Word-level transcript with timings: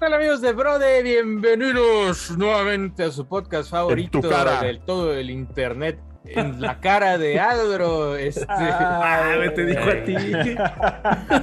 tal 0.00 0.14
amigos 0.14 0.40
de 0.40 0.54
Brode? 0.54 1.02
Bienvenidos 1.02 2.30
nuevamente 2.38 3.04
a 3.04 3.10
su 3.10 3.26
podcast 3.26 3.70
favorito 3.70 4.18
del 4.62 4.80
todo 4.80 5.12
el 5.12 5.28
internet. 5.28 6.00
En 6.24 6.58
la 6.58 6.80
cara 6.80 7.18
de 7.18 7.38
Adro. 7.38 8.16
Este... 8.16 8.46
Ah, 8.48 9.36
te 9.54 9.66
dijo 9.66 9.82
a 9.82 10.02
ti. 10.04 10.16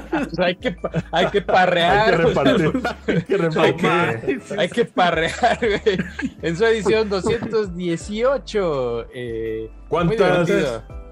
Pues 0.10 0.40
hay, 0.40 0.56
que, 0.56 0.76
hay 1.12 1.28
que 1.28 1.42
parrear. 1.44 2.10
Hay 2.10 2.18
que 2.18 2.18
repartir. 2.18 2.82
hay, 3.06 3.22
que 3.22 3.38
repartir. 3.38 4.42
hay, 4.58 4.70
que, 4.70 4.86
parrear, 4.86 5.60
güey. 5.60 6.00
En 6.42 6.58
su 6.58 6.66
edición 6.66 7.10
218. 7.10 9.06
Eh, 9.14 9.70
¿Cuántas? 9.88 10.50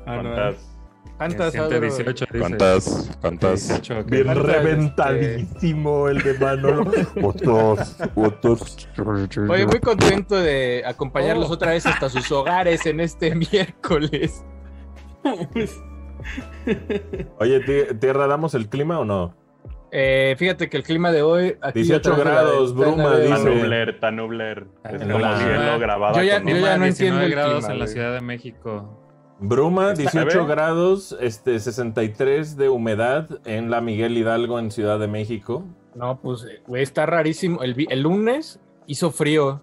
¿Cuántas? 0.04 0.75
¿Cuántas? 1.18 1.54
118, 1.54 2.26
¿Cuántas? 2.38 3.18
¿Cuántas? 3.22 3.82
Bien 4.08 4.36
reventadísimo 4.36 6.10
el 6.10 6.22
de 6.22 6.38
Manolo. 6.38 6.92
Otros, 7.24 7.96
otros. 8.16 8.90
Oye, 9.50 9.66
muy 9.66 9.80
contento 9.80 10.36
de 10.36 10.84
acompañarlos 10.86 11.50
oh. 11.50 11.54
otra 11.54 11.72
vez 11.72 11.86
hasta 11.86 12.10
sus 12.10 12.30
hogares 12.32 12.86
en 12.86 13.00
este 13.00 13.34
miércoles. 13.52 14.44
Oye, 17.40 17.60
tierra, 18.00 18.28
¿damos 18.28 18.54
el 18.54 18.68
clima 18.68 19.00
o 19.00 19.06
no? 19.06 19.34
Eh, 19.92 20.36
fíjate 20.38 20.70
que 20.70 20.76
el 20.76 20.84
clima 20.84 21.14
de 21.14 21.22
hoy. 21.22 21.58
18 21.74 22.18
grados, 22.18 22.76
bruma, 22.76 23.18
dice. 23.18 23.36
Tanubler, 23.36 24.00
Tanubler. 24.02 24.68
Es 24.84 25.02
como 25.02 25.38
cielo 25.38 25.80
grabado. 25.80 26.18
Yo 26.18 26.24
ya, 26.24 26.44
yo 26.44 26.58
ya 26.58 26.78
no 26.78 26.86
entiendo 26.86 27.22
el 27.22 27.32
grados 27.32 27.60
clima, 27.60 27.74
en 27.74 27.80
la 27.80 27.88
Ciudad 27.88 28.14
de 28.14 28.22
México. 28.22 29.05
Bruma, 29.48 29.94
18 29.94 30.46
grados, 30.46 31.16
este, 31.20 31.60
63 31.60 32.58
de 32.58 32.70
humedad 32.70 33.28
en 33.46 33.70
la 33.70 33.82
Miguel 33.82 34.18
Hidalgo, 34.18 34.60
en 34.60 34.72
Ciudad 34.72 35.00
de 35.00 35.08
México. 35.08 35.64
No, 35.94 36.20
pues, 36.20 36.46
güey, 36.68 36.84
está 36.84 37.06
rarísimo. 37.06 37.64
El, 37.64 37.76
el 37.90 38.02
lunes 38.02 38.60
hizo 38.88 39.12
frío. 39.12 39.62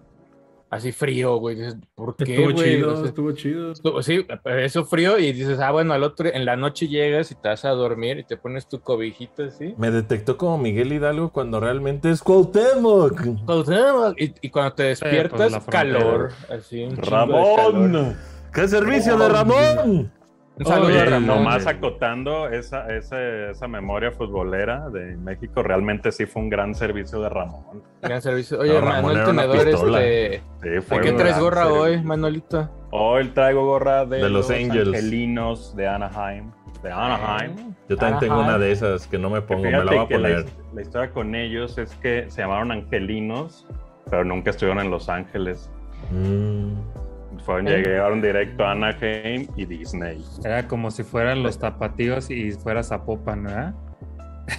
Así 0.73 0.91
frío, 0.91 1.35
güey. 1.37 1.59
¿Por 1.93 2.15
qué, 2.15 2.33
estuvo 2.33 2.51
güey? 2.51 2.77
Chido, 2.77 3.05
estuvo 3.05 3.31
chido. 3.33 3.75
sí, 4.01 4.25
eso 4.57 4.85
frío 4.85 5.19
y 5.19 5.31
dices, 5.31 5.59
ah, 5.59 5.69
bueno, 5.69 5.93
al 5.93 6.01
otro, 6.01 6.27
en 6.33 6.45
la 6.45 6.55
noche 6.55 6.87
llegas 6.87 7.29
y 7.29 7.35
te 7.35 7.49
vas 7.49 7.63
a 7.63 7.69
dormir 7.69 8.17
y 8.17 8.23
te 8.23 8.37
pones 8.37 8.67
tu 8.67 8.81
cobijito 8.81 9.43
así. 9.43 9.75
Me 9.77 9.91
detectó 9.91 10.35
como 10.35 10.57
Miguel 10.57 10.91
Hidalgo 10.91 11.31
cuando 11.31 11.59
realmente 11.59 12.09
es 12.09 12.23
Cuauhtémoc. 12.23 13.45
Cuauhtémoc. 13.45 14.19
Y, 14.19 14.33
y 14.41 14.49
cuando 14.49 14.73
te 14.73 14.83
pues, 14.85 14.99
despiertas, 14.99 15.63
calor. 15.65 16.31
Así, 16.49 16.89
Ramón. 16.89 18.17
¡Qué 18.53 18.67
servicio 18.67 19.17
de 19.17 19.29
Ramón! 19.29 20.11
Un 20.55 20.65
saludo 20.65 20.99
a 20.99 21.05
Ramón. 21.05 21.27
Nomás 21.27 21.65
acotando 21.65 22.47
esa, 22.47 22.85
esa, 22.95 23.67
memoria 23.67 24.11
futbolera 24.11 24.89
de 24.89 25.17
México, 25.17 25.63
realmente 25.63 26.11
sí 26.11 26.27
fue 26.27 26.43
un 26.43 26.49
gran 26.49 26.75
servicio 26.75 27.19
de 27.19 27.29
Ramón. 27.29 27.81
Gran 28.03 28.21
servicio. 28.21 28.59
Oye, 28.59 28.79
Manuel 28.79 29.23
Tenedor, 29.23 29.67
este. 29.67 30.43
Sí, 30.61 30.95
qué 31.01 31.11
traes 31.13 31.39
gorra 31.39 31.67
hoy, 31.67 31.99
Manolito? 32.03 32.69
Hoy 32.91 33.29
traigo 33.29 33.65
gorra 33.65 34.05
de, 34.05 34.17
de 34.17 34.29
los, 34.29 34.51
Angelinos 34.51 35.75
de 35.75 35.87
Anaheim. 35.87 36.51
De 36.83 36.91
Anaheim. 36.91 37.73
Yo 37.89 37.97
también 37.97 38.19
tengo 38.19 38.39
una 38.39 38.59
de 38.59 38.71
esas 38.71 39.07
que 39.07 39.17
no 39.17 39.31
me 39.31 39.41
pongo, 39.41 39.63
me 39.63 39.71
la 39.71 39.83
voy 39.83 39.97
a 39.97 40.07
poner. 40.07 40.45
La, 40.75 40.81
historia 40.83 41.09
con 41.09 41.33
ellos 41.33 41.79
es 41.79 41.95
que 41.95 42.29
se 42.29 42.43
llamaron 42.43 42.71
Angelinos, 42.71 43.65
pero 44.07 44.23
nunca 44.23 44.51
estuvieron 44.51 44.85
en 44.85 44.91
Los 44.91 45.09
Ángeles. 45.09 45.71
Mm. 46.11 47.02
Fueron, 47.45 47.65
llegaron 47.65 48.21
directo 48.21 48.63
a 48.63 48.71
Anaheim 48.71 49.47
y 49.57 49.65
Disney. 49.65 50.23
Era 50.45 50.67
como 50.67 50.91
si 50.91 51.03
fueran 51.03 51.43
los 51.43 51.59
tapatíos 51.59 52.29
y 52.29 52.51
fuera 52.53 52.83
Zapopan, 52.83 53.43
¿verdad? 53.43 53.73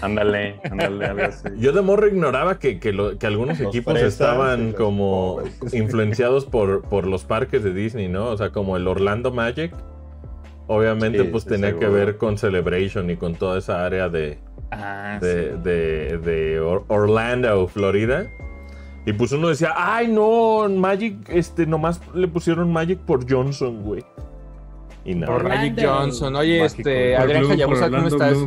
Ándale, 0.01 0.61
ándale, 0.71 1.07
algo 1.07 1.25
así. 1.25 1.49
Yo 1.57 1.73
de 1.73 1.83
morro 1.83 2.09
ignoraba 2.09 2.59
que, 2.59 2.79
que, 2.79 2.91
algunos 3.27 3.61
equipos 3.61 3.99
estaban 3.99 4.73
como 4.73 5.43
influenciados 5.73 6.47
por, 6.47 6.83
por 6.83 7.07
los 7.07 7.25
parques 7.25 7.63
de 7.63 7.73
Disney, 7.73 8.09
¿no? 8.09 8.27
O 8.27 8.37
sea, 8.37 8.51
como 8.51 8.77
el 8.77 8.87
Orlando 8.87 9.33
Magic. 9.33 9.75
Obviamente, 10.67 11.25
pues 11.25 11.45
tenía 11.45 11.79
que 11.79 11.87
ver 11.89 12.17
con 12.17 12.39
Celebration 12.39 13.11
y 13.11 13.17
con 13.17 13.35
toda 13.35 13.59
esa 13.59 13.85
área 13.85 14.09
de, 14.09 14.39
ah, 14.71 15.19
de, 15.21 15.59
de, 15.59 16.59
Orlando, 16.61 17.69
Florida. 17.69 18.27
Y 19.07 19.13
pues 19.13 19.33
uno 19.33 19.49
decía, 19.49 19.73
ay 19.77 20.09
no, 20.09 20.69
Magic, 20.69 21.29
este, 21.29 21.67
nomás 21.67 22.01
le 22.15 22.27
pusieron 22.27 22.73
Magic 22.73 22.99
por 23.01 23.31
Johnson, 23.31 23.83
güey. 23.83 24.05
Y 25.05 25.15
nada. 25.15 25.33
Por 25.33 25.45
Magic 25.47 25.75
Johnson. 25.83 26.35
Oye, 26.37 26.65
este, 26.65 27.17
Adrián 27.17 27.51
Hayabusa, 27.51 27.91
¿cómo 27.91 28.09
estás? 28.09 28.39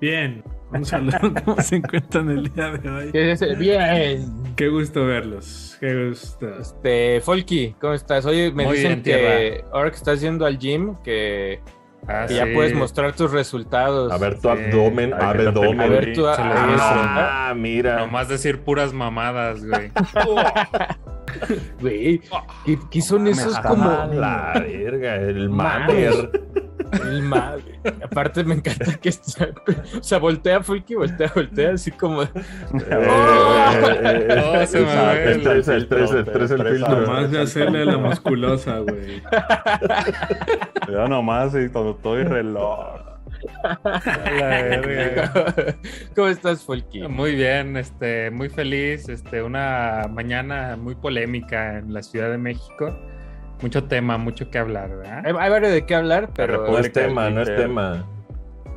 Bien. 0.00 0.44
Un 0.72 0.84
saludo, 0.84 1.18
¿cómo 1.44 1.60
se 1.60 1.76
encuentran 1.76 2.30
el 2.30 2.52
día 2.52 2.70
de 2.70 2.88
hoy? 2.88 3.12
¿Qué 3.12 3.32
es 3.32 3.58
Bien. 3.58 4.54
Qué 4.54 4.68
gusto 4.68 5.04
verlos. 5.04 5.76
Qué 5.80 6.08
gusto. 6.08 6.60
Este, 6.60 7.20
Folky, 7.20 7.74
¿cómo 7.80 7.94
estás? 7.94 8.24
Oye, 8.26 8.52
me 8.52 8.70
dicen 8.72 9.02
que 9.02 9.64
ahora 9.72 9.90
que 9.90 9.96
estás 9.96 10.20
yendo 10.20 10.46
al 10.46 10.58
gym, 10.58 10.94
que 11.02 11.60
Ah, 12.08 12.26
ya 12.26 12.46
puedes 12.52 12.74
mostrar 12.74 13.14
tus 13.14 13.30
resultados. 13.30 14.10
A 14.12 14.18
ver 14.18 14.40
tu 14.40 14.48
abdomen, 14.48 15.14
abdomen. 15.14 15.80
A 15.80 15.86
ver 15.86 16.12
tu 16.12 16.26
Ah, 16.26 17.52
mira. 17.56 17.98
Nomás 17.98 18.28
decir 18.28 18.60
puras 18.60 18.92
mamadas, 18.92 19.64
güey. 19.64 19.90
Güey, 21.80 22.20
¿qué, 22.90 23.02
son 23.02 23.28
esos 23.28 23.56
como. 23.60 23.88
La 24.12 24.52
verga, 24.54 25.14
el 25.14 25.48
mamer. 25.48 26.30
El 26.92 27.22
madre. 27.22 27.80
Aparte 28.02 28.44
me 28.44 28.54
encanta 28.54 28.94
que 28.94 29.08
está, 29.08 29.48
o 29.98 30.02
sea, 30.02 30.18
voltea 30.18 30.62
Fulky, 30.62 30.94
voltea, 30.94 31.32
voltea 31.34 31.72
así 31.72 31.90
como. 31.90 32.22
el 32.22 32.28
3, 35.42 35.68
el 35.68 35.88
3, 35.88 36.10
el 36.12 36.24
3, 36.24 36.50
el 36.50 36.68
filtro. 36.68 37.00
Nomás 37.00 37.30
de 37.30 37.40
hacerle 37.40 37.84
la 37.84 37.98
musculosa, 37.98 38.78
güey. 38.78 39.22
Yo 40.88 41.08
nomás 41.08 41.54
y 41.54 41.68
cuando 41.68 41.92
estoy 41.92 42.24
reloj. 42.24 43.00
¿Cómo 46.14 46.28
estás, 46.28 46.62
Fulky? 46.64 47.08
Muy 47.08 47.34
bien, 47.34 47.76
este, 47.76 48.30
muy 48.30 48.50
feliz, 48.50 49.08
este, 49.08 49.42
una 49.42 50.06
mañana 50.10 50.76
muy 50.76 50.94
polémica 50.94 51.78
en 51.78 51.94
la 51.94 52.02
Ciudad 52.02 52.30
de 52.30 52.38
México 52.38 52.94
mucho 53.62 53.84
tema, 53.84 54.18
mucho 54.18 54.50
que 54.50 54.58
hablar, 54.58 54.90
¿verdad? 54.90 55.22
Hay, 55.26 55.50
varios 55.50 55.72
de 55.72 55.86
qué 55.86 55.94
hablar, 55.94 56.30
pero. 56.34 56.70
No 56.70 56.78
es 56.78 56.92
tema, 56.92 57.30
no 57.30 57.42
es 57.42 57.54
tema. 57.54 58.06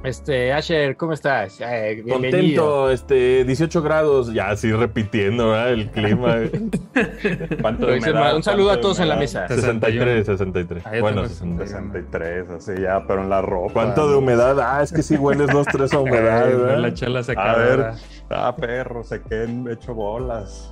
Este, 0.03 0.51
Asher, 0.51 0.97
¿cómo 0.97 1.13
estás? 1.13 1.61
Eh, 1.61 2.03
Contento, 2.07 2.91
este, 2.91 3.45
18 3.45 3.81
grados, 3.81 4.33
ya 4.33 4.49
así 4.49 4.69
repitiendo, 4.73 5.51
¿verdad? 5.51 5.71
El 5.71 5.89
clima. 5.91 6.35
¿Cuánto 7.61 7.87
humedad, 7.87 8.35
Un 8.35 8.43
saludo 8.43 8.71
a 8.71 8.81
todos 8.81 8.99
en 8.99 9.07
la 9.07 9.15
mesa. 9.15 9.47
63, 9.47 10.25
63. 10.25 10.83
bueno, 10.99 11.25
63, 11.25 12.49
así 12.49 12.73
ya, 12.81 13.07
pero 13.07 13.23
en 13.23 13.29
la 13.29 13.41
ropa. 13.41 13.71
¿Cuánto 13.71 14.09
de 14.09 14.17
humedad? 14.17 14.59
Ah, 14.59 14.83
es 14.83 14.91
que 14.91 15.01
si 15.01 15.15
hueles 15.15 15.47
dos, 15.47 15.65
tres 15.71 15.93
a 15.93 15.99
humedad, 15.99 16.47
¿verdad? 16.47 16.79
La 16.79 16.93
chela 16.93 17.23
se 17.23 17.33
A 17.37 17.55
ver, 17.55 17.93
ah, 18.35 18.55
perro, 18.55 19.03
se 19.03 19.21
queden 19.21 19.67
hecho 19.69 19.93
bolas. 19.93 20.71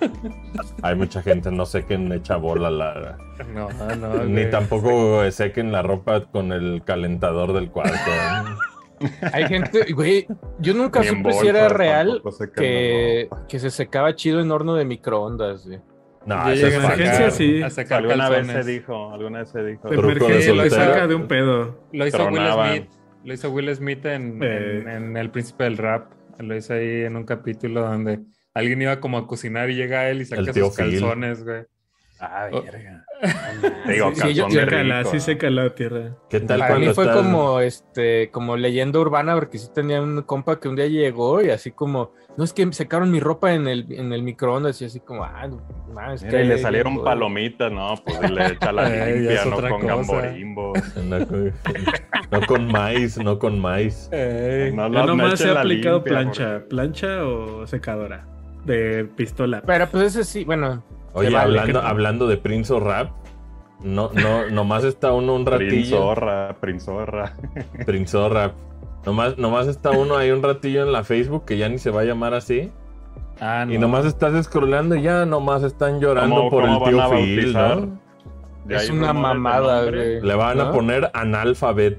Hay 0.82 0.94
mucha 0.94 1.22
gente, 1.22 1.50
no 1.50 1.66
sé 1.66 1.84
quién 1.84 2.12
echa 2.12 2.36
bola 2.36 2.70
la... 2.70 3.18
No, 3.54 3.68
no. 3.96 4.24
Ni 4.24 4.48
tampoco 4.50 5.30
sequen 5.30 5.72
la 5.72 5.82
ropa 5.82 6.24
con 6.26 6.52
el 6.52 6.82
calentador 6.84 7.52
del 7.52 7.70
cuarto. 7.70 8.10
Hay 9.32 9.46
gente, 9.46 9.92
güey, 9.92 10.26
yo 10.58 10.74
nunca 10.74 11.02
supe 11.02 11.32
si 11.32 11.48
era 11.48 11.68
real 11.68 12.22
que, 12.54 13.28
que, 13.48 13.58
se 13.58 13.70
secaba 13.70 14.14
chido 14.14 14.40
en 14.40 14.50
horno 14.50 14.74
de 14.74 14.84
microondas, 14.84 15.66
güey. 15.66 15.80
No, 16.26 16.50
eso 16.50 16.66
es 16.66 16.74
emergencia 16.74 17.30
sí. 17.30 17.62
Alguna 17.90 18.28
vez 18.28 18.46
se 18.46 18.64
dijo, 18.64 19.10
alguna 19.12 19.38
vez 19.40 19.48
se 19.48 19.64
dijo. 19.64 19.88
De 19.88 19.96
emergencia 19.96 20.52
lo 20.52 20.68
saca 20.68 21.06
de 21.06 21.14
un 21.14 21.26
pedo. 21.26 21.78
Lo 21.92 22.06
hizo 22.06 22.26
Will 22.26 22.42
Smith. 22.52 22.90
Lo 23.24 23.34
hizo 23.34 23.50
Will 23.50 23.74
Smith 23.74 24.04
en, 24.06 24.40
eh. 24.42 24.84
en, 24.86 25.16
El 25.16 25.30
Príncipe 25.30 25.64
del 25.64 25.78
Rap. 25.78 26.12
Lo 26.42 26.56
hizo 26.56 26.74
ahí 26.74 27.02
en 27.02 27.16
un 27.16 27.24
capítulo 27.24 27.82
donde 27.82 28.20
alguien 28.54 28.82
iba 28.82 29.00
como 29.00 29.18
a 29.18 29.26
cocinar 29.26 29.70
y 29.70 29.76
llega 29.76 30.08
él 30.08 30.22
y 30.22 30.26
saca 30.26 30.52
sus 30.52 30.74
calzones, 30.74 31.44
güey. 31.44 31.64
Ah, 32.20 32.48
verga. 32.52 33.04
Digo, 33.86 34.12
sí, 34.14 34.34
sí, 34.34 35.18
sí 35.18 35.20
se 35.20 35.50
la 35.50 35.70
tierra. 35.70 36.16
¿Qué 36.28 36.40
tal 36.40 36.60
Para 36.60 36.78
mí 36.78 36.88
fue 36.92 37.10
como 37.12 37.60
este, 37.60 38.30
como 38.30 38.56
leyenda 38.56 38.98
urbana, 38.98 39.34
porque 39.34 39.58
sí 39.58 39.68
tenía 39.74 40.02
un 40.02 40.20
compa 40.22 40.60
que 40.60 40.68
un 40.68 40.76
día 40.76 40.86
llegó 40.86 41.42
y 41.42 41.50
así 41.50 41.70
como, 41.70 42.12
no 42.36 42.44
es 42.44 42.52
que 42.52 42.70
secaron 42.72 43.10
mi 43.10 43.20
ropa 43.20 43.54
en 43.54 43.66
el, 43.68 43.90
en 43.90 44.12
el 44.12 44.22
microondas 44.22 44.80
y 44.82 44.84
así 44.84 45.00
como, 45.00 45.24
ah, 45.24 45.48
no, 45.48 46.12
es 46.12 46.22
que 46.22 46.44
le 46.44 46.58
salieron 46.58 47.02
palomitas, 47.02 47.72
no, 47.72 47.94
pues 48.04 48.30
le 48.30 48.46
echa 48.48 48.70
la 48.70 48.88
limpia, 49.06 49.44
no 49.46 49.56
con 49.56 49.86
gamborimbo. 49.86 50.72
No, 52.30 52.46
con 52.46 52.66
maíz, 52.66 53.18
no 53.18 53.38
con 53.38 53.58
maíz. 53.58 54.10
no, 54.74 54.88
no, 54.88 55.06
nomás 55.06 55.38
se 55.38 55.48
ha 55.48 55.60
aplicado 55.60 56.04
plancha, 56.04 56.62
plancha 56.68 57.24
o 57.24 57.66
secadora 57.66 58.26
de 58.64 59.04
pistola. 59.16 59.62
Pero 59.64 59.86
pues 59.88 60.14
ese 60.14 60.24
sí, 60.24 60.44
bueno, 60.44 60.82
Oye, 61.12 61.36
hablando, 61.36 61.80
hablando 61.80 62.26
de 62.26 62.36
Prince 62.36 62.72
o 62.72 62.80
Rap, 62.80 63.10
no, 63.82 64.10
no, 64.12 64.50
nomás 64.50 64.84
está 64.84 65.12
uno 65.12 65.34
un 65.34 65.46
ratillo. 65.46 65.68
Prinzorra, 65.68 66.56
Prinzorra. 66.60 67.32
Prinzorra. 67.86 68.52
Nomás, 69.04 69.38
nomás 69.38 69.66
está 69.66 69.90
uno 69.90 70.16
ahí 70.16 70.30
un 70.30 70.42
ratillo 70.42 70.82
en 70.82 70.92
la 70.92 71.04
Facebook 71.04 71.46
que 71.46 71.56
ya 71.56 71.68
ni 71.68 71.78
se 71.78 71.90
va 71.90 72.02
a 72.02 72.04
llamar 72.04 72.34
así. 72.34 72.70
Ah, 73.40 73.64
y 73.66 73.78
nomás 73.78 74.04
estás 74.04 74.44
scrollando 74.44 74.96
y 74.96 75.02
ya 75.02 75.24
nomás 75.24 75.62
están 75.62 75.98
llorando 75.98 76.50
por 76.50 76.64
el 76.64 76.78
tío 76.82 77.10
Phil, 77.10 77.52
¿no? 77.54 77.98
Es 78.68 78.90
una 78.90 79.14
mamada, 79.14 79.84
güey. 79.84 80.20
Le 80.20 80.34
van 80.34 80.60
a 80.60 80.72
poner 80.72 81.10
analfabet. 81.14 81.98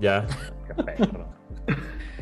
Ya. 0.00 0.24
Qué 0.68 0.82
perro. 0.82 1.26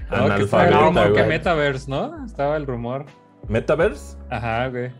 analfabeta, 0.09 1.09
güey. 1.09 1.13
que 1.13 1.25
Metaverse, 1.25 1.91
¿no? 1.91 2.25
Estaba 2.25 2.57
el 2.57 2.67
rumor. 2.67 3.05
¿Metaverse? 3.49 4.17
Ajá, 4.31 4.69
güey. 4.69 4.91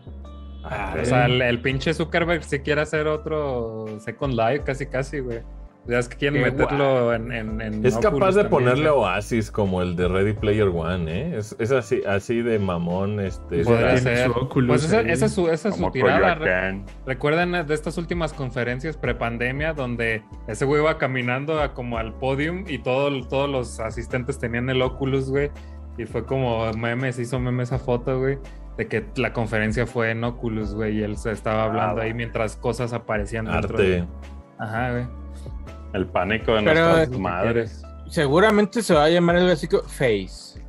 Ah, 0.69 0.95
o 0.99 1.05
sea, 1.05 1.25
el, 1.25 1.41
el, 1.41 1.61
pinche 1.61 1.93
Zuckerberg 1.93 2.43
si 2.43 2.59
quiere 2.59 2.81
hacer 2.81 3.07
otro 3.07 3.85
Second 3.99 4.33
Life, 4.33 4.63
casi, 4.63 4.87
casi, 4.87 5.19
güey. 5.19 5.41
Ya 5.87 5.99
es 5.99 6.09
que 6.09 6.17
quieren 6.17 6.41
meterlo 6.41 7.13
en, 7.13 7.85
Es 7.85 7.97
capaz 7.97 8.33
de 8.33 8.45
ponerle 8.45 8.89
Oasis 8.89 9.51
como 9.51 9.83
el 9.83 9.95
de 9.95 10.07
Ready 10.07 10.33
Player 10.33 10.67
One, 10.67 11.11
¿eh? 11.11 11.37
Es, 11.37 11.55
es 11.59 11.71
así, 11.71 12.01
así 12.07 12.41
de 12.41 12.57
mamón, 12.57 13.19
este. 13.19 13.63
Puede 13.63 13.99
ser. 13.99 14.31
Pues 14.65 14.85
esa, 14.85 15.01
esa, 15.01 15.27
es 15.27 15.33
su, 15.33 15.47
esa 15.47 15.69
es 15.69 15.75
su 15.75 15.91
tirada. 15.91 16.83
Recuerden 17.05 17.67
de 17.67 17.73
estas 17.73 17.99
últimas 17.99 18.33
conferencias 18.33 18.97
prepandemia 18.97 19.73
donde 19.73 20.23
ese 20.47 20.65
güey 20.65 20.81
iba 20.81 20.97
caminando 20.97 21.61
a, 21.61 21.73
como 21.75 21.99
al 21.99 22.13
podium 22.15 22.65
y 22.67 22.79
todo, 22.79 23.21
todos 23.27 23.49
los 23.49 23.79
asistentes 23.79 24.39
tenían 24.39 24.69
el 24.69 24.81
Oculus, 24.81 25.29
güey. 25.29 25.51
Y 25.97 26.05
fue 26.05 26.25
como 26.25 26.73
memes, 26.73 27.19
hizo 27.19 27.39
meme 27.39 27.63
esa 27.63 27.77
foto, 27.77 28.19
güey 28.19 28.39
de 28.77 28.87
que 28.87 29.05
la 29.15 29.31
conferencia 29.33 29.85
fue 29.85 30.11
en 30.11 30.23
Oculus, 30.23 30.73
güey, 30.73 30.99
y 30.99 31.03
él 31.03 31.17
se 31.17 31.31
estaba 31.31 31.63
hablando 31.63 32.01
ah, 32.01 32.05
ahí 32.05 32.13
mientras 32.13 32.55
cosas 32.55 32.93
aparecían 32.93 33.45
dentro 33.45 33.77
Arte. 33.77 34.05
Ajá, 34.57 34.91
güey. 34.91 35.05
El 35.93 36.07
pánico 36.07 36.55
de 36.55 36.61
nuestras 36.61 37.09
madres. 37.17 37.83
Seguramente 38.07 38.81
se 38.81 38.93
va 38.93 39.05
a 39.05 39.09
llamar 39.09 39.37
algo 39.37 39.51
así 39.51 39.67
como 39.67 39.83
Face. 39.83 40.61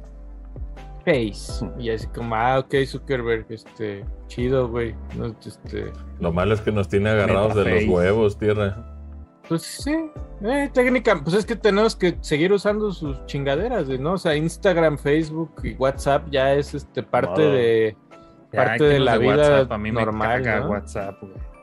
Face. 1.04 1.64
Y 1.78 1.90
así 1.90 2.06
como, 2.08 2.34
ah, 2.34 2.60
ok, 2.60 2.74
Zuckerberg, 2.86 3.46
este, 3.48 4.04
chido, 4.28 4.68
güey. 4.68 4.94
este... 5.44 5.92
Lo 6.20 6.32
malo 6.32 6.54
es 6.54 6.60
que 6.60 6.72
nos 6.72 6.88
tiene 6.88 7.10
agarrados 7.10 7.54
de 7.54 7.64
los 7.64 7.84
huevos, 7.88 8.38
tierra. 8.38 8.95
Pues 9.48 9.62
sí, 9.62 9.94
eh, 10.42 10.68
técnica, 10.72 11.20
pues 11.22 11.36
es 11.36 11.46
que 11.46 11.54
tenemos 11.54 11.94
que 11.94 12.16
seguir 12.20 12.52
usando 12.52 12.90
sus 12.92 13.24
chingaderas, 13.26 13.88
¿no? 13.88 14.14
O 14.14 14.18
sea, 14.18 14.34
Instagram, 14.34 14.98
Facebook 14.98 15.52
y 15.62 15.74
WhatsApp 15.74 16.28
ya 16.30 16.54
es 16.54 16.74
este 16.74 17.02
parte 17.02 17.42
de 17.42 17.96
parte 18.52 18.84
de 18.84 18.98
la 18.98 19.18
vida 19.18 19.64
normal. 19.64 20.42
¿no? 20.44 20.70
WhatsApp, 20.70 21.16
güey. 21.20 21.56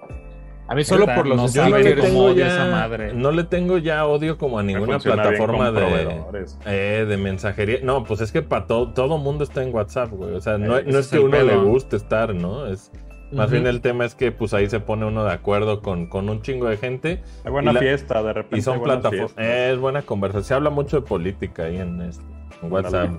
A 0.67 0.75
mí 0.75 0.83
solo 0.85 1.05
por 1.05 1.27
los 1.27 1.37
no, 1.37 1.47
yo 1.49 1.69
no 1.69 1.77
le 1.77 1.93
tengo 1.93 2.33
ya, 2.33 2.67
madre. 2.71 3.13
No 3.13 3.31
le 3.31 3.43
tengo 3.43 3.77
ya 3.77 4.05
odio 4.05 4.37
como 4.37 4.59
a 4.59 4.63
ninguna 4.63 4.97
plataforma 4.97 5.71
de, 5.71 6.45
eh, 6.65 7.05
de 7.07 7.17
mensajería. 7.17 7.79
No, 7.83 8.05
pues 8.05 8.21
es 8.21 8.31
que 8.31 8.41
para 8.41 8.65
todo, 8.65 8.93
todo 8.93 9.17
mundo 9.17 9.43
está 9.43 9.61
en 9.61 9.75
WhatsApp, 9.75 10.11
güey. 10.11 10.33
O 10.33 10.41
sea, 10.41 10.57
no, 10.57 10.81
no 10.81 10.99
es, 10.99 11.09
que 11.09 11.19
uno 11.19 11.41
le 11.41 11.57
guste 11.57 11.97
estar, 11.97 12.33
¿no? 12.33 12.65
Es 12.65 12.91
más 13.33 13.51
bien 13.51 13.67
el 13.67 13.81
tema 13.81 14.05
es 14.05 14.15
que 14.15 14.31
pues 14.31 14.53
ahí 14.53 14.69
se 14.69 14.79
pone 14.79 15.05
uno 15.05 15.23
de 15.23 15.31
acuerdo 15.31 15.81
con, 15.81 16.07
con 16.07 16.29
un 16.29 16.41
chingo 16.41 16.67
de 16.67 16.77
gente. 16.77 17.23
Hay 17.43 17.51
buena 17.51 17.73
fiesta, 17.73 18.21
de 18.23 18.33
repente. 18.33 18.57
Y 18.57 18.61
son 18.61 18.81
plataformas. 18.81 19.33
Es 19.37 19.77
buena 19.77 20.01
conversación. 20.01 20.43
Se 20.43 20.53
habla 20.53 20.69
mucho 20.69 21.01
de 21.01 21.07
política 21.07 21.63
ahí 21.63 21.77
en, 21.77 22.01
este, 22.01 22.23
WhatsApp. 22.61 23.11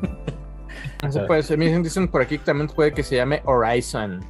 Eso 1.07 1.27
puede 1.27 1.43
ser. 1.43 1.59
Me 1.59 1.79
dicen 1.79 2.09
por 2.09 2.23
aquí 2.23 2.39
que 2.39 2.45
también 2.45 2.69
puede 2.69 2.93
que 2.93 3.03
se 3.03 3.17
llame 3.17 3.43
Horizon. 3.45 4.25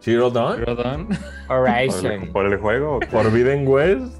Zero 0.00 0.30
Dawn. 0.30 1.08
Horizon. 1.48 2.30
¿Por 2.32 2.46
el, 2.46 2.58
juego? 2.58 3.00
¿Por 3.10 3.32
Biden 3.32 3.66
West? 3.66 4.18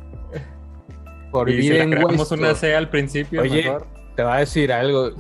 Por 1.31 1.47
Biden 1.47 2.03
West. 2.03 2.33
una 2.33 2.55
C 2.55 2.75
al 2.75 2.89
principio. 2.89 3.43
Oye, 3.43 3.71
te 4.17 4.23
voy 4.23 4.33
a 4.33 4.37
decir 4.37 4.73
algo. 4.73 5.11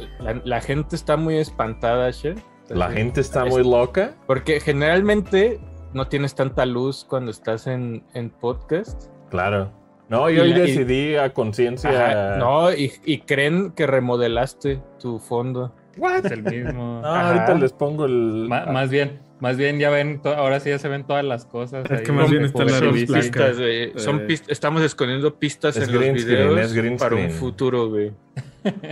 La, 0.44 0.60
gente 0.62 0.96
está 0.96 1.19
muy 1.19 1.36
espantada, 1.36 2.10
Che. 2.12 2.34
La 2.70 2.90
gente 2.90 3.20
está 3.20 3.44
muy 3.44 3.62
loca. 3.62 4.14
Porque 4.26 4.58
generalmente 4.58 5.60
no 5.94 6.08
tienes 6.08 6.35
tanta 6.35 6.67
luz 6.67 7.06
cuando 7.08 7.31
estás 7.31 7.67
en, 7.67 8.02
podcast. 8.41 9.05
Claro. 9.31 9.73
No, 10.08 10.29
yo 10.29 10.43
hoy 10.43 10.52
decidí 10.52 11.17
a 11.17 11.32
conciencia. 11.32 12.37
No, 12.37 12.73
y, 12.73 13.23
creen 13.26 13.73
que 13.73 13.87
remodelaste 13.87 14.82
tu 15.00 15.19
fondo. 15.19 15.75
What? 15.96 16.26
Es 16.26 16.32
el 16.32 16.43
mismo. 16.43 17.00
No, 17.02 17.08
ahorita 17.08 17.55
les 17.55 17.73
pongo 17.73 18.05
el. 18.05 18.49
más 18.49 18.91
bien, 18.91 19.20
más 19.38 19.56
bien 19.56 19.79
ya 19.79 19.91
ven, 19.91 20.20
ahora 20.25 20.58
sí 20.58 20.70
ya 20.70 20.79
se 20.79 20.88
ven 20.88 21.05
todas 21.05 21.25
las 21.25 21.46
cosas. 21.46 21.88
Es 21.91 22.02
que 22.02 22.12
más 22.12 22.31
bien 22.31 22.44
están 22.44 22.67
las 22.67 22.81
pistas, 22.81 23.58
güey. 23.58 23.93
Son 23.96 24.26
estamos 24.49 24.82
escondiendo 24.82 25.38
pistas 25.38 25.76
en 25.76 25.93
los 25.93 26.02
videos 26.02 26.73
es 26.73 27.00
para 27.00 27.17
un 27.17 27.31
futuro, 27.31 27.88
güey. 27.88 28.12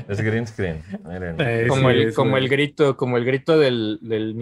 Es 0.08 0.20
green 0.20 0.46
screen. 0.46 0.82
Eh, 1.38 1.66
como, 1.68 1.90
el, 1.90 2.14
como 2.14 2.36
el 2.36 2.48
grito, 2.48 2.96
como 2.96 3.16
el 3.16 3.24
grito 3.24 3.58
del, 3.58 3.98
del 4.02 4.34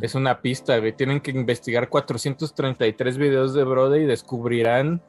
Es 0.00 0.14
una 0.14 0.40
pista, 0.40 0.78
güey. 0.78 0.92
Tienen 0.92 1.20
que 1.20 1.30
investigar 1.30 1.88
433 1.88 3.16
videos 3.16 3.54
de 3.54 3.64
Brode 3.64 4.02
y 4.02 4.06
descubrirán. 4.06 5.00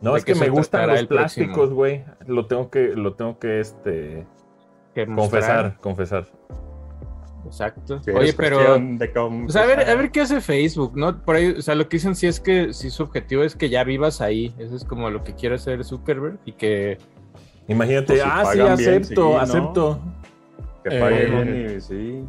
No, 0.00 0.16
es 0.16 0.24
que, 0.24 0.34
me 0.34 0.48
gustan 0.48 0.88
los 0.88 1.06
plásticos, 1.06 1.70
güey. 1.70 2.04
Lo 2.26 2.46
tengo 2.46 2.70
que, 2.70 2.88
lo 2.88 3.14
tengo 3.14 3.38
que, 3.38 3.60
este. 3.60 4.26
confesar, 5.14 5.78
confesar. 5.80 6.26
Exacto. 7.46 8.00
Oye, 8.14 8.32
pero. 8.32 8.80
Pues, 9.44 9.56
a, 9.56 9.64
ver, 9.64 9.88
a 9.88 9.94
ver 9.94 10.10
qué 10.10 10.22
hace 10.22 10.40
Facebook, 10.40 10.96
¿no? 10.96 11.22
Por 11.22 11.36
ahí, 11.36 11.50
o 11.50 11.62
sea, 11.62 11.74
lo 11.74 11.88
que 11.88 11.96
dicen 11.96 12.14
sí 12.14 12.26
es 12.26 12.40
que 12.40 12.72
si 12.72 12.90
su 12.90 13.04
objetivo 13.04 13.42
es 13.42 13.54
que 13.54 13.68
ya 13.68 13.84
vivas 13.84 14.20
ahí. 14.20 14.54
Eso 14.58 14.76
es 14.76 14.84
como 14.84 15.08
lo 15.10 15.22
que 15.22 15.34
quiere 15.34 15.54
hacer 15.54 15.84
Zuckerberg 15.84 16.38
y 16.44 16.52
que. 16.52 16.98
Imagínate, 17.68 18.14
pues, 18.14 18.22
ah, 18.24 18.50
sí, 18.52 18.60
acepto, 18.60 19.38
acepto. 19.38 20.00
Que 20.82 20.98
paguen 20.98 21.48
eh, 21.48 21.80
sí. 21.80 22.24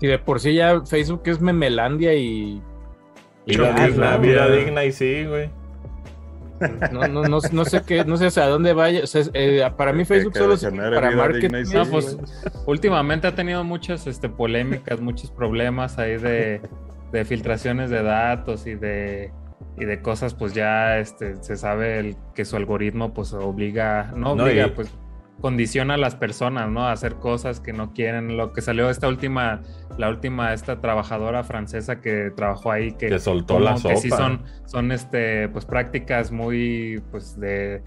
Y 0.00 0.06
de 0.06 0.18
por 0.18 0.40
sí 0.40 0.54
ya 0.54 0.82
Facebook 0.84 1.22
es 1.26 1.40
memelandia 1.40 2.14
y. 2.14 2.62
Vida, 3.46 3.72
digna, 3.72 4.16
vida 4.16 4.48
digna 4.48 4.84
y 4.84 4.92
sí, 4.92 5.24
güey. 5.24 5.50
No, 6.92 7.06
no, 7.06 7.22
no, 7.22 7.38
no, 7.52 7.64
sé 7.64 7.82
qué, 7.86 8.04
no 8.04 8.16
sé 8.16 8.26
hacia 8.26 8.46
dónde 8.46 8.72
vaya. 8.72 9.02
O 9.04 9.06
sea, 9.06 9.22
eh, 9.34 9.68
para 9.76 9.92
mí 9.92 10.04
Facebook 10.04 10.36
solo 10.36 10.54
es 10.54 10.64
para 10.64 11.10
marketing. 11.10 11.64
No, 11.74 11.86
pues 11.86 12.16
últimamente 12.66 13.26
ha 13.26 13.34
tenido 13.34 13.62
muchas 13.64 14.06
este, 14.06 14.28
polémicas, 14.28 15.00
muchos 15.00 15.30
problemas 15.30 15.98
ahí 15.98 16.16
de, 16.16 16.60
de, 17.12 17.24
filtraciones 17.24 17.90
de 17.90 18.02
datos 18.02 18.66
y 18.66 18.74
de, 18.74 19.32
y 19.78 19.84
de 19.84 20.00
cosas, 20.00 20.34
pues 20.34 20.54
ya 20.54 20.98
este, 20.98 21.42
se 21.42 21.56
sabe 21.56 21.98
el, 21.98 22.16
que 22.34 22.44
su 22.44 22.56
algoritmo 22.56 23.12
pues 23.12 23.32
obliga, 23.32 24.12
no 24.16 24.32
obliga, 24.32 24.72
pues 24.74 24.90
condiciona 25.40 25.94
a 25.94 25.96
las 25.96 26.16
personas, 26.16 26.70
¿no? 26.70 26.86
A 26.86 26.92
hacer 26.92 27.16
cosas 27.16 27.60
que 27.60 27.72
no 27.72 27.92
quieren. 27.92 28.36
Lo 28.36 28.52
que 28.52 28.62
salió 28.62 28.88
esta 28.90 29.08
última, 29.08 29.62
la 29.98 30.08
última, 30.08 30.52
esta 30.52 30.80
trabajadora 30.80 31.44
francesa 31.44 32.00
que 32.00 32.30
trabajó 32.34 32.72
ahí, 32.72 32.92
que, 32.92 33.18
soltó 33.18 33.60
la 33.60 33.76
sopa. 33.76 33.94
Que 33.94 34.00
sí 34.00 34.10
son, 34.10 34.42
son 34.64 34.92
este, 34.92 35.48
pues 35.48 35.64
prácticas 35.64 36.32
muy, 36.32 37.02
pues 37.10 37.38
de, 37.38 37.82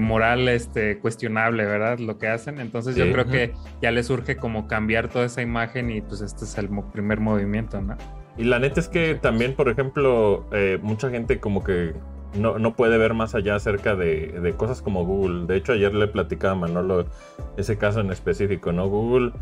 moral 0.00 0.48
este, 0.48 0.98
cuestionable, 0.98 1.64
¿verdad? 1.64 1.98
Lo 1.98 2.18
que 2.18 2.28
hacen. 2.28 2.60
Entonces 2.60 2.96
yo 2.96 3.10
creo 3.12 3.26
que 3.26 3.52
ya 3.80 3.90
le 3.90 4.02
surge 4.02 4.36
como 4.36 4.66
cambiar 4.66 5.08
toda 5.08 5.26
esa 5.26 5.40
imagen 5.40 5.90
y 5.90 6.00
pues 6.02 6.20
este 6.20 6.44
es 6.44 6.58
el 6.58 6.68
primer 6.92 7.20
movimiento, 7.20 7.80
¿no? 7.80 7.96
Y 8.36 8.44
la 8.44 8.58
neta 8.58 8.80
es 8.80 8.88
que 8.88 9.14
también, 9.14 9.54
por 9.54 9.68
ejemplo, 9.68 10.46
eh, 10.52 10.78
mucha 10.82 11.10
gente 11.10 11.38
como 11.38 11.62
que 11.62 11.92
no, 12.34 12.58
no, 12.58 12.74
puede 12.74 12.98
ver 12.98 13.14
más 13.14 13.34
allá 13.34 13.56
acerca 13.56 13.94
de, 13.96 14.54
cosas 14.56 14.82
como 14.82 15.04
Google. 15.04 15.46
De 15.46 15.56
hecho, 15.56 15.72
ayer 15.72 15.94
le 15.94 16.08
platicaba 16.08 16.52
a 16.52 16.56
Manolo 16.56 17.06
ese 17.56 17.76
caso 17.76 18.00
en 18.00 18.10
específico, 18.10 18.72
¿no? 18.72 18.88
Google. 18.88 19.32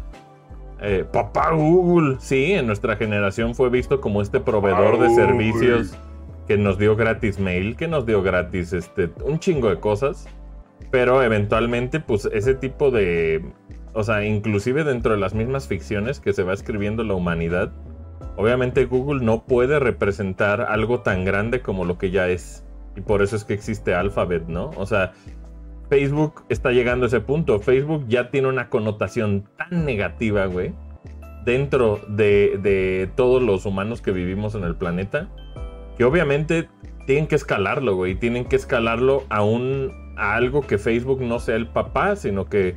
Eh, 0.83 1.05
papá 1.11 1.51
Google, 1.53 2.17
sí, 2.21 2.53
en 2.53 2.67
nuestra 2.67 2.97
generación 2.97 3.55
fue 3.55 3.69
visto 3.69 4.01
como 4.01 4.23
este 4.23 4.41
proveedor 4.41 4.99
de 4.99 5.15
servicios 5.15 5.95
que 6.51 6.57
nos 6.57 6.79
dio 6.79 6.97
gratis 6.97 7.39
mail, 7.39 7.77
que 7.77 7.87
nos 7.87 8.07
dio 8.07 8.23
gratis 8.23 8.73
este, 8.73 9.11
un 9.25 9.39
chingo 9.39 9.69
de 9.69 9.79
cosas, 9.79 10.27
pero 10.91 11.23
eventualmente 11.23 12.01
pues 12.01 12.29
ese 12.33 12.55
tipo 12.55 12.91
de, 12.91 13.45
o 13.93 14.03
sea, 14.03 14.25
inclusive 14.25 14.85
dentro 14.85 15.13
de 15.13 15.19
las 15.19 15.35
mismas 15.35 15.69
ficciones 15.69 16.19
que 16.19 16.33
se 16.33 16.43
va 16.43 16.53
escribiendo 16.53 17.05
la 17.05 17.15
humanidad, 17.15 17.73
obviamente 18.37 18.85
Google 18.87 19.25
no 19.25 19.45
puede 19.45 19.79
representar 19.79 20.63
algo 20.63 21.01
tan 21.01 21.25
grande 21.25 21.61
como 21.61 21.85
lo 21.85 21.99
que 21.99 22.11
ya 22.11 22.29
es. 22.29 22.65
Y 22.97 23.01
por 23.01 23.23
eso 23.23 23.37
es 23.37 23.45
que 23.45 23.55
existe 23.55 23.95
Alphabet, 23.95 24.47
¿no? 24.49 24.71
O 24.77 24.87
sea, 24.87 25.13
Facebook 25.91 26.45
está 26.49 26.71
llegando 26.71 27.05
a 27.05 27.09
ese 27.09 27.21
punto. 27.21 27.59
Facebook 27.59 28.07
ya 28.09 28.31
tiene 28.31 28.49
una 28.49 28.69
connotación 28.69 29.45
tan 29.57 29.85
negativa, 29.85 30.47
güey, 30.47 30.73
dentro 31.45 32.01
de, 32.09 33.11
todos 33.17 33.43
los 33.43 33.67
humanos 33.67 34.01
que 34.01 34.13
vivimos 34.13 34.55
en 34.55 34.63
el 34.63 34.77
planeta, 34.77 35.29
que 35.99 36.05
obviamente 36.05 36.69
tienen 37.07 37.27
que 37.27 37.35
escalarlo, 37.35 37.97
güey. 37.97 38.15
Tienen 38.15 38.45
que 38.45 38.57
escalarlo 38.57 39.25
a, 39.29 39.43
un, 39.43 40.15
a 40.17 40.37
algo 40.37 40.63
que 40.63 40.79
Facebook 40.79 41.21
no 41.23 41.41
sea 41.41 41.57
el 41.57 41.67
papá, 41.67 42.15
sino 42.15 42.49
que 42.49 42.77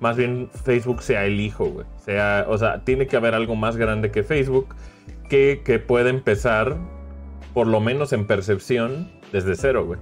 más 0.00 0.16
bien 0.16 0.50
Facebook 0.64 1.02
sea 1.02 1.26
el 1.26 1.40
hijo, 1.40 1.66
güey. 1.66 1.86
Sea, 1.98 2.44
o 2.48 2.58
sea, 2.58 2.84
tiene 2.84 3.06
que 3.06 3.16
haber 3.16 3.34
algo 3.34 3.54
más 3.54 3.76
grande 3.76 4.10
que 4.10 4.24
Facebook 4.24 4.74
que, 5.28 5.62
que 5.64 5.78
pueda 5.78 6.10
empezar, 6.10 6.76
por 7.54 7.68
lo 7.68 7.78
menos 7.78 8.12
en 8.12 8.26
percepción, 8.26 9.08
desde 9.32 9.54
cero, 9.56 9.86
güey. 9.86 10.00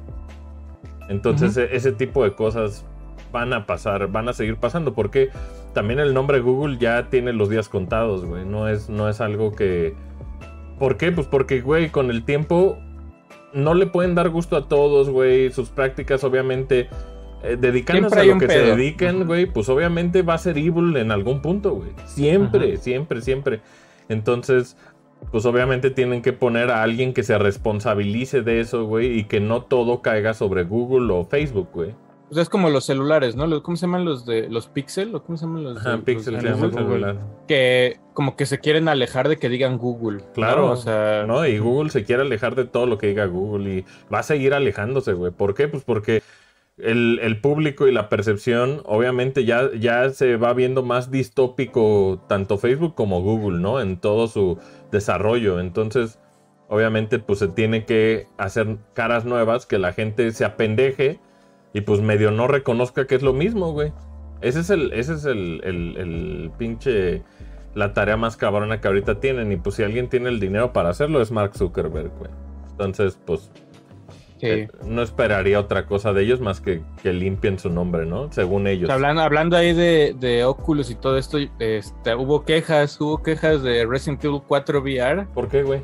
Entonces 1.08 1.56
e-, 1.56 1.74
ese 1.76 1.92
tipo 1.92 2.24
de 2.24 2.34
cosas 2.34 2.84
van 3.32 3.52
a 3.52 3.66
pasar, 3.66 4.08
van 4.08 4.28
a 4.28 4.32
seguir 4.32 4.56
pasando, 4.56 4.94
porque 4.94 5.30
también 5.72 6.00
el 6.00 6.14
nombre 6.14 6.40
Google 6.40 6.78
ya 6.78 7.08
tiene 7.10 7.32
los 7.32 7.48
días 7.48 7.68
contados, 7.68 8.24
güey. 8.24 8.44
No 8.44 8.68
es, 8.68 8.88
no 8.88 9.08
es 9.08 9.20
algo 9.20 9.52
que... 9.52 9.94
¿Por 10.78 10.96
qué? 10.96 11.12
Pues 11.12 11.26
porque, 11.26 11.60
güey, 11.60 11.90
con 11.90 12.10
el 12.10 12.24
tiempo 12.24 12.78
no 13.52 13.74
le 13.74 13.86
pueden 13.86 14.14
dar 14.14 14.28
gusto 14.28 14.56
a 14.56 14.68
todos, 14.68 15.08
güey. 15.10 15.50
Sus 15.50 15.70
prácticas, 15.70 16.22
obviamente, 16.24 16.88
eh, 17.42 17.56
dedicándose 17.58 18.20
a 18.20 18.24
lo 18.24 18.38
que 18.38 18.48
se 18.48 18.58
dediquen, 18.58 19.26
güey, 19.26 19.46
pues 19.46 19.68
obviamente 19.68 20.22
va 20.22 20.34
a 20.34 20.38
ser 20.38 20.58
evil 20.58 20.96
en 20.96 21.10
algún 21.10 21.40
punto, 21.40 21.72
güey. 21.72 21.90
Siempre, 22.06 22.76
siempre, 22.76 23.22
siempre. 23.22 23.60
Entonces, 24.08 24.76
pues 25.30 25.44
obviamente 25.46 25.90
tienen 25.90 26.22
que 26.22 26.32
poner 26.32 26.70
a 26.70 26.82
alguien 26.82 27.12
que 27.12 27.22
se 27.22 27.38
responsabilice 27.38 28.42
de 28.42 28.60
eso, 28.60 28.84
güey, 28.84 29.18
y 29.18 29.24
que 29.24 29.40
no 29.40 29.62
todo 29.62 30.02
caiga 30.02 30.34
sobre 30.34 30.64
Google 30.64 31.12
o 31.12 31.24
Facebook, 31.24 31.68
güey. 31.72 31.94
Pues 32.28 32.40
es 32.40 32.48
como 32.48 32.70
los 32.70 32.84
celulares, 32.84 33.36
¿no? 33.36 33.62
¿Cómo 33.62 33.76
se 33.76 33.86
llaman 33.86 34.04
los 34.04 34.26
de 34.26 34.48
los 34.48 34.66
Pixel? 34.66 35.14
¿O 35.14 35.22
cómo 35.22 35.38
se 35.38 35.46
llaman 35.46 35.62
los 35.62 35.84
de, 35.84 35.98
Pixel 35.98 36.40
se 36.40 36.48
llama 36.48 36.66
el 36.66 36.72
celular. 36.72 37.16
Que 37.46 38.00
como 38.14 38.34
que 38.34 38.46
se 38.46 38.58
quieren 38.58 38.88
alejar 38.88 39.28
de 39.28 39.36
que 39.36 39.48
digan 39.48 39.78
Google. 39.78 40.24
Claro, 40.34 40.72
o 40.72 40.76
sea. 40.76 41.24
No, 41.24 41.46
y 41.46 41.58
Google 41.58 41.90
se 41.90 42.04
quiere 42.04 42.22
alejar 42.22 42.56
de 42.56 42.64
todo 42.64 42.86
lo 42.86 42.98
que 42.98 43.06
diga 43.06 43.26
Google 43.26 43.70
y 43.70 43.84
va 44.12 44.20
a 44.20 44.22
seguir 44.24 44.54
alejándose, 44.54 45.12
güey. 45.12 45.30
¿Por 45.30 45.54
qué? 45.54 45.68
Pues 45.68 45.84
porque 45.84 46.22
el, 46.78 47.40
público 47.40 47.86
y 47.86 47.92
la 47.92 48.08
percepción, 48.08 48.82
obviamente 48.84 49.44
ya, 49.44 49.70
ya 49.74 50.10
se 50.10 50.36
va 50.36 50.52
viendo 50.52 50.82
más 50.82 51.10
distópico 51.10 52.22
tanto 52.28 52.58
Facebook 52.58 52.94
como 52.94 53.22
Google, 53.22 53.58
¿no? 53.60 53.80
En 53.80 53.98
todo 53.98 54.28
su 54.28 54.58
desarrollo. 54.92 55.58
Entonces, 55.60 56.18
obviamente, 56.68 57.18
pues 57.18 57.38
se 57.38 57.48
tiene 57.48 57.84
que 57.86 58.26
hacer 58.36 58.76
caras 58.92 59.24
nuevas, 59.24 59.66
que 59.66 59.78
la 59.78 59.92
gente 59.92 60.30
se 60.32 60.44
apendeje 60.44 61.18
y 61.72 61.80
pues 61.82 62.00
medio 62.00 62.30
no 62.30 62.46
reconozca 62.46 63.06
que 63.06 63.14
es 63.14 63.22
lo 63.22 63.32
mismo, 63.32 63.72
güey. 63.72 63.92
Ese 64.42 64.60
es 64.60 64.70
el, 64.70 64.92
ese 64.92 65.14
es 65.14 65.24
el, 65.24 65.62
el, 65.64 65.96
el 65.96 66.50
pinche, 66.58 67.22
la 67.74 67.94
tarea 67.94 68.18
más 68.18 68.36
cabrona 68.36 68.80
que 68.82 68.88
ahorita 68.88 69.18
tienen. 69.18 69.50
Y 69.50 69.56
pues 69.56 69.76
si 69.76 69.82
alguien 69.82 70.08
tiene 70.10 70.28
el 70.28 70.40
dinero 70.40 70.74
para 70.74 70.90
hacerlo 70.90 71.22
es 71.22 71.32
Mark 71.32 71.56
Zuckerberg, 71.56 72.10
güey. 72.18 72.30
Entonces, 72.70 73.18
pues 73.24 73.50
eh, 74.40 74.68
no 74.84 75.02
esperaría 75.02 75.58
otra 75.58 75.86
cosa 75.86 76.12
de 76.12 76.22
ellos 76.22 76.40
más 76.40 76.60
que 76.60 76.82
que 77.02 77.12
limpien 77.12 77.58
su 77.58 77.70
nombre, 77.70 78.06
¿no? 78.06 78.30
Según 78.32 78.66
ellos. 78.66 78.90
Hablando, 78.90 79.22
hablando 79.22 79.56
ahí 79.56 79.72
de, 79.72 80.14
de, 80.18 80.44
Oculus 80.44 80.90
y 80.90 80.94
todo 80.94 81.16
esto, 81.16 81.38
este, 81.58 82.14
hubo 82.14 82.44
quejas, 82.44 83.00
hubo 83.00 83.22
quejas 83.22 83.62
de 83.62 83.86
Resident 83.86 84.24
Evil 84.24 84.42
4 84.46 84.80
VR. 84.80 85.26
¿Por 85.34 85.48
qué, 85.48 85.62
güey? 85.62 85.80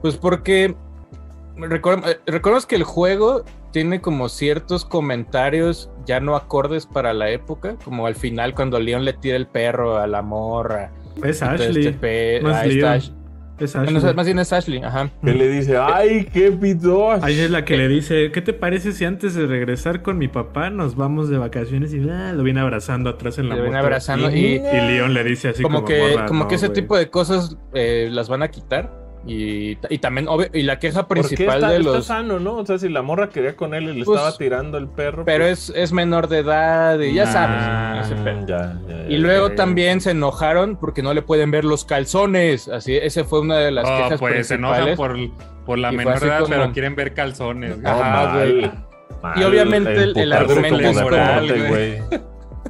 Pues 0.00 0.16
porque 0.16 0.64
eh, 0.64 2.18
recuerdo 2.26 2.60
que 2.66 2.76
el 2.76 2.84
juego 2.84 3.44
tiene 3.70 4.00
como 4.00 4.28
ciertos 4.28 4.84
comentarios 4.84 5.90
ya 6.06 6.20
no 6.20 6.36
acordes 6.36 6.86
para 6.86 7.12
la 7.12 7.30
época, 7.30 7.76
como 7.84 8.06
al 8.06 8.14
final 8.14 8.54
cuando 8.54 8.78
Leon 8.78 9.04
le 9.04 9.12
tira 9.14 9.36
el 9.36 9.46
perro 9.46 9.98
a 9.98 10.06
la 10.06 10.22
morra. 10.22 10.92
Es 11.22 11.42
Ashley. 11.42 11.86
Este 11.86 12.40
no 12.42 12.50
es 12.50 13.12
es 13.58 13.76
Ashley. 13.76 14.14
más 14.14 14.26
bien 14.26 14.38
es 14.38 14.52
Ashley, 14.52 14.82
ajá. 14.82 15.10
Que 15.22 15.32
le 15.32 15.48
dice, 15.48 15.76
¡ay, 15.76 16.28
qué 16.32 16.50
pito! 16.50 17.12
Ahí 17.22 17.38
es 17.38 17.50
la 17.50 17.64
que 17.64 17.76
le 17.76 17.88
dice, 17.88 18.32
¿qué 18.32 18.42
te 18.42 18.52
parece 18.52 18.92
si 18.92 19.04
antes 19.04 19.34
de 19.34 19.46
regresar 19.46 20.02
con 20.02 20.18
mi 20.18 20.28
papá 20.28 20.70
nos 20.70 20.96
vamos 20.96 21.28
de 21.28 21.38
vacaciones? 21.38 21.94
Y 21.94 22.08
ah, 22.08 22.32
lo 22.32 22.42
viene 22.42 22.60
abrazando 22.60 23.10
atrás 23.10 23.38
en 23.38 23.48
la 23.48 23.56
Lo 23.56 23.62
viene 23.62 23.78
abrazando 23.78 24.30
y, 24.30 24.56
y, 24.56 24.58
Leon 24.58 25.14
le 25.14 25.24
dice 25.24 25.48
así 25.48 25.62
como, 25.62 25.84
que, 25.84 26.16
como 26.26 26.48
que 26.48 26.56
ese 26.56 26.68
tipo 26.68 26.96
de 26.96 27.10
cosas 27.10 27.56
eh, 27.72 28.08
las 28.10 28.28
van 28.28 28.42
a 28.42 28.48
quitar 28.48 29.03
y, 29.26 29.76
también, 29.98 30.28
y 30.52 30.62
la 30.62 30.78
queja 30.78 31.08
principal 31.08 31.60
de 31.60 31.78
los. 31.78 31.98
Está 31.98 32.16
sano, 32.16 32.38
¿no? 32.38 32.56
O 32.56 32.66
sea, 32.66 32.78
si 32.78 32.88
la 32.88 33.02
morra 33.02 33.30
quería 33.30 33.56
con 33.56 33.72
él 33.72 33.84
y 33.84 33.98
le 33.98 34.04
pues, 34.04 34.18
estaba 34.18 34.36
tirando 34.36 34.76
el 34.76 34.88
perro. 34.88 35.24
Pero 35.24 35.44
pues 35.44 35.70
es, 35.70 35.76
es, 35.76 35.92
menor 35.92 36.28
de 36.28 36.38
edad 36.38 37.00
y 37.00 37.14
ya 37.14 37.26
sabes. 37.26 38.12
y 39.08 39.16
luego 39.16 39.52
también 39.52 40.00
se 40.00 40.10
enojaron 40.10 40.76
porque 40.76 41.02
no 41.02 41.14
le 41.14 41.22
pueden 41.22 41.50
ver 41.50 41.64
los 41.64 41.84
calzones. 41.84 42.68
Así, 42.68 42.96
ese 42.96 43.24
fue 43.24 43.40
una 43.40 43.58
de 43.58 43.70
las 43.70 43.86
oh, 43.86 43.96
quejas 43.96 44.20
pues, 44.20 44.34
principales. 44.34 44.46
Se 44.46 44.54
enojan 44.54 44.96
por, 44.96 45.16
por 45.64 45.78
la 45.78 45.90
menor 45.90 46.22
edad, 46.22 46.44
pero 46.48 46.72
quieren 46.72 46.94
ver 46.94 47.14
calzones. 47.14 47.76
y 49.36 49.42
obviamente 49.42 50.02
el, 50.02 50.32
argumento 50.32 50.80
es 50.80 50.98
como, 51.00 51.16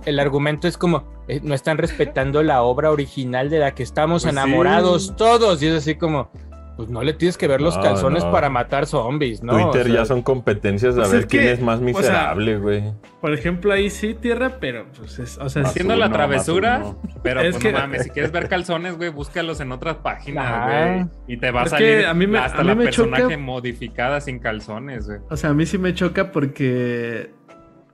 el 0.05 0.21
argumento 0.21 0.69
es 0.69 0.79
como 0.79 1.15
eh, 1.27 1.41
no 1.43 1.55
están 1.55 1.79
respetando 1.79 2.43
la 2.43 2.63
obra 2.63 2.91
original 2.91 3.49
de 3.49 3.59
la 3.59 3.75
que 3.75 3.83
estamos 3.83 4.25
pues 4.25 4.33
enamorados 4.33 5.17
todos 5.17 5.63
y 5.63 5.69
es 5.69 5.75
así 5.75 5.95
como 5.95 6.31
pues 6.77 6.89
no 6.89 7.03
le 7.03 7.13
tienes 7.13 7.39
que 7.39 7.47
ver 7.47 7.61
los 7.61 7.77
calzones 7.79 8.25
para 8.25 8.51
matar 8.51 8.87
zombies, 8.87 9.43
¿no? 9.43 9.71
Twitter 9.71 9.93
ya 9.93 10.05
son 10.05 10.23
competencias 10.23 10.95
de 10.95 11.03
pues 11.03 11.13
ver 11.13 11.27
quién 11.29 11.45
es 11.45 11.61
más 11.61 11.81
miserable, 11.81 12.59
güey. 12.59 12.83
por 13.21 13.33
ejemplo, 13.33 13.73
ahí 13.73 13.91
sí, 13.91 14.15
tierra, 14.15 14.59
pero 14.61 14.87
pues 14.97 15.19
es, 15.19 15.39
o 15.39 15.49
sea, 15.49 15.63
haciendo 15.63 15.97
la 15.97 16.11
travesura, 16.11 16.83
pero 17.23 17.41
es 17.41 17.53
pues, 17.53 17.63
que, 17.63 17.73
no 17.73 17.79
mames, 17.79 18.05
si 18.05 18.11
quieres 18.11 18.33
ver 18.33 18.49
calzones, 18.49 18.97
güey, 18.97 19.11
búscalos 19.11 19.61
en 19.61 19.73
otras 19.73 19.97
páginas, 19.97 20.67
güey. 20.67 21.07
Y 21.29 21.37
te 21.39 21.51
va 21.51 21.63
a 21.63 21.69
salir 21.69 22.07
a 22.07 22.15
mí 22.15 22.27
me, 22.27 22.39
hasta 22.39 22.65
la 22.65 22.77
personaje 22.77 23.37
modificada 23.37 24.21
sin 24.21 24.39
calzones, 24.39 25.07
güey. 25.07 25.21
O 25.31 25.37
sea, 25.37 25.51
a 25.51 25.55
mí 25.55 25.67
sí 25.67 25.79
me 25.79 25.95
choca 25.95 26.33
porque 26.33 27.31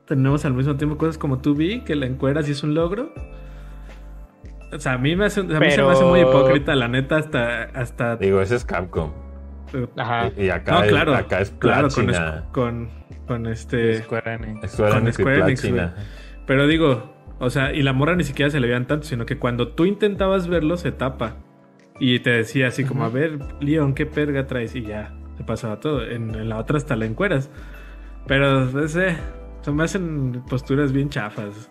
tenemos 0.06 0.44
al 0.44 0.54
mismo 0.54 0.76
tiempo 0.76 0.96
cosas 0.96 1.18
como 1.18 1.38
tú 1.38 1.54
vi, 1.54 1.82
que 1.82 1.94
la 1.94 2.06
encueras 2.06 2.48
y 2.48 2.52
es 2.52 2.62
un 2.62 2.74
logro. 2.74 3.12
O 4.72 4.78
sea, 4.78 4.92
a 4.92 4.98
mí, 4.98 5.16
me 5.16 5.26
hace, 5.26 5.40
a 5.40 5.44
mí 5.44 5.70
se 5.70 5.82
me 5.82 5.90
hace 5.90 6.04
muy 6.04 6.20
hipócrita, 6.20 6.74
la 6.74 6.88
neta, 6.88 7.16
hasta... 7.16 7.64
hasta... 7.64 8.16
Digo, 8.16 8.40
ese 8.40 8.56
es 8.56 8.64
Capcom. 8.64 9.10
Ajá. 9.96 10.30
Y, 10.36 10.48
acá, 10.48 10.80
no, 10.80 10.86
claro, 10.88 11.12
es, 11.14 11.18
acá 11.18 11.40
es 11.40 11.50
Claro, 11.58 11.88
con, 12.52 12.88
con, 13.26 13.46
este... 13.46 14.02
Square 14.02 14.34
Enix. 14.34 14.76
con 14.76 15.12
Square 15.12 15.38
Enix, 15.40 15.68
Pero 16.46 16.66
digo, 16.66 17.12
o 17.38 17.50
sea, 17.50 17.72
y 17.72 17.82
la 17.82 17.92
morra 17.92 18.14
ni 18.14 18.24
siquiera 18.24 18.50
se 18.50 18.60
le 18.60 18.68
veían 18.68 18.86
tanto, 18.86 19.06
sino 19.06 19.26
que 19.26 19.38
cuando 19.38 19.68
tú 19.68 19.84
intentabas 19.86 20.48
verlo, 20.48 20.76
se 20.76 20.92
tapa. 20.92 21.36
Y 21.98 22.20
te 22.20 22.30
decía 22.30 22.68
así 22.68 22.84
como, 22.84 23.04
a 23.04 23.08
ver, 23.08 23.38
Leon, 23.60 23.94
¿qué 23.94 24.06
perga 24.06 24.46
traes? 24.46 24.74
Y 24.74 24.82
ya, 24.82 25.14
se 25.36 25.44
pasaba 25.44 25.80
todo. 25.80 26.04
En, 26.04 26.34
en 26.34 26.48
la 26.48 26.58
otra 26.58 26.76
hasta 26.76 26.96
la 26.96 27.06
encueras. 27.06 27.50
Pero 28.26 28.84
ese... 28.84 29.16
Se 29.62 29.72
me 29.72 29.84
hacen 29.84 30.42
posturas 30.48 30.92
bien 30.92 31.10
chafas. 31.10 31.68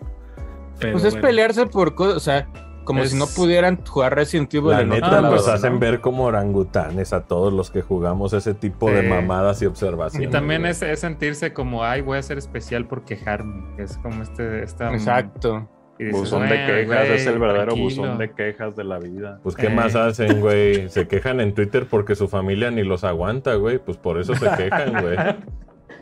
pues 0.80 1.04
es 1.04 1.16
pelearse 1.16 1.66
por 1.66 1.94
cosas, 1.94 2.16
o 2.16 2.20
sea, 2.20 2.46
como 2.84 3.04
si 3.04 3.16
no 3.16 3.26
pudieran 3.26 3.84
jugar 3.84 4.14
Resident 4.14 4.52
Evil. 4.54 4.70
La 4.70 4.84
neta 4.84 5.20
nos 5.20 5.48
hacen 5.48 5.78
ver 5.78 6.00
como 6.00 6.24
orangutanes 6.24 7.12
a 7.12 7.22
todos 7.24 7.52
los 7.52 7.70
que 7.70 7.82
jugamos 7.82 8.32
ese 8.32 8.54
tipo 8.54 8.90
de 8.90 9.02
mamadas 9.02 9.62
y 9.62 9.66
observaciones. 9.66 10.28
Y 10.28 10.30
también 10.30 10.66
es, 10.66 10.78
sentirse 10.94 11.52
como, 11.52 11.84
ay, 11.84 12.00
voy 12.00 12.18
a 12.18 12.22
ser 12.22 12.38
especial 12.38 12.86
por 12.86 13.04
quejarme. 13.04 13.64
Es 13.78 13.98
como 13.98 14.22
este... 14.22 14.62
Esta, 14.62 14.92
Exacto. 14.92 15.68
buzón 16.10 16.48
de 16.48 16.56
quejas, 16.66 17.08
es 17.08 17.26
el 17.26 17.38
verdadero 17.38 17.76
buzón 17.76 18.18
de 18.18 18.32
quejas 18.32 18.76
de 18.76 18.84
la 18.84 18.98
vida. 18.98 19.40
Pues, 19.42 19.56
¿qué 19.56 19.66
eh. 19.66 19.74
más 19.74 19.94
hacen, 19.94 20.40
güey? 20.40 20.88
Se 20.90 21.06
quejan 21.06 21.40
en 21.40 21.54
Twitter 21.54 21.86
porque 21.88 22.14
su 22.14 22.28
familia 22.28 22.70
ni 22.70 22.82
los 22.82 23.04
aguanta, 23.04 23.54
güey. 23.54 23.78
Pues 23.78 23.96
por 23.96 24.18
eso 24.18 24.34
se 24.34 24.48
quejan, 24.56 25.02
güey. 25.02 25.16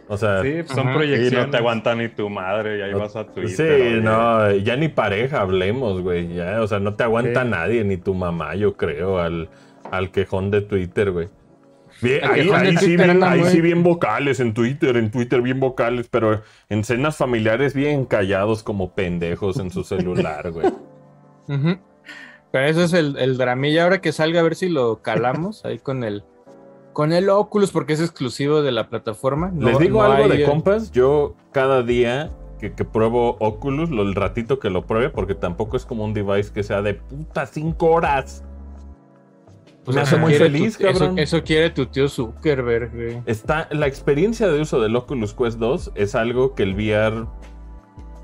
O 0.09 0.17
sea, 0.17 0.43
sí, 0.43 0.63
pues, 0.63 0.69
son 0.69 0.93
proyecciones. 0.95 1.33
Y 1.33 1.37
no 1.37 1.51
te 1.51 1.57
aguanta 1.59 1.95
ni 1.95 2.09
tu 2.09 2.31
madre, 2.31 2.79
y 2.79 2.83
ahí 2.83 2.95
vas 2.95 3.15
a 3.15 3.27
Twitter. 3.27 3.95
Sí, 3.95 4.01
no, 4.03 4.51
ya 4.53 4.77
ni 4.77 4.89
pareja 4.89 5.43
hablemos, 5.43 6.01
güey. 6.01 6.35
Ya, 6.35 6.63
o 6.63 6.67
sea, 6.67 6.81
no 6.81 6.95
te 6.95 7.05
aguanta 7.05 7.45
nadie, 7.45 7.85
ni 7.85 7.99
tu 7.99 8.15
mamá, 8.15 8.55
yo 8.55 8.77
creo, 8.77 9.19
al, 9.19 9.51
al 9.91 10.11
quejón 10.11 10.51
de 10.51 10.63
Twitter, 10.63 11.11
güey. 11.11 11.29
ahí, 12.23 12.49
ahí, 12.51 12.77
sí 12.79 12.97
bien, 12.97 13.23
ahí 13.23 13.45
sí 13.45 13.61
bien 13.61 13.83
vocales 13.83 14.41
en 14.41 14.55
Twitter, 14.55 14.97
en 14.97 15.11
Twitter 15.11 15.43
bien 15.43 15.61
vocales, 15.61 16.09
pero 16.09 16.43
en 16.69 16.85
cenas 16.85 17.17
familiares 17.17 17.75
bien 17.75 18.07
callados 18.07 18.63
como 18.63 18.95
pendejos 18.95 19.59
en 19.59 19.71
su 19.71 19.85
celular, 19.85 20.51
güey. 20.53 20.73
Pero 22.51 22.67
eso 22.67 22.85
es 22.85 22.95
el, 22.95 23.19
el 23.19 23.37
dramilla. 23.37 23.85
Ahora 23.85 24.01
que 24.01 24.13
salga 24.13 24.41
a 24.41 24.43
ver 24.43 24.55
si 24.55 24.71
lo 24.71 25.03
calamos 25.03 25.67
ahí 25.67 25.79
con 25.79 26.03
el 26.03 26.25
con 26.93 27.13
el 27.13 27.29
Oculus 27.31 27.71
porque 27.71 27.93
es 27.93 28.01
exclusivo 28.01 28.63
de 28.63 28.73
la 28.73 28.89
plataforma. 28.89 29.53
Les 29.57 29.79
digo 29.79 30.03
algo 30.03 30.29
de 30.29 30.45
compas, 30.45 30.91
yo 30.91 31.35
cada 31.53 31.83
día 31.83 32.33
que, 32.59 32.71
pruebo 32.71 33.37
Oculus, 33.39 33.91
lo, 33.91 34.03
el 34.03 34.15
ratito 34.15 34.59
que 34.59 34.71
lo 34.71 34.85
pruebe, 34.87 35.11
porque 35.11 35.35
tampoco 35.35 35.77
es 35.77 35.87
como 35.87 36.05
un 36.05 36.13
device 36.13 36.53
que 36.53 36.63
sea 36.63 36.83
de 36.83 36.95
puta 36.95 37.47
5 37.47 37.87
horas. 37.87 38.45
Pues 39.85 39.95
me 39.95 40.03
hace 40.03 40.17
muy 40.19 40.35
feliz, 40.35 40.77
cabrón. 40.77 41.19
Eso, 41.19 41.43
quiere 41.43 41.71
tu 41.71 41.87
tío 41.87 42.09
Zuckerberg, 42.09 43.23
Está, 43.25 43.69
la 43.71 43.87
experiencia 43.87 44.49
de 44.49 44.61
uso 44.61 44.81
del 44.81 44.95
Oculus 44.97 45.33
Quest 45.33 45.59
2 45.59 45.93
es 45.95 46.15
algo 46.15 46.55
que 46.55 46.65
el 46.65 46.75
VR 46.75 47.27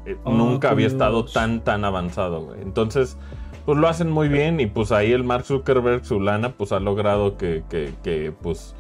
eh, 0.04 0.18
nunca 0.26 0.70
había 0.70 0.88
estado 0.88 1.24
tan, 1.24 1.64
tan 1.64 1.86
avanzado, 1.86 2.42
güey. 2.42 2.60
Entonces, 2.60 3.16
pues 3.64 3.78
lo 3.78 3.88
hacen 3.88 4.10
muy 4.10 4.28
bien 4.28 4.60
y 4.60 4.66
pues 4.66 4.92
ahí 4.92 5.12
el 5.12 5.24
Mark 5.24 5.44
Zuckerberg, 5.44 6.04
su 6.04 6.20
lana, 6.20 6.50
pues 6.50 6.72
ha 6.72 6.80
logrado 6.80 7.36
que, 7.36 7.62
que, 7.70 8.32
pues... 8.42 8.74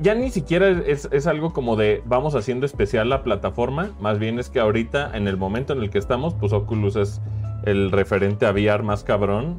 Ya 0.00 0.14
ni 0.14 0.30
siquiera 0.30 0.68
es, 0.68 1.08
es, 1.10 1.26
algo 1.26 1.52
como 1.52 1.74
de 1.74 2.04
vamos 2.06 2.36
haciendo 2.36 2.66
especial 2.66 3.08
la 3.08 3.24
plataforma, 3.24 3.90
más 4.00 4.20
bien 4.20 4.38
es 4.38 4.48
que 4.48 4.60
ahorita, 4.60 5.10
en 5.16 5.26
el 5.26 5.36
momento 5.36 5.72
en 5.72 5.80
el 5.80 5.90
que 5.90 5.98
estamos, 5.98 6.34
pues 6.34 6.52
Oculus 6.52 6.94
es 6.94 7.20
el 7.64 7.90
referente 7.90 8.46
a 8.46 8.52
VR 8.52 8.84
más 8.84 9.02
cabrón, 9.02 9.58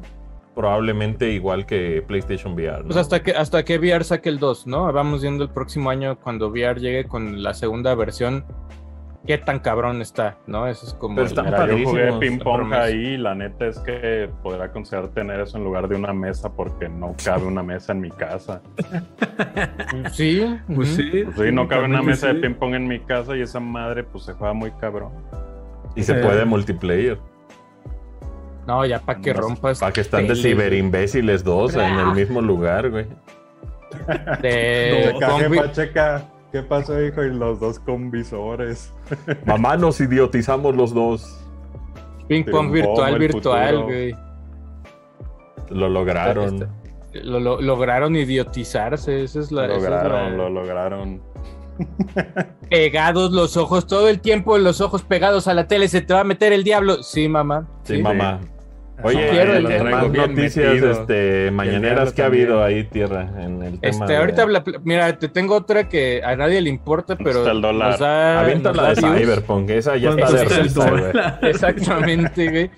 probablemente 0.54 1.30
igual 1.32 1.66
que 1.66 2.02
PlayStation 2.06 2.54
VR. 2.54 2.84
Pues 2.84 2.96
hasta 2.96 3.22
que, 3.22 3.32
hasta 3.32 3.64
que 3.64 3.78
VR 3.78 4.04
saque 4.04 4.28
el 4.28 4.38
2, 4.38 4.66
¿no? 4.66 4.90
Vamos 4.92 5.20
viendo 5.22 5.44
el 5.44 5.50
próximo 5.50 5.90
año 5.90 6.18
cuando 6.18 6.48
VR 6.48 6.80
llegue 6.80 7.04
con 7.06 7.42
la 7.42 7.52
segunda 7.52 7.94
versión 7.94 8.46
qué 9.26 9.38
tan 9.38 9.58
cabrón 9.58 10.02
está, 10.02 10.36
¿no? 10.46 10.66
Eso 10.66 10.86
es 10.86 10.94
como... 10.94 11.16
Pero 11.16 11.28
está 11.28 11.66
yo 11.66 11.84
jugué 11.84 12.12
ping 12.18 12.38
pong 12.38 12.72
ahí 12.72 13.14
y 13.14 13.16
la 13.16 13.34
neta 13.34 13.66
es 13.66 13.78
que 13.78 14.28
podrá 14.42 14.70
considerar 14.70 15.08
tener 15.08 15.40
eso 15.40 15.56
en 15.56 15.64
lugar 15.64 15.88
de 15.88 15.96
una 15.96 16.12
mesa 16.12 16.52
porque 16.52 16.88
no 16.88 17.14
cabe 17.24 17.46
una 17.46 17.62
mesa 17.62 17.92
en 17.92 18.00
mi 18.00 18.10
casa. 18.10 18.60
sí, 20.12 20.58
pues 20.74 20.88
sí. 20.88 21.22
Pues 21.24 21.48
sí, 21.48 21.54
no 21.54 21.68
cabe 21.68 21.84
una 21.84 22.02
mesa 22.02 22.28
de 22.28 22.34
ping 22.34 22.54
pong 22.54 22.74
en 22.74 22.86
mi 22.86 23.00
casa 23.00 23.36
y 23.36 23.40
esa 23.40 23.60
madre 23.60 24.04
pues 24.04 24.24
se 24.24 24.32
juega 24.34 24.52
muy 24.52 24.70
cabrón. 24.72 25.12
Y 25.96 26.02
se 26.02 26.14
puede 26.14 26.44
multiplayer. 26.44 27.18
No, 28.66 28.84
ya 28.84 28.98
para 28.98 29.20
que 29.20 29.32
rompas. 29.32 29.78
Para 29.78 29.92
que 29.92 30.00
están 30.00 30.26
de 30.26 30.34
ciberimbéciles 30.34 31.44
dos 31.44 31.74
en 31.74 31.98
el 31.98 32.12
mismo 32.14 32.40
lugar, 32.40 32.90
güey. 32.90 33.06
De... 34.40 35.14
Pacheca. 35.56 36.24
¿Qué 36.54 36.62
pasó, 36.62 37.02
hijo? 37.02 37.24
Y 37.24 37.34
los 37.34 37.58
dos 37.58 37.80
con 37.80 38.12
visores. 38.12 38.94
Mamá, 39.44 39.76
nos 39.76 40.00
idiotizamos 40.00 40.76
los 40.76 40.94
dos. 40.94 41.36
Ping 42.28 42.44
pong 42.44 42.70
virtual, 42.70 43.18
virtual, 43.18 43.82
güey. 43.82 44.16
Lo 45.70 45.88
lograron. 45.88 46.70
Lo, 47.12 47.60
lograron 47.60 48.14
idiotizarse, 48.14 49.24
esa 49.24 49.40
es 49.40 49.50
la... 49.50 49.66
Lo 49.66 49.74
lograron, 49.78 50.36
lo 50.36 50.48
lograron. 50.60 51.22
Pegados 52.70 53.32
los 53.32 53.56
ojos, 53.56 53.88
todo 53.88 54.08
el 54.08 54.20
tiempo 54.20 54.56
los 54.56 54.80
ojos 54.80 55.02
pegados 55.02 55.48
a 55.48 55.54
la 55.54 55.66
tele, 55.66 55.88
se 55.88 56.02
te 56.02 56.14
va 56.14 56.20
a 56.20 56.24
meter 56.24 56.52
el 56.52 56.62
diablo. 56.62 57.02
Sí, 57.02 57.28
mamá. 57.28 57.66
Sí, 57.82 58.00
mamá. 58.00 58.38
Oye, 59.02 59.28
quiero 59.28 59.84
más 59.84 60.10
noticias 60.10 60.82
este, 60.82 61.50
mañaneras 61.50 62.12
que 62.12 62.22
ha 62.22 62.26
habido 62.26 62.62
ahí, 62.62 62.84
Tierra, 62.84 63.28
en 63.38 63.62
el 63.62 63.80
tema 63.80 64.04
este, 64.04 64.16
Ahorita, 64.16 64.46
mira, 64.84 65.18
te 65.18 65.28
tengo 65.28 65.56
otra 65.56 65.88
que 65.88 66.22
a 66.24 66.36
nadie 66.36 66.60
le 66.60 66.70
importa, 66.70 67.16
pero 67.16 67.40
está 67.40 67.50
el 67.50 67.60
dólar. 67.60 68.00
la 68.00 68.44
de 68.46 68.96
Cyberpunk, 68.96 69.70
esa 69.70 69.96
ya 69.96 70.10
está 70.10 70.30
de 70.30 70.68
güey. 70.68 71.24
Exactamente, 71.50 72.50
güey. 72.50 72.70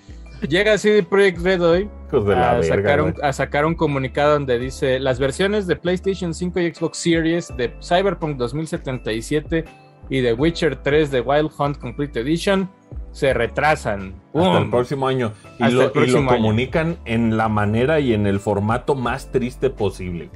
Llega 0.49 0.77
CD 0.79 1.03
Projekt 1.03 1.41
Red 1.41 1.63
hoy 1.63 1.91
a, 2.35 2.63
sacar 2.63 3.01
un, 3.01 3.15
a, 3.23 3.33
sacar 3.33 3.65
un, 3.65 3.75
comunicado 3.75 4.35
donde 4.35 4.59
dice 4.59 4.99
las 5.01 5.19
versiones 5.19 5.67
de 5.67 5.77
PlayStation 5.77 6.35
5 6.35 6.61
y 6.61 6.75
Xbox 6.75 6.99
Series 6.99 7.57
de 7.57 7.73
Cyberpunk 7.81 8.37
2077 8.37 9.65
y 10.11 10.21
de 10.21 10.35
Witcher 10.35 10.77
3 10.77 11.11
de 11.11 11.21
Wild 11.21 11.51
Hunt 11.59 11.79
Complete 11.79 12.21
Edition 12.21 12.71
se 13.17 13.33
retrasan. 13.33 14.13
Hasta 14.35 14.59
el 14.59 14.69
próximo 14.69 15.09
año. 15.09 15.33
Y 15.59 15.71
lo, 15.71 15.91
comunican 16.27 16.99
en 17.07 17.39
la 17.39 17.49
manera 17.49 17.99
y 17.99 18.13
en 18.13 18.27
el 18.27 18.41
formato 18.41 18.95
más 18.95 19.33
triste 19.33 19.71
posible. 19.71 20.29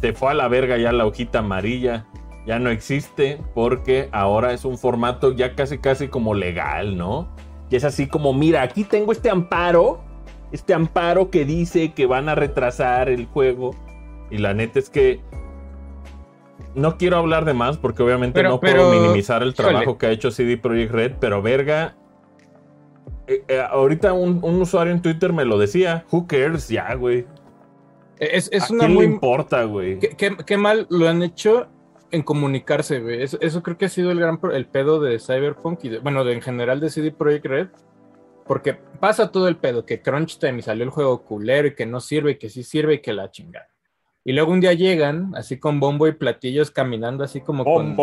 Se 0.00 0.14
fue 0.14 0.30
a 0.30 0.34
la 0.34 0.48
verga 0.48 0.78
ya 0.78 0.90
la 0.90 1.04
hojita 1.04 1.40
amarilla. 1.40 2.06
Ya 2.46 2.58
no 2.58 2.70
existe 2.70 3.38
porque 3.54 4.08
ahora 4.10 4.54
es 4.54 4.64
un 4.64 4.78
formato 4.78 5.36
ya 5.36 5.54
casi 5.54 5.76
casi 5.76 6.08
como 6.08 6.32
legal, 6.32 6.96
¿no? 6.96 7.28
Y 7.68 7.76
es 7.76 7.84
así 7.84 8.06
como, 8.06 8.32
mira, 8.32 8.62
aquí 8.62 8.84
tengo 8.84 9.12
este 9.12 9.28
amparo. 9.28 10.00
Este 10.50 10.72
amparo 10.72 11.28
que 11.28 11.44
dice 11.44 11.92
que 11.92 12.06
van 12.06 12.30
a 12.30 12.34
retrasar 12.34 13.10
el 13.10 13.26
juego. 13.26 13.74
Y 14.30 14.38
la 14.38 14.54
neta 14.54 14.78
es 14.78 14.88
que 14.88 15.20
no 16.74 16.96
quiero 16.96 17.16
hablar 17.16 17.44
de 17.44 17.54
más 17.54 17.76
porque 17.76 18.02
obviamente 18.02 18.42
no 18.42 18.60
puedo 18.60 18.90
minimizar 18.90 19.42
el 19.42 19.54
trabajo 19.54 19.98
que 19.98 20.06
ha 20.06 20.10
hecho 20.10 20.30
CD 20.30 20.56
Projekt 20.56 20.92
Red, 20.92 21.12
pero 21.20 21.42
verga. 21.42 21.96
Eh, 23.26 23.44
eh, 23.48 23.60
ahorita 23.60 24.12
un, 24.12 24.42
usuario 24.42 24.92
en 24.92 25.02
Twitter 25.02 25.32
me 25.32 25.44
lo 25.44 25.58
decía. 25.58 26.04
Who 26.10 26.26
cares? 26.26 26.68
Ya, 26.68 26.94
güey. 26.94 27.26
Es, 28.18 28.50
¿A 28.52 28.66
quién 28.66 28.96
le 28.96 29.04
importa, 29.04 29.64
güey? 29.64 29.98
¿Qué, 29.98 30.56
mal 30.56 30.86
lo 30.90 31.08
han 31.08 31.22
hecho 31.22 31.68
en 32.10 32.22
comunicarse, 32.22 33.00
güey. 33.00 33.22
Eso, 33.22 33.62
creo 33.62 33.76
que 33.78 33.84
ha 33.84 33.90
sido 33.90 34.10
el 34.10 34.18
gran 34.18 34.40
el 34.52 34.66
pedo 34.66 35.00
de 35.00 35.20
Cyberpunk 35.20 35.84
y 35.84 35.98
bueno, 35.98 36.24
de, 36.24 36.32
en 36.32 36.42
general 36.42 36.80
de 36.80 36.90
CD 36.90 37.12
Projekt 37.12 37.46
Red. 37.46 37.68
Porque 38.46 38.72
pasa 38.72 39.30
todo 39.30 39.46
el 39.46 39.58
pedo, 39.58 39.84
que 39.84 40.00
Crunch 40.00 40.38
Time 40.38 40.60
y 40.60 40.62
salió 40.62 40.82
el 40.82 40.90
juego 40.90 41.22
culero 41.22 41.68
y 41.68 41.74
que 41.74 41.84
no 41.84 42.00
sirve 42.00 42.32
y 42.32 42.38
que 42.38 42.48
sí 42.48 42.62
sirve 42.62 42.94
y 42.94 43.02
que 43.02 43.12
la 43.12 43.30
chingada. 43.30 43.68
Y 44.28 44.34
luego 44.34 44.52
un 44.52 44.60
día 44.60 44.74
llegan, 44.74 45.32
así 45.36 45.58
con 45.58 45.80
bombo 45.80 46.06
y 46.06 46.12
platillos, 46.12 46.70
caminando 46.70 47.24
así 47.24 47.40
como 47.40 47.64
con, 47.64 47.96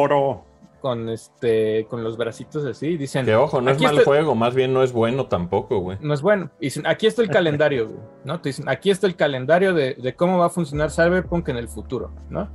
con 0.82 1.10
este, 1.10 1.86
con 1.88 2.04
los 2.04 2.18
bracitos 2.18 2.66
así, 2.66 2.88
y 2.88 2.98
dicen. 2.98 3.28
Que 3.28 3.36
ojo, 3.36 3.62
no 3.62 3.70
es 3.70 3.80
mal 3.80 4.04
juego, 4.04 4.34
más 4.34 4.56
bien 4.56 4.74
no 4.74 4.82
es 4.82 4.92
bueno 4.92 5.28
tampoco, 5.28 5.78
güey. 5.78 6.00
No 6.02 6.16
es 6.16 6.24
bueno. 6.24 6.50
Y 6.60 6.66
dicen, 6.66 6.88
aquí 6.88 7.06
está 7.06 7.22
el 7.22 7.30
calendario, 7.30 7.90
güey, 7.90 8.00
¿no? 8.24 8.42
Te 8.42 8.50
dicen, 8.50 8.68
aquí 8.68 8.90
está 8.90 9.06
el 9.06 9.16
calendario 9.16 9.76
de, 9.76 10.16
cómo 10.18 10.40
va 10.40 10.48
a 10.48 10.50
funcionar 10.50 10.90
Cyberpunk 10.90 11.48
en 11.50 11.58
el 11.58 11.68
futuro, 11.68 12.12
¿no? 12.32 12.50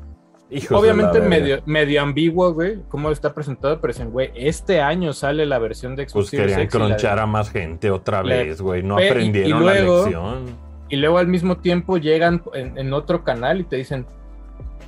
Obviamente 0.71 1.21
medio, 1.21 1.63
medio 1.65 2.03
ambiguo, 2.03 2.53
güey, 2.53 2.81
cómo 2.89 3.13
está 3.13 3.33
presentado, 3.33 3.81
pero 3.81 3.93
dicen, 3.93 4.11
güey, 4.11 4.33
este 4.35 4.81
año 4.81 5.13
sale 5.13 5.47
la 5.47 5.61
versión 5.61 5.95
de 5.95 6.09
Xbox 6.09 6.13
Pues 6.13 6.31
querían 6.33 6.67
cronchar 6.67 7.21
a 7.21 7.27
más 7.27 7.51
gente 7.51 7.93
otra 7.93 8.23
vez, 8.23 8.61
güey, 8.61 8.83
no 8.83 8.97
aprendieron 8.97 9.65
la 9.65 9.75
lección 9.75 10.70
y 10.91 10.97
luego 10.97 11.19
al 11.19 11.29
mismo 11.29 11.57
tiempo 11.57 11.97
llegan 11.97 12.43
en, 12.53 12.93
otro 12.93 13.23
canal 13.25 13.61
y 13.61 13.65
te 13.65 13.77
dicen, 13.77 14.05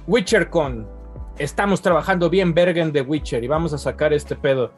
WitcherCon, 0.06 0.86
estamos 1.38 1.80
trabajando 1.80 2.28
bien 2.28 2.52
Bergen 2.52 2.92
de 2.92 3.00
Witcher 3.02 3.42
y 3.42 3.48
vamos 3.48 3.72
a 3.72 3.78
sacar 3.78 4.12
este 4.12 4.34
pedo. 4.34 4.72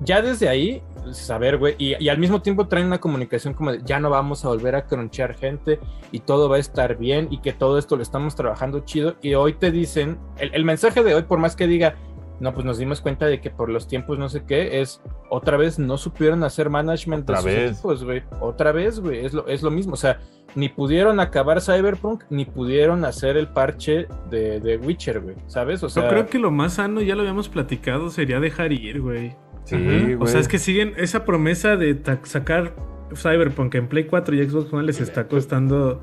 Ya 0.00 0.20
desde 0.20 0.48
ahí, 0.48 0.82
saber, 1.12 1.58
güey, 1.58 1.74
y, 1.78 2.08
al 2.08 2.18
mismo 2.18 2.42
tiempo 2.42 2.68
traen 2.68 2.86
una 2.86 2.98
comunicación 2.98 3.54
como 3.54 3.74
ya 3.74 4.00
no 4.00 4.10
vamos 4.10 4.44
a 4.44 4.48
volver 4.48 4.74
a 4.76 4.86
cronchear 4.86 5.34
gente 5.34 5.78
y 6.10 6.20
todo 6.20 6.48
va 6.48 6.56
a 6.56 6.60
estar 6.60 6.96
bien 6.96 7.28
y 7.30 7.38
que 7.38 7.52
todo 7.52 7.78
esto 7.78 7.96
lo 7.96 8.02
estamos 8.02 8.34
trabajando 8.34 8.80
chido. 8.80 9.16
Y 9.20 9.34
hoy 9.34 9.54
te 9.54 9.70
dicen, 9.70 10.18
el 10.38 10.64
mensaje 10.64 11.02
de 11.02 11.14
hoy, 11.14 11.22
por 11.22 11.38
más 11.38 11.54
que 11.54 11.66
diga, 11.66 11.96
no, 12.40 12.52
pues 12.52 12.66
nos 12.66 12.78
dimos 12.78 13.00
cuenta 13.00 13.26
de 13.26 13.40
que 13.40 13.50
por 13.50 13.68
los 13.68 13.88
tiempos 13.88 14.18
no 14.18 14.28
sé 14.28 14.44
qué, 14.46 14.80
es 14.80 15.00
otra 15.30 15.56
vez 15.56 15.78
no 15.78 15.96
supieron 15.96 16.44
hacer 16.44 16.70
management 16.70 17.28
otra 17.28 17.40
vez. 17.42 17.82
güey. 17.82 18.22
Otra 18.40 18.72
vez, 18.72 19.00
güey, 19.00 19.24
es 19.24 19.32
lo, 19.32 19.46
es 19.46 19.62
lo 19.62 19.70
mismo. 19.70 19.94
O 19.94 19.96
sea, 19.96 20.20
ni 20.54 20.68
pudieron 20.68 21.20
acabar 21.20 21.60
Cyberpunk, 21.60 22.24
ni 22.30 22.44
pudieron 22.44 23.04
hacer 23.04 23.36
el 23.36 23.48
parche 23.48 24.06
de, 24.30 24.60
de 24.60 24.76
Witcher, 24.78 25.20
güey, 25.20 25.36
¿sabes? 25.46 25.82
O 25.82 25.88
sea... 25.88 26.04
Yo 26.04 26.08
creo 26.08 26.26
que 26.26 26.38
lo 26.38 26.50
más 26.50 26.74
sano, 26.74 27.02
ya 27.02 27.14
lo 27.14 27.20
habíamos 27.22 27.48
platicado, 27.48 28.10
sería 28.10 28.40
dejar 28.40 28.72
ir, 28.72 29.00
güey. 29.00 29.36
Sí, 29.64 29.76
güey. 29.76 30.14
O 30.14 30.26
sea, 30.26 30.40
es 30.40 30.48
que 30.48 30.58
siguen 30.58 30.94
esa 30.96 31.24
promesa 31.24 31.76
de 31.76 32.00
sacar 32.22 32.74
Cyberpunk 33.14 33.74
en 33.74 33.88
Play 33.88 34.04
4 34.04 34.34
y 34.34 34.48
Xbox 34.48 34.72
One 34.72 34.84
les 34.84 35.00
está 35.00 35.28
costando 35.28 36.02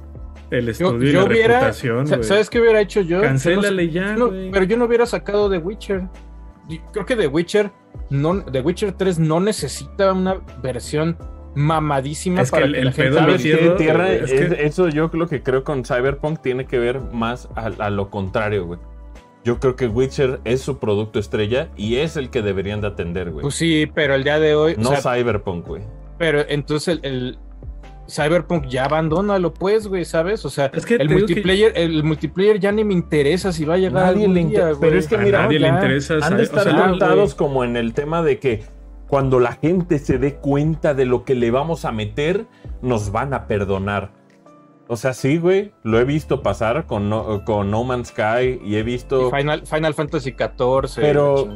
el 0.52 0.70
estudio 0.70 1.10
y 1.10 1.14
la 1.14 1.26
reputación, 1.26 2.08
¿Sabes 2.24 2.50
qué 2.50 2.60
hubiera 2.60 2.82
hecho 2.82 3.02
yo? 3.02 3.22
Cancélale 3.22 3.90
ya, 3.90 4.16
Pero 4.52 4.64
yo 4.66 4.78
no 4.78 4.86
hubiera 4.86 5.06
sacado 5.06 5.50
The 5.50 5.58
Witcher. 5.58 6.08
Creo 6.92 7.06
que 7.06 7.16
The 7.16 7.28
Witcher, 7.28 7.72
no, 8.10 8.44
The 8.44 8.62
Witcher 8.62 8.94
3 8.94 9.20
no 9.20 9.40
necesita 9.40 10.14
una 10.14 10.42
versión 10.62 11.18
mamadísima 11.56 12.44
para 12.46 12.66
que, 12.66 12.78
el, 12.80 12.86
la 12.86 12.92
gente 12.92 13.70
tierra, 13.78 14.12
eso 14.12 14.90
yo 14.90 15.10
lo 15.14 15.28
que 15.28 15.44
creo 15.44 15.64
con 15.64 15.84
Cyberpunk 15.84 16.42
tiene 16.42 16.66
que 16.66 16.80
ver 16.80 17.00
más 17.00 17.50
a, 17.56 17.90
lo 17.90 18.10
contrario, 18.10 18.66
güey. 18.66 18.80
Yo 19.44 19.60
creo 19.60 19.76
que 19.76 19.88
Witcher 19.88 20.40
es 20.46 20.62
su 20.62 20.80
producto 20.80 21.20
estrella 21.20 21.70
y 21.76 21.98
es 21.98 22.16
el 22.16 22.30
que 22.30 22.42
deberían 22.42 22.80
de 22.80 22.88
atender, 22.88 23.30
güey. 23.32 23.42
Pues 23.42 23.56
sí, 23.56 23.92
pero 23.94 24.16
el 24.16 24.24
día 24.24 24.40
de 24.40 24.56
hoy. 24.56 24.76
No 24.78 24.96
Cyberpunk, 24.96 25.68
güey. 25.68 25.82
Pero 26.18 26.46
entonces 26.48 27.00
el, 27.02 27.38
Cyberpunk 28.10 28.68
ya 28.68 28.86
abandónalo, 28.86 29.54
pues, 29.54 29.88
güey, 29.88 30.06
¿sabes? 30.06 30.46
O 30.46 30.50
sea, 30.50 30.72
el 30.74 31.10
multiplayer, 31.10 31.74
el 31.76 32.04
multiplayer 32.04 32.60
ya 32.60 32.72
ni 32.72 32.84
me 32.84 32.94
interesa 32.94 33.52
si 33.52 33.66
va 33.66 33.76
a 33.76 33.78
llegar 33.78 34.06
nadie 34.06 34.26
algún 34.26 34.50
día, 34.50 34.72
Pero 34.80 34.98
es 34.98 35.08
que 35.08 35.18
mira, 35.18 35.44
nadie 35.44 35.60
le 35.60 35.70
interesa. 35.70 36.16
Han 36.22 36.38
de 36.38 36.44
estar 36.44 36.70
contados 36.76 37.36
como 37.36 37.64
en 37.64 37.78
el 37.78 37.94
tema 37.94 38.22
de 38.22 38.40
que 38.40 38.64
cuando 39.08 39.40
la 39.40 39.54
gente 39.54 40.00
se 40.00 40.18
dé 40.18 40.36
cuenta 40.36 40.94
de 40.94 41.06
lo 41.06 41.24
que 41.24 41.36
le 41.36 41.52
vamos 41.52 41.86
a 41.86 41.92
meter, 41.92 42.46
nos 42.82 43.12
van 43.12 43.34
a 43.34 43.48
perdonar. 43.48 44.12
O 44.88 44.98
sea, 44.98 45.14
sí, 45.14 45.38
güey, 45.38 45.72
lo 45.84 46.00
he 46.00 46.04
visto 46.04 46.44
pasar 46.44 46.86
con 46.88 47.10
No, 47.10 47.46
con 47.46 47.72
no 47.72 47.84
Man's 47.84 48.10
Sky 48.10 48.60
y 48.64 48.76
he 48.76 48.84
visto... 48.84 49.32
Final, 49.32 49.66
Final 49.66 49.94
Fantasy 49.94 50.32
XIV. 50.32 50.96
Pero 50.98 51.48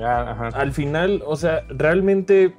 al 0.53 0.71
final, 0.71 1.21
o 1.25 1.35
sea, 1.35 1.63
realmente 1.67 2.55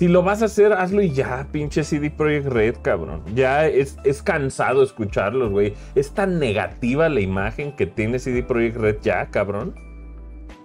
si 0.00 0.08
lo 0.08 0.22
vas 0.22 0.40
a 0.40 0.46
hacer, 0.46 0.72
hazlo 0.72 1.02
y 1.02 1.10
ya, 1.10 1.46
pinche 1.52 1.84
CD 1.84 2.10
Projekt 2.10 2.46
Red, 2.46 2.76
cabrón. 2.80 3.22
Ya 3.34 3.66
es, 3.66 3.98
es 4.02 4.22
cansado 4.22 4.82
escucharlos, 4.82 5.50
güey. 5.50 5.74
Es 5.94 6.12
tan 6.12 6.38
negativa 6.38 7.10
la 7.10 7.20
imagen 7.20 7.76
que 7.76 7.84
tiene 7.84 8.18
CD 8.18 8.42
Projekt 8.42 8.78
Red 8.78 8.96
ya, 9.02 9.26
cabrón. 9.26 9.74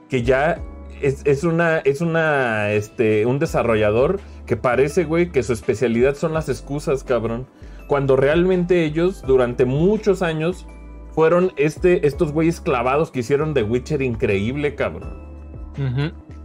Que 0.07 0.23
ya 0.23 0.61
es, 1.01 1.43
una, 1.43 1.79
es 1.79 1.99
una, 1.99 2.71
este, 2.71 3.25
un 3.25 3.37
desarrollador 3.37 4.21
que 4.45 4.55
parece, 4.55 5.03
güey, 5.03 5.33
que 5.33 5.43
su 5.43 5.51
especialidad 5.51 6.15
son 6.15 6.33
las 6.33 6.47
excusas, 6.47 7.03
cabrón. 7.03 7.45
Cuando 7.87 8.15
realmente 8.15 8.85
ellos, 8.85 9.21
durante 9.27 9.65
muchos 9.65 10.21
años, 10.21 10.65
fueron 11.11 11.51
este, 11.57 12.07
estos 12.07 12.31
güeyes 12.31 12.61
clavados 12.61 13.11
que 13.11 13.19
hicieron 13.19 13.53
The 13.53 13.63
Witcher 13.63 14.01
increíble, 14.01 14.75
cabrón. 14.75 15.25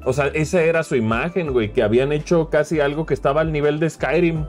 O 0.04 0.12
sea, 0.12 0.28
esa 0.28 0.62
era 0.62 0.82
su 0.82 0.96
imagen, 0.96 1.52
güey, 1.52 1.72
que 1.72 1.82
habían 1.82 2.12
hecho 2.12 2.48
casi 2.48 2.80
algo 2.80 3.06
que 3.06 3.14
estaba 3.14 3.42
al 3.42 3.52
nivel 3.52 3.78
de 3.78 3.90
Skyrim. 3.90 4.46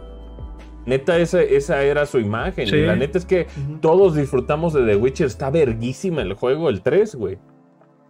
Neta, 0.86 1.18
esa, 1.20 1.42
esa 1.42 1.84
era 1.84 2.06
su 2.06 2.20
imagen. 2.20 2.68
Y 2.68 2.82
la 2.82 2.96
neta 2.96 3.18
es 3.18 3.26
que 3.26 3.48
todos 3.82 4.16
disfrutamos 4.16 4.74
de 4.74 4.86
The 4.86 4.96
Witcher. 4.96 5.28
Está 5.28 5.50
verguísima 5.50 6.22
el 6.22 6.34
juego, 6.34 6.70
el 6.70 6.82
3, 6.82 7.16
güey. 7.16 7.38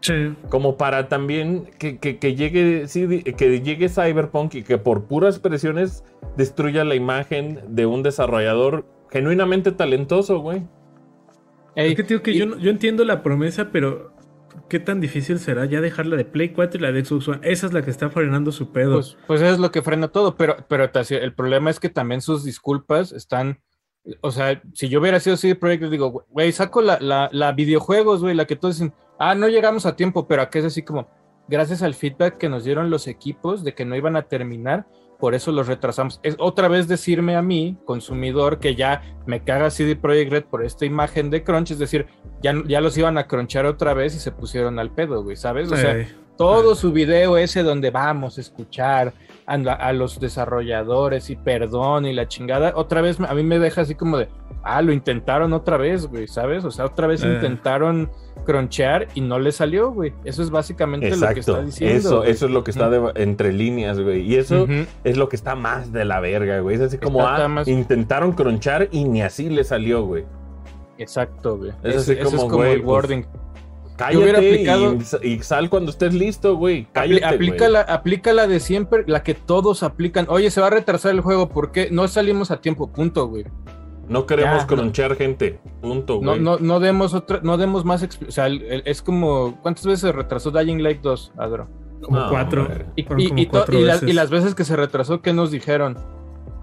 Sí. 0.02 0.34
Como 0.50 0.78
para 0.78 1.10
también 1.10 1.70
que, 1.78 1.94
llegue 2.36 2.86
que 3.38 3.62
llegue 3.62 3.90
Cyberpunk 3.90 4.56
y 4.56 4.64
que 4.64 4.78
por 4.78 5.06
puras 5.06 5.40
presiones 5.40 6.04
destruya 6.38 6.84
la 6.84 6.96
imagen 6.96 7.60
de 7.68 7.86
un 7.86 8.02
desarrollador 8.02 8.86
genuinamente 9.12 9.72
talentoso, 9.72 10.40
güey. 10.40 10.64
es 11.76 11.96
que 11.96 12.04
digo 12.04 12.24
que 12.24 12.34
yo, 12.34 12.58
yo 12.58 12.72
entiendo 12.72 13.04
la 13.06 13.22
promesa, 13.22 13.70
pero 13.72 14.11
¿qué 14.70 14.80
tan 14.80 15.02
difícil 15.02 15.40
será 15.40 15.66
ya 15.66 15.82
dejar 15.82 16.06
la 16.06 16.18
de 16.18 16.26
Play 16.26 16.50
4 16.50 16.80
y 16.80 16.82
la 16.82 16.92
de 16.92 17.06
Xbox 17.06 17.28
One? 17.28 17.40
Esa 17.44 17.68
es 17.68 17.74
la 17.74 17.82
que 17.82 17.92
está 17.92 18.10
frenando 18.10 18.52
su 18.52 18.72
pedo. 18.72 18.96
Pues, 18.96 19.18
pues 19.28 19.42
eso 19.42 19.54
es 19.54 19.60
lo 19.60 19.72
que 19.72 19.82
frena 19.82 20.08
todo, 20.10 20.36
pero, 20.38 20.58
pero 20.68 20.90
el 20.94 21.34
problema 21.34 21.70
es 21.70 21.80
que 21.80 21.90
también 21.90 22.22
sus 22.22 22.44
disculpas 22.44 23.12
están 23.12 23.60
o 24.22 24.32
sea, 24.32 24.62
si 24.74 24.90
yo 24.90 25.00
hubiera 25.00 25.20
sido 25.20 25.38
CD 25.38 25.56
Projekt, 25.56 25.84
digo, 25.84 26.26
güey, 26.30 26.52
saco 26.52 26.82
la, 26.82 27.30
la, 27.32 27.52
videojuegos, 27.52 28.22
güey, 28.22 28.36
la 28.36 28.46
que 28.46 28.56
todos 28.56 28.76
dicen, 28.76 28.94
ah, 29.20 29.36
no 29.36 29.48
llegamos 29.48 29.86
a 29.86 29.96
tiempo, 29.96 30.28
pero 30.28 30.42
aquí 30.42 30.60
es 30.60 30.66
así 30.66 30.82
como, 30.82 31.08
gracias 31.52 31.84
al 31.84 31.94
feedback 31.94 32.38
que 32.38 32.50
nos 32.50 32.64
dieron 32.64 32.90
los 32.90 33.08
equipos 33.08 33.64
de 33.64 33.76
que 33.76 33.86
no 33.86 33.96
iban 33.96 34.16
a 34.16 34.24
terminar, 34.24 34.88
por 35.20 35.36
eso 35.36 35.52
los 35.52 35.68
retrasamos. 35.68 36.20
Es 36.24 36.36
otra 36.40 36.68
vez 36.68 36.88
decirme 36.88 37.36
a 37.36 37.44
mí, 37.44 37.78
consumidor, 37.86 38.60
que 38.60 38.74
ya 38.74 39.04
me 39.28 39.44
caga 39.44 39.70
CD 39.70 39.96
Projekt 39.96 40.32
Red 40.32 40.44
por 40.46 40.66
esta 40.66 40.86
imagen 40.86 41.30
de 41.30 41.44
crunch, 41.44 41.72
es 41.72 41.80
decir, 41.80 42.08
ya, 42.42 42.56
ya 42.66 42.82
los 42.82 42.98
iban 42.98 43.20
a 43.20 43.28
crunchar 43.28 43.66
otra 43.68 43.94
vez 43.94 44.16
y 44.16 44.20
se 44.20 44.32
pusieron 44.32 44.80
al 44.80 44.92
pedo, 44.92 45.22
güey, 45.24 45.36
¿sabes? 45.36 45.72
O 45.72 45.76
sea, 45.76 46.08
todo 46.38 46.74
su 46.74 46.92
video 46.92 47.38
ese 47.38 47.62
donde 47.62 47.92
vamos 47.92 48.38
a 48.38 48.42
escuchar 48.42 49.14
a, 49.52 49.94
los 49.94 50.20
desarrolladores 50.20 51.30
y 51.30 51.36
perdón 51.36 52.06
y 52.06 52.14
la 52.14 52.28
chingada, 52.28 52.74
otra 52.76 53.02
vez 53.02 53.20
a 53.20 53.34
mí 53.34 53.44
me 53.44 53.60
deja 53.60 53.82
así 53.82 53.96
como 53.96 54.18
de, 54.18 54.30
ah, 54.64 54.82
lo 54.82 54.94
intentaron 54.94 55.52
otra 55.54 55.78
vez, 55.78 56.08
güey, 56.08 56.28
¿sabes? 56.28 56.64
O 56.64 56.72
sea, 56.72 56.86
otra 56.86 57.08
vez 57.08 57.24
eh. 57.24 57.34
intentaron 57.34 58.10
cronchear 58.46 59.08
y 59.14 59.22
no 59.22 59.40
le 59.40 59.52
salió, 59.52 59.92
güey. 59.92 60.14
Eso 60.24 60.42
es 60.42 60.50
básicamente 60.50 61.16
lo 61.16 61.34
que 61.34 61.40
está 61.42 61.62
diciendo. 61.62 61.98
Eso, 61.98 62.24
eso 62.24 62.46
es 62.46 62.52
lo 62.52 62.64
que 62.64 62.72
está 62.72 62.90
entre 63.16 63.52
líneas, 63.52 64.00
güey. 64.00 64.22
Y 64.22 64.36
eso 64.36 64.68
es 65.04 65.18
lo 65.18 65.30
que 65.30 65.36
está 65.36 65.56
más 65.56 65.92
de 65.92 66.06
la 66.06 66.20
verga, 66.20 66.60
güey. 66.60 66.76
Es 66.78 66.82
así 66.82 66.98
como, 66.98 67.28
ah, 67.28 67.64
intentaron 67.66 68.32
cronchar 68.32 68.88
y 68.92 69.04
ni 69.04 69.22
así 69.22 69.50
le 69.50 69.64
salió, 69.64 70.06
güey. 70.06 70.26
Exacto, 70.98 71.58
güey. 71.58 71.72
Es, 71.84 72.08
es 72.08 72.24
como, 72.24 72.64
el 72.64 72.82
pues, 72.84 73.26
Cállate 73.98 74.64
y, 75.24 75.40
sal 75.40 75.70
cuando 75.70 75.92
estés 75.92 76.14
listo, 76.14 76.56
güey. 76.56 76.88
Cállate, 76.92 77.26
aplícala, 77.26 77.82
aplícala 77.82 78.48
de 78.48 78.60
siempre, 78.60 79.04
la 79.08 79.24
que 79.24 79.34
todos 79.34 79.84
aplican. 79.84 80.26
Oye, 80.30 80.50
se 80.50 80.62
va 80.62 80.68
a 80.68 80.72
retrasar 80.72 81.12
el 81.12 81.22
juego, 81.22 81.50
¿por 81.50 81.72
qué? 81.72 81.90
No 81.92 82.08
salimos 82.08 82.52
a 82.52 82.62
tiempo, 82.62 82.92
punto, 82.92 83.28
güey. 83.28 83.46
No 84.08 84.26
queremos 84.26 84.66
cronchar 84.66 85.16
gente, 85.16 85.60
punto, 85.82 86.18
güey. 86.18 86.26
No, 86.26 86.36
no, 86.36 86.58
no 86.60 86.80
demos 86.80 87.14
otra, 87.14 87.40
no 87.44 87.58
demos 87.58 87.86
más, 87.86 88.04
o 88.04 88.32
sea, 88.32 88.48
es 88.48 89.02
como, 89.02 89.58
¿cuántas 89.62 89.86
veces 89.86 90.02
se 90.02 90.12
retrasó 90.12 90.52
Dying 90.52 90.84
Light 90.84 91.02
2, 91.02 91.34
Adro? 91.38 91.70
Como 92.02 92.30
cuatro. 92.30 92.68
Y, 92.96 94.14
las, 94.14 94.30
veces 94.30 94.56
que 94.56 94.64
se 94.64 94.76
retrasó, 94.76 95.22
¿qué 95.22 95.34
nos 95.34 95.52
dijeron? 95.52 95.98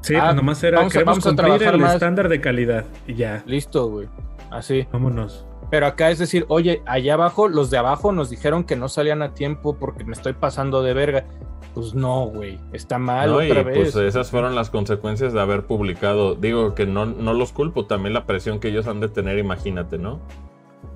Sí, 0.02 0.14
ah, 0.14 0.26
pues 0.26 0.36
nomás 0.36 0.62
era, 0.62 0.78
vamos, 0.78 0.94
vamos 1.04 1.26
a 1.26 1.34
trabajar 1.34 1.74
el 1.74 1.80
más. 1.80 1.94
estándar 1.94 2.28
de 2.28 2.40
calidad 2.40 2.84
y 3.06 3.14
ya. 3.14 3.42
Listo, 3.46 3.88
güey. 3.88 4.08
Así. 4.50 4.86
Vámonos. 4.92 5.47
Pero 5.70 5.86
acá 5.86 6.10
es 6.10 6.18
decir, 6.18 6.46
oye, 6.48 6.82
allá 6.86 7.14
abajo, 7.14 7.48
los 7.48 7.70
de 7.70 7.78
abajo 7.78 8.12
nos 8.12 8.30
dijeron 8.30 8.64
que 8.64 8.76
no 8.76 8.88
salían 8.88 9.22
a 9.22 9.34
tiempo 9.34 9.76
porque 9.76 10.04
me 10.04 10.12
estoy 10.12 10.32
pasando 10.32 10.82
de 10.82 10.94
verga. 10.94 11.26
Pues 11.74 11.94
no, 11.94 12.26
güey, 12.26 12.58
está 12.72 12.98
mal 12.98 13.34
otra 13.34 13.62
vez. 13.62 13.92
Pues 13.92 13.96
esas 13.96 14.30
fueron 14.30 14.54
las 14.54 14.70
consecuencias 14.70 15.32
de 15.32 15.40
haber 15.40 15.64
publicado. 15.64 16.34
Digo 16.34 16.74
que 16.74 16.86
no, 16.86 17.06
no 17.06 17.34
los 17.34 17.52
culpo, 17.52 17.86
también 17.86 18.14
la 18.14 18.24
presión 18.24 18.58
que 18.58 18.68
ellos 18.68 18.86
han 18.86 19.00
de 19.00 19.08
tener, 19.08 19.38
imagínate, 19.38 19.98
¿no? 19.98 20.20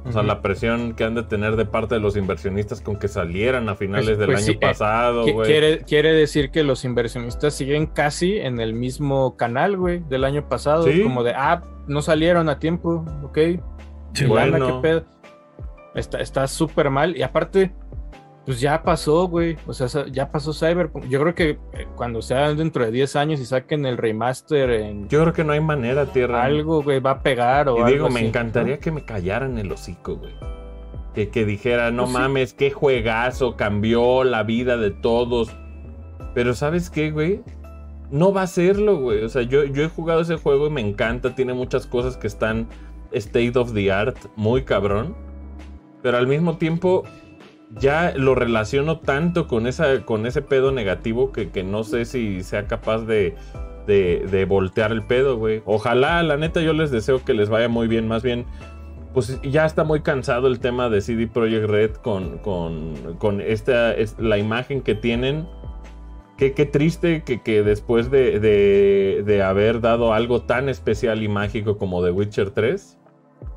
O 0.04 0.10
sea, 0.10 0.24
la 0.24 0.42
presión 0.42 0.94
que 0.94 1.04
han 1.04 1.14
de 1.14 1.22
tener 1.22 1.54
de 1.54 1.64
parte 1.64 1.94
de 1.94 2.00
los 2.00 2.16
inversionistas 2.16 2.80
con 2.80 2.96
que 2.96 3.06
salieran 3.06 3.68
a 3.68 3.76
finales 3.76 4.06
pues, 4.06 4.18
del 4.18 4.26
pues 4.26 4.44
año 4.44 4.52
eh, 4.54 4.58
pasado, 4.60 5.22
güey. 5.22 5.48
Quiere, 5.48 5.78
quiere 5.84 6.12
decir 6.12 6.50
que 6.50 6.64
los 6.64 6.84
inversionistas 6.84 7.54
siguen 7.54 7.86
casi 7.86 8.38
en 8.38 8.58
el 8.60 8.74
mismo 8.74 9.36
canal, 9.36 9.76
güey, 9.76 10.00
del 10.00 10.24
año 10.24 10.48
pasado. 10.48 10.86
Como 11.04 11.22
de, 11.22 11.32
ah, 11.36 11.62
no 11.86 12.02
salieron 12.02 12.48
a 12.48 12.58
tiempo, 12.58 13.04
ok. 13.22 13.38
Bueno. 14.26 14.82
Está 15.94 16.46
súper 16.46 16.90
mal. 16.90 17.16
Y 17.16 17.22
aparte, 17.22 17.72
pues 18.44 18.60
ya 18.60 18.82
pasó, 18.82 19.28
güey. 19.28 19.56
O 19.66 19.72
sea, 19.72 20.06
ya 20.06 20.30
pasó 20.30 20.52
Cyberpunk. 20.52 21.06
Yo 21.08 21.20
creo 21.20 21.34
que 21.34 21.50
eh, 21.50 21.86
cuando 21.94 22.22
sea 22.22 22.52
dentro 22.54 22.84
de 22.84 22.90
10 22.90 23.16
años 23.16 23.40
y 23.40 23.46
saquen 23.46 23.86
el 23.86 23.96
remaster 23.96 24.70
en. 24.70 25.08
Yo 25.08 25.20
creo 25.22 25.32
que 25.32 25.44
no 25.44 25.52
hay 25.52 25.60
manera, 25.60 26.06
tierra. 26.06 26.44
Algo, 26.44 26.82
güey, 26.82 27.00
va 27.00 27.12
a 27.12 27.22
pegar 27.22 27.68
o 27.68 27.86
y 27.88 27.92
digo, 27.92 28.08
me 28.08 28.26
encantaría 28.26 28.78
que 28.78 28.90
me 28.90 29.04
callaran 29.04 29.58
el 29.58 29.70
hocico, 29.70 30.16
güey. 30.16 30.32
Que, 31.14 31.28
que 31.28 31.44
dijera, 31.44 31.90
no 31.90 32.04
pues 32.04 32.14
mames, 32.14 32.54
qué 32.54 32.70
juegazo, 32.70 33.56
cambió 33.56 34.24
la 34.24 34.42
vida 34.42 34.78
de 34.78 34.90
todos. 34.90 35.54
Pero 36.34 36.54
¿sabes 36.54 36.88
qué, 36.88 37.10
güey? 37.10 37.42
No 38.10 38.32
va 38.32 38.42
a 38.42 38.46
serlo, 38.46 38.96
güey. 38.98 39.22
O 39.22 39.28
sea, 39.28 39.42
yo, 39.42 39.64
yo 39.64 39.84
he 39.84 39.88
jugado 39.88 40.22
ese 40.22 40.36
juego 40.36 40.66
y 40.66 40.70
me 40.70 40.80
encanta. 40.80 41.34
Tiene 41.34 41.52
muchas 41.52 41.86
cosas 41.86 42.16
que 42.16 42.26
están 42.26 42.68
state 43.14 43.58
of 43.58 43.72
the 43.74 43.92
art, 43.92 44.16
muy 44.36 44.62
cabrón. 44.62 45.14
Pero 46.02 46.18
al 46.18 46.26
mismo 46.26 46.56
tiempo, 46.56 47.04
ya 47.78 48.12
lo 48.16 48.34
relaciono 48.34 48.98
tanto 48.98 49.46
con, 49.46 49.66
esa, 49.66 50.04
con 50.04 50.26
ese 50.26 50.42
pedo 50.42 50.72
negativo 50.72 51.32
que, 51.32 51.50
que 51.50 51.62
no 51.62 51.84
sé 51.84 52.04
si 52.04 52.42
sea 52.42 52.66
capaz 52.66 53.00
de, 53.06 53.34
de, 53.86 54.44
voltear 54.44 54.92
el 54.92 55.02
pedo, 55.02 55.36
güey. 55.36 55.62
Ojalá, 55.64 56.22
la 56.22 56.36
neta, 56.36 56.60
yo 56.60 56.72
les 56.72 56.90
deseo 56.90 57.24
que 57.24 57.34
les 57.34 57.48
vaya 57.48 57.68
muy 57.68 57.88
bien. 57.88 58.06
Más 58.08 58.22
bien, 58.22 58.44
pues 59.14 59.40
ya 59.42 59.64
está 59.64 59.84
muy 59.84 60.00
cansado 60.00 60.48
el 60.48 60.60
tema 60.60 60.88
de 60.88 61.00
CD 61.00 61.26
Projekt 61.26 61.68
Red 61.68 61.92
con, 61.96 62.38
con, 62.38 63.16
con 63.18 63.40
esta, 63.40 63.94
la 64.18 64.38
imagen 64.38 64.82
que 64.82 64.94
tienen. 64.94 65.46
Qué, 66.36 66.54
qué 66.54 66.66
triste 66.66 67.22
que, 67.22 67.40
que 67.42 67.62
después 67.62 68.10
de, 68.10 68.40
de, 68.40 69.22
de 69.24 69.42
haber 69.42 69.80
dado 69.80 70.12
algo 70.12 70.42
tan 70.42 70.68
especial 70.68 71.22
y 71.22 71.28
mágico 71.28 71.78
como 71.78 72.02
The 72.02 72.10
Witcher 72.10 72.50
3 72.50 72.98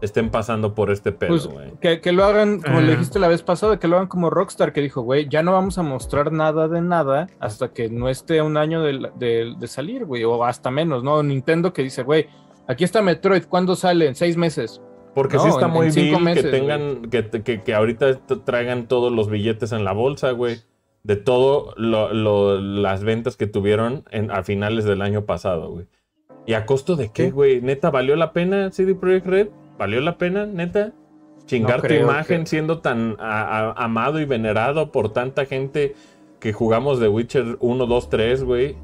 estén 0.02 0.30
pasando 0.30 0.74
por 0.74 0.91
este 0.91 1.12
pedo, 1.12 1.30
pues, 1.30 1.48
güey. 1.48 1.71
que, 1.80 2.12
lo 2.12 2.24
hagan, 2.26 2.62
como 2.62 2.82
le 2.82 2.91
dijiste 2.91 3.19
la 3.19 3.28
vez 3.28 3.41
pasada, 3.43 3.80
que 3.80 3.88
lo 3.88 3.98
hagan 3.98 4.08
como 4.08 4.30
Rockstar, 4.30 4.74
que 4.74 4.82
dijo, 4.82 5.02
güey, 5.02 5.28
ya 5.30 5.43
no 5.43 5.52
vamos 5.54 5.78
a 5.78 5.84
mostrar 5.84 6.32
nada 6.32 6.67
de 6.67 6.82
nada 6.82 7.28
hasta 7.39 7.69
que 7.69 7.89
no 7.89 8.10
esté 8.10 8.41
un 8.41 8.58
año 8.58 8.82
de, 8.82 9.67
salir, 9.67 10.06
güey, 10.06 10.24
o 10.24 10.43
hasta 10.43 10.71
menos, 10.71 11.04
¿no? 11.04 11.21
Nintendo 11.24 11.74
que 11.74 11.84
dice, 11.84 12.04
güey, 12.04 12.28
aquí 12.67 12.84
está 12.84 13.02
Metroid, 13.02 13.45
¿cuándo 13.45 13.76
sale? 13.76 14.08
En 14.08 14.15
seis 14.15 14.38
meses. 14.38 14.82
Porque 15.13 15.39
sí 15.39 15.48
está 15.48 15.69
muy 15.69 15.89
bien 15.91 16.26
que 16.34 16.43
tengan, 16.43 17.10
que, 17.10 17.63
que, 17.63 17.74
ahorita 17.74 18.19
traigan 18.43 18.88
todos 18.88 19.13
los 19.13 19.30
billetes 19.30 19.71
en 19.71 19.86
la 19.86 19.93
bolsa, 19.93 20.32
güey. 20.32 20.58
De 21.04 21.15
todo 21.15 21.74
las 21.78 23.04
ventas 23.04 23.38
que 23.38 23.48
tuvieron 23.48 24.04
en, 24.12 24.30
a 24.32 24.43
finales 24.43 24.84
del 24.84 25.02
año 25.02 25.26
pasado, 25.26 25.71
güey. 25.71 25.86
¿Y 26.45 26.54
a 26.54 26.65
costo 26.65 26.95
de 26.95 27.12
qué, 27.12 27.32
güey? 27.32 27.62
¿Neta 27.62 27.89
valió 27.89 28.15
la 28.15 28.34
pena 28.34 28.71
CD 28.71 28.93
Projekt 28.93 29.26
Red? 29.26 29.48
¿Valió 29.77 30.01
la 30.01 30.17
pena, 30.17 30.45
neta? 30.45 30.93
Chingar 31.45 31.81
tu 31.81 31.93
imagen 31.93 32.47
siendo 32.47 32.79
tan 32.79 33.17
amado 33.19 34.19
y 34.19 34.25
venerado 34.25 34.91
por 34.91 35.13
tanta 35.13 35.45
gente 35.45 35.95
que 36.39 36.53
jugamos 36.53 36.99
de 36.99 37.07
Witcher 37.07 37.57
1, 37.59 37.85
2, 37.85 38.09
3, 38.09 38.43
güey. 38.43 38.75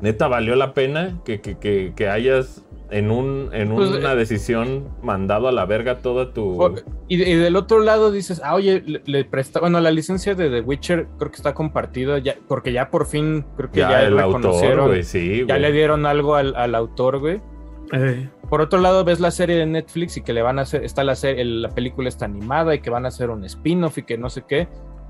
Neta, 0.00 0.28
¿valió 0.28 0.54
la 0.54 0.74
pena 0.74 1.20
que, 1.24 1.40
que, 1.40 1.92
que, 1.94 2.08
hayas 2.08 2.64
en, 2.90 3.10
un, 3.10 3.50
en 3.52 3.74
pues, 3.74 3.90
una 3.90 4.12
eh, 4.12 4.16
decisión 4.16 4.88
mandado 5.02 5.48
a 5.48 5.52
la 5.52 5.64
verga 5.66 5.98
toda 5.98 6.32
tu... 6.32 6.76
Y, 7.08 7.16
del 7.16 7.56
otro 7.56 7.80
lado 7.80 8.12
dices, 8.12 8.40
ah, 8.44 8.54
oye, 8.54 8.82
le, 9.04 9.24
presta... 9.24 9.60
Bueno, 9.60 9.80
la 9.80 9.90
licencia 9.90 10.34
de 10.34 10.50
The 10.50 10.60
Witcher 10.60 11.06
creo 11.18 11.30
que 11.30 11.36
está 11.36 11.54
compartida, 11.54 12.18
ya, 12.18 12.36
porque 12.48 12.72
ya 12.72 12.90
por 12.90 13.06
fin 13.06 13.44
creo 13.56 13.70
que 13.70 13.80
ya, 13.80 14.02
el 14.04 14.18
autor, 14.18 15.02
sí, 15.04 15.44
ya 15.46 15.58
le 15.58 15.72
dieron 15.72 16.06
algo 16.06 16.34
al, 16.34 16.54
al 16.54 16.74
autor, 16.74 17.18
güey. 17.18 17.40
Por 18.54 18.60
otro 18.60 18.78
lado, 18.78 19.02
ves 19.02 19.18
la 19.18 19.32
serie 19.32 19.56
de 19.56 19.66
Netflix 19.66 20.16
y 20.16 20.20
que 20.20 20.32
le 20.32 20.40
van 20.40 20.60
a 20.60 20.62
hacer, 20.62 20.84
está 20.84 21.02
la, 21.02 21.16
serie, 21.16 21.44
la 21.44 21.70
película 21.70 22.08
está 22.08 22.26
animada 22.26 22.72
y 22.72 22.78
que 22.78 22.88
van 22.88 23.04
a 23.04 23.08
hacer 23.08 23.30
un 23.30 23.44
spin-off 23.44 23.98
y 23.98 24.04
que 24.04 24.16
no 24.16 24.30
sé 24.30 24.44
qué. 24.46 24.68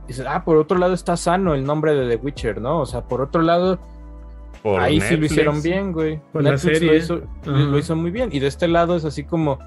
dices, 0.08 0.24
ah, 0.26 0.46
por 0.46 0.56
otro 0.56 0.78
lado 0.78 0.94
está 0.94 1.14
sano 1.18 1.52
el 1.52 1.62
nombre 1.62 1.94
de 1.94 2.08
The 2.08 2.24
Witcher, 2.24 2.58
¿no? 2.58 2.80
O 2.80 2.86
sea, 2.86 3.02
por 3.02 3.20
otro 3.20 3.42
lado, 3.42 3.78
ahí 4.78 4.98
sí 4.98 5.18
lo 5.18 5.26
hicieron 5.26 5.60
bien, 5.60 5.92
güey. 5.92 6.22
Netflix 6.32 6.80
Lo, 6.80 6.94
hizo, 6.94 7.20
lo 7.44 7.78
hizo 7.78 7.94
muy 7.94 8.10
bien. 8.10 8.30
Y 8.32 8.38
de 8.38 8.46
este 8.46 8.66
lado 8.66 8.96
es 8.96 9.04
así 9.04 9.24
como, 9.24 9.58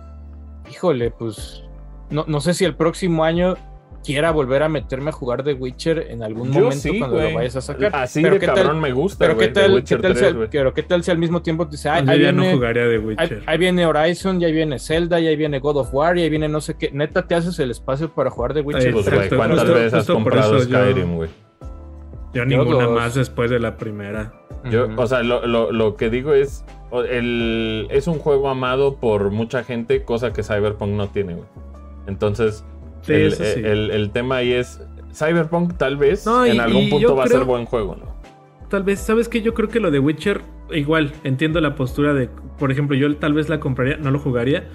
híjole, 0.72 1.12
pues, 1.12 1.64
no, 2.10 2.26
no 2.28 2.42
sé 2.42 2.56
si 2.56 2.66
el 2.66 2.76
próximo 2.76 3.26
año 3.26 3.58
quiera 4.04 4.32
volver 4.32 4.64
a 4.64 4.70
meterme 4.70 5.10
a 5.10 5.14
jugar 5.14 5.44
The 5.44 5.54
Witcher 5.54 6.08
en 6.10 6.24
algún 6.24 6.50
momento 6.50 6.90
cuando 6.98 7.22
lo 7.22 7.34
vayas 7.34 7.56
a 7.58 7.62
sacar. 7.62 7.96
Así 7.96 8.22
pero 8.22 8.40
de 8.40 8.46
cabrón 8.46 8.80
me 8.80 8.92
gusta. 8.92 9.26
Pero 9.26 9.38
qué 9.38 9.50
tal, 9.50 9.84
qué 9.84 9.98
tal, 9.98 10.14
3, 10.14 10.30
si, 10.30 10.48
pero 10.52 10.74
qué 10.74 10.84
tal 10.84 11.04
si 11.04 11.12
al 11.12 11.18
mismo 11.18 11.42
tiempo 11.42 11.66
te 11.66 11.72
dice, 11.72 11.90
ahí, 11.90 12.04
viene, 12.18 12.56
no 12.56 12.60
The 12.60 12.98
Witcher. 13.00 13.44
Ahí, 13.46 13.58
viene 13.58 13.86
Horizon, 13.86 14.40
ya 14.40 14.48
viene 14.48 14.80
Zelda, 14.80 15.20
ya 15.20 15.36
viene 15.36 15.60
God 15.60 15.78
of 15.78 15.94
War, 15.94 16.18
ya 16.18 16.30
viene 16.30 16.48
no 16.48 16.62
sé 16.62 16.76
qué. 16.78 16.92
Neta 16.92 17.28
te 17.28 17.36
haces 17.36 17.60
el 17.60 17.72
espacio 17.72 18.10
para 18.14 18.30
jugar 18.30 18.54
The 18.54 18.62
Witcher. 18.62 18.94
Pues, 18.94 19.10
¿cuántas 19.30 19.68
veces 19.68 19.94
has 19.94 20.08
comprado 20.08 20.60
Skyrim, 20.60 21.16
güey? 21.16 21.30
Yo, 22.34 22.46
ninguna 22.46 22.90
más 22.90 23.16
después 23.16 23.50
de 23.50 23.60
la 23.60 23.78
primera. 23.78 24.34
Yo, 24.70 24.88
o 24.96 25.08
sea, 25.08 25.24
lo, 25.24 25.46
lo, 25.46 25.72
lo 25.72 25.96
que 25.96 26.10
digo 26.10 26.34
es, 26.34 26.66
el, 27.10 27.88
es 27.90 28.08
un 28.08 28.20
juego 28.20 28.50
amado 28.50 28.98
por 28.98 29.32
mucha 29.32 29.64
gente, 29.64 30.04
cosa 30.04 30.34
que 30.34 30.44
Cyberpunk 30.44 30.92
no 30.92 31.08
tiene, 31.08 31.36
güey. 31.36 31.48
Entonces, 32.08 32.66
el, 33.08 34.10
tema 34.12 34.38
ahí 34.38 34.54
es 34.54 34.82
Cyberpunk 35.14 35.78
tal 35.78 35.98
vez 35.98 36.26
en 36.28 36.60
algún 36.60 36.90
punto 36.90 37.16
va 37.16 37.24
a 37.24 37.28
ser 37.28 37.44
buen 37.44 37.66
juego, 37.66 37.96
¿no? 37.96 38.18
Tal 38.70 38.84
vez, 38.84 39.00
¿sabes 39.00 39.30
qué? 39.30 39.42
Yo 39.42 39.54
creo 39.54 39.70
que 39.70 39.80
lo 39.80 39.92
de 39.92 40.00
Witcher, 40.00 40.42
igual, 40.72 41.14
entiendo 41.24 41.62
la 41.62 41.76
postura 41.76 42.14
de, 42.14 42.30
por 42.60 42.70
ejemplo, 42.70 42.98
yo 42.98 43.16
tal 43.16 43.34
vez 43.34 43.48
la 43.48 43.62
compraría, 43.62 43.96
no 43.96 44.12
lo 44.12 44.20
jugaría. 44.20 44.66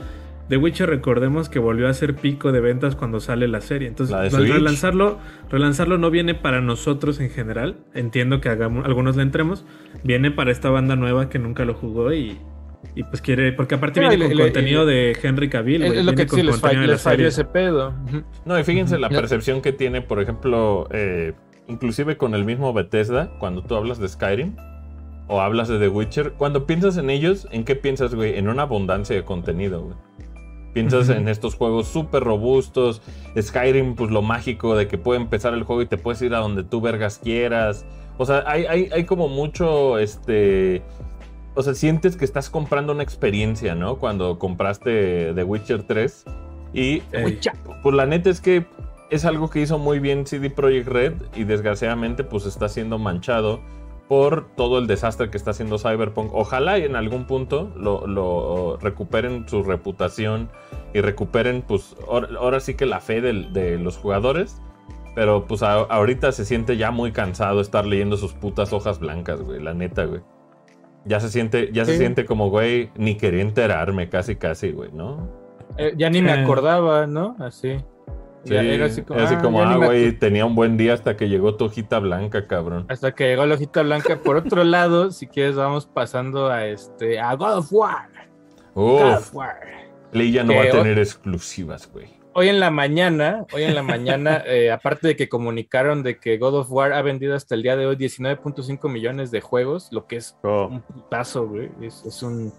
The 0.48 0.56
Witcher 0.56 0.88
recordemos 0.88 1.48
que 1.48 1.58
volvió 1.58 1.88
a 1.88 1.94
ser 1.94 2.14
pico 2.14 2.52
de 2.52 2.60
ventas 2.60 2.96
cuando 2.96 3.20
sale 3.20 3.48
la 3.48 3.60
serie. 3.60 3.88
Entonces, 3.88 4.32
relanzarlo, 4.32 5.18
relanzarlo 5.50 5.98
no 5.98 6.10
viene 6.10 6.34
para 6.34 6.60
nosotros 6.60 7.20
en 7.20 7.30
general. 7.30 7.76
Entiendo 7.94 8.40
que 8.40 8.48
hagamos, 8.48 8.84
algunos 8.84 9.16
le 9.16 9.22
entremos. 9.22 9.64
Viene 10.02 10.30
para 10.30 10.50
esta 10.50 10.68
banda 10.68 10.96
nueva 10.96 11.28
que 11.28 11.38
nunca 11.38 11.64
lo 11.64 11.74
jugó 11.74 12.12
y, 12.12 12.38
y 12.94 13.04
pues 13.04 13.22
quiere, 13.22 13.52
porque 13.52 13.76
aparte 13.76 14.00
viene 14.00 14.28
con 14.28 14.38
contenido 14.38 14.84
de 14.84 15.16
Henry 15.22 15.48
Cavill. 15.48 15.82
Es, 15.82 16.04
lo 16.04 16.14
que 16.14 16.28
sí 16.28 16.42
les, 16.42 16.60
falló 16.60 17.26
ese 17.26 17.44
pedo. 17.44 17.94
No, 18.44 18.58
y 18.58 18.64
fíjense 18.64 18.98
la 18.98 19.08
percepción 19.08 19.62
que 19.62 19.72
tiene, 19.72 20.02
por 20.02 20.20
ejemplo, 20.20 20.88
eh, 20.90 21.32
inclusive 21.68 22.16
con 22.18 22.34
el 22.34 22.44
mismo 22.44 22.72
Bethesda, 22.72 23.30
cuando 23.38 23.62
tú 23.62 23.76
hablas 23.76 23.98
de 23.98 24.08
Skyrim 24.08 24.56
o 25.28 25.40
hablas 25.40 25.68
de 25.68 25.78
The 25.78 25.88
Witcher, 25.88 26.32
cuando 26.32 26.66
piensas 26.66 26.98
en 26.98 27.08
ellos, 27.08 27.48
¿en 27.50 27.64
qué 27.64 27.76
piensas, 27.76 28.14
güey? 28.14 28.36
En 28.36 28.48
una 28.48 28.62
abundancia 28.62 29.16
de 29.16 29.24
contenido, 29.24 29.82
güey. 29.82 29.96
Piensas 30.74 31.10
en 31.10 31.28
estos 31.28 31.54
juegos 31.54 31.88
súper 31.88 32.24
robustos. 32.24 33.02
Skyrim, 33.38 33.94
pues 33.94 34.10
lo 34.10 34.22
mágico 34.22 34.74
de 34.74 34.88
que 34.88 34.96
puede 34.96 35.20
empezar 35.20 35.52
el 35.52 35.64
juego 35.64 35.82
y 35.82 35.86
te 35.86 35.98
puedes 35.98 36.22
ir 36.22 36.34
a 36.34 36.38
donde 36.38 36.64
tú 36.64 36.80
vergas 36.80 37.18
quieras. 37.18 37.84
O 38.16 38.24
sea, 38.24 38.44
hay, 38.46 38.88
hay 38.90 39.04
como 39.04 39.28
mucho, 39.28 39.98
este, 39.98 40.82
o 41.54 41.62
sea, 41.62 41.74
sientes 41.74 42.16
que 42.16 42.24
estás 42.24 42.50
comprando 42.50 42.92
una 42.92 43.02
experiencia, 43.02 43.74
¿no? 43.74 43.96
Cuando 43.96 44.38
compraste 44.38 45.32
The 45.34 45.44
Witcher 45.44 45.82
3. 45.82 46.24
Y 46.72 47.02
pues 47.82 47.94
la 47.94 48.06
neta 48.06 48.30
es 48.30 48.40
que 48.40 48.64
es 49.10 49.26
algo 49.26 49.50
que 49.50 49.60
hizo 49.60 49.78
muy 49.78 49.98
bien 49.98 50.26
CD 50.26 50.48
Projekt 50.48 50.88
Red 50.88 51.12
y 51.34 51.44
desgraciadamente 51.44 52.24
pues 52.24 52.46
está 52.46 52.70
siendo 52.70 52.98
manchado 52.98 53.60
por 54.08 54.46
todo 54.56 54.78
el 54.78 54.86
desastre 54.86 55.28
que 55.30 55.36
está 55.36 55.50
haciendo 55.50 55.78
Cyberpunk. 55.78 56.30
Ojalá 56.32 56.78
y 56.78 56.84
en 56.84 56.96
algún 56.96 57.26
punto 57.26 57.70
lo, 57.76 58.78
recuperen 58.78 59.46
su 59.48 59.62
reputación 59.62 60.50
y 60.94 61.02
recuperen 61.02 61.62
pues 61.62 61.94
ahora, 62.08 62.60
sí 62.60 62.74
que 62.74 62.86
la 62.86 63.00
fe 63.00 63.20
de, 63.20 63.78
los 63.78 63.98
jugadores. 63.98 64.60
Pero 65.14 65.44
pues 65.46 65.62
ahorita 65.62 66.32
se 66.32 66.46
siente 66.46 66.78
ya 66.78 66.90
muy 66.90 67.12
cansado 67.12 67.60
estar 67.60 67.84
leyendo 67.84 68.16
sus 68.16 68.32
putas 68.32 68.72
hojas 68.72 68.98
blancas, 68.98 69.42
güey, 69.42 69.62
la 69.62 69.74
neta, 69.74 70.06
güey. 70.06 70.22
Ya 71.04 71.20
se 71.20 71.28
siente, 71.28 71.70
ya 71.72 71.84
se 71.84 71.98
siente 71.98 72.24
como, 72.24 72.48
güey, 72.48 72.90
ni 72.96 73.16
quería 73.16 73.42
enterarme, 73.42 74.08
casi, 74.08 74.36
casi, 74.36 74.70
güey, 74.70 74.92
¿no? 74.92 75.28
Eh, 75.76 75.94
ya 75.96 76.10
ni 76.10 76.22
me 76.22 76.32
acordaba, 76.32 77.06
¿no? 77.06 77.36
Así. 77.40 77.78
Sí, 78.44 78.54
era 78.56 78.86
así 78.86 79.02
como, 79.02 79.62
ah, 79.62 79.72
ah 79.72 79.76
güey, 79.76 80.12
tenía 80.12 80.44
un 80.44 80.56
buen 80.56 80.76
día 80.76 80.94
hasta 80.94 81.16
que 81.16 81.28
llegó 81.28 81.54
tu 81.54 81.66
hojita 81.66 82.00
blanca, 82.00 82.48
cabrón. 82.48 82.86
Hasta 82.88 83.14
que 83.14 83.28
llegó 83.28 83.46
la 83.46 83.54
hojita 83.54 83.82
blanca. 83.82 84.16
Por 84.16 84.36
otro 84.36 84.64
lado, 84.64 85.12
si 85.12 85.28
quieres, 85.28 85.54
vamos 85.54 85.86
pasando 85.86 86.50
a 86.50 86.66
este 86.66 87.20
a 87.20 87.34
God 87.34 87.58
of 87.58 87.72
War. 87.72 88.08
Uf. 88.74 89.00
God 89.00 89.12
of 89.12 89.34
War. 89.34 89.56
ya 90.12 90.42
no 90.42 90.56
va 90.56 90.62
a 90.62 90.70
tener 90.70 90.98
exclusivas, 90.98 91.88
güey. 91.92 92.21
Hoy 92.34 92.48
en 92.48 92.60
la 92.60 92.70
mañana, 92.70 93.46
hoy 93.52 93.64
en 93.64 93.74
la 93.74 93.82
mañana, 93.82 94.42
eh, 94.46 94.70
aparte 94.70 95.08
de 95.08 95.16
que 95.16 95.28
comunicaron 95.28 96.02
de 96.02 96.18
que 96.18 96.38
God 96.38 96.60
of 96.60 96.72
War 96.72 96.92
ha 96.92 97.02
vendido 97.02 97.34
hasta 97.34 97.54
el 97.54 97.62
día 97.62 97.76
de 97.76 97.86
hoy 97.86 97.96
19.5 97.96 98.88
millones 98.90 99.30
de 99.30 99.40
juegos, 99.40 99.88
lo 99.92 100.06
que 100.06 100.16
es 100.16 100.38
oh. 100.42 100.68
un 100.68 100.80
putazo, 100.80 101.46
güey. 101.46 101.70
Es, 101.82 102.22
un 102.22 102.52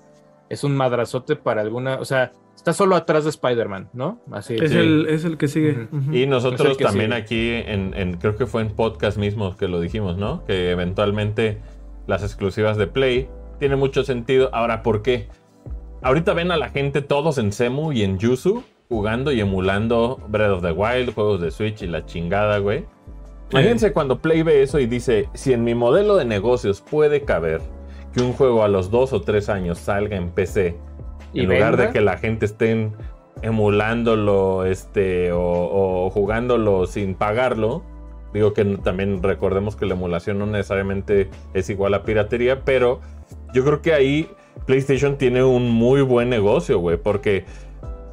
es 0.49 0.63
un 0.63 0.75
madrazote 0.75 1.35
para 1.35 1.61
alguna, 1.61 1.95
o 1.95 2.05
sea, 2.05 2.31
Está 2.55 2.71
solo 2.71 2.95
atrás 2.95 3.23
de 3.23 3.31
Spider-Man, 3.31 3.89
¿no? 3.93 4.21
Así 4.31 4.55
es, 4.55 4.71
el, 4.71 5.07
es 5.09 5.25
el 5.25 5.37
que 5.37 5.47
sigue. 5.47 5.87
Y 6.11 6.27
nosotros 6.27 6.77
también 6.77 7.11
aquí, 7.11 7.49
en, 7.51 8.17
creo 8.21 8.37
que 8.37 8.45
fue 8.45 8.61
en 8.61 8.69
podcast 8.69 9.17
mismo 9.17 9.57
que 9.57 9.67
lo 9.67 9.81
dijimos, 9.81 10.17
¿no? 10.17 10.45
Que 10.45 10.69
eventualmente 10.69 11.57
las 12.07 12.23
exclusivas 12.23 12.77
de 12.77 12.87
Play 12.87 13.27
tiene 13.59 13.75
mucho 13.75 14.03
sentido. 14.03 14.49
Ahora, 14.53 14.83
¿por 14.83 15.01
qué? 15.01 15.27
Ahorita 16.03 16.33
ven 16.33 16.51
a 16.51 16.57
la 16.57 16.69
gente 16.69 17.01
todos 17.01 17.37
en 17.37 17.51
Semu 17.51 17.91
y 17.91 18.03
en 18.03 18.19
Yuzu 18.19 18.63
jugando 18.93 19.31
y 19.31 19.39
emulando 19.39 20.19
Breath 20.27 20.51
of 20.51 20.61
the 20.61 20.71
Wild, 20.71 21.15
juegos 21.15 21.41
de 21.41 21.49
Switch 21.49 21.81
y 21.81 21.87
la 21.87 22.05
chingada, 22.05 22.59
güey. 22.59 22.85
Imagínense 23.49 23.91
cuando 23.91 24.19
Play 24.19 24.43
ve 24.43 24.61
eso 24.61 24.79
y 24.79 24.85
dice, 24.85 25.29
si 25.33 25.51
en 25.51 25.63
mi 25.63 25.73
modelo 25.73 26.15
de 26.15 26.25
negocios 26.25 26.81
puede 26.81 27.23
caber 27.23 27.59
que 28.13 28.21
un 28.21 28.33
juego 28.33 28.63
a 28.63 28.67
los 28.67 28.91
dos 28.91 29.11
o 29.11 29.21
tres 29.21 29.49
años 29.49 29.79
salga 29.79 30.15
en 30.15 30.29
PC 30.29 30.77
en 31.33 31.49
lugar 31.49 31.75
de 31.75 31.89
que 31.89 32.01
la 32.01 32.17
gente 32.17 32.45
esté 32.45 32.91
emulándolo 33.41 34.63
este, 34.65 35.31
o, 35.33 36.11
jugándolo 36.11 36.85
sin 36.85 37.15
pagarlo. 37.15 37.83
Digo 38.31 38.53
que 38.53 38.63
también 38.83 39.23
recordemos 39.23 39.75
que 39.75 39.87
la 39.87 39.95
emulación 39.95 40.37
no 40.37 40.45
necesariamente 40.45 41.31
es 41.55 41.69
igual 41.71 41.95
a 41.95 42.03
piratería, 42.03 42.63
pero 42.63 43.01
yo 43.55 43.63
creo 43.63 43.81
que 43.81 43.93
ahí 43.93 44.29
PlayStation 44.67 45.17
tiene 45.17 45.43
un 45.43 45.71
muy 45.71 46.01
buen 46.01 46.29
negocio, 46.29 46.79
güey, 46.79 46.97
porque 46.97 47.45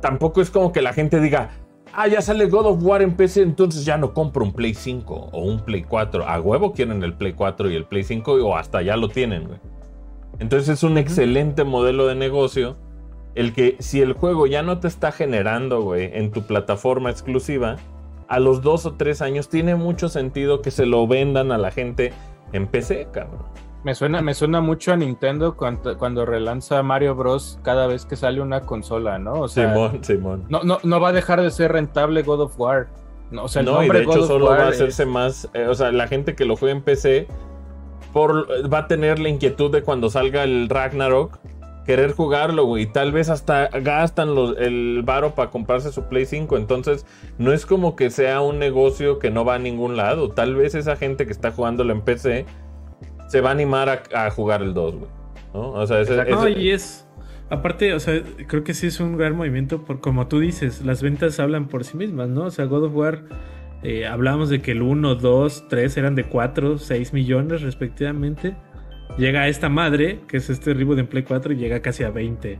tampoco 0.01 0.41
es 0.41 0.51
como 0.51 0.73
que 0.73 0.83
la 0.83 0.93
gente 0.93 1.21
diga, 1.21 1.51
ah, 1.93 2.09
ya 2.09 2.21
sale 2.23 2.47
God 2.47 2.67
of 2.67 2.83
War 2.83 3.03
en 3.03 3.17
PC, 3.17 3.43
entonces 3.43 3.85
ya 3.85 3.97
no 3.97 4.15
compro 4.15 4.45
un 4.45 4.53
Play 4.53 4.75
5 4.75 5.31
o 5.33 5.41
un 5.41 5.61
Play 5.61 5.83
4. 5.83 6.27
A 6.27 6.41
huevo 6.41 6.73
quieren 6.73 7.03
el 7.03 7.15
Play 7.15 7.33
4 7.33 7.71
y 7.71 7.77
el 7.77 7.85
Play 7.85 8.05
5 8.05 8.33
o 8.33 8.57
hasta 8.57 8.83
ya 8.83 8.97
lo 8.97 9.09
tienen, 9.09 9.47
güey. 9.47 9.59
Entonces 10.39 10.69
es 10.69 10.83
un 10.83 10.97
excelente 10.99 11.65
modelo 11.65 12.07
de 12.07 12.15
negocio 12.15 12.77
el 13.35 13.53
que 13.53 13.77
si 13.79 14.01
el 14.01 14.15
juego 14.15 14.47
ya 14.47 14.63
no 14.63 14.81
te 14.81 14.89
está 14.89 15.13
generando, 15.13 15.83
güey, 15.83 16.11
en 16.15 16.31
tu 16.33 16.43
plataforma 16.43 17.11
exclusiva, 17.11 17.77
a 18.29 18.41
los 18.41 18.63
dos 18.63 18.87
o 18.87 18.95
tres 18.95 19.23
años 19.23 19.49
tiene 19.49 19.75
mucho 19.75 20.09
sentido 20.09 20.63
que 20.63 20.71
se 20.71 20.87
lo 20.87 21.07
vendan 21.07 21.53
a 21.53 21.59
la 21.59 21.71
gente 21.71 22.13
en 22.53 22.67
PC, 22.67 23.09
cabrón. 23.13 23.43
Me 23.83 23.95
suena, 23.95 24.21
me 24.21 24.35
suena 24.35 24.61
mucho 24.61 24.93
a 24.93 24.97
Nintendo 24.97 25.57
cuando, 25.57 25.97
cuando 25.97 26.27
relanza 26.27 26.83
Mario 26.83 27.14
Bros. 27.14 27.59
cada 27.62 27.87
vez 27.87 28.05
que 28.05 28.14
sale 28.16 28.40
una 28.43 28.61
consola, 28.62 29.19
¿no? 29.19 29.33
O 29.33 29.49
sea, 29.49 29.73
Simón, 29.73 30.05
Simón. 30.05 30.45
No, 30.51 30.62
no, 30.62 30.79
no 30.83 31.01
va 31.01 31.09
a 31.09 31.12
dejar 31.12 31.40
de 31.40 31.51
ser 31.51 31.73
rentable 31.73 32.23
God 32.23 32.43
of 32.43 32.61
War. 32.61 32.88
No, 33.31 33.45
o 33.45 33.49
sea, 33.49 33.61
el 33.61 33.66
no, 33.66 33.83
y 33.83 33.88
de 33.88 34.03
hecho 34.03 34.27
solo 34.27 34.47
va 34.47 34.64
a 34.64 34.69
hacerse 34.69 35.07
más. 35.07 35.49
Eh, 35.55 35.66
o 35.66 35.75
sea, 35.75 35.93
la 35.93 36.09
gente 36.09 36.35
que 36.35 36.45
lo 36.45 36.57
juega 36.57 36.77
en 36.77 36.83
PC 36.83 37.27
por, 38.12 38.47
va 38.73 38.79
a 38.79 38.87
tener 38.87 39.19
la 39.19 39.29
inquietud 39.29 39.71
de 39.71 39.83
cuando 39.83 40.11
salga 40.11 40.45
el 40.45 40.69
Ragnarok 40.69 41.38
querer 41.87 42.12
jugarlo, 42.12 42.66
güey. 42.66 42.87
Tal 42.87 43.12
vez 43.12 43.31
hasta 43.31 43.69
gastan 43.69 44.37
el 44.59 45.03
varo 45.05 45.35
para 45.35 45.51
comprarse 45.51 45.90
su 45.90 46.05
Play 46.05 46.27
5. 46.27 46.57
Entonces, 46.57 47.07
no 47.38 47.53
es 47.53 47.66
como 47.66 47.97
que 47.97 48.11
sea 48.11 48.40
un 48.43 48.59
negocio 48.59 49.19
que 49.19 49.31
no 49.31 49.45
va 49.45 49.55
a 49.55 49.59
ningún 49.59 49.97
lado. 49.97 50.31
Tal 50.31 50.55
vez 50.55 50.75
esa 50.75 50.97
gente 50.97 51.27
que 51.27 51.33
está 51.33 51.51
jugándolo 51.51 51.93
en 51.93 52.03
PC 52.03 52.47
se 53.31 53.40
va 53.40 53.51
a 53.51 53.53
animar 53.53 54.03
a, 54.12 54.31
jugar 54.31 54.62
el 54.62 54.75
2, 54.75 54.95
güey. 54.97 55.11
¿no? 55.55 55.73
O 55.73 55.87
sea, 55.87 56.01
ese, 56.01 56.25
no, 56.31 56.49
y 56.49 56.71
es. 56.71 57.07
Aparte, 57.49 57.95
o 57.95 58.01
sea, 58.01 58.23
creo 58.47 58.62
que 58.62 58.75
sí 58.75 58.87
es 58.87 59.01
un 59.01 59.16
gran 59.16 59.37
movimiento, 59.37 59.83
por 59.85 60.01
como 60.01 60.29
tú 60.29 60.38
dices, 60.38 60.85
las 60.85 61.03
ventas 61.03 61.40
hablan 61.40 61.66
por 61.66 61.85
sí 61.85 61.97
mismas, 61.97 62.29
¿no? 62.29 62.45
O 62.45 62.51
sea, 62.51 62.64
God 62.66 62.85
of 62.85 62.95
War, 62.95 63.25
eh, 63.83 64.07
hablábamos 64.07 64.51
de 64.51 64.62
que 64.62 64.73
el 64.73 64.83
1, 64.83 65.16
2, 65.16 65.69
3 65.69 65.97
eran 65.97 66.14
de 66.14 66.25
4, 66.25 66.79
6 66.79 67.12
millones 67.12 67.62
respectivamente 67.62 68.55
llega 69.19 69.43
a 69.43 69.49
esta 69.49 69.69
madre, 69.69 70.21
que 70.29 70.38
es 70.38 70.51
este 70.51 70.75
reboot 70.75 70.99
en 70.99 71.07
Play 71.07 71.23
4, 71.23 71.53
y 71.53 71.57
llega 71.57 71.81
casi 71.81 72.05
a 72.05 72.11
20. 72.11 72.59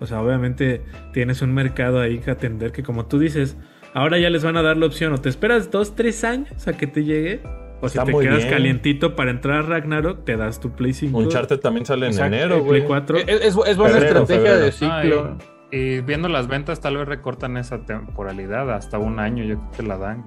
O 0.00 0.06
sea, 0.06 0.22
obviamente 0.22 0.82
tienes 1.12 1.42
un 1.42 1.52
mercado 1.52 2.00
ahí 2.00 2.18
que 2.18 2.30
atender 2.30 2.72
que 2.72 2.82
como 2.82 3.06
tú 3.06 3.18
dices, 3.18 3.56
ahora 3.94 4.18
ya 4.18 4.30
les 4.30 4.44
van 4.44 4.56
a 4.56 4.62
dar 4.62 4.76
la 4.76 4.86
opción, 4.86 5.12
o 5.12 5.18
te 5.18 5.28
esperas 5.28 5.70
2, 5.70 5.96
3 5.96 6.24
años 6.24 6.68
a 6.68 6.76
que 6.76 6.86
te 6.86 7.04
llegue, 7.04 7.40
o 7.80 7.88
si 7.88 7.98
te 7.98 8.12
quedas 8.12 8.44
calientito 8.46 9.14
para 9.16 9.30
entrar 9.30 9.58
a 9.58 9.62
Ragnarok, 9.62 10.24
te 10.24 10.36
das 10.36 10.60
tu 10.60 10.70
Play 10.70 10.92
5. 10.92 11.16
Uncharted 11.16 11.60
también 11.60 11.86
sale 11.86 12.08
en 12.08 12.18
enero, 12.18 12.60
güey. 12.60 12.80
Play 12.80 12.88
4. 12.88 13.18
Es, 13.18 13.54
buena 13.54 13.98
estrategia 13.98 14.56
de 14.56 14.72
ciclo. 14.72 15.38
y, 15.70 16.00
viendo 16.00 16.28
las 16.28 16.48
ventas, 16.48 16.80
tal 16.80 16.96
vez 16.96 17.06
recortan 17.06 17.56
esa 17.56 17.84
temporalidad 17.84 18.70
hasta 18.72 18.98
un 18.98 19.20
año, 19.20 19.44
yo 19.44 19.56
creo 19.56 19.70
que 19.72 19.82
la 19.82 19.98
dan 19.98 20.24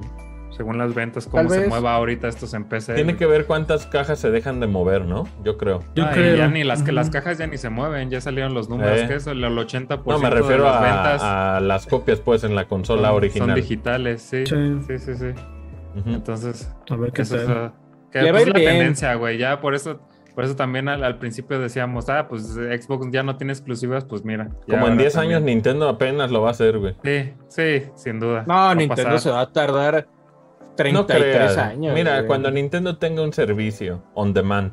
según 0.52 0.78
las 0.78 0.94
ventas, 0.94 1.28
cómo 1.28 1.50
se 1.50 1.68
mueva 1.68 1.96
ahorita 1.96 2.28
estos 2.28 2.54
en 2.54 2.66
PC. 2.66 2.94
Tiene 2.94 3.16
que 3.16 3.26
ver 3.26 3.46
cuántas 3.46 3.88
cajas 3.88 4.20
se 4.20 4.30
dejan 4.30 4.60
de 4.60 4.68
mover, 4.68 5.06
¿no? 5.06 5.28
Yo 5.44 5.58
creo. 5.58 5.80
Yo 5.96 6.10
creo. 6.12 6.36
Ya 6.36 6.48
ni 6.50 6.64
las, 6.64 6.84
que 6.84 6.92
las 6.92 7.10
cajas 7.10 7.38
ya 7.38 7.48
ni 7.48 7.58
se 7.58 7.70
mueven, 7.70 8.10
ya 8.10 8.22
salieron 8.22 8.54
los 8.54 8.70
números, 8.70 9.00
eh. 9.00 9.08
que 9.08 9.16
es 9.16 9.28
el 9.28 9.42
80% 9.44 10.04
no, 10.06 10.20
me 10.20 10.30
refiero 10.30 10.64
de 10.64 10.70
las 10.70 10.78
a, 10.78 10.82
ventas. 10.82 11.22
a 11.24 11.60
las 11.62 11.88
copias, 11.88 12.20
pues, 12.20 12.44
en 12.44 12.56
la 12.56 12.68
consola 12.68 13.14
original. 13.14 13.50
Son 13.50 13.56
digitales, 13.56 14.22
sí. 14.22 14.46
Sí, 14.46 15.00
sí, 15.00 15.16
sí. 15.16 15.34
Entonces, 16.06 16.72
a 16.90 16.96
ver 16.96 17.12
qué. 17.12 17.24
Que 18.12 18.20
es 18.20 18.32
pues, 18.32 18.48
la 18.48 18.54
tendencia, 18.54 19.16
güey. 19.16 19.38
Ya 19.38 19.62
por 19.62 19.74
eso 19.74 20.02
por 20.34 20.46
eso 20.46 20.56
también 20.56 20.88
al, 20.88 21.18
principio 21.18 21.60
decíamos, 21.60 22.10
ah, 22.10 22.28
pues 22.28 22.44
Xbox 22.54 23.08
ya 23.12 23.22
no 23.22 23.36
tiene 23.36 23.52
exclusivas, 23.52 24.06
pues 24.06 24.24
mira. 24.24 24.50
Como 24.70 24.88
en 24.88 24.98
10 24.98 25.18
años 25.18 25.42
Nintendo 25.42 25.90
apenas 25.90 26.32
lo 26.32 26.42
va 26.42 26.50
a 26.50 26.52
hacer, 26.52 26.78
güey. 26.78 26.96
Sí, 27.04 27.34
sí, 27.50 27.84
sin 27.96 28.20
duda. 28.20 28.46
No, 28.48 28.74
Nintendo 28.74 29.20
se 29.20 29.30
va 29.30 29.42
a 29.42 29.52
tardar 29.52 30.08
33 30.78 31.58
años. 31.58 31.94
Mira, 31.94 32.26
cuando 32.28 32.50
Nintendo 32.50 32.98
tenga 32.98 33.24
un 33.24 33.34
servicio 33.34 34.04
on 34.14 34.34
demand 34.34 34.72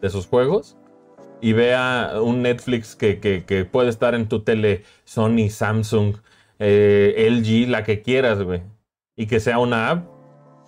de 0.00 0.10
sus 0.10 0.26
juegos 0.26 0.76
y 1.40 1.54
vea 1.54 2.12
un 2.22 2.42
Netflix 2.42 2.94
que, 2.94 3.68
puede 3.70 3.88
estar 3.88 4.14
en 4.14 4.28
tu 4.28 4.42
tele, 4.42 4.84
Sony, 5.04 5.48
Samsung, 5.50 6.16
eh, 6.60 7.28
LG, 7.30 7.68
la 7.68 7.82
que 7.82 8.02
quieras, 8.02 8.42
güey. 8.42 8.62
y 9.16 9.26
que 9.26 9.40
sea 9.40 9.58
una 9.58 9.90
app, 9.90 10.06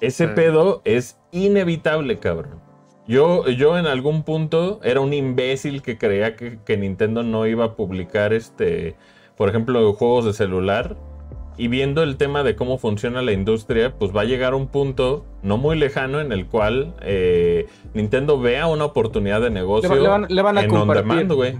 ese 0.02 0.28
pedo 0.28 0.82
es 0.84 1.18
inevitable, 1.30 2.18
cabrón. 2.18 2.60
Yo, 3.06 3.48
yo 3.48 3.78
en 3.78 3.86
algún 3.86 4.24
punto 4.24 4.80
era 4.82 5.00
un 5.00 5.12
imbécil 5.12 5.80
que 5.82 5.96
creía 5.96 6.36
que, 6.36 6.58
que 6.64 6.76
Nintendo 6.76 7.22
no 7.22 7.46
iba 7.46 7.64
a 7.64 7.76
publicar 7.76 8.32
este, 8.32 8.96
por 9.36 9.48
ejemplo, 9.48 9.92
juegos 9.94 10.24
de 10.24 10.32
celular 10.32 10.96
y 11.56 11.68
viendo 11.68 12.02
el 12.02 12.16
tema 12.16 12.42
de 12.42 12.56
cómo 12.56 12.78
funciona 12.78 13.22
la 13.22 13.32
industria, 13.32 13.94
pues 13.96 14.14
va 14.14 14.22
a 14.22 14.24
llegar 14.24 14.54
un 14.54 14.66
punto 14.68 15.24
no 15.42 15.56
muy 15.56 15.78
lejano 15.78 16.20
en 16.20 16.32
el 16.32 16.46
cual 16.46 16.94
eh, 17.02 17.66
Nintendo 17.94 18.40
vea 18.40 18.66
una 18.66 18.86
oportunidad 18.86 19.40
de 19.40 19.50
negocio 19.50 19.94
le, 19.94 20.42
van, 20.42 20.58
a 20.58 20.66
compartir. 20.66 21.26
güey. 21.28 21.54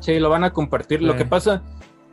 Sí, 0.00 0.18
lo 0.18 0.30
van 0.30 0.44
a 0.44 0.52
compartir. 0.52 1.02
Lo 1.02 1.16
que 1.16 1.26
pasa, 1.26 1.62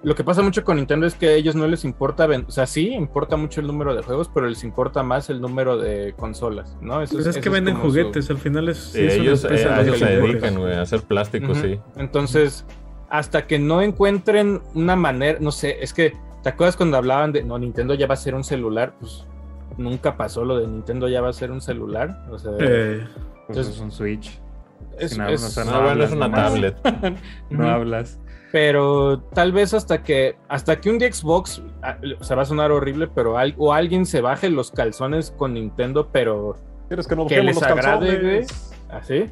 lo 0.08 0.16
que 0.16 0.24
pasa 0.24 0.42
mucho 0.42 0.64
con 0.64 0.78
Nintendo 0.78 1.06
es 1.06 1.16
que 1.16 1.28
a 1.28 1.34
ellos 1.34 1.56
no 1.56 1.68
les 1.68 1.84
importa, 1.84 2.28
o 2.48 2.52
sea, 2.52 2.66
sí 2.66 2.94
importa 2.94 3.36
mucho 3.36 3.62
el 3.62 3.68
número 3.68 3.94
de 3.94 4.02
juegos, 4.02 4.30
pero 4.34 4.48
les 4.48 4.64
importa 4.64 5.04
más 5.04 5.30
el 5.30 5.42
número 5.42 5.78
de 5.78 6.14
consolas, 6.18 6.78
¿no? 6.82 7.02
Eso 7.02 7.16
pues 7.16 7.28
es, 7.28 7.38
que 7.38 7.50
venden 7.50 7.76
juguetes, 7.76 8.30
al 8.30 8.38
final 8.38 8.70
es, 8.70 8.96
ellos, 8.96 9.44
eh, 9.44 9.58
se 9.58 10.06
dedican, 10.06 10.60
güey, 10.60 10.74
a 10.74 10.82
hacer 10.82 11.02
plástico, 11.02 11.54
sí. 11.56 11.80
Entonces, 11.96 12.66
hasta 13.10 13.48
que 13.48 13.60
no 13.60 13.82
encuentren 13.82 14.62
una 14.74 14.96
manera, 14.96 15.40
no 15.40 15.52
sé, 15.52 15.78
es 15.82 15.94
que 15.94 16.14
¿Te 16.48 16.50
acuerdas 16.50 16.78
cuando 16.78 16.96
hablaban 16.96 17.34
de, 17.34 17.44
no, 17.44 17.60
Nintendo 17.60 17.94
ya 17.94 18.08
va 18.08 18.14
a 18.14 18.18
ser 18.18 18.34
un 18.34 18.44
celular? 18.44 18.94
Pues 19.02 19.26
nunca 19.78 20.16
pasó 20.16 20.46
lo 20.46 20.58
de 20.60 20.66
Nintendo 20.66 21.10
ya 21.10 21.20
va 21.20 21.28
a 21.28 21.34
ser 21.34 21.52
un 21.52 21.60
celular. 21.60 22.26
O 22.32 22.38
sea, 22.38 22.54
eh, 22.60 23.06
pues 23.48 23.68
es 23.68 23.80
un 23.80 23.92
Switch. 23.92 24.40
Es, 24.98 25.18
no, 25.18 25.28
es, 25.28 25.58
una 26.12 26.32
tablet. 26.32 26.78
no 27.50 27.70
hablas. 27.70 28.20
Pero 28.52 29.20
tal 29.34 29.52
vez 29.52 29.74
hasta 29.74 30.04
que 30.04 30.38
hasta 30.48 30.80
que 30.80 30.90
un 30.90 31.00
día 31.00 31.12
Xbox, 31.12 31.62
ah, 31.84 31.98
o 32.20 32.24
sea, 32.24 32.36
va 32.36 32.44
a 32.44 32.46
sonar 32.46 32.72
horrible, 32.72 33.08
pero 33.08 33.36
o 33.58 33.74
alguien 33.74 34.06
se 34.06 34.22
baje 34.22 34.50
los 34.50 34.72
calzones 34.72 35.32
con 35.32 35.54
Nintendo, 35.54 36.10
pero 36.12 36.56
¿Quieres 36.88 37.08
que, 37.08 37.44
les 37.44 37.62
agrade, 37.62 38.20
güey. 38.20 38.46
Así 38.90 39.26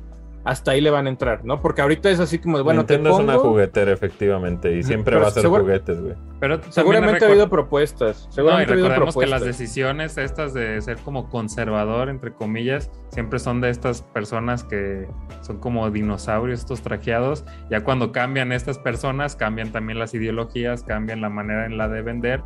hasta 0.46 0.72
ahí 0.72 0.82
le 0.82 0.92
van 0.92 1.08
a 1.08 1.10
entrar, 1.10 1.44
¿no? 1.44 1.60
Porque 1.60 1.82
ahorita 1.82 2.10
es 2.12 2.20
así 2.20 2.38
como 2.38 2.64
bueno, 2.64 2.82
Nintendo 2.82 3.10
es 3.10 3.20
una 3.20 3.38
juguetera, 3.38 3.92
efectivamente, 3.92 4.78
y 4.78 4.84
siempre 4.84 5.18
va 5.18 5.28
a 5.28 5.32
ser 5.32 5.48
juguetes, 5.48 6.00
güey. 6.00 6.14
Pero 6.40 6.62
seguramente 6.70 7.26
ha 7.26 7.28
habido 7.28 7.50
propuestas. 7.50 8.28
Seguramente 8.30 8.74
no, 8.74 8.80
y 8.80 8.84
recordemos 8.84 9.18
que 9.18 9.26
las 9.26 9.44
decisiones 9.44 10.18
estas 10.20 10.54
de 10.54 10.80
ser 10.82 10.98
como 10.98 11.30
conservador, 11.30 12.10
entre 12.10 12.32
comillas, 12.32 12.92
siempre 13.10 13.40
son 13.40 13.60
de 13.60 13.72
estas 13.72 14.04
personas 14.04 14.64
que 14.64 15.08
son 15.42 15.60
como 15.60 15.90
dinosaurios, 15.90 16.60
estos 16.60 16.82
trajeados. 16.82 17.44
Ya 17.72 17.84
cuando 17.84 18.12
cambian 18.12 18.52
estas 18.52 18.78
personas, 18.78 19.36
cambian 19.36 19.72
también 19.72 19.98
las 19.98 20.14
ideologías, 20.14 20.84
cambian 20.84 21.22
la 21.22 21.30
manera 21.30 21.66
en 21.66 21.80
la 21.80 21.88
de 21.88 22.04
vender 22.04 22.44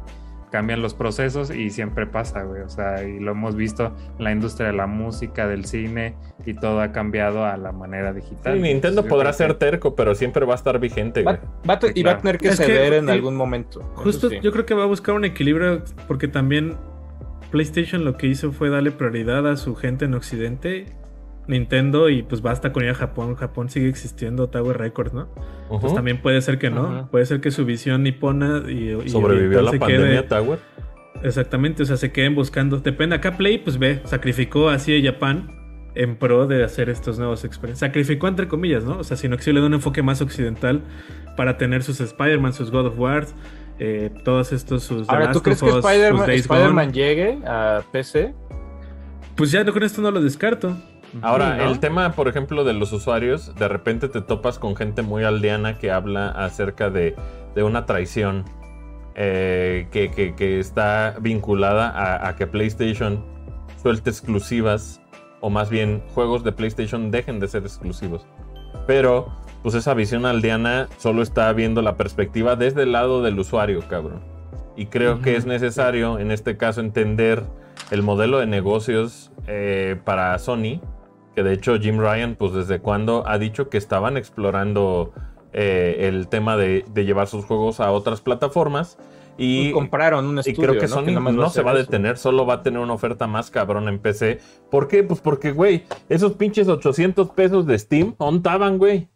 cambian 0.52 0.82
los 0.82 0.94
procesos 0.94 1.52
y 1.52 1.70
siempre 1.70 2.08
pasa, 2.08 2.44
güey. 2.44 2.62
O 2.62 2.70
sea, 2.70 3.04
y 3.04 3.20
lo 3.20 3.32
hemos 3.32 3.56
visto 3.56 3.96
en 4.18 4.24
la 4.24 4.32
industria 4.32 4.68
de 4.68 4.74
la 4.74 4.88
música, 4.88 5.48
del 5.48 5.66
cine 5.66 6.16
y 6.46 6.54
todo 6.54 6.82
ha 6.82 6.92
cambiado 6.92 7.46
a 7.46 7.58
la 7.58 7.72
manera 7.72 8.14
digital. 8.14 8.56
Sí, 8.56 8.62
Nintendo 8.62 9.06
podrá 9.06 9.34
ser 9.34 9.56
terco, 9.56 9.96
pero 9.96 10.16
siempre 10.16 10.46
va 10.46 10.54
a 10.54 10.56
estar 10.56 10.80
vigente, 10.80 11.24
güey. 11.24 11.38
y 11.96 12.04
va 12.04 12.12
a 12.12 12.18
tener 12.18 12.38
que 12.38 12.52
ceder 12.52 12.94
en 12.94 13.10
algún 13.10 13.36
momento. 13.36 13.82
Justo 13.96 14.30
yo 14.30 14.52
creo 14.52 14.66
que 14.66 14.74
va 14.74 14.84
a 14.84 14.88
buscar 14.88 15.16
un 15.16 15.26
equilibrio 15.26 15.84
porque 16.08 16.28
también 16.28 16.78
PlayStation 17.52 18.06
lo 18.06 18.18
que 18.18 18.28
hizo 18.28 18.52
fue 18.52 18.70
darle 18.70 18.92
prioridad 18.92 19.48
a 19.48 19.58
su 19.58 19.76
gente 19.76 20.06
en 20.06 20.14
Occidente 20.14 20.86
Nintendo 21.50 22.10
y 22.10 22.22
pues 22.22 22.42
basta 22.42 22.72
con 22.72 22.84
ir 22.84 22.92
a 22.92 22.94
Japón. 22.94 23.36
Japón 23.36 23.70
sigue 23.70 23.90
existiendo 23.90 24.50
Tower 24.50 24.78
Records, 24.78 25.14
¿no? 25.14 25.28
Pues 25.82 25.94
también 25.94 26.22
puede 26.22 26.42
ser 26.42 26.60
que 26.60 26.70
no. 26.70 27.10
Puede 27.10 27.26
ser 27.26 27.42
que 27.42 27.52
su 27.52 27.66
visión 27.66 28.04
nipona 28.04 28.64
y, 28.68 28.92
y 29.04 29.10
sobrevivió 29.10 29.60
a 29.60 29.64
la 29.64 29.72
pandemia 29.74 30.28
Tower. 30.28 30.60
Exactamente, 31.24 31.84
o 31.84 31.86
sea, 31.86 31.98
se 31.98 32.12
queden 32.12 32.36
buscando. 32.36 32.78
Depende, 32.78 33.16
acá 33.16 33.36
Play, 33.36 33.58
pues 33.58 33.78
ve, 33.78 34.00
sacrificó 34.06 34.70
así 34.70 34.96
a 34.96 35.12
Japan 35.12 35.52
en 35.96 36.16
pro 36.16 36.48
de 36.48 36.64
hacer 36.64 36.90
estos 36.90 37.18
nuevos 37.18 37.44
experiencias. 37.44 37.90
Sacrificó 37.90 38.28
entre 38.28 38.48
comillas, 38.48 38.86
¿no? 38.86 39.00
O 39.00 39.04
sea, 39.04 39.18
sino 39.18 39.36
que 39.36 39.44
sí 39.44 39.52
le 39.52 39.60
da 39.60 39.66
un 39.66 39.74
enfoque 39.74 40.02
más 40.02 40.22
occidental 40.22 40.82
para 41.36 41.58
tener 41.58 41.84
sus 41.84 42.00
Spider-Man, 42.00 42.54
sus 42.54 42.72
God 42.72 42.86
of 42.86 43.00
War, 43.00 43.26
eh, 43.80 44.12
todos 44.24 44.54
estos 44.54 44.84
sus. 44.84 45.10
Ahora, 45.10 45.32
¿tú 45.32 45.42
crees 45.42 45.62
que 45.62 45.70
Spider-Man 45.70 46.94
llegue 46.94 47.40
a 47.46 47.82
PC? 47.92 48.34
Pues 49.36 49.52
ya 49.52 49.66
con 49.66 49.84
esto 49.84 50.02
no 50.02 50.12
lo 50.12 50.22
descarto. 50.22 50.78
Ahora, 51.22 51.65
el 51.65 51.80
tema, 51.80 52.12
por 52.13 52.28
ejemplo, 52.28 52.63
de 52.63 52.74
los 52.74 52.91
usuarios, 52.93 53.56
de 53.56 53.67
repente 53.67 54.10
te 54.10 54.22
topas 54.22 54.60
con 54.60 54.76
gente 54.76 55.02
muy 55.02 55.24
aldeana 55.24 55.78
que 55.78 55.91
habla 55.91 56.30
acerca 56.30 56.89
de, 56.89 57.15
una 57.56 57.86
traición 57.86 58.45
eh, 59.15 59.88
que, 59.91 60.60
está 60.60 61.15
vinculada 61.19 62.28
a, 62.28 62.36
que 62.36 62.48
PlayStation 62.48 63.24
suelte 63.82 64.10
exclusivas, 64.10 65.02
o 65.41 65.50
más 65.50 65.69
bien 65.69 66.04
juegos 66.13 66.43
de 66.43 66.52
PlayStation 66.52 67.12
dejen 67.12 67.39
de 67.39 67.48
ser 67.48 67.63
exclusivos. 67.63 68.26
Pero, 68.88 69.34
pues 69.63 69.76
esa 69.76 69.93
visión 69.93 70.26
aldeana 70.26 70.88
solo 70.98 71.22
está 71.22 71.52
viendo 71.54 71.82
la 71.82 71.98
perspectiva 71.98 72.56
desde 72.56 72.84
el 72.84 72.91
lado 72.91 73.22
del 73.22 73.38
usuario, 73.39 73.82
cabrón. 73.88 74.22
Y 74.76 74.86
creo 74.86 75.22
que 75.22 75.36
es 75.36 75.45
necesario, 75.45 76.19
en 76.19 76.32
este 76.32 76.56
caso, 76.56 76.80
entender 76.80 77.43
el 77.91 78.02
modelo 78.04 78.39
de 78.39 78.45
negocios 78.45 79.32
eh, 79.48 80.00
para 80.06 80.38
Sony 80.39 80.80
que 81.39 81.43
de 81.43 81.54
hecho 81.54 81.80
Jim 81.80 81.99
Ryan, 81.99 82.36
pues 82.36 82.52
desde 82.52 82.80
cuando 82.80 83.25
ha 83.25 83.38
dicho 83.38 83.69
que 83.69 83.78
estaban 83.78 84.17
explorando 84.17 85.13
eh, 85.54 86.10
el 86.10 86.28
tema 86.28 86.58
de, 86.58 86.84
llevar 86.93 87.28
sus 87.28 87.45
juegos 87.45 87.80
a 87.80 87.93
otras 87.93 88.19
plataformas. 88.19 88.97
Y, 89.38 89.71
compraron 89.71 90.25
un 90.25 90.39
estudio, 90.39 90.58
y 90.58 90.67
creo 90.67 90.82
que 90.82 90.89
Sony 90.89 91.17
no, 91.32 91.49
se 91.49 91.62
va 91.63 91.71
a 91.71 91.75
detener, 91.75 92.17
solo 92.17 92.45
va 92.45 92.56
a 92.56 92.62
tener 92.62 92.82
una 92.82 92.91
oferta 92.91 93.25
más 93.25 93.52
cabrón 93.52 93.88
en 93.88 93.99
PC. 93.99 94.39
¿Por 94.69 94.89
qué? 94.89 95.02
Pues 95.02 95.21
porque, 95.21 95.54
güey, 95.54 95.86
esos 96.10 96.34
pinches 96.34 96.67
800 96.67 97.30
pesos 97.30 97.65
de 97.65 97.80
Steam, 97.80 98.15
ontaban, 98.17 98.78
güey. 98.78 99.08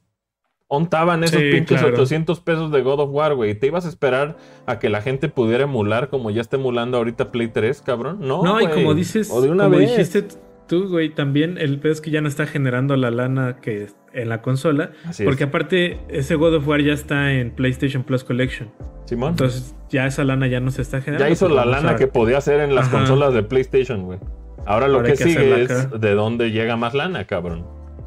Ontaban 0.69 1.25
esos 1.25 1.41
pinches 1.41 1.83
800 1.83 2.39
pesos 2.39 2.71
de 2.71 2.83
God 2.83 3.01
of 3.01 3.09
War, 3.11 3.35
güey. 3.35 3.53
¿Te 3.53 3.67
ibas 3.67 3.85
a 3.85 3.89
esperar 3.89 4.37
a 4.65 4.79
que 4.79 4.87
la 4.87 5.01
gente 5.01 5.27
pudiera 5.27 5.65
emular 5.65 6.07
como 6.07 6.31
ya 6.31 6.39
está 6.39 6.55
emulando 6.55 6.95
ahorita 6.97 7.33
Play 7.33 7.49
3, 7.49 7.81
cabrón? 7.81 8.19
No, 8.21 8.43
No, 8.43 8.61
y 8.61 8.67
como 8.67 8.93
dices, 8.93 9.29
o 9.29 9.41
de 9.41 9.49
una 9.49 9.65
como 9.65 9.75
vez. 9.75 9.89
dijiste 9.89 10.37
tú, 10.67 10.87
güey, 10.89 11.09
también 11.09 11.57
el 11.57 11.79
pedo 11.79 11.93
es 11.93 12.01
que 12.01 12.11
ya 12.11 12.21
no 12.21 12.27
está 12.27 12.45
generando 12.45 12.95
la 12.95 13.11
lana 13.11 13.57
que 13.61 13.87
en 14.13 14.29
la 14.29 14.41
consola. 14.41 14.91
porque 15.23 15.45
aparte, 15.45 15.99
ese 16.09 16.35
God 16.35 16.55
of 16.55 16.67
War 16.67 16.81
ya 16.81 16.93
está 16.93 17.33
en 17.33 17.51
PlayStation 17.51 18.03
Plus 18.03 18.23
Collection. 18.23 18.71
Simón. 19.05 19.31
Entonces, 19.31 19.75
ya 19.89 20.05
esa 20.05 20.23
lana 20.23 20.47
ya 20.47 20.59
no 20.59 20.71
se 20.71 20.81
está 20.81 21.01
generando. 21.01 21.25
Ya 21.25 21.31
hizo 21.31 21.49
la 21.49 21.65
lana 21.65 21.95
que 21.95 22.07
podía 22.07 22.37
hacer 22.37 22.59
en 22.61 22.75
las 22.75 22.89
consolas 22.89 23.33
de 23.33 23.43
PlayStation, 23.43 24.03
güey. 24.03 24.19
Ahora 24.65 24.87
lo 24.87 25.03
que, 25.03 25.17
sigue 25.17 25.63
es 25.63 25.89
de 25.99 26.15
dónde 26.15 26.51
llega 26.51 26.77
más 26.77 26.93
lana, 26.93 27.25
cabrón. 27.25 27.65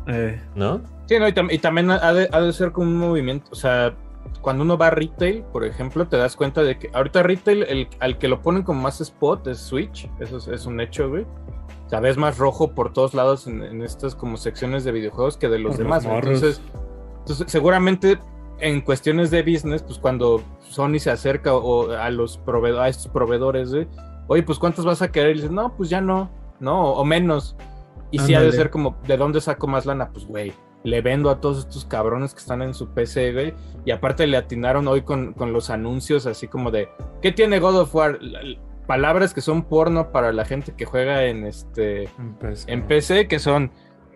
Eh. 0.08 0.40
¿No? 0.54 0.82
Sí, 1.06 1.18
no, 1.18 1.28
y, 1.28 1.58
también 1.58 1.90
ha 1.90 2.12
de, 2.12 2.28
ha 2.32 2.40
de, 2.40 2.52
ser 2.52 2.72
como 2.72 2.88
un 2.88 2.96
movimiento. 2.96 3.48
O 3.50 3.54
sea, 3.54 3.94
cuando 4.40 4.64
uno 4.64 4.78
va 4.78 4.86
a 4.86 4.90
retail, 4.90 5.44
por 5.52 5.64
ejemplo, 5.64 6.06
te 6.08 6.16
das 6.16 6.34
cuenta 6.34 6.62
de 6.62 6.78
que 6.78 6.88
ahorita 6.94 7.22
retail, 7.22 7.64
el, 7.64 7.88
al 8.00 8.16
que 8.18 8.28
lo 8.28 8.40
ponen 8.40 8.62
como 8.62 8.80
más 8.80 9.00
spot 9.00 9.46
es 9.48 9.58
Switch. 9.58 10.08
Eso 10.18 10.38
es, 10.38 10.48
es 10.48 10.66
un 10.66 10.80
hecho, 10.80 11.10
güey 11.10 11.26
sea, 11.88 12.00
ves 12.00 12.16
más 12.16 12.38
rojo 12.38 12.72
por 12.72 12.92
todos 12.92 13.14
lados 13.14 13.46
en, 13.46 13.82
estas 13.82 14.14
como 14.14 14.36
secciones 14.36 14.84
de 14.84 14.92
videojuegos 14.92 15.36
que 15.36 15.48
de 15.48 15.58
los 15.58 15.78
demás. 15.78 16.04
entonces, 16.04 16.60
entonces, 17.20 17.50
seguramente 17.50 18.18
en 18.58 18.80
cuestiones 18.80 19.30
de 19.30 19.42
business, 19.42 19.82
pues 19.82 19.98
cuando 19.98 20.42
Sony 20.68 20.98
se 20.98 21.10
acerca 21.10 21.54
o, 21.54 21.90
a 21.92 22.10
los 22.10 22.38
proveedores, 22.38 22.84
a 22.84 22.88
estos 22.88 23.08
proveedores, 23.08 23.72
oye, 24.28 24.42
pues 24.42 24.58
¿cuántos 24.58 24.84
vas 24.84 25.02
a 25.02 25.12
querer? 25.12 25.32
Y 25.32 25.34
dices, 25.34 25.50
no, 25.50 25.76
pues 25.76 25.90
ya 25.90 26.00
no, 26.00 26.30
no, 26.60 26.92
o 26.92 27.04
menos. 27.04 27.56
Y 28.10 28.18
si 28.20 28.34
ha 28.34 28.40
de 28.40 28.52
ser 28.52 28.70
como, 28.70 28.96
¿de 29.06 29.16
dónde 29.16 29.40
saco 29.40 29.66
más 29.66 29.84
lana? 29.84 30.10
Pues, 30.10 30.26
güey, 30.26 30.52
le 30.84 31.02
vendo 31.02 31.28
a 31.30 31.40
todos 31.40 31.58
estos 31.58 31.84
cabrones 31.84 32.32
que 32.32 32.40
están 32.40 32.62
en 32.62 32.72
su 32.72 32.88
PC, 32.88 33.32
güey. 33.32 33.54
Y 33.84 33.90
aparte 33.90 34.26
le 34.26 34.36
atinaron 34.36 34.86
hoy 34.88 35.02
con, 35.02 35.32
con 35.32 35.52
los 35.52 35.70
anuncios 35.70 36.26
así 36.26 36.48
como 36.48 36.70
de, 36.70 36.88
¿qué 37.20 37.32
tiene 37.32 37.58
God 37.58 37.80
of 37.80 37.94
War? 37.94 38.18
Palabras 38.86 39.34
que 39.34 39.40
son 39.40 39.64
porno 39.64 40.12
para 40.12 40.32
la 40.32 40.44
gente 40.44 40.72
que 40.76 40.84
juega 40.84 41.24
en 41.24 41.44
este 41.44 42.08
en 42.66 42.86
PC, 42.86 43.28
que 43.28 43.38
son 43.38 43.70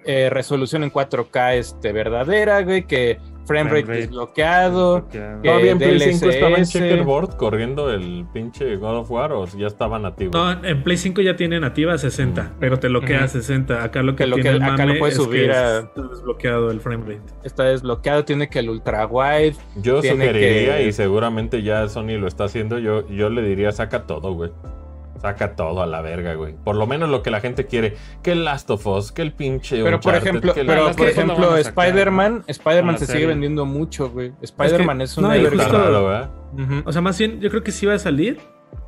eh, 0.05 0.31
resolución 0.31 0.83
en 0.83 0.93
4K 0.93 1.55
este, 1.57 1.93
verdadera, 1.93 2.63
güey, 2.63 2.87
que 2.87 3.19
frame 3.51 3.71
rate 3.71 3.93
desbloqueado. 3.93 5.03
¿Todavía 5.43 5.73
en 5.73 5.79
Play 5.79 5.99
5 5.99 6.31
estaba 6.31 6.57
en 6.57 6.65
checkerboard 6.65 7.37
corriendo 7.37 7.93
el 7.93 8.25
pinche 8.33 8.77
God 8.77 8.99
of 8.99 9.11
War 9.11 9.33
o 9.33 9.47
ya 9.47 9.67
estaba 9.67 9.99
nativo? 9.99 10.31
No, 10.33 10.65
en 10.65 10.83
Play 10.85 10.97
5 10.97 11.21
ya 11.21 11.35
tiene 11.35 11.59
nativa 11.59 11.99
60, 11.99 12.43
mm. 12.43 12.47
pero 12.61 12.79
te 12.79 12.89
lo 12.89 13.01
queda 13.01 13.27
60. 13.27 13.83
Acá 13.83 14.03
lo 14.03 14.15
que, 14.15 14.25
tiene 14.25 14.51
el 14.51 14.63
acá 14.63 14.87
lo 14.87 14.99
puedes 14.99 15.17
subir 15.17 15.51
a... 15.51 15.81
Está 15.81 16.03
desbloqueado 16.03 16.71
el 16.71 16.81
frame 16.81 17.05
rate. 17.05 17.33
Está 17.43 17.65
desbloqueado, 17.65 18.25
tiene 18.25 18.49
que 18.49 18.61
el 18.61 18.71
ultra 18.71 19.07
wide. 19.07 19.57
Yo 19.77 20.01
sugeriría, 20.01 20.83
y 20.83 20.93
seguramente 20.93 21.63
ya 21.63 21.89
Sony 21.89 22.19
lo 22.19 22.29
está 22.29 22.45
haciendo, 22.45 22.79
yo, 22.79 23.09
yo 23.09 23.31
le 23.31 23.43
diría 23.43 23.73
saca 23.73 24.05
todo, 24.05 24.33
güey. 24.33 24.51
Saca 25.21 25.55
todo 25.55 25.83
a 25.83 25.87
la 25.87 26.01
verga, 26.01 26.35
güey. 26.35 26.55
Por 26.55 26.77
lo 26.77 26.87
menos 26.87 27.09
lo 27.11 27.23
que 27.23 27.31
la 27.31 27.41
gente 27.41 27.67
quiere. 27.67 27.97
Que 28.23 28.33
el 28.33 28.45
Last 28.45 28.71
of 28.71 28.87
Us, 28.87 29.13
que 29.13 29.21
el 29.23 29.33
pinche. 29.33 29.83
Pero 29.83 30.01
por 30.01 30.15
ejemplo, 30.15 30.55
pero 30.55 30.93
por 30.93 31.09
ejemplo, 31.09 31.57
Spider-Man, 31.57 32.45
Spider-Man 32.47 32.99
se 32.99 33.07
sigue 33.07 33.27
vendiendo 33.27 33.67
mucho, 33.67 34.11
güey. 34.11 34.33
Spider-Man 34.41 35.03
es, 35.03 35.19
una 35.19 35.37
no, 35.37 36.83
O 36.85 36.93
sea, 36.93 37.03
más 37.03 37.19
bien, 37.19 37.41
yo 37.41 37.51
creo 37.51 37.63
que 37.63 37.73
sí 37.73 37.87
va 37.87 37.95
a 37.95 37.99
salir. 37.99 38.39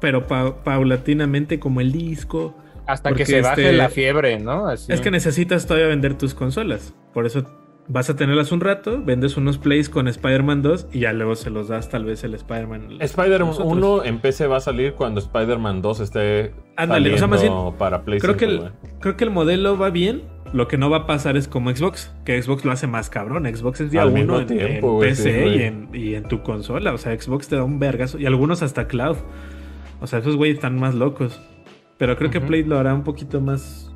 pero 0.01 0.27
paulatinamente 0.27 1.59
como 1.61 1.81
el 1.81 1.93
disco. 1.93 2.57
Hasta 2.87 3.13
que 3.13 3.25
se 3.25 3.43
baje 3.43 3.63
este, 3.63 3.77
la 3.77 3.89
fiebre, 3.89 4.39
¿no? 4.41 4.71
Es 4.71 5.01
que 5.01 5.11
necesitas 5.11 5.67
todavía 5.67 5.89
vender 5.89 6.17
tus 6.17 6.35
consolas. 6.35 6.95
Por 7.13 7.27
eso 7.27 7.47
vas 7.89 8.09
a 8.11 8.17
tenerlas 8.17 8.53
un 8.53 8.61
rato, 8.61 9.03
vendes 9.03 9.37
unos 9.37 9.59
plays 9.59 9.89
con 9.89 10.09
Spider-Man 10.09 10.63
2 10.63 10.89
y 10.93 11.01
ya 11.01 11.13
luego 11.13 11.35
se 11.35 11.51
los 11.51 11.69
das 11.69 11.89
tal 11.89 12.05
vez 12.05 12.25
el 12.25 12.35
Spider-Man. 12.35 12.99
Spider-Man 13.01 13.55
1 13.59 14.05
en 14.05 14.19
PC 14.19 14.47
va 14.47 14.59
a 14.59 14.61
salir 14.61 14.95
cuando 14.95 15.21
Spider-Man 15.21 15.83
2 15.83 16.01
esté 16.01 16.55
Ándale, 16.77 17.15
o 17.15 17.19
sea, 17.19 17.27
más 17.27 17.43
bien, 17.43 17.53
para 17.79 18.03
PlayStation. 18.03 18.37
creo 18.37 18.49
que, 18.49 18.55
el, 18.55 18.73
creo 19.01 19.17
que 19.17 19.25
el 19.25 19.31
modelo 19.31 19.77
va 19.79 19.91
bien. 19.91 20.23
Lo 20.53 20.69
que 20.69 20.77
no 20.77 20.91
va 20.91 20.99
a 20.99 21.07
pasar 21.07 21.39
es 21.39 21.49
como 21.49 21.75
Xbox, 21.75 22.13
que 22.27 22.41
Xbox 22.43 22.67
lo 22.67 22.73
hace 22.73 22.87
más 22.87 23.09
cabrón. 23.09 23.47
Xbox 23.47 23.81
es 23.81 23.91
día 23.91 24.05
uno 24.05 24.39
en, 24.39 24.47
PC 25.01 25.49
y, 25.49 25.63
en, 25.63 25.89
y, 25.95 26.15
en, 26.15 26.25
tu 26.25 26.43
consola. 26.43 26.93
O 26.93 26.99
sea, 26.99 27.19
Xbox 27.19 27.49
te 27.49 27.57
da 27.57 27.65
un 27.65 27.79
vergazo. 27.79 28.19
Y 28.19 28.27
algunos 28.27 28.63
hasta 28.63 28.87
cloud. 28.87 29.17
O 30.03 30.07
sea, 30.07 30.19
esos 30.19 30.37
güeyes 30.37 30.57
están 30.57 30.79
más 30.79 30.95
locos. 30.95 31.41
Pero 31.97 32.19
creo 32.19 32.31
que 32.31 32.43
Play 32.43 32.65
lo 32.65 32.79
hará 32.79 32.93
un 32.93 33.03
poquito 33.03 33.41
más 33.41 33.92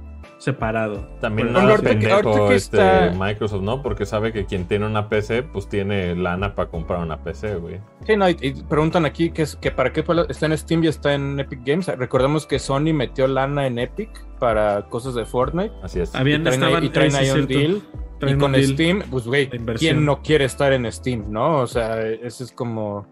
separado. 0.46 1.04
También 1.20 1.52
nada 1.52 1.76
pendejo 1.76 2.52
este, 2.52 3.10
Microsoft, 3.18 3.62
¿no? 3.62 3.82
Porque 3.82 4.06
sabe 4.06 4.32
que 4.32 4.46
quien 4.46 4.66
tiene 4.68 4.86
una 4.86 5.08
PC, 5.08 5.42
pues 5.42 5.68
tiene 5.68 6.14
lana 6.14 6.54
para 6.54 6.70
comprar 6.70 7.00
una 7.00 7.20
PC, 7.20 7.56
güey. 7.56 7.80
Sí, 8.06 8.16
no, 8.16 8.28
y, 8.28 8.62
preguntan 8.68 9.04
aquí 9.06 9.30
que, 9.30 9.42
es, 9.42 9.56
que 9.56 9.72
para 9.72 9.92
qué 9.92 10.04
está 10.28 10.46
en 10.46 10.56
Steam 10.56 10.84
y 10.84 10.86
está 10.86 11.14
en 11.14 11.40
Epic 11.40 11.62
Games. 11.64 11.88
Recordemos 11.88 12.46
que 12.46 12.60
Sony 12.60 12.94
metió 12.94 13.26
lana 13.26 13.66
en 13.66 13.80
Epic 13.80 14.08
para 14.38 14.82
cosas 14.88 15.16
de 15.16 15.24
Fortnite. 15.24 15.74
Así 15.82 15.98
es. 15.98 16.10
y 16.10 16.12
traen, 16.12 16.84
y 16.84 16.88
traen 16.90 17.16
ahí 17.16 17.30
un 17.30 17.46
deal. 17.48 17.82
y 18.22 18.34
con 18.36 18.54
Steam, 18.54 19.02
pues, 19.10 19.26
güey, 19.26 19.50
¿quién 19.76 20.04
no 20.04 20.22
quiere 20.22 20.44
estar 20.44 20.72
en 20.72 20.90
Steam, 20.92 21.24
no? 21.28 21.56
O 21.56 21.66
sea, 21.66 22.00
ese 22.06 22.44
es 22.44 22.52
como... 22.52 23.04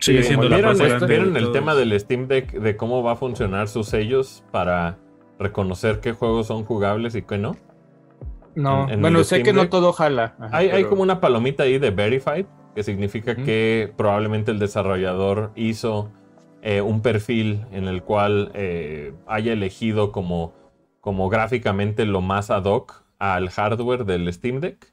Sí, 0.00 0.12
¿Vieron, 0.12 0.76
¿vieron 1.08 1.34
el 1.34 1.50
tema 1.52 1.74
del 1.74 1.98
Steam 1.98 2.28
Deck 2.28 2.52
de 2.52 2.76
cómo 2.76 3.02
va 3.02 3.12
a 3.12 3.16
funcionar 3.16 3.68
sus 3.68 3.86
sellos 3.86 4.44
para 4.50 4.98
reconocer 5.38 6.00
qué 6.00 6.12
juegos 6.12 6.46
son 6.46 6.64
jugables 6.64 7.14
y 7.14 7.22
qué 7.22 7.38
no. 7.38 7.56
No, 8.54 8.86
bueno, 8.98 9.24
sé 9.24 9.42
que 9.42 9.52
no 9.52 9.68
todo 9.68 9.92
jala. 9.92 10.36
hay, 10.52 10.84
como 10.84 11.02
una 11.02 11.20
palomita 11.20 11.64
ahí 11.64 11.78
de 11.78 11.90
verified, 11.90 12.46
que 12.74 12.82
significa 12.82 13.34
que 13.34 13.92
probablemente 13.96 14.52
el 14.52 14.58
desarrollador 14.58 15.50
hizo 15.56 16.10
eh, 16.62 16.80
un 16.80 17.02
perfil 17.02 17.64
en 17.72 17.88
el 17.88 18.02
cual 18.02 18.52
eh, 18.54 19.12
haya 19.26 19.52
elegido 19.52 20.12
como, 20.12 20.54
como 21.00 21.28
gráficamente 21.28 22.06
lo 22.06 22.20
más 22.20 22.50
ad 22.50 22.64
hoc 22.64 23.04
al 23.18 23.50
hardware 23.50 24.04
del 24.04 24.32
Steam 24.32 24.60
Deck. 24.60 24.92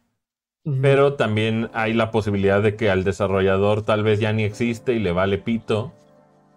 Pero 0.82 1.14
también 1.14 1.72
hay 1.74 1.94
la 1.94 2.12
posibilidad 2.12 2.62
de 2.62 2.76
que 2.76 2.92
al 2.92 3.04
desarrollador 3.04 3.82
tal 3.82 4.04
vez 4.04 4.20
ya 4.20 4.32
ni 4.32 4.44
existe 4.44 4.94
y 4.94 5.00
le 5.00 5.12
vale 5.12 5.40
pito 5.40 5.92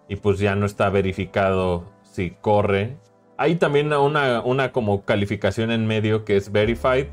y 0.07 0.17
pues 0.17 0.37
ya 0.37 0.55
no 0.55 0.67
está 0.67 0.91
verificado 0.91 1.85
si 2.03 2.29
corre 2.29 2.97
hay 3.37 3.55
también 3.55 3.91
una, 3.93 4.41
una 4.41 4.71
como 4.71 5.03
calificación 5.03 5.71
en 5.71 5.87
medio 5.87 6.25
que 6.25 6.37
es 6.37 6.51
verified. 6.51 7.07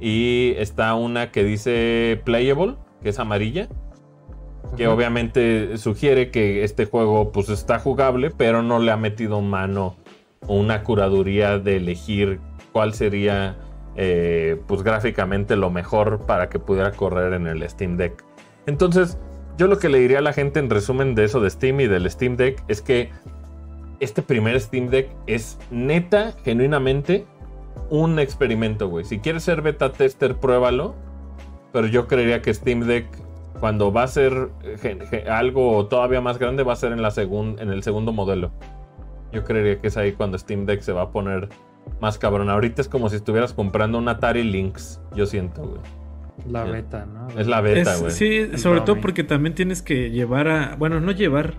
Y 0.00 0.54
está 0.58 0.94
una 0.94 1.32
que 1.32 1.42
dice 1.42 2.20
playable, 2.24 2.76
que 3.02 3.08
es 3.08 3.18
amarilla. 3.18 3.68
Que 4.76 4.86
obviamente 4.86 5.76
sugiere 5.78 6.30
que 6.30 6.62
este 6.62 6.84
juego 6.84 7.32
pues 7.32 7.48
está 7.48 7.78
jugable, 7.78 8.30
pero 8.30 8.62
no 8.62 8.78
le 8.78 8.92
ha 8.92 8.96
metido 8.96 9.40
mano 9.40 9.96
una 10.46 10.84
curaduría 10.84 11.58
de 11.58 11.76
elegir 11.76 12.40
cuál 12.72 12.94
sería 12.94 13.56
eh, 13.96 14.60
pues 14.66 14.82
gráficamente 14.82 15.56
lo 15.56 15.70
mejor 15.70 16.24
para 16.26 16.48
que 16.48 16.58
pudiera 16.58 16.92
correr 16.92 17.32
en 17.32 17.46
el 17.46 17.68
Steam 17.68 17.96
Deck. 17.96 18.24
Entonces, 18.66 19.18
yo 19.56 19.66
lo 19.66 19.78
que 19.78 19.88
le 19.88 19.98
diría 19.98 20.18
a 20.18 20.22
la 20.22 20.32
gente 20.32 20.60
en 20.60 20.70
resumen 20.70 21.16
de 21.16 21.24
eso 21.24 21.40
de 21.40 21.50
Steam 21.50 21.80
y 21.80 21.86
del 21.88 22.08
Steam 22.08 22.36
Deck 22.36 22.62
es 22.68 22.80
que 22.80 23.10
este 24.00 24.22
primer 24.22 24.60
Steam 24.60 24.88
Deck 24.88 25.08
es 25.26 25.58
neta, 25.70 26.34
genuinamente, 26.44 27.26
un 27.90 28.18
experimento, 28.18 28.88
güey. 28.88 29.04
Si 29.04 29.18
quieres 29.18 29.42
ser 29.42 29.62
beta 29.62 29.92
tester, 29.92 30.36
pruébalo. 30.36 30.94
Pero 31.72 31.86
yo 31.86 32.06
creería 32.06 32.40
que 32.40 32.52
Steam 32.54 32.80
Deck, 32.80 33.06
cuando 33.60 33.92
va 33.92 34.04
a 34.04 34.08
ser 34.08 34.48
algo 35.30 35.86
todavía 35.86 36.20
más 36.20 36.38
grande, 36.38 36.62
va 36.62 36.72
a 36.72 36.76
ser 36.76 36.92
en, 36.92 37.02
la 37.02 37.12
en 37.16 37.70
el 37.70 37.82
segundo 37.82 38.12
modelo. 38.12 38.50
Yo 39.32 39.44
creería 39.44 39.80
que 39.80 39.88
es 39.88 39.96
ahí 39.96 40.12
cuando 40.12 40.38
Steam 40.38 40.64
Deck 40.64 40.80
se 40.80 40.92
va 40.92 41.02
a 41.02 41.10
poner 41.10 41.48
más 42.00 42.18
cabrón. 42.18 42.48
Ahorita 42.48 42.80
es 42.80 42.88
como 42.88 43.08
si 43.10 43.16
estuvieras 43.16 43.52
comprando 43.52 43.98
un 43.98 44.08
Atari 44.08 44.44
Lynx, 44.44 45.00
yo 45.14 45.26
siento, 45.26 45.62
güey. 45.62 45.80
La 46.46 46.64
beta, 46.64 47.04
¿no? 47.04 47.28
Es 47.38 47.46
la 47.46 47.60
beta, 47.60 47.96
güey. 47.96 48.12
Sí, 48.12 48.56
sobre 48.56 48.80
todo 48.82 49.00
porque 49.00 49.24
también 49.24 49.54
tienes 49.54 49.82
que 49.82 50.10
llevar 50.10 50.48
a. 50.48 50.76
Bueno, 50.76 51.00
no 51.00 51.10
llevar, 51.12 51.54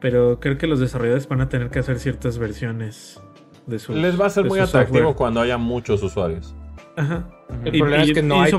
pero 0.00 0.40
creo 0.40 0.58
que 0.58 0.66
los 0.66 0.80
desarrolladores 0.80 1.28
van 1.28 1.40
a 1.40 1.48
tener 1.48 1.70
que 1.70 1.78
hacer 1.78 1.98
ciertas 1.98 2.38
versiones 2.38 3.20
de 3.66 3.78
su 3.78 3.92
Les 3.92 4.20
va 4.20 4.26
a 4.26 4.30
ser 4.30 4.44
muy 4.46 4.58
atractivo 4.58 5.14
cuando 5.14 5.40
haya 5.40 5.58
muchos 5.58 6.02
usuarios. 6.02 6.54
Ajá. 6.96 7.28
El 7.64 7.78
problema 7.78 8.02
es 8.02 8.12
que 8.12 8.22
no 8.22 8.40
hay, 8.40 8.52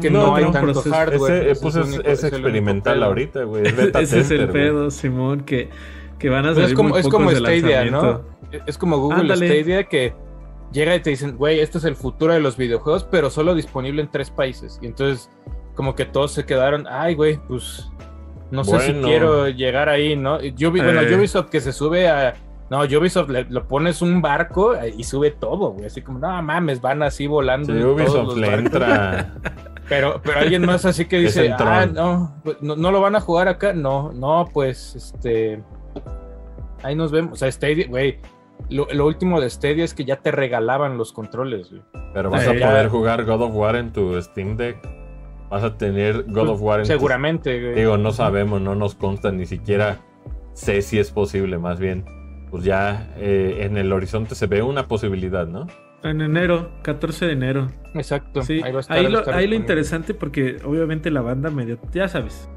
que 0.00 0.10
no 0.10 0.34
hay 0.34 0.50
tanto 0.50 0.82
hardware. 0.82 1.48
Ese, 1.48 1.60
pues 1.60 1.76
es, 1.76 2.24
experimental 2.24 3.02
ahorita, 3.02 3.44
güey. 3.44 3.64
Ese 4.00 4.20
es 4.20 4.30
el 4.30 4.48
pedo, 4.48 4.90
Simón, 4.90 5.42
que, 5.42 5.70
que 6.18 6.28
van 6.28 6.46
a 6.46 6.54
ser. 6.54 6.64
es 6.64 6.74
como, 6.74 6.96
es 6.96 7.08
como 7.08 7.30
Stadia, 7.30 7.84
¿no? 7.86 8.22
Es 8.66 8.78
como 8.78 8.98
Google 8.98 9.34
Stadia 9.36 9.84
que 9.84 10.14
llega 10.72 10.94
y 10.94 11.00
te 11.00 11.10
dicen, 11.10 11.36
güey, 11.36 11.60
este 11.60 11.78
es 11.78 11.84
el 11.84 11.96
futuro 11.96 12.32
de 12.32 12.40
los 12.40 12.56
videojuegos, 12.56 13.04
pero 13.04 13.30
solo 13.30 13.54
disponible 13.54 14.02
en 14.02 14.10
tres 14.10 14.30
países. 14.30 14.78
Y 14.82 14.86
entonces, 14.86 15.30
como 15.74 15.94
que 15.94 16.04
todos 16.04 16.32
se 16.32 16.44
quedaron, 16.44 16.86
ay, 16.88 17.14
güey, 17.14 17.38
pues 17.48 17.90
no 18.50 18.64
sé 18.64 18.80
si 18.80 18.92
quiero 18.94 19.48
llegar 19.48 19.88
ahí, 19.88 20.16
¿no? 20.16 20.40
Yo, 20.40 20.70
bueno, 20.70 21.00
eh. 21.00 21.16
Ubisoft 21.16 21.50
que 21.50 21.60
se 21.60 21.72
sube 21.72 22.08
a. 22.08 22.34
No, 22.70 22.80
Ubisoft 22.80 23.30
le, 23.30 23.44
lo 23.44 23.66
pones 23.66 24.02
un 24.02 24.20
barco 24.20 24.74
y 24.96 25.04
sube 25.04 25.30
todo, 25.30 25.72
güey. 25.72 25.86
Así 25.86 26.02
como, 26.02 26.18
no 26.18 26.42
mames, 26.42 26.80
van 26.80 27.02
así 27.02 27.26
volando. 27.26 27.72
Sí, 27.72 27.82
Ubisoft 27.82 28.36
le 28.36 28.54
entra. 28.54 29.34
Pero, 29.88 30.20
pero 30.22 30.40
alguien 30.40 30.66
más 30.66 30.84
así 30.84 31.06
que 31.06 31.18
dice, 31.18 31.50
ah, 31.50 32.30
pues, 32.44 32.60
no, 32.60 32.76
no, 32.76 32.90
lo 32.92 33.00
van 33.00 33.16
a 33.16 33.20
jugar 33.20 33.48
acá. 33.48 33.72
No, 33.72 34.12
no, 34.12 34.46
pues, 34.52 34.94
este. 34.94 35.62
Ahí 36.82 36.94
nos 36.94 37.10
vemos. 37.10 37.32
O 37.32 37.36
sea, 37.36 37.50
Stadia, 37.50 37.86
güey. 37.88 38.20
Lo, 38.68 39.06
último 39.06 39.40
de 39.40 39.48
Stadia 39.48 39.84
es 39.84 39.94
que 39.94 40.04
ya 40.04 40.16
te 40.16 40.30
regalaban 40.30 40.98
los 40.98 41.14
controles, 41.14 41.70
güey. 41.70 41.82
Pero 42.12 42.28
vas 42.28 42.46
a 42.46 42.52
poder 42.52 42.88
jugar 42.88 43.24
God 43.24 43.40
of 43.40 43.54
War 43.54 43.76
en 43.76 43.90
tu 43.90 44.20
Steam 44.20 44.58
Deck 44.58 44.78
vas 45.50 45.64
a 45.64 45.76
tener 45.76 46.24
God 46.24 46.48
of 46.48 46.62
War. 46.62 46.80
En 46.80 46.86
Seguramente. 46.86 47.74
Digo, 47.74 47.96
no 47.96 48.12
sabemos, 48.12 48.60
no 48.60 48.74
nos 48.74 48.94
consta, 48.94 49.30
ni 49.32 49.46
siquiera 49.46 50.00
sé 50.54 50.82
si 50.82 50.98
es 50.98 51.10
posible, 51.10 51.58
más 51.58 51.78
bien. 51.78 52.04
Pues 52.50 52.64
ya 52.64 53.12
eh, 53.16 53.58
en 53.60 53.76
el 53.76 53.92
horizonte 53.92 54.34
se 54.34 54.46
ve 54.46 54.62
una 54.62 54.88
posibilidad, 54.88 55.46
¿no? 55.46 55.66
En 56.02 56.20
enero, 56.20 56.70
14 56.82 57.26
de 57.26 57.32
enero. 57.32 57.68
Exacto. 57.94 58.42
Sí, 58.42 58.62
ahí, 58.88 59.08
lo, 59.08 59.54
interesante 59.54 60.14
porque 60.14 60.56
obviamente 60.64 61.10
la 61.10 61.20
banda 61.20 61.50
medio, 61.50 61.78
ya 61.92 62.08
sabes, 62.08 62.48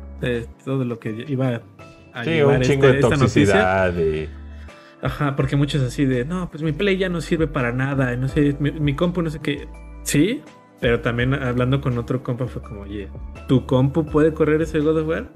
todo 0.64 0.86
lo 0.86 1.00
que 1.00 1.26
iba 1.28 1.62
a 2.14 2.24
sí, 2.24 2.42
un 2.42 2.62
chingo 2.62 2.88
de 2.88 3.00
toxicidad 3.00 3.94
y... 3.98 4.30
Ajá, 5.02 5.36
porque 5.36 5.56
muchos 5.56 5.82
así 5.82 6.06
de, 6.06 6.26
no, 6.26 6.52
pues 6.52 6.62
mi 6.62 6.74
play 6.74 6.98
ya 6.98 7.10
no 7.10 7.22
sirve 7.22 7.48
para 7.48 7.72
nada, 7.72 8.16
no 8.16 8.28
sé, 8.28 8.56
mi, 8.60 8.72
mi 8.72 8.96
compu 8.96 9.24
no 9.24 9.32
sé 9.32 9.40
qué. 9.40 9.68
Sí, 10.04 10.44
pero 10.82 11.00
también 11.00 11.36
hablando 11.36 11.80
con 11.80 11.98
otro 11.98 12.24
compa 12.24 12.48
fue 12.48 12.62
como, 12.62 12.82
oye, 12.82 13.08
¿tu 13.48 13.66
compu 13.68 14.04
puede 14.04 14.34
correr 14.34 14.64
ese 14.64 14.80
God 14.80 14.98
of 14.98 15.08
War? 15.08 15.30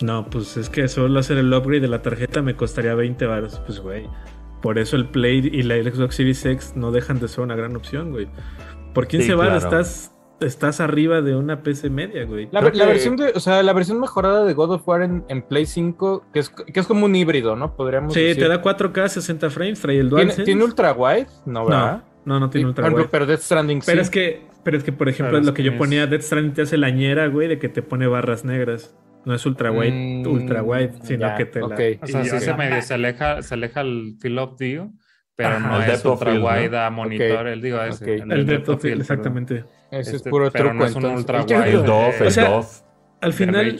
No, 0.00 0.24
pues 0.24 0.56
es 0.56 0.70
que 0.70 0.88
solo 0.88 1.20
hacer 1.20 1.36
el 1.36 1.52
upgrade 1.52 1.80
de 1.80 1.88
la 1.88 2.02
tarjeta 2.02 2.40
me 2.40 2.56
costaría 2.56 2.94
20 2.94 3.26
baros. 3.26 3.60
Pues, 3.66 3.80
güey. 3.80 4.08
Por 4.62 4.78
eso 4.78 4.96
el 4.96 5.06
Play 5.06 5.50
y 5.52 5.62
la 5.62 5.76
Xbox 5.76 6.16
Series 6.16 6.44
X 6.44 6.72
no 6.76 6.90
dejan 6.90 7.20
de 7.20 7.28
ser 7.28 7.44
una 7.44 7.56
gran 7.56 7.76
opción, 7.76 8.10
güey. 8.10 8.28
Por 8.94 9.06
15 9.06 9.34
baros 9.34 9.64
estás, 9.64 10.12
estás 10.40 10.80
arriba 10.80 11.20
de 11.20 11.36
una 11.36 11.62
PC 11.62 11.90
media, 11.90 12.24
güey. 12.24 12.48
La, 12.50 12.60
versión 12.60 13.16
de, 13.16 13.32
o 13.34 13.40
sea, 13.40 13.62
la 13.62 13.72
versión 13.72 14.00
mejorada 14.00 14.44
de 14.44 14.54
God 14.54 14.72
of 14.72 14.88
War 14.88 15.02
en, 15.02 15.42
Play 15.42 15.66
5, 15.66 16.24
que 16.32 16.40
es, 16.40 16.48
que 16.48 16.80
es 16.80 16.86
como 16.86 17.04
un 17.04 17.14
híbrido, 17.14 17.54
¿no? 17.54 17.76
Podríamos 17.76 18.14
Sí, 18.14 18.34
te 18.34 18.48
da 18.48 18.62
4K, 18.62 19.08
60 19.08 19.50
frames, 19.50 19.80
trae 19.80 19.98
el 19.98 20.08
DualSense. 20.08 20.36
¿Tiene, 20.36 20.46
¿tiene 20.46 20.64
ultra 20.64 20.92
wide? 20.92 21.28
No, 21.44 21.66
¿verdad? 21.66 21.92
No, 21.98 22.17
no 22.28 22.50
tiene 22.50 22.66
ultra 22.68 22.90
Pero 23.10 23.26
Death 23.26 23.40
Stranding 23.40 23.80
pero 23.84 24.00
Es 24.00 24.10
que, 24.10 24.42
pero 24.64 24.76
es 24.76 24.84
que, 24.84 24.92
por 24.92 25.08
ejemplo, 25.08 25.40
lo 25.40 25.54
que 25.54 25.62
yo 25.62 25.76
ponía, 25.78 26.06
Death 26.06 26.22
Stranding 26.22 26.54
te 26.54 26.62
hace 26.62 26.76
la 26.76 26.90
ñera, 26.90 27.26
güey, 27.28 27.48
de 27.48 27.58
que 27.58 27.68
te 27.68 27.82
pone 27.82 28.06
barras 28.06 28.44
negras. 28.44 28.94
No 29.24 29.34
es 29.34 29.44
ultra 29.44 29.70
wide, 29.70 29.92
mm, 29.92 30.26
ultra 30.26 30.62
wide, 30.62 30.92
sino 31.02 31.34
que 31.36 31.44
te 31.44 31.60
la. 31.60 31.66
O 31.66 32.06
sea, 32.06 32.24
sí 32.24 32.40
se 32.40 32.54
medio 32.54 32.80
se 32.82 32.94
aleja, 32.94 33.42
se 33.42 33.54
aleja 33.54 33.80
el 33.80 34.16
fill 34.20 34.38
of 34.38 34.58
view, 34.58 34.92
pero 35.36 35.60
no 35.60 35.82
es 35.82 36.04
ultra 36.04 36.32
wide 36.32 36.78
a 36.78 36.90
monitor, 36.90 37.46
el 37.48 37.60
digo 37.60 37.80
ese. 37.82 38.16
El, 38.16 38.46
depth 38.46 38.68
of 38.70 38.82
field, 38.82 39.00
exactamente. 39.00 39.64
Ese 39.90 40.10
es 40.10 40.16
este, 40.16 40.30
puro 40.30 40.50
pero 40.50 40.70
truco. 40.70 40.78
No 40.78 40.86
es 40.86 40.94
un 40.94 41.04
ultra 41.04 41.42
wide. 41.48 41.70
El 41.70 41.84
DOF, 41.84 42.20
el 42.20 42.34
DOF. 42.34 42.80
Al 43.20 43.32
final, 43.32 43.78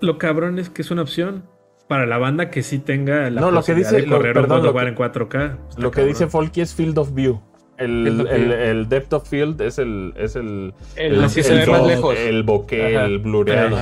lo 0.00 0.18
cabrón 0.18 0.58
es 0.58 0.70
que 0.70 0.82
es 0.82 0.90
una 0.90 1.02
opción 1.02 1.44
para 1.88 2.06
la 2.06 2.18
banda 2.18 2.50
que 2.50 2.62
sí 2.62 2.78
tenga 2.78 3.28
la 3.30 3.40
no, 3.40 3.50
lo 3.50 3.64
que 3.64 3.74
dice, 3.74 3.96
de 3.96 4.06
correr 4.06 4.36
lo, 4.36 4.42
perdón, 4.42 4.76
un 4.76 4.86
en 4.86 4.94
4K. 4.94 5.58
Lo 5.78 5.90
que 5.90 6.04
dice 6.04 6.28
Folky 6.28 6.60
es 6.60 6.72
Field 6.72 6.96
of 6.98 7.12
View. 7.14 7.42
El, 7.80 8.26
el, 8.28 8.88
depth 8.88 9.12
of 9.14 9.28
field 9.28 9.60
es 9.62 9.78
el. 9.78 10.12
Es 10.16 10.36
el, 10.36 10.74
el, 10.96 11.14
el, 11.14 11.24
el 11.24 12.16
El 12.16 12.42
bokeh, 12.42 12.94
el 12.94 13.18
blureado. 13.18 13.76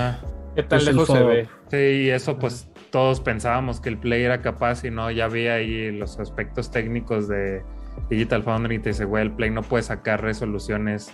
¿Qué 0.55 0.63
tan 0.63 0.85
lejos 0.85 1.09
se 1.09 1.23
ve? 1.23 1.49
Sí, 1.71 1.77
y 1.77 2.11
eso 2.11 2.39
pues 2.39 2.69
todos 2.91 3.21
pensábamos 3.21 3.81
que 3.81 3.89
el 3.89 3.99
Play 3.99 4.23
era 4.23 4.41
capaz 4.41 4.85
y 4.85 4.91
no, 4.91 5.11
ya 5.11 5.29
vi 5.29 5.47
ahí 5.49 5.93
los 5.93 6.19
aspectos 6.19 6.71
técnicos 6.71 7.29
de 7.29 7.63
Digital 8.09 8.43
Foundry 8.43 8.77
y 8.77 8.79
te 8.79 8.91
dice, 8.91 9.05
güey, 9.05 9.25
el 9.25 9.33
Play 9.33 9.51
no 9.51 9.63
puede 9.63 9.83
sacar 9.83 10.23
resoluciones 10.23 11.13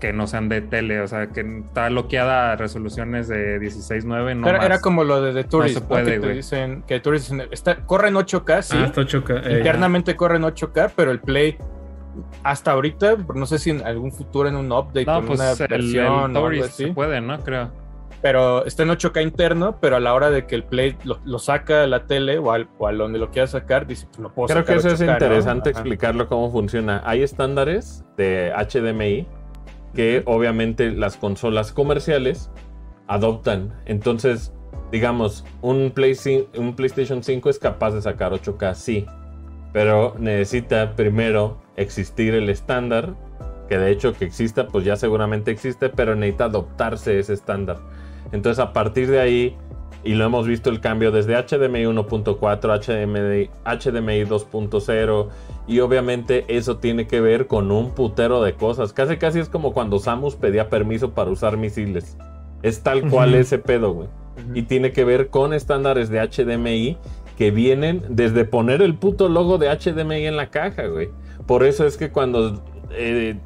que 0.00 0.12
no 0.12 0.26
sean 0.26 0.48
de 0.48 0.62
tele, 0.62 1.00
o 1.00 1.06
sea, 1.06 1.28
que 1.28 1.42
está 1.64 1.88
bloqueada 1.88 2.52
a 2.52 2.56
resoluciones 2.56 3.28
de 3.28 3.60
16.9. 3.60 4.36
No 4.36 4.48
era, 4.48 4.64
era 4.64 4.80
como 4.80 5.04
lo 5.04 5.22
de 5.22 5.32
The 5.32 5.48
Tourist, 5.48 5.76
no 5.76 5.80
se 5.80 5.86
puede, 5.86 6.14
que 6.14 6.18
te 6.18 6.32
dicen 6.32 6.82
que 6.88 6.98
Tourist 6.98 7.32
está, 7.52 7.84
corre 7.86 8.08
en 8.08 8.14
8K, 8.14 8.62
sí. 8.62 8.76
Ah, 8.80 8.86
está 8.86 9.02
8K. 9.02 9.46
Eh, 9.46 9.58
internamente 9.58 10.16
corre 10.16 10.38
en 10.38 10.42
8K, 10.42 10.92
pero 10.96 11.12
el 11.12 11.20
Play 11.20 11.56
hasta 12.42 12.72
ahorita, 12.72 13.16
no 13.34 13.46
sé 13.46 13.58
si 13.58 13.70
en 13.70 13.86
algún 13.86 14.12
futuro 14.12 14.48
en 14.48 14.56
un 14.56 14.70
update 14.72 15.06
no, 15.06 15.22
pues 15.22 15.40
una 15.40 15.54
versión 15.54 16.36
el, 16.36 16.70
se 16.70 16.88
puede, 16.88 17.20
¿no? 17.20 17.38
Creo. 17.40 17.70
Pero 18.20 18.64
está 18.66 18.84
en 18.84 18.90
8K 18.90 19.22
interno, 19.22 19.78
pero 19.80 19.96
a 19.96 20.00
la 20.00 20.14
hora 20.14 20.30
de 20.30 20.46
que 20.46 20.54
el 20.54 20.62
Play 20.62 20.96
lo, 21.04 21.38
saca 21.40 21.82
a 21.82 21.86
la 21.88 22.06
tele 22.06 22.38
o 22.38 22.52
al, 22.52 22.68
o 22.78 22.86
a 22.86 22.92
donde 22.92 23.18
lo 23.18 23.30
quiera 23.30 23.48
sacar, 23.48 23.86
dice, 23.86 24.06
pues 24.06 24.20
no 24.20 24.32
puedo 24.32 24.46
Creo 24.46 24.64
que 24.64 24.74
eso 24.74 24.88
es 24.88 25.00
interesante 25.00 25.70
explicarlo 25.70 26.28
cómo 26.28 26.50
funciona. 26.52 27.02
Hay 27.04 27.22
estándares 27.22 28.04
de 28.16 28.52
HDMI 28.54 29.26
que 29.92 30.22
obviamente 30.24 30.92
las 30.92 31.16
consolas 31.16 31.72
comerciales 31.72 32.50
adoptan. 33.08 33.74
Entonces, 33.86 34.52
digamos, 34.92 35.44
un, 35.60 35.92
un 36.56 36.74
PlayStation 36.76 37.22
5 37.24 37.50
es 37.50 37.58
capaz 37.58 37.90
de 37.90 38.02
sacar 38.02 38.32
8K, 38.32 38.74
sí, 38.74 39.06
pero 39.72 40.14
necesita 40.18 40.94
primero 40.94 41.58
existir 41.76 42.34
el 42.34 42.48
estándar, 42.50 43.14
que 43.68 43.78
de 43.78 43.90
hecho 43.90 44.12
que 44.12 44.24
exista, 44.24 44.68
pues 44.68 44.84
ya 44.84 44.96
seguramente 44.96 45.50
existe, 45.50 45.88
pero 45.88 46.14
necesita 46.14 46.44
adoptarse 46.44 47.18
ese 47.18 47.32
estándar. 47.32 47.78
Entonces, 48.32 48.58
a 48.58 48.72
partir 48.72 49.10
de 49.10 49.20
ahí, 49.20 49.56
y 50.04 50.14
lo 50.14 50.24
hemos 50.24 50.46
visto 50.46 50.68
el 50.68 50.80
cambio 50.80 51.12
desde 51.12 51.34
HDMI 51.34 51.84
1.4, 51.84 52.38
HDMI, 52.38 53.50
HDMI 53.64 54.24
2.0 54.24 55.28
y 55.68 55.80
obviamente 55.80 56.44
eso 56.48 56.78
tiene 56.78 57.06
que 57.06 57.20
ver 57.20 57.46
con 57.46 57.70
un 57.70 57.92
putero 57.92 58.42
de 58.42 58.54
cosas. 58.54 58.92
Casi 58.92 59.16
casi 59.16 59.38
es 59.38 59.48
como 59.48 59.72
cuando 59.72 59.98
Samus 59.98 60.34
pedía 60.34 60.68
permiso 60.68 61.12
para 61.12 61.30
usar 61.30 61.56
misiles. 61.56 62.16
Es 62.62 62.82
tal 62.82 63.08
cual 63.08 63.34
ese 63.34 63.58
pedo, 63.58 63.92
güey. 63.92 64.08
Y 64.54 64.62
tiene 64.62 64.92
que 64.92 65.04
ver 65.04 65.28
con 65.28 65.52
estándares 65.52 66.08
de 66.08 66.20
HDMI 66.20 66.96
que 67.42 67.50
vienen 67.50 68.04
desde 68.08 68.44
poner 68.44 68.82
el 68.82 68.94
puto 68.94 69.28
logo 69.28 69.58
de 69.58 69.66
HDMI 69.66 70.26
en 70.26 70.36
la 70.36 70.50
caja, 70.50 70.86
güey. 70.86 71.08
Por 71.44 71.64
eso 71.64 71.84
es 71.84 71.96
que 71.96 72.12
cuando 72.12 72.62
eh, 72.92 73.36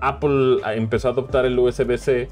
Apple 0.00 0.58
empezó 0.76 1.08
a 1.08 1.10
adoptar 1.10 1.46
el 1.46 1.58
USB-C, 1.58 2.28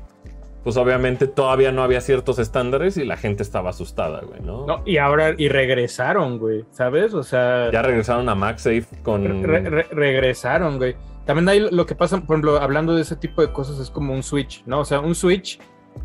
pues 0.62 0.76
obviamente 0.76 1.26
todavía 1.26 1.72
no 1.72 1.82
había 1.82 2.00
ciertos 2.02 2.38
estándares 2.38 2.96
y 2.98 3.04
la 3.04 3.16
gente 3.16 3.42
estaba 3.42 3.70
asustada, 3.70 4.20
güey, 4.20 4.40
¿no? 4.42 4.64
No, 4.64 4.82
y 4.86 4.98
ahora, 4.98 5.34
y 5.36 5.48
regresaron, 5.48 6.38
güey, 6.38 6.64
¿sabes? 6.70 7.14
O 7.14 7.24
sea... 7.24 7.68
Ya 7.72 7.82
regresaron 7.82 8.28
a 8.28 8.36
MagSafe 8.36 8.86
con... 9.02 9.42
regresaron, 9.42 10.76
güey. 10.76 10.94
También 11.26 11.48
hay 11.48 11.68
lo 11.68 11.84
que 11.84 11.96
pasa, 11.96 12.20
por 12.20 12.36
ejemplo, 12.36 12.60
hablando 12.60 12.94
de 12.94 13.02
ese 13.02 13.16
tipo 13.16 13.42
de 13.42 13.50
cosas, 13.50 13.80
es 13.80 13.90
como 13.90 14.14
un 14.14 14.22
Switch, 14.22 14.62
¿no? 14.66 14.78
O 14.78 14.84
sea, 14.84 15.00
un 15.00 15.16
Switch, 15.16 15.58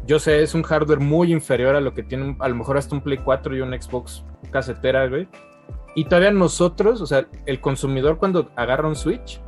yo 0.05 0.19
sé, 0.19 0.43
es 0.43 0.53
un 0.53 0.63
hardware 0.63 0.99
muy 0.99 1.31
inferior 1.31 1.75
a 1.75 1.81
lo 1.81 1.93
que 1.93 2.03
tiene 2.03 2.35
a 2.39 2.47
lo 2.47 2.55
mejor 2.55 2.77
hasta 2.77 2.95
un 2.95 3.01
Play 3.01 3.17
4 3.17 3.55
y 3.55 3.61
un 3.61 3.71
Xbox 3.73 4.23
casetera, 4.51 5.07
güey. 5.07 5.27
Y 5.95 6.05
todavía 6.05 6.31
nosotros, 6.31 7.01
o 7.01 7.05
sea, 7.05 7.27
el 7.45 7.61
consumidor 7.61 8.17
cuando 8.17 8.49
agarra 8.55 8.87
un 8.87 8.95
Switch, 8.95 9.39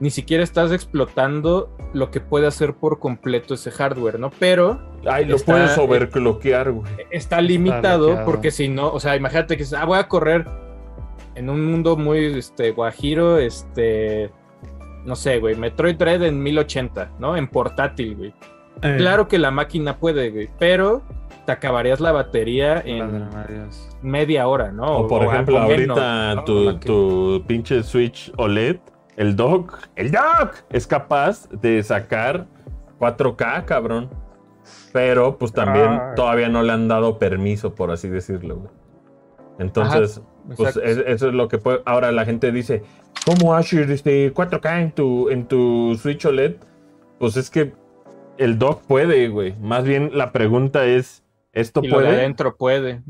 ni 0.00 0.10
siquiera 0.10 0.44
estás 0.44 0.70
explotando 0.70 1.74
lo 1.92 2.10
que 2.10 2.20
puede 2.20 2.46
hacer 2.46 2.74
por 2.74 2.98
completo 2.98 3.54
ese 3.54 3.70
hardware, 3.70 4.20
¿no? 4.20 4.30
Pero. 4.38 4.80
Ay, 5.06 5.24
lo 5.24 5.38
puedes 5.38 5.76
overclockear, 5.76 6.70
güey. 6.70 6.92
Está 7.10 7.40
limitado 7.40 8.24
porque 8.24 8.50
si 8.50 8.68
no, 8.68 8.92
o 8.92 9.00
sea, 9.00 9.16
imagínate 9.16 9.56
que 9.56 9.64
ah, 9.76 9.84
voy 9.84 9.98
a 9.98 10.08
correr 10.08 10.46
en 11.34 11.50
un 11.50 11.64
mundo 11.64 11.96
muy 11.96 12.38
este, 12.38 12.70
guajiro, 12.72 13.38
este. 13.38 14.30
No 15.04 15.16
sé, 15.16 15.38
güey, 15.38 15.56
Metroid 15.56 15.96
Dread 15.96 16.22
en 16.22 16.42
1080, 16.42 17.12
¿no? 17.18 17.36
En 17.36 17.48
portátil, 17.48 18.16
güey. 18.16 18.34
Eh. 18.82 18.96
Claro 18.98 19.28
que 19.28 19.38
la 19.38 19.50
máquina 19.50 19.98
puede, 19.98 20.30
güey, 20.30 20.48
pero 20.58 21.02
te 21.46 21.52
acabarías 21.52 22.00
la 22.00 22.12
batería 22.12 22.80
en 22.84 23.28
media 24.02 24.46
hora, 24.48 24.70
¿no? 24.70 24.98
O 24.98 25.08
por 25.08 25.24
ejemplo, 25.24 25.58
ahorita 25.58 26.44
tu, 26.44 26.78
tu 26.78 27.44
pinche 27.46 27.82
Switch 27.82 28.32
OLED 28.36 28.78
el 29.18 29.34
dock, 29.34 29.80
el 29.96 30.12
dock 30.12 30.54
es 30.70 30.86
capaz 30.86 31.48
de 31.50 31.82
sacar 31.82 32.46
4K, 33.00 33.64
cabrón. 33.64 34.08
Pero 34.92 35.38
pues 35.38 35.52
también 35.52 36.00
todavía 36.14 36.48
no 36.48 36.62
le 36.62 36.72
han 36.72 36.86
dado 36.86 37.18
permiso, 37.18 37.74
por 37.74 37.90
así 37.90 38.08
decirlo. 38.08 38.70
Entonces, 39.58 40.22
pues 40.56 40.76
eso 40.76 41.28
es 41.28 41.34
lo 41.34 41.48
que 41.48 41.58
puede. 41.58 41.80
Ahora 41.84 42.12
la 42.12 42.24
gente 42.24 42.52
dice, 42.52 42.84
¿cómo 43.26 43.54
Asher 43.54 43.90
este 43.90 44.32
4K 44.32 44.82
en 44.82 44.92
tu, 44.92 45.30
en 45.30 45.46
tu 45.46 45.98
Switch 46.00 46.24
OLED? 46.24 46.54
Pues 47.18 47.36
es 47.36 47.50
que 47.50 47.72
el 48.38 48.58
dock 48.58 48.82
puede, 48.82 49.28
güey. 49.28 49.54
Más 49.60 49.84
bien 49.84 50.10
la 50.14 50.32
pregunta 50.32 50.86
es, 50.86 51.22
¿esto 51.52 51.82
puede? 51.82 52.10
Lo 52.10 52.16
adentro 52.16 52.56
puede. 52.56 53.02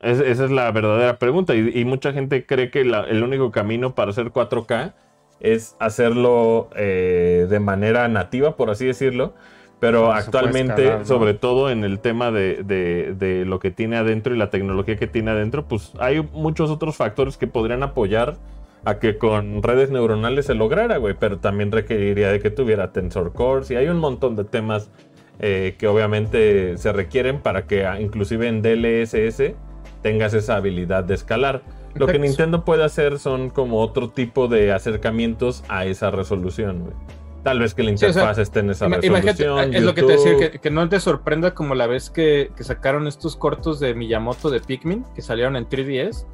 esa 0.00 0.44
es 0.44 0.50
la 0.50 0.70
verdadera 0.70 1.18
pregunta. 1.18 1.54
Y, 1.54 1.84
mucha 1.84 2.12
gente 2.12 2.46
cree 2.46 2.70
que 2.70 2.80
el 2.80 3.22
único 3.22 3.50
camino 3.50 3.94
para 3.94 4.10
hacer 4.10 4.30
4K 4.30 4.94
es 5.40 5.76
hacerlo 5.78 6.70
eh, 6.76 7.46
de 7.48 7.60
manera 7.60 8.08
nativa, 8.08 8.56
por 8.56 8.70
así 8.70 8.86
decirlo. 8.86 9.34
Pero 9.80 10.12
actualmente, 10.12 11.06
sobre 11.06 11.32
todo 11.32 11.70
en 11.70 11.84
el 11.84 12.00
tema 12.00 12.30
de, 12.30 13.44
lo 13.46 13.58
que 13.58 13.70
tiene 13.70 13.96
adentro 13.96 14.34
y 14.34 14.38
la 14.38 14.50
tecnología 14.50 14.96
que 14.96 15.06
tiene 15.06 15.30
adentro, 15.30 15.66
pues 15.66 15.92
hay 15.98 16.20
muchos 16.20 16.70
otros 16.70 16.96
factores 16.96 17.38
que 17.38 17.46
podrían 17.46 17.82
apoyar 17.82 18.36
a 18.84 18.98
que 18.98 19.18
con 19.18 19.62
redes 19.62 19.90
neuronales 19.90 20.46
se 20.46 20.54
lograra, 20.54 20.96
güey. 20.96 21.14
Pero 21.18 21.38
también 21.38 21.72
requeriría 21.72 22.30
de 22.30 22.40
que 22.40 22.50
tuviera 22.50 22.92
tensor 22.92 23.32
cores 23.32 23.70
y 23.70 23.76
hay 23.76 23.88
un 23.88 23.98
montón 23.98 24.36
de 24.36 24.44
temas 24.44 24.90
eh, 25.38 25.74
que 25.78 25.86
obviamente 25.86 26.76
se 26.76 26.92
requieren 26.92 27.40
para 27.40 27.66
que 27.66 27.86
ah, 27.86 28.00
inclusive 28.00 28.46
en 28.46 28.62
DLSS 28.62 29.54
tengas 30.02 30.34
esa 30.34 30.56
habilidad 30.56 31.04
de 31.04 31.14
escalar. 31.14 31.62
Lo 31.94 32.06
que 32.06 32.18
Nintendo 32.18 32.64
puede 32.64 32.84
hacer 32.84 33.18
son 33.18 33.50
como 33.50 33.80
otro 33.80 34.10
tipo 34.10 34.48
de 34.48 34.72
acercamientos 34.72 35.64
a 35.68 35.86
esa 35.86 36.10
resolución, 36.10 36.94
Tal 37.42 37.58
vez 37.58 37.72
que 37.74 37.82
la 37.82 37.90
interfaz 37.90 38.36
esté 38.36 38.60
en 38.60 38.68
esa 38.68 38.86
resolución. 38.86 39.74
Es 39.74 39.82
lo 39.82 39.94
que 39.94 40.02
te 40.02 40.12
decía, 40.12 40.50
que, 40.50 40.70
no 40.70 40.86
te 40.90 41.00
sorprenda 41.00 41.54
como 41.54 41.74
la 41.74 41.86
vez 41.86 42.10
que, 42.10 42.50
sacaron 42.60 43.08
estos 43.08 43.34
cortos 43.34 43.80
de 43.80 43.94
Miyamoto 43.94 44.50
de 44.50 44.60
Pikmin, 44.60 45.04
que 45.14 45.22
salieron 45.22 45.56
en 45.56 45.66
3DS, 45.66 46.26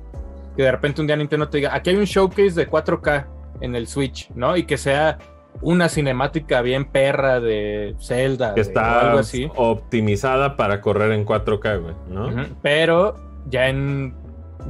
que 0.56 0.62
de 0.62 0.72
repente 0.72 1.00
un 1.00 1.06
día 1.06 1.16
Nintendo 1.16 1.48
te 1.48 1.58
diga, 1.58 1.74
aquí 1.74 1.90
hay 1.90 1.96
un 1.96 2.04
showcase 2.04 2.52
de 2.52 2.68
4K 2.68 3.26
en 3.60 3.74
el 3.74 3.86
Switch, 3.86 4.30
¿no? 4.34 4.56
Y 4.56 4.64
que 4.64 4.78
sea 4.78 5.18
una 5.62 5.88
cinemática 5.88 6.60
bien 6.62 6.84
perra 6.86 7.40
de 7.40 7.94
Zelda. 8.00 8.54
Que 8.54 8.60
está 8.60 9.00
algo 9.00 9.18
así. 9.18 9.50
optimizada 9.56 10.56
para 10.56 10.80
correr 10.80 11.12
en 11.12 11.24
4K, 11.24 11.80
güey, 11.80 11.94
¿no? 12.08 12.30
Pero 12.62 13.14
ya 13.48 13.68
en 13.68 14.14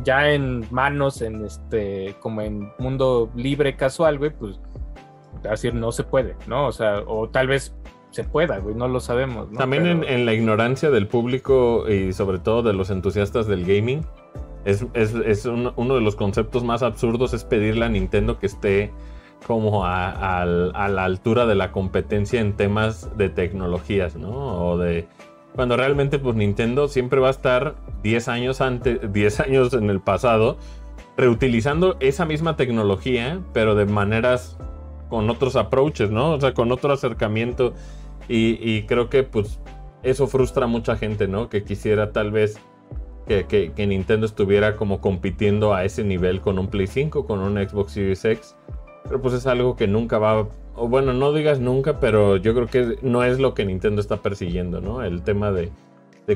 ya 0.04 0.30
en 0.30 0.66
manos, 0.70 1.22
en 1.22 1.44
este, 1.44 2.16
como 2.20 2.42
en 2.42 2.70
mundo 2.78 3.30
libre, 3.34 3.76
casual, 3.76 4.18
güey, 4.18 4.30
pues, 4.30 4.60
decir, 5.42 5.74
no 5.74 5.92
se 5.92 6.04
puede, 6.04 6.36
¿no? 6.46 6.66
O 6.66 6.72
sea, 6.72 7.00
o 7.06 7.28
tal 7.28 7.48
vez 7.48 7.74
se 8.10 8.24
pueda, 8.24 8.58
güey, 8.58 8.74
no 8.74 8.88
lo 8.88 9.00
sabemos. 9.00 9.50
¿no? 9.50 9.58
También 9.58 10.04
en, 10.04 10.26
la 10.26 10.32
ignorancia 10.32 10.90
del 10.90 11.06
público 11.06 11.88
y 11.88 12.12
sobre 12.12 12.38
todo 12.38 12.62
de 12.62 12.72
los 12.72 12.90
entusiastas 12.90 13.46
del 13.46 13.64
gaming, 13.64 14.06
es, 14.66 15.46
uno 15.46 15.94
de 15.94 16.00
los 16.00 16.16
conceptos 16.16 16.64
más 16.64 16.82
absurdos 16.82 17.32
es 17.32 17.44
pedirle 17.44 17.84
a 17.84 17.88
Nintendo 17.88 18.38
que 18.38 18.46
esté 18.46 18.92
como 19.46 19.84
a, 19.84 20.42
a, 20.42 20.44
la 20.44 21.04
altura 21.04 21.46
de 21.46 21.54
la 21.54 21.70
competencia 21.70 22.40
en 22.40 22.54
temas 22.56 23.16
de 23.16 23.28
tecnologías, 23.28 24.16
¿no? 24.16 24.30
O 24.66 24.76
de 24.76 25.06
cuando 25.54 25.76
realmente 25.76 26.18
pues 26.18 26.36
Nintendo 26.36 26.86
siempre 26.86 27.18
va 27.18 27.28
a 27.28 27.30
estar 27.30 27.76
10 28.02 28.28
años 28.28 28.60
antes, 28.60 29.00
10 29.12 29.40
años 29.40 29.72
en 29.72 29.88
el 29.88 30.00
pasado, 30.00 30.58
reutilizando 31.16 31.96
esa 32.00 32.26
misma 32.26 32.56
tecnología, 32.56 33.40
pero 33.52 33.74
de 33.74 33.86
maneras 33.86 34.58
con 35.08 35.30
otros 35.30 35.56
approaches, 35.56 36.10
¿no? 36.10 36.32
O 36.32 36.40
sea, 36.40 36.52
con 36.52 36.72
otro 36.72 36.92
acercamiento. 36.92 37.72
Y, 38.28 38.82
creo 38.86 39.08
que 39.08 39.22
pues 39.22 39.60
eso 40.02 40.26
frustra 40.26 40.64
a 40.64 40.68
mucha 40.68 40.96
gente, 40.96 41.28
¿no? 41.28 41.48
Que 41.48 41.62
quisiera 41.62 42.10
tal 42.10 42.32
vez 42.32 42.58
que, 43.26 43.72
Nintendo 43.86 44.26
estuviera 44.26 44.76
como 44.76 45.00
compitiendo 45.00 45.74
a 45.74 45.84
ese 45.84 46.04
nivel 46.04 46.40
con 46.40 46.58
un 46.58 46.68
Play 46.68 46.86
5, 46.86 47.26
con 47.26 47.40
un 47.40 47.56
Xbox 47.56 47.92
Series 47.92 48.24
X. 48.24 48.56
Pero 49.04 49.20
pues 49.20 49.34
es 49.34 49.46
algo 49.46 49.76
que 49.76 49.86
nunca 49.86 50.18
va 50.18 50.48
o 50.76 50.88
bueno, 50.88 51.12
no 51.14 51.32
digas 51.32 51.58
nunca, 51.58 52.00
pero 52.00 52.36
yo 52.36 52.54
creo 52.54 52.66
que 52.66 52.98
no 53.02 53.24
es 53.24 53.38
lo 53.38 53.54
que 53.54 53.64
Nintendo 53.64 54.00
está 54.00 54.18
persiguiendo, 54.18 54.80
¿no? 54.80 55.02
El 55.02 55.22
tema 55.22 55.50
de, 55.50 55.70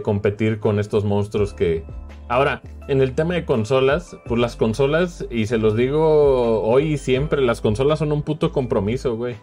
competir 0.03 0.61
con 0.61 0.78
estos 0.78 1.05
monstruos 1.05 1.53
que... 1.53 1.84
Ahora, 2.28 2.62
en 2.86 3.03
el 3.03 3.14
tema 3.14 3.34
de 3.34 3.45
consolas, 3.45 4.16
pues 4.26 4.41
las 4.41 4.55
consolas, 4.55 5.26
y 5.30 5.47
se 5.47 5.59
los 5.59 5.76
digo 5.76 6.62
hoy 6.62 6.93
y 6.93 6.99
siempre, 6.99 7.43
las 7.43 7.61
consolas 7.61 7.99
son 7.99 8.12
un 8.12 8.22
puto 8.22 8.53
compromiso, 8.53 9.16
güey. 9.16 9.34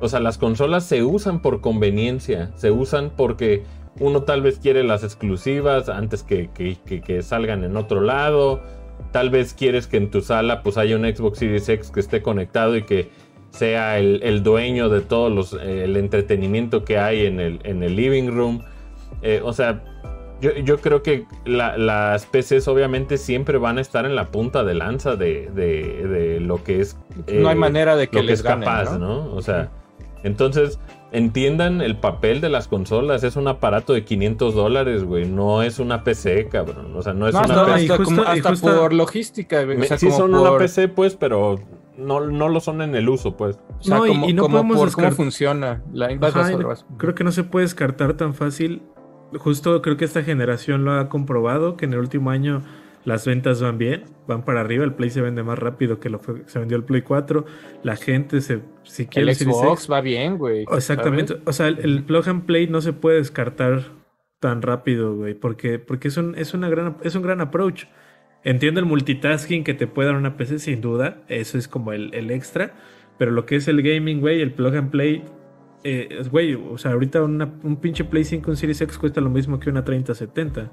O 0.00 0.08
sea, 0.08 0.20
las 0.20 0.38
consolas 0.38 0.84
se 0.84 1.02
usan 1.02 1.42
por 1.42 1.60
conveniencia, 1.60 2.52
se 2.54 2.70
usan 2.70 3.10
porque 3.16 3.64
uno 4.00 4.22
tal 4.22 4.42
vez 4.42 4.58
quiere 4.58 4.84
las 4.84 5.04
exclusivas 5.04 5.88
antes 5.88 6.22
que, 6.22 6.50
que, 6.50 7.22
salgan 7.22 7.64
en 7.64 7.76
otro 7.76 8.00
lado. 8.00 8.60
Tal 9.12 9.30
vez 9.30 9.54
quieres 9.54 9.86
que 9.86 9.96
en 9.96 10.10
tu 10.10 10.20
sala 10.20 10.62
pues 10.62 10.76
haya 10.76 10.96
un 10.96 11.04
Xbox 11.04 11.38
Series 11.38 11.68
X 11.68 11.90
que 11.90 12.00
esté 12.00 12.22
conectado 12.22 12.76
y 12.76 12.82
que 12.82 13.10
sea 13.50 13.98
el, 13.98 14.42
dueño 14.42 14.88
de 14.88 15.00
todo 15.00 15.30
los, 15.30 15.54
el 15.54 15.96
entretenimiento 15.96 16.84
que 16.84 16.98
hay 16.98 17.26
en 17.26 17.40
el, 17.40 17.60
en 17.64 17.82
el 17.82 17.96
living 17.96 18.28
room. 18.28 18.62
Eh, 19.22 19.40
o 19.42 19.52
sea, 19.52 19.82
yo, 20.40 20.78
creo 20.78 21.02
que 21.02 21.24
las 21.46 22.26
PCs 22.26 22.68
obviamente 22.68 23.16
siempre 23.16 23.56
van 23.56 23.78
a 23.78 23.80
estar 23.80 24.04
en 24.04 24.14
la 24.14 24.30
punta 24.30 24.64
de 24.64 24.74
lanza 24.74 25.16
de, 25.16 26.38
lo 26.42 26.62
que 26.62 26.82
es... 26.82 26.98
no 27.32 27.48
hay 27.48 27.56
manera 27.56 27.96
de 27.96 28.08
que 28.08 28.22
les 28.22 28.40
es 28.40 28.42
capaz, 28.42 28.98
¿no? 28.98 29.32
O 29.34 29.40
sea, 29.40 29.70
entonces 30.22 30.78
entiendan 31.12 31.80
el 31.80 31.96
papel 31.96 32.40
de 32.40 32.48
las 32.48 32.68
consolas. 32.68 33.24
Es 33.24 33.36
un 33.36 33.48
aparato 33.48 33.92
de 33.92 34.04
500 34.04 34.54
dólares, 34.54 35.04
güey. 35.04 35.26
No 35.26 35.62
es 35.62 35.78
una 35.78 36.04
PC, 36.04 36.48
cabrón. 36.48 36.94
O 36.96 37.02
sea, 37.02 37.12
no 37.12 37.28
es 37.28 37.34
una 37.34 37.66
PC. 37.66 37.92
Hasta, 38.26 38.54
por 38.54 38.92
logística, 38.92 39.64
güey. 39.64 39.78
sí 39.96 40.10
son 40.10 40.34
una 40.34 40.56
PC, 40.56 40.88
pues, 40.88 41.16
pero 41.16 41.58
no, 41.96 42.20
no 42.20 42.48
lo 42.48 42.60
son 42.60 42.82
en 42.82 42.94
el 42.94 43.08
uso, 43.08 43.36
pues. 43.36 43.58
O 43.80 43.82
sea, 43.82 43.98
no, 43.98 44.06
y, 44.06 44.32
no 44.32 44.48
podemos 44.48 44.78
por 44.78 44.92
cómo 44.92 45.10
funciona. 45.12 45.82
La 45.92 46.08
creo 46.96 47.14
que 47.14 47.24
no 47.24 47.32
se 47.32 47.44
puede 47.44 47.64
descartar 47.64 48.14
tan 48.14 48.34
fácil. 48.34 48.82
Justo 49.38 49.82
creo 49.82 49.96
que 49.96 50.04
esta 50.04 50.22
generación 50.22 50.84
lo 50.84 50.92
ha 50.92 51.08
comprobado, 51.08 51.76
que 51.76 51.84
en 51.84 51.94
el 51.94 51.98
último 51.98 52.30
año 52.30 52.62
las 53.06 53.24
ventas 53.24 53.62
van 53.62 53.78
bien, 53.78 54.02
van 54.26 54.44
para 54.44 54.60
arriba, 54.60 54.84
el 54.84 54.92
Play 54.92 55.10
se 55.10 55.22
vende 55.22 55.44
más 55.44 55.58
rápido 55.58 56.00
que 56.00 56.10
lo 56.10 56.18
fue, 56.18 56.42
se 56.46 56.58
vendió 56.58 56.76
el 56.76 56.82
Play 56.82 57.02
4, 57.02 57.46
la 57.84 57.94
gente 57.94 58.40
se 58.40 58.60
si 58.82 59.06
quiere 59.06 59.30
el 59.30 59.36
Xbox 59.36 59.90
va 59.90 60.00
bien, 60.00 60.36
güey. 60.36 60.66
Exactamente, 60.70 61.36
o 61.46 61.52
sea, 61.52 61.68
el, 61.68 62.02
plug 62.02 62.28
and 62.28 62.44
play 62.46 62.66
no 62.66 62.80
se 62.80 62.92
puede 62.92 63.18
descartar 63.18 63.84
tan 64.40 64.60
rápido, 64.60 65.14
güey, 65.14 65.34
porque 65.34 65.78
porque 65.78 66.08
es 66.08 66.16
un 66.16 66.34
es 66.34 66.52
una 66.52 66.68
gran 66.68 66.96
es 67.02 67.14
un 67.14 67.22
gran 67.22 67.40
approach. 67.40 67.84
Entiendo 68.42 68.80
el 68.80 68.86
multitasking 68.86 69.62
que 69.62 69.74
te 69.74 69.86
puede 69.86 70.08
dar 70.08 70.16
una 70.16 70.36
PC 70.36 70.58
sin 70.58 70.80
duda, 70.80 71.22
eso 71.28 71.58
es 71.58 71.68
como 71.68 71.92
el, 71.92 72.30
extra, 72.30 72.74
pero 73.18 73.30
lo 73.30 73.46
que 73.46 73.56
es 73.56 73.68
el 73.68 73.82
gaming, 73.82 74.20
güey, 74.20 74.40
el 74.40 74.52
plug 74.52 74.74
and 74.74 74.90
play 74.90 75.24
eh, 75.84 76.22
güey, 76.28 76.54
o 76.54 76.76
sea, 76.76 76.92
ahorita 76.92 77.22
un 77.22 77.78
pinche 77.80 78.02
Play 78.02 78.24
5 78.24 78.50
un 78.50 78.56
Series 78.56 78.80
X 78.80 78.98
cuesta 78.98 79.20
lo 79.20 79.30
mismo 79.30 79.60
que 79.60 79.70
una 79.70 79.84
3070. 79.84 80.72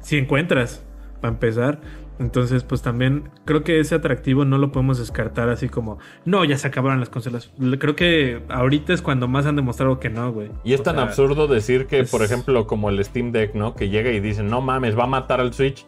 Si 0.00 0.18
encuentras, 0.18 0.84
para 1.24 1.32
empezar. 1.32 1.80
Entonces, 2.18 2.64
pues 2.64 2.82
también 2.82 3.30
creo 3.46 3.64
que 3.64 3.80
ese 3.80 3.94
atractivo 3.94 4.44
no 4.44 4.58
lo 4.58 4.70
podemos 4.70 4.98
descartar 4.98 5.48
así 5.48 5.70
como, 5.70 5.98
no, 6.26 6.44
ya 6.44 6.58
se 6.58 6.68
acabaron 6.68 7.00
las 7.00 7.08
consolas. 7.08 7.50
Creo 7.78 7.96
que 7.96 8.42
ahorita 8.50 8.92
es 8.92 9.00
cuando 9.00 9.26
más 9.26 9.46
han 9.46 9.56
demostrado 9.56 9.98
que 9.98 10.10
no, 10.10 10.30
güey. 10.30 10.50
Y 10.64 10.74
es 10.74 10.82
tan 10.82 10.98
absurdo 10.98 11.48
decir 11.48 11.86
que, 11.86 12.04
por 12.04 12.22
ejemplo, 12.22 12.66
como 12.66 12.90
el 12.90 13.02
Steam 13.02 13.32
Deck, 13.32 13.54
¿no? 13.54 13.74
Que 13.74 13.88
llega 13.88 14.10
y 14.10 14.20
dice, 14.20 14.42
no 14.42 14.60
mames, 14.60 14.98
va 14.98 15.04
a 15.04 15.06
matar 15.06 15.40
al 15.40 15.54
Switch. 15.54 15.86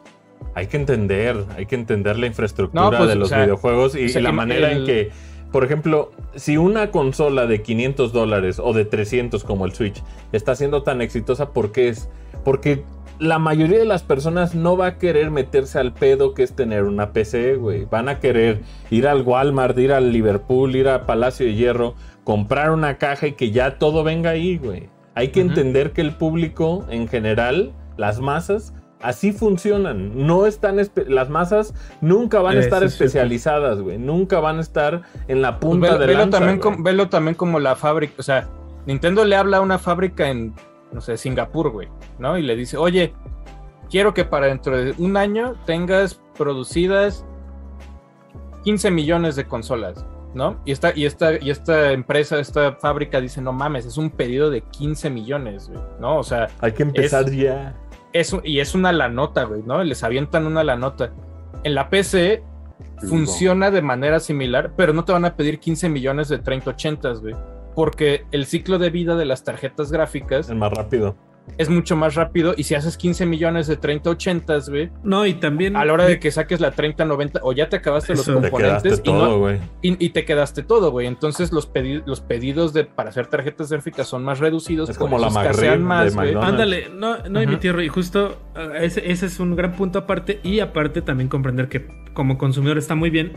Hay 0.55 0.69
que 0.69 0.79
entender, 0.79 1.37
hay 1.55 1.67
que 1.67 1.75
entender 1.75 2.19
la 2.19 2.27
infraestructura 2.27 2.97
pues, 2.97 3.11
de 3.11 3.15
los 3.15 3.31
videojuegos 3.31 3.95
y, 3.95 4.09
la 4.19 4.33
manera 4.33 4.73
en 4.73 4.87
que, 4.87 5.11
por 5.53 5.65
ejemplo, 5.65 6.13
si 6.35 6.57
una 6.57 6.91
consola 6.91 7.47
de 7.47 7.61
500 7.61 8.13
dólares 8.13 8.59
o 8.59 8.73
de 8.73 8.87
300 8.87 9.45
como 9.45 9.67
el 9.67 9.73
Switch 9.75 10.03
está 10.33 10.57
siendo 10.57 10.83
tan 10.83 11.03
exitosa, 11.03 11.53
¿por 11.53 11.73
qué 11.73 11.91
es? 11.91 12.09
Porque 12.43 12.85
la 13.19 13.39
mayoría 13.39 13.79
de 13.79 13.85
las 13.85 14.03
personas 14.03 14.55
no 14.55 14.77
va 14.77 14.87
a 14.87 14.99
querer 14.99 15.31
meterse 15.31 15.79
al 15.79 15.93
pedo 15.93 16.35
que 16.35 16.43
es 16.43 16.55
tener 16.55 16.85
una 16.85 17.13
PC, 17.13 17.57
güey. 17.57 17.85
Van 17.85 18.09
a 18.09 18.21
querer 18.21 18.61
ir 18.91 19.07
al 19.07 19.23
Walmart, 19.23 19.79
ir 19.79 19.93
al 19.93 20.13
Liverpool, 20.13 20.77
ir 20.77 20.89
a 20.89 21.07
Palacio 21.07 21.47
de 21.47 21.55
Hierro, 21.55 21.95
comprar 22.25 22.71
una 22.71 22.99
caja 22.99 23.29
y 23.29 23.33
que 23.33 23.51
ya 23.51 23.79
todo 23.79 24.05
venga 24.05 24.31
ahí, 24.31 24.59
güey. 24.59 24.89
Hay 25.15 25.29
que 25.29 25.41
entender 25.41 25.93
que 25.93 26.03
el 26.03 26.13
público 26.13 26.85
en 26.91 27.09
general, 27.09 27.73
las 27.97 28.21
masas, 28.21 28.75
así 29.01 29.33
funcionan. 29.33 30.27
No 30.27 30.47
están 30.47 30.77
las 31.07 31.31
masas 31.31 31.75
nunca 32.03 32.41
van 32.41 32.59
a 32.59 32.61
estar 32.61 32.83
especializadas, 32.85 33.81
güey. 33.81 33.97
Nunca 33.97 34.41
van 34.41 34.59
a 34.59 34.61
estar 34.61 35.03
en 35.29 35.41
la 35.41 35.59
punta 35.59 35.97
de 35.97 36.15
la 36.15 36.29
también 36.29 36.61
velo 36.83 37.09
también 37.09 37.35
como 37.35 37.61
la 37.61 37.77
fábrica, 37.77 38.15
o 38.19 38.23
sea, 38.23 38.49
Nintendo 38.87 39.25
le 39.25 39.37
habla 39.37 39.57
a 39.57 39.61
una 39.63 39.79
fábrica 39.79 40.29
en 40.29 40.55
no 40.97 41.03
sé, 41.03 41.19
Singapur, 41.19 41.69
güey, 41.69 41.89
¿no? 42.19 42.39
Y 42.39 42.43
le 42.43 42.57
dice, 42.57 42.79
oye, 42.79 43.13
quiero 43.91 44.15
que 44.15 44.25
para 44.25 44.47
dentro 44.47 44.75
de 44.75 44.95
un 44.97 45.19
año 45.19 45.55
tengas 45.67 46.15
producidas 46.39 47.23
15 48.65 48.91
millones 48.91 49.37
de 49.37 49.45
consolas, 49.45 50.07
¿no? 50.33 50.59
Y 50.65 50.73
esta, 50.73 50.97
y 50.97 51.05
esta, 51.05 51.37
y 51.39 51.51
esta 51.51 51.93
empresa, 51.93 52.41
esta 52.41 52.73
fábrica 52.77 53.21
dice, 53.21 53.43
no 53.43 53.53
mames, 53.53 53.85
es 53.85 53.99
un 53.99 54.09
pedido 54.09 54.49
de 54.49 54.63
15 54.63 55.11
millones, 55.11 55.69
güey, 55.69 55.81
¿no? 56.01 56.17
O 56.17 56.23
sea... 56.23 56.49
Hay 56.61 56.73
que 56.73 56.85
empezar 56.85 57.31
ya. 57.31 57.77
y 58.43 58.61
es 58.61 58.75
una 58.75 58.91
la 58.91 59.11
nota, 59.11 59.45
güey, 59.45 59.63
¿no? 59.65 59.85
Les 59.85 60.03
avientan 60.03 60.47
una 60.47 60.65
la 60.65 60.77
nota. 60.77 61.13
En 61.63 61.75
la 61.75 61.91
PC 61.91 62.43
funciona 63.07 63.71
de 63.71 63.83
manera 63.83 64.19
similar, 64.19 64.73
pero 64.79 64.95
no 64.95 65.05
te 65.05 65.13
van 65.13 65.27
a 65.27 65.37
pedir 65.37 65.61
15 65.61 65.91
millones 65.91 66.31
de 66.31 66.39
3080, 66.39 67.13
güey 67.17 67.35
porque 67.77 68.25
el 68.33 68.47
ciclo 68.47 68.79
de 68.79 68.89
vida 68.89 69.17
de 69.17 69.27
las 69.27 69.45
tarjetas 69.45 69.93
gráficas 69.93 70.49
es 70.49 70.57
más 70.57 70.73
rápido. 70.73 71.15
Es 71.59 71.69
mucho 71.71 71.95
más 71.95 72.17
rápido 72.17 72.55
y 72.57 72.65
si 72.65 72.75
haces 72.75 72.97
15 72.97 73.25
millones 73.25 73.69
de 73.69 73.77
3080, 73.77 74.59
güey. 74.69 74.91
No, 75.05 75.27
y 75.27 75.35
también 75.35 75.77
a 75.77 75.85
la 75.85 75.93
hora 75.93 76.07
de 76.07 76.19
que 76.19 76.33
saques 76.33 76.59
la 76.61 76.73
3090 76.73 77.41
o 77.45 77.53
ya 77.53 77.69
te 77.69 77.77
acabaste 77.77 78.17
los 78.17 78.27
componentes 78.29 79.01
y, 79.83 80.09
te 80.09 80.25
quedaste 80.25 80.63
todo, 80.65 80.91
güey. 80.91 81.07
Entonces 81.07 81.53
los, 81.53 81.71
los 82.07 82.21
pedidos 82.21 82.73
de 82.73 82.85
para 82.85 83.11
hacer 83.11 83.29
tarjetas 83.29 83.71
gráficas 83.71 84.09
son 84.09 84.25
más 84.25 84.41
reducidos, 84.41 84.89
es 84.89 84.99
como 84.99 85.19
la 85.19 85.31
McRib 85.31 85.79
más, 85.79 86.17
Ándale, 86.17 86.89
no 86.89 87.19
no 87.29 87.39
hay 87.39 87.47
mi 87.47 87.57
tierra 87.57 87.85
y 87.85 87.89
justo 87.89 88.41
ah, 88.57 88.79
ese, 88.81 89.09
ese 89.13 89.27
es 89.27 89.39
un 89.39 89.55
gran 89.55 89.77
punto 89.77 90.01
aparte 90.01 90.41
y 90.43 90.61
aparte 90.61 91.03
también 91.03 91.29
comprender 91.29 91.69
que 91.69 91.87
como 92.15 92.39
consumidor 92.39 92.79
está 92.79 92.95
muy 92.95 93.11
bien 93.11 93.35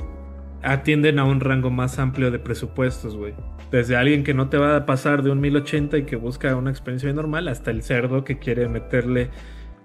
atienden 0.64 1.20
a 1.20 1.24
un 1.24 1.40
rango 1.40 1.70
más 1.70 2.00
amplio 2.00 2.32
de 2.32 2.40
presupuestos, 2.40 3.16
güey. 3.16 3.34
Desde 3.72 3.96
alguien 3.96 4.24
que 4.24 4.34
no 4.34 4.50
te 4.50 4.58
va 4.58 4.76
a 4.76 4.86
pasar 4.86 5.24
de 5.24 5.30
un 5.30 5.40
1080 5.40 5.98
y 5.98 6.04
que 6.04 6.16
busca 6.16 6.56
una 6.56 6.70
experiencia 6.70 7.12
normal, 7.14 7.48
hasta 7.48 7.72
el 7.72 7.84
cerdo 7.84 8.24
que 8.24 8.40
quiere 8.40 8.68
meterle 8.68 9.30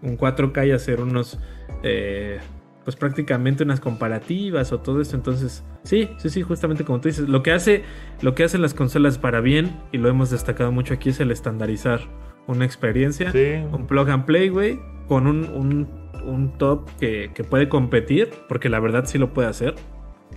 un 0.02 0.16
4K 0.16 0.68
y 0.68 0.70
hacer 0.72 1.00
unos, 1.00 1.38
eh, 1.82 2.38
pues 2.84 2.96
prácticamente 2.96 3.62
unas 3.62 3.80
comparativas 3.80 4.72
o 4.72 4.80
todo 4.80 5.00
esto. 5.00 5.16
Entonces, 5.16 5.64
sí, 5.82 6.08
sí, 6.16 6.30
sí, 6.30 6.42
justamente 6.42 6.84
como 6.84 7.00
tú 7.00 7.08
dices, 7.08 7.28
lo 7.28 7.42
que 7.42 7.52
hace, 7.52 7.82
lo 8.22 8.34
que 8.34 8.44
hacen 8.44 8.62
las 8.62 8.74
consolas 8.74 9.18
para 9.18 9.40
bien, 9.40 9.76
y 9.92 9.98
lo 9.98 10.08
hemos 10.08 10.30
destacado 10.30 10.72
mucho 10.72 10.94
aquí, 10.94 11.10
es 11.10 11.20
el 11.20 11.30
estandarizar 11.30 12.00
una 12.46 12.64
experiencia, 12.64 13.32
un 13.72 13.86
plug 13.86 14.10
and 14.10 14.24
play, 14.24 14.48
güey, 14.48 14.78
con 15.08 15.26
un, 15.26 15.44
un, 15.44 15.88
un 16.26 16.58
top 16.58 16.88
que, 16.98 17.30
que 17.34 17.44
puede 17.44 17.68
competir, 17.68 18.30
porque 18.48 18.68
la 18.68 18.80
verdad 18.80 19.04
sí 19.06 19.18
lo 19.18 19.32
puede 19.32 19.48
hacer 19.48 19.74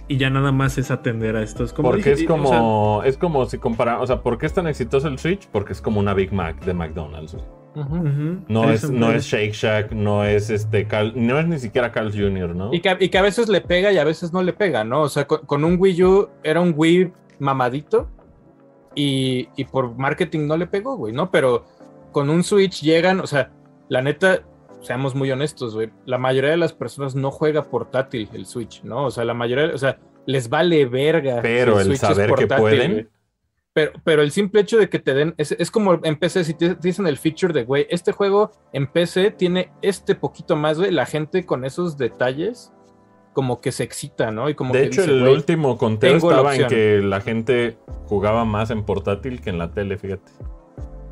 y 0.08 0.18
ya 0.18 0.30
nada 0.30 0.52
más 0.52 0.78
es 0.78 0.92
atender 0.92 1.36
a 1.36 1.44
esto. 1.44 1.66
como 1.76 1.92
Porque 1.92 2.12
es 2.14 2.24
como, 2.24 3.04
es 3.04 3.18
como 3.18 3.46
si 3.46 3.58
comparamos, 3.58 4.04
o 4.04 4.08
sea, 4.08 4.22
¿por 4.22 4.38
qué 4.38 4.46
es 4.46 4.54
tan 4.54 4.68
exitoso 4.68 5.08
el 5.08 5.20
Switch? 5.20 5.48
Porque 5.52 5.74
es 5.74 5.82
como 5.82 6.00
una 6.00 6.14
Big 6.14 6.32
Mac 6.34 6.64
de 6.64 6.74
McDonald's. 6.74 7.38
No, 8.48 8.72
es, 8.72 8.90
no 8.90 9.12
es 9.12 9.26
Shake 9.26 9.54
Shack, 9.54 9.92
no 9.92 10.24
es 10.24 10.50
este 10.50 10.88
no 11.14 11.38
es 11.38 11.48
ni 11.48 11.60
siquiera 11.60 11.92
Carl 11.92 12.12
Jr., 12.12 12.56
¿no? 12.56 12.74
Y 12.74 12.82
que, 12.82 13.18
a 13.18 13.22
veces 13.22 13.50
le 13.50 13.62
pega 13.62 13.92
y 13.92 14.00
a 14.00 14.04
veces 14.04 14.34
no 14.34 14.42
le 14.42 14.54
pega, 14.54 14.84
¿no? 14.84 15.02
O 15.02 15.10
sea, 15.10 15.28
con, 15.28 15.64
un 15.64 15.78
Wii 15.80 16.04
U 16.04 16.30
era 16.44 16.60
un 16.60 16.74
Wii 16.76 17.14
mamadito 17.40 18.10
y, 18.96 19.50
y 19.56 19.66
por 19.66 19.96
marketing 19.96 20.48
no 20.48 20.58
le 20.58 20.66
pegó, 20.66 20.98
güey, 20.98 21.14
¿no? 21.14 21.30
Pero 21.30 21.66
con 22.12 22.32
un 22.32 22.44
Switch 22.44 22.82
llegan, 22.82 23.20
o 23.20 23.28
sea, 23.28 23.52
la 23.90 24.02
neta, 24.02 24.42
seamos 24.82 25.16
muy 25.16 25.32
honestos, 25.32 25.76
güey, 25.76 25.90
la 26.06 26.18
mayoría 26.18 26.52
de 26.52 26.58
las 26.58 26.74
personas 26.74 27.16
no 27.16 27.32
juega 27.32 27.70
portátil 27.70 28.30
el 28.34 28.46
Switch, 28.46 28.84
¿no? 28.84 29.06
O 29.06 29.12
sea, 29.12 29.26
la 29.26 29.34
mayoría, 29.34 29.74
o 29.74 29.78
sea, 29.78 30.00
les 30.26 30.50
vale 30.50 30.86
verga. 30.86 31.40
Pero 31.42 31.80
el, 31.80 31.98
saber 31.98 32.34
que 32.34 32.48
pueden. 32.48 33.10
Pero, 33.74 33.92
pero 34.04 34.22
el 34.24 34.32
simple 34.32 34.62
hecho 34.62 34.78
de 34.78 34.90
que 34.90 34.98
te 34.98 35.14
den, 35.14 35.36
es, 35.38 35.70
como 35.70 36.00
en 36.04 36.16
PC, 36.18 36.44
si 36.44 36.54
te, 36.56 36.76
dicen 36.76 37.06
el 37.06 37.18
feature 37.18 37.54
de, 37.54 37.64
güey, 37.64 37.86
este 37.90 38.12
juego 38.12 38.52
en 38.74 38.88
PC 38.88 39.32
tiene 39.32 39.72
este 39.84 40.16
poquito 40.16 40.56
más, 40.56 40.80
güey, 40.80 40.92
la 40.92 41.06
gente 41.06 41.46
con 41.46 41.64
esos 41.64 41.98
detalles 41.98 42.72
como 43.34 43.62
que 43.62 43.72
se 43.72 43.84
excita, 43.84 44.32
¿no? 44.32 44.50
Y 44.50 44.56
como 44.56 44.74
de 44.74 44.86
hecho, 44.86 45.04
el 45.04 45.28
último 45.28 45.78
conteo 45.78 46.18
estaba 46.18 46.56
en 46.56 46.68
que 46.68 47.02
la 47.04 47.22
gente 47.22 47.78
jugaba 48.08 48.46
más 48.46 48.72
en 48.72 48.84
portátil 48.84 49.42
que 49.42 49.52
en 49.52 49.60
la 49.60 49.72
tele, 49.72 50.00
fíjate. 50.00 50.32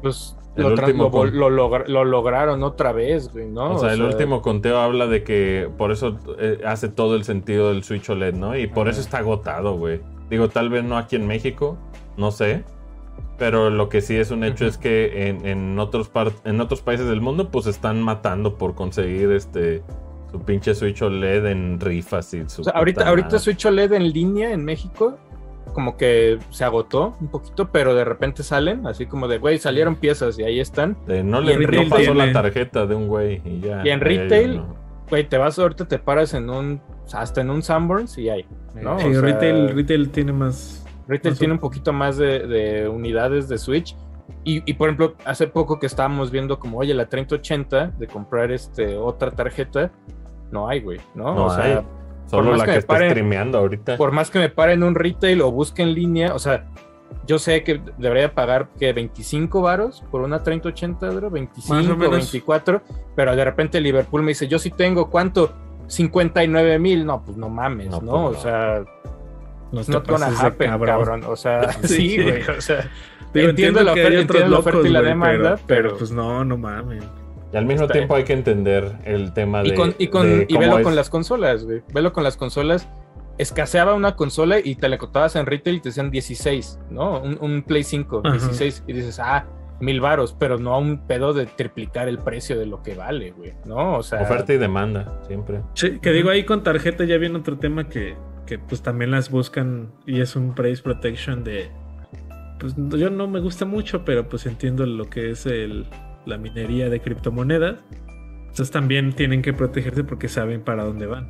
Pues 0.02 0.36
lo, 0.56 1.50
lo, 1.88 2.06
lograron 2.06 2.64
otra 2.64 2.92
vez, 2.92 3.32
güey, 3.32 3.48
¿no? 3.48 3.76
O 3.76 3.80
sea, 3.80 3.94
el 3.94 4.02
último 4.02 4.42
conteo 4.42 4.80
habla 4.80 5.08
de 5.08 5.24
que 5.24 5.70
por 5.78 5.92
eso 5.92 6.18
eh, 6.40 6.62
hace 6.66 6.88
todo 6.88 7.16
el 7.16 7.24
sentido 7.24 7.70
del 7.70 7.84
Switch 7.84 8.10
OLED, 8.10 8.36
¿no? 8.36 8.58
Y 8.58 8.68
por 8.68 8.88
eso 8.88 9.02
está 9.02 9.18
agotado, 9.18 9.78
güey. 9.78 10.02
Digo, 10.30 10.50
tal 10.50 10.70
vez 10.70 10.84
no 10.84 10.98
aquí 10.98 11.16
en 11.16 11.28
México, 11.28 11.78
no 12.18 12.32
sé. 12.32 12.64
Pero 13.38 13.70
lo 13.70 13.90
que 13.90 14.00
sí 14.00 14.16
es 14.16 14.32
un 14.32 14.46
hecho 14.46 14.66
es 14.66 14.78
que 14.78 15.28
en, 15.44 15.78
otros 15.78 16.10
en 16.46 16.62
otros 16.62 16.82
países 16.82 17.08
del 17.08 17.20
mundo, 17.20 17.50
pues 17.52 17.68
están 17.68 18.02
matando 18.02 18.58
por 18.58 18.76
conseguir 18.76 19.32
este 19.32 19.84
su 20.32 20.42
pinche 20.42 20.74
Switch 20.74 21.02
OLED 21.02 21.46
en 21.46 21.80
rifas 21.80 22.34
y 22.34 22.48
su. 22.48 22.64
ahorita, 22.74 23.08
ahorita 23.08 23.40
Switch 23.40 23.66
OLED 23.66 23.94
en 23.94 24.12
línea 24.14 24.52
en 24.52 24.64
México 24.64 25.18
como 25.74 25.98
que 25.98 26.40
se 26.50 26.64
agotó 26.64 27.16
un 27.20 27.28
poquito, 27.28 27.70
pero 27.72 27.96
de 27.96 28.06
repente 28.06 28.44
salen, 28.44 28.88
así 28.88 29.06
como 29.06 29.28
de, 29.28 29.40
güey, 29.40 29.58
salieron 29.58 29.96
piezas 29.96 30.38
y 30.40 30.44
ahí 30.44 30.60
están. 30.60 30.98
no 31.08 31.42
le 31.42 31.58
no 31.58 31.90
pasó 31.90 32.14
la 32.14 32.32
tarjeta 32.32 32.86
de 32.86 32.96
un 32.96 33.08
güey 33.08 33.42
y 33.46 33.62
ya. 33.62 33.82
Y 33.86 33.90
en 33.90 34.00
retail, 34.00 34.62
güey, 35.10 35.28
te 35.28 35.38
vas 35.38 35.60
ahorita, 35.60 35.88
te 35.88 36.00
paras 36.00 36.34
en 36.34 36.50
un, 36.50 36.82
hasta 37.14 37.42
en 37.42 37.50
un 37.50 37.62
Sanborns 37.62 38.18
y 38.18 38.30
hay, 38.30 38.46
¿no? 38.74 39.00
Sí, 39.00 39.14
retail, 39.14 39.70
retail 39.76 40.10
tiene 40.10 40.34
más... 40.34 40.86
Retail 41.08 41.38
tiene 41.38 41.54
un 41.54 41.60
poquito 41.60 41.94
más 41.94 42.18
de, 42.18 42.90
unidades 42.92 43.48
de 43.48 43.58
Switch. 43.60 43.96
Y, 44.44 44.74
por 44.74 44.90
ejemplo, 44.90 45.16
hace 45.26 45.48
poco 45.48 45.80
que 45.80 45.88
estábamos 45.88 46.30
viendo 46.30 46.60
como, 46.60 46.78
oye, 46.78 46.94
la 46.94 47.08
3080 47.08 47.94
de 47.98 48.08
comprar 48.08 48.52
este 48.52 48.96
otra 48.96 49.32
tarjeta, 49.32 49.92
no 50.52 50.68
hay, 50.68 50.82
güey, 50.82 51.00
¿no? 51.16 51.46
o 51.46 51.50
sea, 51.50 51.84
Solo 52.28 52.56
la 52.56 52.66
que, 52.66 52.78
está 52.78 52.96
streameando 52.96 53.60
ahorita. 53.60 53.98
Por 53.98 54.12
más 54.12 54.30
que 54.30 54.40
me 54.40 54.50
pare 54.50 54.74
en 54.74 54.84
un 54.84 54.96
retail 54.96 55.42
o 55.42 55.52
busque 55.52 55.84
en 55.84 55.94
línea, 55.94 56.34
o 56.34 56.40
sea, 56.40 56.66
yo 57.28 57.40
sé 57.40 57.64
que 57.64 57.82
debería 57.98 58.34
pagar 58.34 58.70
que 58.80 58.94
25 58.94 59.62
varos 59.62 60.04
por 60.12 60.22
una 60.22 60.44
3080, 60.44 61.10
bro, 61.10 61.30
25, 61.30 62.10
24, 62.10 62.82
pero 63.16 63.36
de 63.36 63.46
repente 63.46 63.82
Liverpool 63.82 64.22
me 64.22 64.30
dice, 64.30 64.48
yo 64.48 64.60
sí 64.60 64.72
tengo, 64.72 65.10
¿cuánto? 65.10 65.54
59 65.88 66.80
mil, 66.80 67.06
no, 67.06 67.24
pues 67.24 67.38
no 67.38 67.50
mames, 67.50 67.90
¿no? 67.90 68.28
Pues 68.28 68.40
o 68.40 68.42
sea, 68.42 68.84
no 69.72 69.82
not 69.88 70.08
gonna 70.08 70.28
happen, 70.28 70.72
cabrón. 70.80 71.24
O 71.26 71.36
sea, 71.36 71.72
sí, 71.84 72.22
güey, 72.22 72.42
o 72.44 72.62
sea, 72.62 72.90
entiendo, 73.34 73.84
la 73.84 73.94
oferta, 73.94 74.88
y 74.88 74.92
la 74.92 75.02
demanda, 75.02 75.60
pero, 75.68 75.98
pues 75.98 76.12
no, 76.12 76.44
no 76.44 76.58
mames. 76.58 77.04
Y 77.54 77.58
al 77.58 77.66
mismo 77.66 77.88
tiempo 77.88 78.16
hay 78.16 78.24
que 78.24 78.34
entender 78.34 78.98
el 79.06 79.34
tema 79.34 79.64
de. 79.64 79.70
Y, 79.70 80.08
con, 80.08 80.46
y, 80.48 80.58
velo 80.58 80.82
con 80.82 80.96
las 80.96 81.10
consolas, 81.10 81.64
güey. 81.64 81.84
Velo 81.94 82.14
con 82.14 82.24
las 82.24 82.38
consolas. 82.38 82.88
Escaseaba 83.38 83.94
una 83.94 84.16
consola 84.16 84.60
y 84.64 84.76
te 84.76 84.88
la 84.88 84.98
contabas 84.98 85.36
en 85.36 85.46
retail 85.46 85.78
y 85.78 85.80
te 85.82 85.90
decían 85.90 86.10
16, 86.10 86.80
¿no? 86.90 87.20
Un, 87.22 87.64
Play 87.64 87.84
5, 87.84 88.22
16. 88.22 88.86
Y 88.88 88.94
dices, 88.94 89.20
ah, 89.20 89.46
mil 89.80 90.00
varos, 90.00 90.36
pero 90.38 90.58
no 90.58 90.74
a 90.74 90.78
un 90.78 91.06
pedo 91.06 91.34
de 91.34 91.46
triplicar 91.46 92.08
el 92.08 92.20
precio 92.20 92.58
de 92.58 92.66
lo 92.66 92.82
que 92.82 92.96
vale, 92.96 93.32
güey, 93.32 93.54
¿no? 93.66 93.98
O 93.98 94.04
sea. 94.04 94.22
Oferta 94.22 94.54
y 94.54 94.58
demanda, 94.58 95.20
siempre. 95.28 95.62
Sí, 95.74 96.00
que 96.00 96.12
digo 96.12 96.30
ahí 96.30 96.46
con 96.46 96.64
tarjeta 96.64 97.04
ya 97.04 97.18
viene 97.18 97.38
otro 97.38 97.58
tema 97.58 97.90
que, 97.90 98.16
que 98.46 98.58
pues 98.58 98.82
también 98.82 99.12
las 99.12 99.30
buscan 99.30 99.92
y 100.06 100.22
es 100.22 100.36
un 100.36 100.56
price 100.56 100.82
protection 100.82 101.44
de. 101.44 101.70
Pues 102.60 102.74
yo 102.78 103.10
no 103.10 103.28
me 103.28 103.42
gusta 103.42 103.66
mucho, 103.66 104.06
pero 104.06 104.30
pues 104.30 104.46
entiendo 104.46 104.86
lo 104.86 105.10
que 105.10 105.32
es 105.32 105.46
el 105.46 105.86
la 106.26 106.38
minería 106.38 106.90
de 106.90 107.00
criptomonedas. 107.00 107.78
Entonces 108.42 108.72
también 108.72 109.14
tienen 109.14 109.42
que 109.42 109.54
protegerse 109.54 110.04
porque 110.04 110.28
saben 110.28 110.62
para 110.62 110.84
dónde 110.84 111.08
van. 111.08 111.28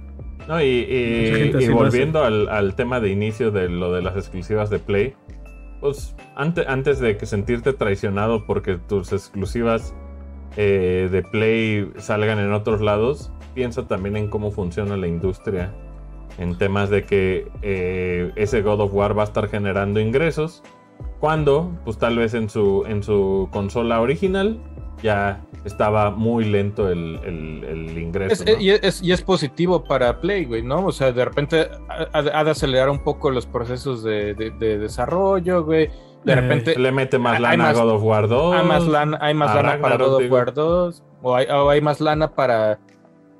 No, 0.48 0.62
y, 0.62 1.52
volviendo 1.72 2.24
al, 2.24 2.76
tema 2.76 3.00
de 3.00 3.10
inicio 3.10 3.50
de 3.52 3.68
lo 3.68 3.92
de 3.92 4.04
las 4.04 4.16
exclusivas 4.16 4.70
de 4.70 4.78
Play, 4.78 5.16
pues 5.82 6.16
antes, 6.36 6.68
antes 6.68 7.00
de 7.00 7.18
que 7.18 7.26
sentirte 7.26 7.74
traicionado 7.74 8.46
porque 8.46 8.78
tus 8.78 9.12
exclusivas 9.12 9.96
eh, 10.56 11.10
de 11.12 11.24
Play 11.24 11.92
salgan 11.98 12.38
en 12.38 12.54
otros 12.54 12.82
lados, 12.82 13.32
piensa 13.56 13.88
también 13.88 14.18
en 14.18 14.30
cómo 14.30 14.52
funciona 14.52 14.96
la 14.98 15.08
industria 15.08 15.74
en 16.38 16.58
temas 16.58 16.90
de 16.90 17.04
que 17.04 17.48
eh, 17.62 18.32
ese 18.36 18.62
God 18.62 18.82
of 18.82 18.94
War 18.94 19.18
va 19.18 19.24
a 19.24 19.26
estar 19.26 19.48
generando 19.48 20.00
ingresos 20.00 20.64
cuando, 21.20 21.72
pues 21.86 21.98
tal 21.98 22.18
vez 22.18 22.34
en 22.34 22.50
su, 22.50 22.84
en 22.88 23.04
su 23.04 23.50
consola 23.52 24.02
original 24.02 24.60
ya 25.06 25.46
estaba 25.64 26.10
muy 26.10 26.46
lento 26.46 26.90
el, 26.90 27.96
ingreso. 27.96 28.44
y, 28.60 28.72
es, 28.72 29.22
positivo 29.22 29.84
para 29.84 30.20
Play, 30.20 30.46
güey, 30.46 30.64
¿no? 30.64 30.86
O 30.86 30.92
sea, 30.92 31.12
de 31.12 31.24
repente 31.24 31.70
ha, 32.12 32.44
de 32.44 32.52
acelerar 32.52 32.90
un 32.90 33.04
poco 33.04 33.30
los 33.30 33.46
procesos 33.46 34.04
de, 34.04 34.34
desarrollo, 34.60 35.64
güey. 35.64 35.90
De 36.24 36.34
eh, 36.34 36.36
repente. 36.36 36.78
Le 36.78 36.92
mete 36.92 37.20
más 37.20 37.40
lana 37.40 37.70
a 37.70 37.74
God 37.74 37.92
of 37.92 38.04
War 38.04 38.28
2. 38.28 38.56
Hay 38.56 38.66
más 38.66 38.88
lana, 38.88 39.18
hay 39.22 39.34
más 39.36 39.54
lana 39.56 39.80
para 39.80 39.98
God 39.98 40.16
of 40.16 40.32
War 40.32 40.54
2. 40.54 41.04
O 41.22 41.36
hay, 41.36 41.46
o 41.48 41.70
hay 41.70 41.82
más 41.82 42.02
lana 42.02 42.34
para 42.34 42.80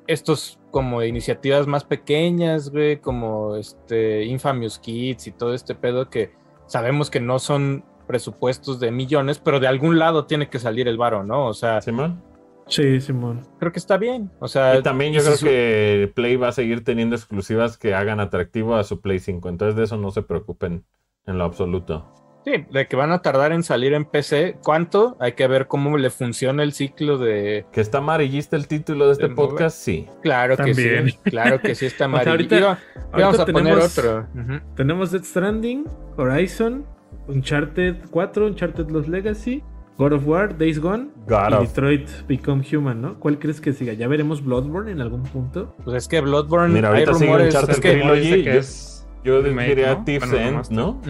estos 0.08 0.60
como 0.70 1.02
iniciativas 1.02 1.66
más 1.66 1.84
pequeñas, 1.84 2.70
güey, 2.70 2.98
como 2.98 3.56
este 3.56 4.26
Infamous 4.26 4.78
Kids 4.78 5.26
y 5.28 5.32
todo 5.32 5.56
este 5.56 5.74
pedo 5.74 6.10
que 6.10 6.32
sabemos 6.68 7.10
que 7.10 7.20
no 7.20 7.40
son 7.40 7.84
presupuestos 8.06 8.80
de 8.80 8.92
millones, 8.92 9.40
pero 9.40 9.60
de 9.60 9.68
algún 9.68 10.00
lado 10.00 10.26
tiene 10.26 10.50
que 10.50 10.60
salir 10.60 10.88
el 10.88 10.98
varo, 10.98 11.24
¿no? 11.24 11.46
O 11.48 11.54
sea. 11.54 11.82
Simón. 11.82 12.22
Sí, 12.68 13.00
Simón. 13.00 13.42
Creo 13.60 13.72
que 13.72 13.80
está 13.80 13.98
bien. 13.98 14.32
O 14.40 14.48
sea. 14.48 14.78
Y 14.78 14.84
también 14.84 15.14
yo 15.14 15.22
creo 15.22 15.38
que 15.38 16.12
Play 16.16 16.36
va 16.36 16.50
a 16.50 16.52
seguir 16.52 16.84
teniendo 16.84 17.16
exclusivas 17.16 17.78
que 17.78 17.94
hagan 17.94 18.20
atractivo 18.20 18.76
a 18.76 18.84
su 18.84 19.02
Play 19.02 19.20
5. 19.20 19.50
Entonces 19.50 19.76
de 19.76 19.84
eso 19.84 19.98
no 19.98 20.12
se 20.12 20.24
preocupen 20.24 20.86
en 21.26 21.38
lo 21.38 21.44
absoluto. 21.44 22.12
Sí, 22.46 22.64
de 22.70 22.88
que 22.88 22.96
van 22.96 23.12
a 23.12 23.24
tardar 23.24 23.52
en 23.54 23.64
salir 23.64 23.94
en 23.94 24.06
PC. 24.06 24.58
¿Cuánto? 24.64 25.18
Hay 25.20 25.34
que 25.34 25.48
ver 25.48 25.66
cómo 25.66 25.98
le 25.98 26.12
funciona 26.12 26.62
el 26.62 26.74
ciclo 26.74 27.18
de. 27.18 27.66
Que 27.72 27.82
está 27.82 27.98
amarillista 27.98 28.56
el 28.56 28.68
título 28.68 29.08
de 29.08 29.14
este 29.14 29.30
podcast, 29.30 29.78
sí. 29.78 30.08
Claro 30.22 30.56
que 30.56 30.76
sí. 30.76 31.18
Claro 31.24 31.60
que 31.60 31.74
sí 31.74 31.88
está 31.88 32.06
amarillista. 32.06 32.80
vamos 33.12 33.40
a 33.40 33.46
poner 33.48 33.78
otro. 33.78 34.28
Tenemos 34.76 35.12
Dead 35.12 35.24
Stranding, 35.24 35.86
Horizon, 36.18 36.86
Uncharted 37.28 37.98
4, 38.12 38.48
Uncharted 38.48 38.90
Los 38.90 39.08
Legacy, 39.08 39.64
God 39.98 40.14
of 40.14 40.28
War, 40.28 40.58
Days 40.58 40.80
Gone 40.80 41.10
y 41.28 41.66
Detroit 41.66 42.10
Become 42.28 42.64
Human, 42.72 43.02
¿no? 43.02 43.20
¿Cuál 43.20 43.40
crees 43.40 43.62
que 43.62 43.74
siga? 43.74 43.94
¿Ya 43.94 44.08
veremos 44.08 44.44
Bloodborne 44.44 44.92
en 44.92 45.02
algún 45.02 45.24
punto? 45.24 45.76
Pues 45.84 45.96
es 45.96 46.08
que 46.08 46.22
Bloodborne 46.22 46.74
Mira, 46.74 46.92
hay 46.92 47.06
rumores, 47.06 47.56
es 47.56 47.80
que, 47.80 48.02
que 48.44 48.58
es 48.58 49.08
yo 49.24 49.42
diría 49.42 50.04
End, 50.06 50.70
¿no? 50.70 51.02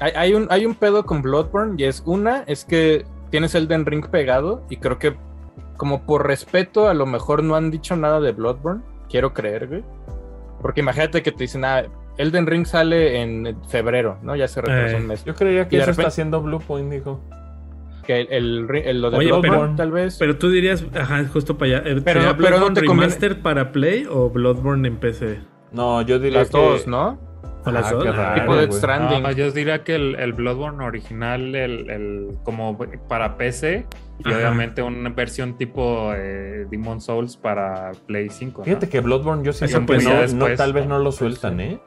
hay, 0.00 0.12
hay, 0.16 0.34
un, 0.34 0.48
hay 0.50 0.66
un 0.66 0.74
pedo 0.74 1.06
con 1.06 1.22
Bloodborne 1.22 1.74
y 1.78 1.84
es 1.84 2.02
una, 2.04 2.42
es 2.48 2.64
que 2.64 3.04
tienes 3.30 3.54
Elden 3.54 3.86
Ring 3.86 4.06
pegado 4.08 4.64
y 4.68 4.78
creo 4.78 4.98
que 4.98 5.14
como 5.76 6.04
por 6.04 6.26
respeto 6.26 6.88
a 6.88 6.94
lo 6.94 7.06
mejor 7.06 7.44
no 7.44 7.54
han 7.54 7.70
dicho 7.70 7.96
nada 7.96 8.20
de 8.20 8.32
Bloodborne, 8.32 8.82
quiero 9.08 9.32
creer, 9.32 9.68
güey. 9.68 9.84
Porque 10.60 10.80
imagínate 10.80 11.22
que 11.22 11.32
te 11.32 11.44
dicen, 11.44 11.64
ah, 11.64 11.84
Elden 12.18 12.46
Ring 12.46 12.66
sale 12.66 13.20
en 13.20 13.56
febrero, 13.68 14.18
¿no? 14.22 14.36
Ya 14.36 14.48
se 14.48 14.60
retrasó 14.60 14.96
un 14.96 15.04
eh, 15.04 15.06
mes. 15.06 15.24
Yo 15.24 15.34
creía 15.34 15.68
que 15.68 15.78
eso 15.78 15.90
está 15.90 16.08
haciendo 16.08 16.40
Bluepoint, 16.40 16.90
dijo. 16.90 17.20
Que 18.04 18.20
el, 18.20 18.68
el, 18.70 19.02
lo 19.02 19.10
de 19.10 19.18
Bloodborne, 19.18 19.76
tal 19.76 19.90
vez. 19.90 20.16
Pero 20.18 20.38
tú 20.38 20.48
dirías, 20.48 20.84
ajá, 20.94 21.24
justo 21.26 21.58
para 21.58 21.78
allá. 21.78 21.90
Eh, 21.90 22.00
pero, 22.04 22.36
pero 22.36 22.60
no 22.60 22.72
te 22.72 22.80
Remaster 22.82 23.42
para 23.42 23.72
Play 23.72 24.06
o 24.08 24.30
Bloodborne 24.30 24.86
en 24.86 24.96
PC? 24.96 25.40
No, 25.72 26.02
yo 26.02 26.18
diría 26.20 26.40
Las 26.40 26.50
dos, 26.50 26.86
¿no? 26.86 27.18
Ah, 27.64 27.72
las 27.72 27.90
dos. 27.90 28.04
tipo 28.34 28.56
de 28.56 28.70
Stranding. 28.70 29.22
No, 29.24 29.32
yo 29.32 29.50
diría 29.50 29.82
que 29.82 29.96
el, 29.96 30.14
el 30.14 30.32
Bloodborne 30.34 30.84
original, 30.84 31.56
el, 31.56 31.90
el, 31.90 32.28
como 32.44 32.78
para 33.08 33.36
PC, 33.36 33.86
y 34.24 34.32
obviamente 34.32 34.82
una 34.82 35.10
versión 35.10 35.58
tipo 35.58 36.12
eh, 36.14 36.66
Demon 36.70 37.00
Souls 37.00 37.36
para 37.36 37.90
Play 38.06 38.28
5. 38.30 38.62
Fíjate 38.62 38.88
que 38.88 39.00
Bloodborne 39.00 39.44
yo 39.44 39.52
siempre 39.52 39.98
no, 39.98 40.26
no, 40.28 40.54
tal 40.54 40.72
vez 40.72 40.86
no 40.86 41.00
lo 41.00 41.10
sueltan, 41.10 41.60
¿eh? 41.60 41.80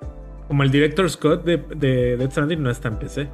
Como 0.50 0.64
el 0.64 0.72
director 0.72 1.08
Scott 1.08 1.44
de, 1.44 1.58
de 1.58 2.18
Death 2.18 2.32
Stranding 2.32 2.64
no 2.64 2.72
está 2.72 2.88
en 2.88 2.96
PC. 2.98 3.30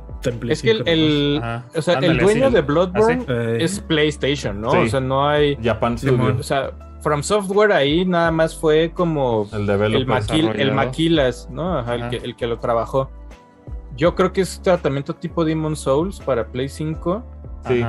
es 0.49 0.61
que 0.61 0.72
el, 0.72 1.41
o 1.74 1.82
sea, 1.82 1.99
el 1.99 2.18
dueño 2.18 2.51
de 2.51 2.59
Bloodborne 2.59 3.26
¿Ah, 3.30 3.55
es 3.57 3.80
PlayStation, 3.80 4.59
¿no? 4.59 4.72
O 4.72 4.88
sea, 4.89 4.99
no 4.99 5.26
hay. 5.26 5.57
Japan 5.63 5.97
Studio. 5.97 6.36
O 6.38 6.43
sea, 6.43 6.72
From 6.99 7.24
Software 7.24 7.72
ahí 7.72 8.03
nada 8.03 8.32
más 8.32 8.53
fue 8.53 8.91
como 8.93 9.47
el, 9.53 9.70
el, 9.70 9.95
el 10.59 10.72
Maquilas, 10.74 11.49
¿no? 11.49 11.80
Ajá, 11.80 11.95
el, 11.95 12.09
que, 12.09 12.18
el 12.18 12.36
que 12.36 12.47
lo 12.47 12.59
trabajó. 12.59 13.09
Yo 13.95 14.13
creo 14.13 14.34
que 14.34 14.41
es 14.41 14.61
tratamiento 14.61 15.16
tipo 15.16 15.45
Demon 15.45 15.78
Souls 15.78 16.20
para 16.20 16.45
Play 16.47 16.68
5. 16.68 17.24
Sí. 17.66 17.86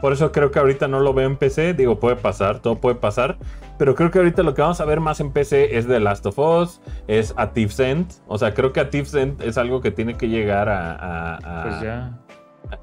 Por 0.00 0.12
eso 0.12 0.32
creo 0.32 0.50
que 0.50 0.58
ahorita 0.58 0.88
no 0.88 1.00
lo 1.00 1.12
veo 1.14 1.26
en 1.26 1.36
PC. 1.36 1.74
Digo, 1.74 1.98
puede 1.98 2.16
pasar, 2.16 2.60
todo 2.60 2.76
puede 2.76 2.96
pasar. 2.96 3.36
Pero 3.78 3.94
creo 3.94 4.10
que 4.10 4.18
ahorita 4.18 4.42
lo 4.42 4.54
que 4.54 4.62
vamos 4.62 4.80
a 4.80 4.84
ver 4.84 5.00
más 5.00 5.20
en 5.20 5.32
PC 5.32 5.76
es 5.76 5.86
The 5.86 6.00
Last 6.00 6.26
of 6.26 6.38
Us, 6.38 6.80
es 7.06 7.32
A 7.36 7.52
Thief's 7.52 7.80
End. 7.80 8.12
O 8.26 8.38
sea, 8.38 8.54
creo 8.54 8.72
que 8.72 8.80
A 8.80 8.90
Thief's 8.90 9.14
End 9.14 9.40
es 9.42 9.58
algo 9.58 9.80
que 9.80 9.90
tiene 9.90 10.14
que 10.14 10.28
llegar 10.28 10.68
a, 10.68 11.38
Pues 11.64 11.80
ya. 11.82 12.18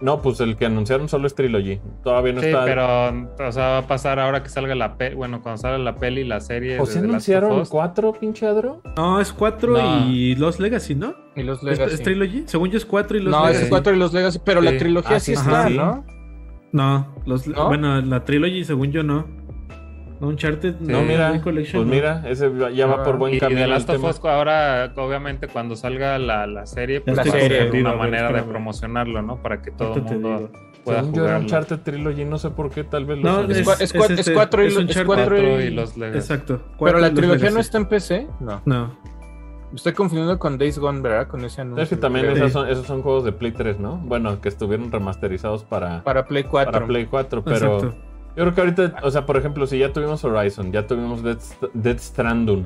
No, 0.01 0.21
pues 0.21 0.39
el 0.39 0.55
que 0.55 0.65
anunciaron 0.65 1.07
solo 1.07 1.27
es 1.27 1.35
Trilogy. 1.35 1.79
Todavía 2.03 2.33
no 2.33 2.41
está. 2.41 2.59
Sí, 2.59 2.63
pero 2.65 3.47
o 3.47 3.51
sea, 3.51 3.63
va 3.67 3.77
a 3.79 3.87
pasar 3.87 4.19
ahora 4.19 4.41
que 4.41 4.49
salga 4.49 4.73
la 4.73 4.97
peli. 4.97 5.15
Bueno, 5.15 5.41
cuando 5.43 5.61
salga 5.61 5.77
la 5.77 5.95
peli, 5.95 6.23
la 6.23 6.39
serie. 6.39 6.79
¿O 6.79 6.85
se 6.85 6.99
anunciaron 6.99 7.63
cuatro, 7.65 8.13
pinchadro? 8.13 8.81
No, 8.97 9.21
es 9.21 9.31
cuatro 9.31 9.77
y 10.07 10.35
Los 10.35 10.59
Legacy, 10.59 10.95
¿no? 10.95 11.15
Y 11.35 11.43
Los 11.43 11.61
Legacy. 11.61 11.95
¿Es, 11.95 12.01
Trilogy? 12.01 12.43
Según 12.47 12.71
yo 12.71 12.77
es 12.77 12.85
cuatro 12.85 13.17
y 13.17 13.21
Los 13.21 13.31
Legacy. 13.31 13.53
No, 13.53 13.63
es 13.63 13.69
cuatro 13.69 13.93
y 13.93 13.97
Los 13.97 14.13
Legacy, 14.13 14.39
pero 14.43 14.61
la 14.61 14.75
trilogía 14.77 15.17
ah, 15.17 15.19
sí, 15.19 15.33
está, 15.33 15.69
¿no? 15.69 16.03
No, 16.75 17.07
los, 17.25 17.47
bueno, 17.47 18.01
la 18.01 18.25
Trilogy, 18.25 18.65
según 18.65 18.91
yo, 18.91 19.01
no. 19.01 19.25
No, 20.19 20.27
Uncharted, 20.27 20.75
no, 20.81 21.03
mira, 21.03 21.39
pues 21.41 21.73
mira, 21.85 22.21
ese 22.27 22.51
ya 22.73 22.85
va 22.85 23.01
por 23.01 23.17
buen 23.17 23.39
camino. 23.39 23.61
Y 23.61 23.63
de 23.63 23.67
Last 23.69 23.89
of 23.89 24.03
Us, 24.03 24.19
ahora, 24.25 24.91
obviamente, 24.97 25.47
cuando 25.47 25.77
salga 25.77 26.19
la, 26.19 26.45
la 26.47 26.65
serie, 26.65 26.99
pues 26.99 27.15
la 27.15 27.23
va 27.23 27.31
serie, 27.31 27.61
a 27.61 27.71
ser 27.71 27.81
una 27.81 27.95
manera 27.95 28.29
de 28.29 28.43
promocionarlo, 28.43 29.21
¿no? 29.21 29.41
Para 29.41 29.61
que 29.61 29.71
todo 29.71 29.95
el 29.95 30.01
mundo 30.01 30.51
pueda 30.83 30.99
Según 30.99 31.13
jugarlo. 31.13 31.37
Yo 31.37 31.43
Uncharted 31.43 31.79
Trilogy, 31.79 32.25
no 32.25 32.37
sé 32.39 32.49
por 32.49 32.69
qué, 32.69 32.83
tal 32.83 33.05
vez 33.05 33.19
No, 33.19 33.43
es, 33.43 33.57
es, 33.57 33.95
es, 33.95 33.95
es, 33.95 34.31
cuatro 34.31 34.61
y, 34.61 34.69
los, 34.69 35.03
cuatro 35.05 35.61
y 35.61 35.69
los 35.69 35.95
Legacy. 35.95 36.17
Exacto. 36.17 36.61
Pero 36.77 36.99
la 36.99 37.13
trilogía 37.13 37.51
no 37.51 37.61
está 37.61 37.77
en 37.77 37.85
PC, 37.85 38.27
no. 38.41 38.61
No. 38.65 39.14
Estoy 39.75 39.93
confundiendo 39.93 40.39
con 40.39 40.57
Days 40.57 40.79
Gone, 40.79 41.01
¿verdad? 41.01 41.27
Con 41.27 41.43
ese 41.45 41.61
anuncio. 41.61 41.83
Es 41.83 41.89
que 41.89 41.97
también 41.97 42.25
esos 42.25 42.51
son, 42.51 42.67
esos 42.67 42.87
son 42.87 43.01
juegos 43.01 43.23
de 43.23 43.31
Play 43.31 43.51
3, 43.51 43.79
¿no? 43.79 43.97
Bueno, 43.97 44.41
que 44.41 44.49
estuvieron 44.49 44.91
remasterizados 44.91 45.63
para... 45.63 46.03
Para 46.03 46.25
Play 46.25 46.43
4. 46.43 46.71
Para 46.71 46.85
Play 46.85 47.05
4, 47.05 47.43
pero... 47.43 47.81
Yo 48.35 48.43
creo 48.43 48.53
que 48.53 48.61
ahorita, 48.61 48.95
o 49.03 49.11
sea, 49.11 49.25
por 49.25 49.37
ejemplo, 49.37 49.65
si 49.65 49.77
ya 49.79 49.93
tuvimos 49.93 50.23
Horizon, 50.25 50.73
ya 50.73 50.85
tuvimos 50.85 51.23
Dead, 51.23 51.97
Stranding, 51.97 52.65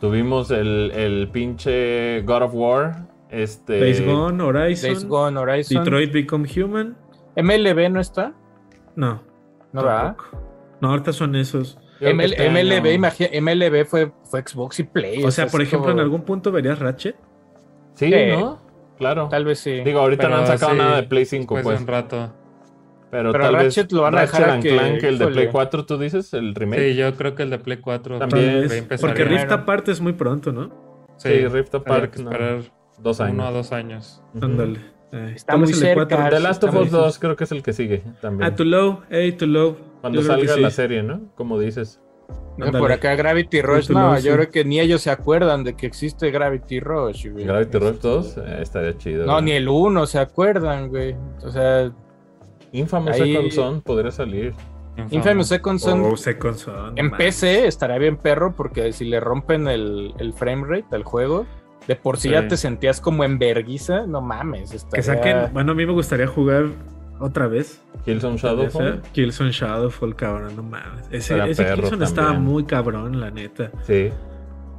tuvimos 0.00 0.50
el, 0.50 0.90
el 0.92 1.28
pinche 1.30 2.22
God 2.22 2.42
of 2.42 2.54
War, 2.54 3.06
este... 3.28 3.80
Days 3.80 4.02
Gone, 4.02 4.42
Horizon. 4.42 4.90
Days 4.90 5.04
Gone, 5.06 5.38
Horizon. 5.38 5.84
Detroit 5.84 6.10
Become 6.10 6.48
Human. 6.56 6.96
¿MLB 7.36 7.90
no 7.90 8.00
está? 8.00 8.32
No. 8.96 9.22
¿No 9.72 9.84
va? 9.84 10.16
No, 10.80 10.88
ahorita 10.88 11.12
son 11.12 11.36
esos. 11.36 11.78
MLB, 12.00 12.98
MLB 13.40 13.84
fue, 13.86 14.12
fue 14.24 14.42
Xbox 14.46 14.80
y 14.80 14.84
Play. 14.84 15.24
O 15.24 15.30
sea, 15.30 15.46
por 15.46 15.62
ejemplo, 15.62 15.90
¿en 15.90 16.00
algún 16.00 16.22
punto 16.22 16.52
verías 16.52 16.78
Ratchet? 16.78 17.16
Sí, 17.94 18.10
¿no? 18.30 18.60
Claro. 18.98 19.28
Tal 19.28 19.44
vez 19.44 19.60
sí. 19.60 19.80
Digo, 19.82 20.00
ahorita 20.00 20.28
no 20.28 20.36
han 20.36 20.46
sacado 20.46 20.74
nada 20.74 20.96
de 20.96 21.02
Play 21.04 21.24
5, 21.24 21.58
pues. 21.62 21.80
un 21.80 21.86
rato. 21.86 22.34
Pero, 23.10 23.32
tal 23.32 23.54
Ratchet 23.54 23.86
vez 23.86 23.92
lo 23.92 24.02
van 24.02 24.18
a 24.18 24.20
dejar 24.22 24.60
que, 24.60 24.68
Clank, 24.68 25.02
el 25.02 25.18
de 25.18 25.26
Play 25.28 25.48
4, 25.50 25.86
tú 25.86 25.98
dices, 25.98 26.34
el 26.34 26.54
remake. 26.54 26.90
Sí, 26.90 26.94
yo 26.96 27.14
creo 27.14 27.34
que 27.34 27.44
el 27.44 27.50
de 27.50 27.58
Play 27.58 27.78
4 27.78 28.18
también. 28.18 28.68
Porque 29.00 29.24
Rift 29.24 29.50
Apart 29.50 29.88
es 29.88 30.00
muy 30.00 30.12
pronto, 30.12 30.52
¿no? 30.52 30.70
Sí, 31.16 31.46
Rift 31.46 31.74
Apart. 31.74 32.12
Que 32.12 32.22
esperar 32.22 32.60
dos 32.98 33.20
años. 33.20 33.34
Uno 33.34 33.46
a 33.46 33.50
dos 33.50 33.72
años. 33.72 34.22
Ándale. 34.40 34.80
Está 35.34 35.56
muy 35.56 35.72
cerca. 35.72 36.28
The 36.28 36.40
Last 36.40 36.64
of 36.64 36.74
Us 36.74 36.90
2 36.90 37.18
creo 37.18 37.36
que 37.36 37.44
es 37.44 37.52
el 37.52 37.62
que 37.62 37.72
sigue 37.72 38.02
también. 38.20 38.50
Ah, 38.50 38.54
too 38.54 38.64
low, 38.64 39.00
hey, 39.08 39.32
too 39.32 39.46
low. 39.46 39.76
Cuando 40.00 40.22
salga 40.22 40.56
la 40.56 40.70
serie, 40.70 41.02
¿no? 41.02 41.20
Como 41.34 41.58
dices. 41.58 42.00
por 42.56 42.92
acá 42.92 43.14
Gravity 43.14 43.62
Rush, 43.62 43.90
no, 43.90 44.18
yo 44.18 44.34
creo 44.34 44.50
que 44.50 44.64
ni 44.64 44.80
ellos 44.80 45.02
se 45.02 45.10
acuerdan 45.10 45.64
de 45.64 45.74
que 45.74 45.86
existe 45.86 46.30
Gravity 46.30 46.80
Rush, 46.80 47.28
güey. 47.30 47.44
Gravity 47.44 47.78
Rush 47.78 47.98
2 48.00 48.36
eh, 48.38 48.58
estaría 48.60 48.96
chido. 48.96 49.26
No, 49.26 49.40
ni 49.40 49.52
el 49.52 49.68
1 49.68 50.06
se 50.06 50.18
acuerdan, 50.18 50.88
güey. 50.88 51.16
O 51.42 51.50
sea. 51.50 51.90
Infamous 52.72 53.16
Second 53.16 53.50
Son 53.50 53.80
podría 53.80 54.10
salir. 54.10 54.54
Infamous 55.10 55.48
Second 55.48 55.78
Son. 55.78 56.04
Oh, 56.04 56.16
Second 56.16 56.56
Son. 56.56 56.98
En 56.98 57.10
PC 57.10 57.66
estaría 57.66 57.98
bien 57.98 58.16
perro 58.16 58.54
porque 58.54 58.92
si 58.92 59.04
le 59.04 59.20
rompen 59.20 59.68
el, 59.68 60.12
el 60.18 60.32
frame 60.32 60.66
rate 60.66 60.94
al 60.94 61.04
juego, 61.04 61.46
de 61.86 61.96
por 61.96 62.18
sí, 62.18 62.28
ya 62.28 62.46
te 62.46 62.58
sentías 62.58 63.00
como 63.00 63.24
en 63.24 63.38
verguiza, 63.38 64.06
no 64.06 64.20
mames. 64.20 64.74
Estaría... 64.74 64.96
Que 64.96 65.02
saquen, 65.02 65.52
bueno, 65.54 65.72
a 65.72 65.74
mí 65.74 65.86
me 65.86 65.92
gustaría 65.92 66.26
jugar 66.26 66.66
otra 67.20 67.46
vez. 67.46 67.82
Killzone 68.04 68.36
Shadowfall. 68.36 69.02
Killzone 69.12 69.50
Shadowfall, 69.52 70.14
cabrón, 70.16 70.56
no 70.56 70.62
mames. 70.62 71.06
Ese, 71.10 71.38
ese 71.48 71.74
Killzone 71.74 72.04
estaba 72.04 72.32
muy 72.34 72.64
cabrón, 72.64 73.20
la 73.20 73.30
neta. 73.30 73.70
Sí. 73.82 74.10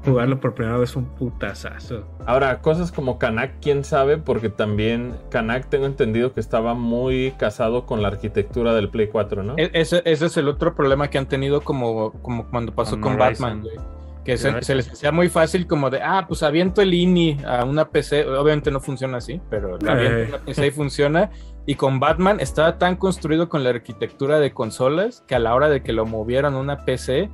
Jugarlo 0.05 0.39
por 0.39 0.55
primera 0.55 0.77
vez 0.77 0.93
fue 0.93 1.01
un 1.01 1.09
putazazo. 1.09 2.05
Ahora, 2.25 2.61
cosas 2.61 2.91
como 2.91 3.19
Kanak, 3.19 3.55
quién 3.61 3.83
sabe, 3.83 4.17
porque 4.17 4.49
también 4.49 5.15
Kanak 5.29 5.67
tengo 5.69 5.85
entendido 5.85 6.33
que 6.33 6.39
estaba 6.39 6.73
muy 6.73 7.33
casado 7.37 7.85
con 7.85 8.01
la 8.01 8.07
arquitectura 8.07 8.73
del 8.73 8.89
Play 8.89 9.07
4, 9.07 9.43
¿no? 9.43 9.55
E-, 9.57 9.71
ese, 9.73 10.01
ese 10.05 10.27
es 10.27 10.37
el 10.37 10.47
otro 10.47 10.73
problema 10.73 11.09
que 11.09 11.17
han 11.17 11.27
tenido 11.27 11.61
como, 11.61 12.13
como 12.21 12.49
cuando 12.49 12.73
pasó 12.73 13.01
con, 13.01 13.17
Batman, 13.17 13.61
güey 13.61 13.75
que 14.23 14.37
se, 14.37 14.75
les 14.75 14.91
hacía 14.91 15.11
muy 15.11 15.29
fácil 15.29 15.65
como 15.65 15.89
de, 15.89 16.01
ah, 16.01 16.25
pues 16.27 16.43
aviento 16.43 16.81
el 16.81 16.93
INI 16.93 17.37
a 17.45 17.63
una 17.65 17.89
PC, 17.89 18.25
obviamente 18.27 18.69
no 18.69 18.79
funciona 18.79 19.17
así, 19.17 19.41
pero 19.49 19.77
aviento 19.87 20.35
una 20.35 20.45
PC 20.45 20.67
y 20.67 20.71
funciona, 20.71 21.31
y 21.65 21.75
con 21.75 21.99
Batman 21.99 22.39
estaba 22.39 22.77
tan 22.77 22.95
construido 22.95 23.49
con 23.49 23.63
la 23.63 23.71
arquitectura 23.71 24.39
de 24.39 24.51
consolas 24.51 25.23
que 25.27 25.35
a 25.35 25.39
la 25.39 25.55
hora 25.55 25.69
de 25.69 25.81
que 25.81 25.93
lo 25.93 26.05
movieran 26.05 26.55
a 26.55 26.59
una 26.59 26.85
PC, 26.85 27.29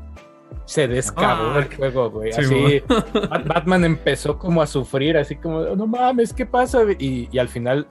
se 0.65 0.87
descabó 0.87 1.55
ah, 1.55 1.59
el 1.59 1.75
juego, 1.75 2.09
güey. 2.11 2.31
así, 2.31 2.81
Batman 3.45 3.83
empezó 3.83 4.37
como 4.37 4.61
a 4.61 4.67
sufrir, 4.67 5.17
así 5.17 5.35
como, 5.35 5.61
no 5.75 5.87
mames, 5.87 6.33
¿qué 6.33 6.45
pasa? 6.45 6.83
Y, 6.97 7.27
y 7.31 7.39
al 7.39 7.49
final 7.49 7.87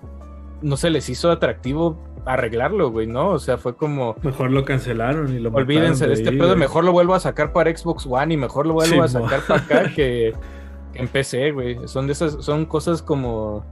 no 0.62 0.76
se 0.76 0.90
les 0.90 1.08
hizo 1.08 1.30
atractivo 1.30 1.98
arreglarlo, 2.26 2.90
güey, 2.90 3.06
¿no? 3.06 3.30
O 3.30 3.38
sea, 3.38 3.58
fue 3.58 3.76
como. 3.76 4.16
Mejor 4.22 4.50
lo 4.50 4.64
cancelaron 4.64 5.34
y 5.34 5.38
lo 5.38 5.50
Olvídense 5.50 6.06
de, 6.06 6.14
este 6.14 6.32
pedo, 6.32 6.56
mejor 6.56 6.84
lo 6.84 6.92
vuelvo 6.92 7.14
a 7.14 7.20
sacar 7.20 7.52
para 7.52 7.74
Xbox 7.74 8.06
One 8.06 8.34
y 8.34 8.36
mejor 8.36 8.66
lo 8.66 8.74
vuelvo 8.74 9.02
a 9.02 9.08
sacar 9.08 9.40
para 9.46 9.60
acá 9.60 9.92
que, 9.94 10.32
en 10.94 11.08
PC, 11.08 11.52
güey. 11.52 11.78
Son 11.86 12.06
de 12.06 12.12
esas, 12.12 12.44
son 12.44 12.66
cosas 12.66 13.02
como. 13.02 13.64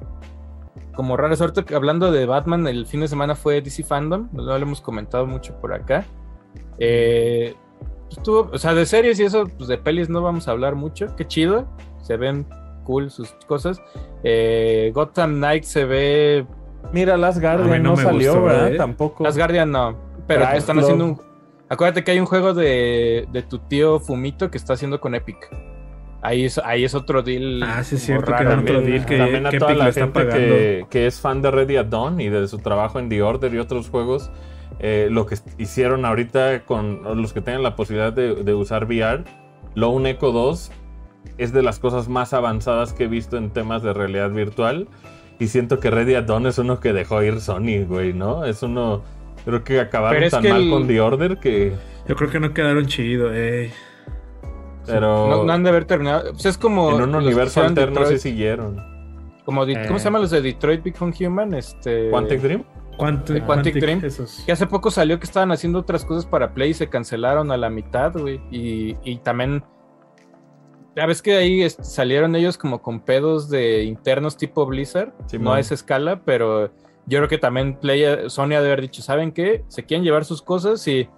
Como 0.95 1.17
raras. 1.17 1.41
Ahorita 1.41 1.65
hablando 1.75 2.13
de 2.13 2.27
Batman, 2.27 2.67
el 2.67 2.87
fin 2.87 3.01
de 3.01 3.09
semana 3.09 3.35
fue 3.35 3.63
DC 3.63 3.85
Fandom, 3.85 4.29
no 4.33 4.43
lo 4.43 4.57
hemos 4.57 4.81
comentado 4.81 5.27
mucho 5.27 5.55
por 5.61 5.73
acá. 5.73 6.05
Eh, 6.79 7.55
estuvo, 8.11 8.51
o 8.53 8.59
sea, 8.59 8.75
de 8.75 8.85
series 8.85 9.19
y 9.19 9.25
eso, 9.25 9.47
pues 9.57 9.69
de 9.69 9.79
pelis 9.79 10.11
no 10.11 10.21
vamos 10.21 10.49
a 10.49 10.51
hablar 10.51 10.75
mucho. 10.75 11.15
Qué 11.17 11.27
chido, 11.27 11.67
se 12.03 12.19
ven 12.19 12.47
cool 12.85 13.11
sus 13.11 13.31
cosas. 13.47 13.81
Eh, 14.23 14.91
Gotham 14.95 15.37
Knight 15.37 15.65
se 15.65 15.85
ve 15.87 16.47
Mira, 16.93 17.17
Las 17.17 17.41
Guardian 17.41 17.83
no, 17.83 17.97
salió, 17.97 18.43
¿verdad? 18.43 18.73
¿eh? 18.73 18.77
Tampoco. 18.77 19.25
Las 19.25 19.37
Guardian 19.37 19.71
no. 19.71 19.97
Pero 20.27 20.45
están 20.53 20.79
haciendo 20.79 21.05
un. 21.05 21.21
Acuérdate 21.69 22.05
que 22.05 22.11
hay 22.11 22.21
un 22.21 22.27
juego 22.27 22.53
de, 22.53 23.27
de, 23.33 23.43
tu 23.43 23.59
tío 23.59 23.99
Fumito 23.99 24.51
que 24.51 24.59
está 24.59 24.75
haciendo 24.75 25.01
con 25.01 25.15
Epic. 25.15 25.49
Ahí 26.21 26.45
es, 26.45 26.59
ahí 26.59 26.85
es 26.85 26.95
otro 26.95 27.23
deal. 27.23 27.63
Ah, 27.63 27.83
sí, 27.83 27.97
es 27.97 28.03
cierto. 28.03 28.31
Que 28.37 28.47
otro 28.47 28.81
deal 28.83 29.07
que, 29.07 29.17
también 29.17 29.47
a 29.47 29.51
toda 29.51 29.75
la 29.75 29.91
gente 29.91 30.29
que, 30.29 30.87
que, 30.91 31.07
es 31.07 31.21
fan 31.21 31.41
de 31.41 31.51
Ready 31.51 31.77
at 31.77 31.87
Dawn 31.87 32.21
y 32.21 32.29
de 32.29 32.47
su 32.47 32.59
trabajo 32.59 32.99
en 32.99 33.09
The 33.09 33.23
Order 33.23 33.55
y 33.55 33.59
otros 33.59 33.89
juegos. 33.89 34.31
Eh, 34.81 35.09
lo 35.11 35.27
que 35.27 35.37
hicieron 35.59 36.05
ahorita 36.05 36.65
con 36.65 37.21
los 37.21 37.33
que 37.33 37.41
tienen 37.41 37.63
la 37.63 37.75
posibilidad 37.75 38.13
de, 38.13 38.35
de 38.35 38.55
usar 38.55 38.85
VR, 38.85 39.25
Lone 39.75 40.11
Echo 40.11 40.33
2 40.33 40.73
es 41.39 41.53
de 41.53 41.63
las 41.63 41.79
cosas 41.79 42.09
más 42.09 42.33
avanzadas 42.33 42.93
que 42.93 43.05
he 43.05 43.09
visto 43.09 43.37
en 43.37 43.51
temas 43.51 43.83
de 43.83 43.93
realidad 43.93 44.31
virtual. 44.31 44.89
Y 45.39 45.49
siento 45.49 45.81
que 45.81 45.91
Ready 45.91 46.15
at 46.15 46.25
Dawn 46.25 46.47
es 46.47 46.59
uno 46.59 46.81
que 46.81 46.93
dejó 46.93 47.23
ir 47.23 47.41
Sony, 47.41 47.85
güey, 47.87 48.13
¿no? 48.13 48.45
Es 48.45 48.63
uno. 48.63 49.03
Creo 49.45 49.65
que 49.65 49.81
acabaron 49.81 50.29
tan 50.31 50.49
mal 50.49 50.71
con 50.71 50.87
The 50.87 51.01
Order 51.01 51.39
que. 51.39 51.73
Yo 52.09 52.17
creo 52.17 52.31
que 52.31 52.41
no 52.41 52.55
quedaron 52.55 52.87
chido, 52.87 53.33
eh. 53.33 53.73
Pero. 54.87 55.45
No, 55.45 55.53
han 55.53 55.63
de 55.63 55.71
haber 55.71 55.85
terminado. 55.85 56.33
Pues 56.33 56.47
es 56.47 56.59
como. 56.59 56.95
En 56.97 57.03
un 57.03 57.15
universo 57.15 57.63
alterno 57.63 58.05
sí 58.07 58.19
siguieron. 58.19 58.93
Como 59.45 59.63
¿Cómo 59.63 59.67
se 59.67 59.73
eh. 59.73 59.99
llaman 59.99 60.23
los 60.23 60.31
de 60.31 60.41
Detroit 60.41 60.85
Become 60.85 61.13
Human? 61.19 61.55
Este... 61.55 62.11
Quantic 62.11 62.41
Dream. 62.41 62.65
Quantic, 62.97 63.45
Quantic, 63.45 63.75
Dream. 63.75 64.01
Que 64.47 64.53
hace 64.53 64.67
poco 64.67 64.91
salió 64.91 65.19
que 65.19 65.25
estaban 65.25 65.51
haciendo 65.51 65.81
otras 65.81 66.05
cosas 66.05 66.27
para 66.27 66.55
Play 66.55 66.71
y 66.71 66.75
se 66.75 66.89
cancelaron 66.89 67.51
a 67.51 67.57
la 67.57 67.69
mitad, 67.69 68.13
güey. 68.13 68.41
Y, 68.53 68.97
y 69.03 69.17
también 69.19 69.65
ya 70.95 71.07
ves 71.07 71.23
que 71.23 71.37
ahí 71.37 71.69
salieron 71.71 72.37
ellos 72.37 72.59
como 72.59 72.83
con 72.83 73.01
pedos 73.01 73.49
de 73.49 73.85
internos 73.85 74.37
tipo 74.37 74.67
Blizzard, 74.67 75.13
no 75.39 75.53
a 75.53 75.61
esa 75.61 75.75
escala, 75.75 76.23
pero 76.25 76.71
yo 77.07 77.19
creo 77.19 77.29
que 77.29 77.39
también 77.39 77.79
Play, 77.79 78.29
Sony 78.29 78.55
ha 78.55 78.61
de 78.61 78.67
haber 78.67 78.83
dicho, 78.83 79.03
¿saben 79.03 79.33
qué? 79.33 79.65
Se 79.69 79.85
quieren 79.85 80.05
llevar 80.05 80.25
sus 80.25 80.43
cosas 80.43 80.87
y 80.87 81.09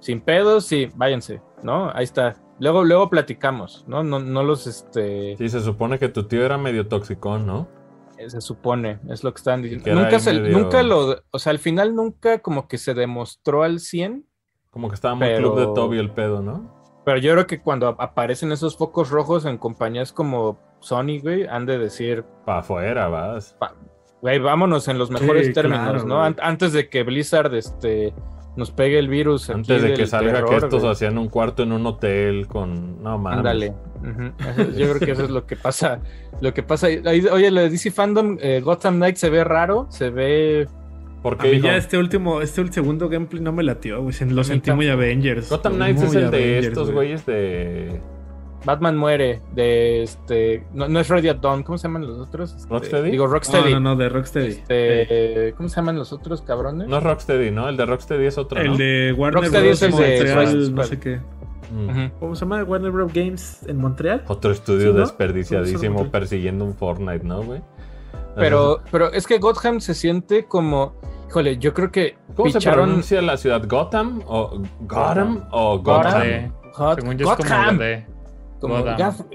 sin 0.00 0.20
pedos, 0.20 0.66
sí, 0.66 0.88
váyanse, 0.96 1.40
¿no? 1.62 1.90
Ahí 1.94 2.04
está. 2.04 2.34
Luego, 2.58 2.84
luego 2.84 3.08
platicamos, 3.08 3.84
¿no? 3.88 4.04
No, 4.04 4.20
no 4.20 4.42
los, 4.42 4.66
este... 4.66 5.36
Sí, 5.36 5.48
se 5.48 5.60
supone 5.60 5.98
que 5.98 6.08
tu 6.08 6.24
tío 6.24 6.44
era 6.44 6.58
medio 6.58 6.86
tóxico, 6.86 7.38
¿no? 7.38 7.68
Eh, 8.18 8.30
se 8.30 8.40
supone, 8.40 9.00
es 9.08 9.24
lo 9.24 9.32
que 9.32 9.38
están 9.38 9.62
diciendo. 9.62 9.94
Nunca, 9.94 10.20
se, 10.20 10.34
nunca 10.34 10.82
lo, 10.82 11.16
o 11.30 11.38
sea, 11.38 11.50
al 11.50 11.58
final 11.58 11.94
nunca 11.96 12.40
como 12.40 12.68
que 12.68 12.78
se 12.78 12.94
demostró 12.94 13.62
al 13.62 13.80
100. 13.80 14.24
Como 14.70 14.88
que 14.88 14.94
estaba 14.94 15.14
muy 15.14 15.34
club 15.36 15.58
de 15.58 15.66
Toby 15.74 15.98
el 15.98 16.10
pedo, 16.10 16.42
¿no? 16.42 16.83
Pero 17.04 17.18
yo 17.18 17.32
creo 17.32 17.46
que 17.46 17.60
cuando 17.60 17.88
aparecen 17.88 18.52
esos 18.52 18.76
focos 18.76 19.10
rojos 19.10 19.44
en 19.44 19.58
compañías 19.58 20.12
como 20.12 20.58
Sony, 20.80 21.20
güey, 21.22 21.46
han 21.46 21.66
de 21.66 21.78
decir. 21.78 22.24
Pa' 22.44 22.58
afuera 22.58 23.08
vas. 23.08 23.56
güey, 24.22 24.38
vámonos 24.38 24.88
en 24.88 24.98
los 24.98 25.10
mejores 25.10 25.52
términos, 25.52 26.04
¿no? 26.04 26.22
Antes 26.22 26.72
de 26.72 26.88
que 26.88 27.02
Blizzard 27.02 27.54
este, 27.54 28.14
nos 28.56 28.70
pegue 28.70 28.98
el 28.98 29.08
virus. 29.08 29.50
Antes 29.50 29.82
de 29.82 29.94
que 29.94 30.06
salga 30.06 30.44
que 30.44 30.56
estos 30.56 30.84
hacían 30.84 31.18
un 31.18 31.28
cuarto 31.28 31.62
en 31.62 31.72
un 31.72 31.86
hotel 31.86 32.46
con. 32.46 33.02
No 33.02 33.18
mames. 33.18 33.38
Ándale. 33.38 33.74
Yo 34.76 34.88
creo 34.90 35.00
que 35.00 35.10
eso 35.12 35.24
es 35.24 35.30
lo 35.30 35.46
que 35.46 35.56
pasa. 35.56 36.00
Lo 36.40 36.54
que 36.54 36.62
pasa. 36.62 36.86
Oye, 36.86 37.50
de 37.50 37.70
DC 37.70 37.90
Fandom, 37.90 38.38
eh, 38.40 38.60
Gotham 38.60 38.96
Knight 38.96 39.16
se 39.16 39.30
ve 39.30 39.44
raro, 39.44 39.86
se 39.90 40.10
ve 40.10 40.68
porque 41.24 41.58
ya 41.58 41.74
este 41.78 41.96
último, 41.96 42.42
este 42.42 42.70
segundo 42.70 43.08
gameplay 43.08 43.42
no 43.42 43.50
me 43.50 43.62
latió, 43.62 44.02
güey. 44.02 44.14
Lo 44.28 44.44
sentí 44.44 44.70
muy 44.72 44.90
Avengers. 44.90 45.48
Gotham 45.48 45.76
Knights 45.76 46.02
es 46.02 46.14
el 46.16 46.30
de 46.30 46.58
estos 46.58 46.90
güeyes 46.90 47.24
de. 47.24 47.98
Batman 48.66 48.98
muere, 48.98 49.40
de 49.54 50.02
este. 50.02 50.66
No, 50.74 51.00
es 51.00 51.08
Ready 51.08 51.30
at 51.30 51.36
Dawn, 51.36 51.62
¿cómo 51.62 51.78
se 51.78 51.88
llaman 51.88 52.06
los 52.06 52.18
otros? 52.18 52.54
Este, 52.54 52.68
¿Rocksteady? 52.68 53.10
Digo, 53.10 53.26
Rocksteady. 53.26 53.72
No, 53.72 53.80
no, 53.80 53.94
no, 53.94 53.96
de 53.96 54.10
Rocksteady. 54.10 54.48
Este, 54.48 55.54
¿Cómo 55.56 55.70
se 55.70 55.76
llaman 55.76 55.96
los 55.96 56.12
otros 56.12 56.42
cabrones? 56.42 56.88
No 56.88 56.98
es 56.98 57.02
Rocksteady, 57.02 57.50
¿no? 57.50 57.70
El 57.70 57.78
de 57.78 57.86
Rocksteady 57.86 58.26
es 58.26 58.36
otro. 58.36 58.60
El 58.60 58.76
de 58.76 59.14
Warner 59.16 59.40
Rocksteady 59.40 59.68
es 59.68 59.82
el 59.82 59.92
de 59.92 60.70
no 60.72 60.84
sé 60.84 61.00
qué. 61.00 61.20
Mm. 61.72 62.18
¿Cómo 62.20 62.34
se 62.34 62.44
llama? 62.44 62.62
Warner 62.64 62.90
Bros. 62.90 63.12
Games 63.14 63.64
en 63.66 63.78
Montreal. 63.78 64.24
Otro 64.28 64.50
estudio 64.50 64.92
desperdiciadísimo 64.92 66.10
persiguiendo 66.10 66.66
un 66.66 66.74
Fortnite, 66.74 67.24
¿no, 67.24 67.42
güey? 67.42 67.62
Pero, 68.36 68.80
pero 68.90 69.12
es 69.12 69.26
que 69.26 69.38
Gotham 69.38 69.80
se 69.80 69.94
siente 69.94 70.46
como. 70.46 70.94
Híjole, 71.28 71.58
yo 71.58 71.72
creo 71.74 71.90
que. 71.90 72.16
¿Cómo 72.36 72.50
se 72.50 72.60
pronuncia 72.60 73.22
la 73.22 73.36
ciudad? 73.36 73.62
¿Gotham? 73.66 74.22
¿O 74.26 74.60
Gotham? 74.80 75.46
¿O 75.50 75.78
Gotham? 75.78 76.52
Según 76.96 77.18
yo 77.18 77.32
es 77.32 77.36
como 77.36 78.04
como 78.64 78.82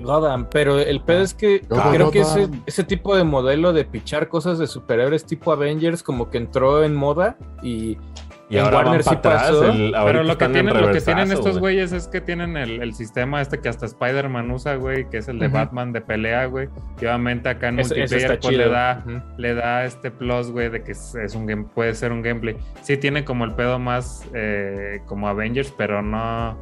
Gotham. 0.02 0.48
pero 0.50 0.80
el 0.80 1.02
pedo 1.02 1.22
es 1.22 1.36
que 1.36 1.62
creo 1.62 2.10
que 2.10 2.22
ese, 2.22 2.50
ese, 2.66 2.84
tipo 2.84 3.16
de 3.16 3.24
modelo 3.24 3.74
de 3.74 3.86
pichar 3.86 4.28
cosas 4.28 4.58
de 4.58 4.66
superhéroes 4.66 5.24
tipo 5.26 5.52
Avengers 5.52 6.02
como 6.02 6.32
que 6.32 6.40
entró 6.40 6.84
en 6.84 6.96
moda 6.96 7.38
y 7.62 7.98
y 8.50 8.58
ahora 8.58 8.78
Warner 8.78 9.04
sí 9.04 9.16
pasó. 9.22 9.62
pero 10.06 10.24
lo 10.24 10.38
que, 10.38 10.50
tienen, 10.50 10.82
lo 10.82 10.92
que 10.92 11.02
tienen 11.02 11.32
estos 11.32 11.60
güeyes 11.60 11.92
es 11.92 12.08
que 12.08 12.20
tienen 12.20 12.58
el, 12.58 12.94
sistema 12.94 13.42
este 13.42 13.60
que 13.60 13.70
hasta 13.70 13.86
Spider-Man 13.86 14.50
usa, 14.50 14.76
güey, 14.76 15.08
que 15.10 15.18
es 15.18 15.28
el 15.28 15.38
de 15.40 15.48
Batman 15.48 15.94
de 15.94 16.02
pelea, 16.02 16.46
güey. 16.46 16.68
Y 17.00 17.06
obviamente 17.06 17.50
acá 17.50 17.68
en 17.70 17.76
multiplayer 17.76 18.40
pues, 18.40 18.58
le 18.58 18.68
da, 18.68 19.04
le 19.38 19.54
da 19.54 19.86
este 19.86 20.10
plus, 20.10 20.52
güey, 20.52 20.70
de 20.70 20.84
que 20.84 20.92
es, 20.94 21.36
un 21.36 21.46
game, 21.46 21.66
puede 21.76 21.94
ser 21.94 22.12
un 22.12 22.22
gameplay. 22.22 22.58
Sí 22.82 22.98
tiene 22.98 23.24
como 23.24 23.46
el 23.46 23.54
pedo 23.54 23.78
más 23.78 24.28
eh, 24.34 25.02
como 25.06 25.28
Avengers, 25.28 25.72
pero 25.78 26.02
no 26.02 26.58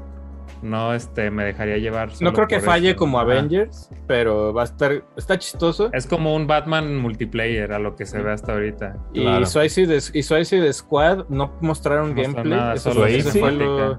no 0.62 0.94
este, 0.94 1.32
me 1.32 1.44
dejaría 1.44 1.78
llevar. 1.78 2.10
No 2.20 2.34
creo 2.34 2.48
que 2.48 2.60
falle 2.60 2.96
como 2.96 3.20
Avengers, 3.20 3.90
pero 4.08 4.54
va 4.54 4.62
a 4.62 4.66
estar. 4.66 5.04
Está 5.16 5.38
chistoso. 5.38 5.90
Es 5.94 6.08
como 6.08 6.36
un 6.36 6.48
Batman 6.48 6.98
multiplayer 6.98 7.72
a 7.74 7.80
lo 7.80 7.96
que 7.96 8.06
se 8.06 8.22
ve 8.22 8.32
hasta 8.32 8.54
ahorita. 8.54 8.98
Y 9.14 9.22
claro. 9.22 9.46
Suicide, 9.46 10.74
Squad 10.74 11.26
no 11.30 11.54
mostraron 11.62 12.16
gameplay. 12.16 12.78
solo, 12.78 13.02
fue 13.02 13.98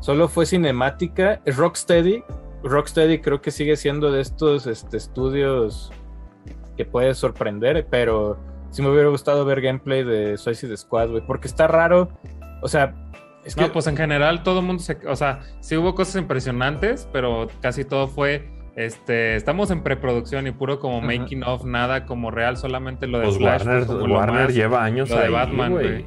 solo 0.00 0.28
fue 0.28 0.46
cinemática. 0.46 1.40
Rocksteady. 1.46 2.22
Rocksteady 2.62 3.20
creo 3.20 3.40
que 3.40 3.50
sigue 3.50 3.76
siendo 3.76 4.10
de 4.10 4.20
estos 4.22 4.66
este, 4.66 4.96
estudios 4.96 5.92
que 6.76 6.84
puede 6.84 7.14
sorprender, 7.14 7.86
pero 7.90 8.38
sí 8.70 8.82
me 8.82 8.90
hubiera 8.90 9.08
gustado 9.08 9.44
ver 9.44 9.60
gameplay 9.60 10.04
de 10.04 10.36
Suicide 10.36 10.76
Squad, 10.76 11.10
güey, 11.10 11.26
porque 11.26 11.48
está 11.48 11.66
raro. 11.66 12.08
O 12.62 12.68
sea, 12.68 12.94
es 13.46 13.54
que, 13.54 13.68
pues 13.68 13.86
en 13.86 13.96
general 13.96 14.42
todo 14.42 14.60
el 14.60 14.66
mundo 14.66 14.82
se. 14.82 14.98
O 15.06 15.14
sea, 15.14 15.40
sí 15.60 15.76
hubo 15.76 15.94
cosas 15.94 16.16
impresionantes, 16.16 17.08
pero 17.12 17.48
casi 17.60 17.84
todo 17.84 18.08
fue. 18.08 18.50
Este, 18.74 19.36
estamos 19.36 19.70
en 19.70 19.82
preproducción 19.82 20.46
y 20.46 20.50
puro 20.50 20.80
como 20.80 21.00
making 21.00 21.44
of, 21.44 21.64
nada 21.64 22.04
como 22.04 22.30
real, 22.30 22.58
solamente 22.58 23.06
lo 23.06 23.20
de 23.20 23.24
pues 23.24 23.38
Warner, 23.40 23.84
Warner 23.88 24.52
lleva 24.52 24.84
años 24.84 25.08
lo 25.08 25.18
de 25.18 25.30
Batman, 25.30 25.72
güey. 25.72 26.06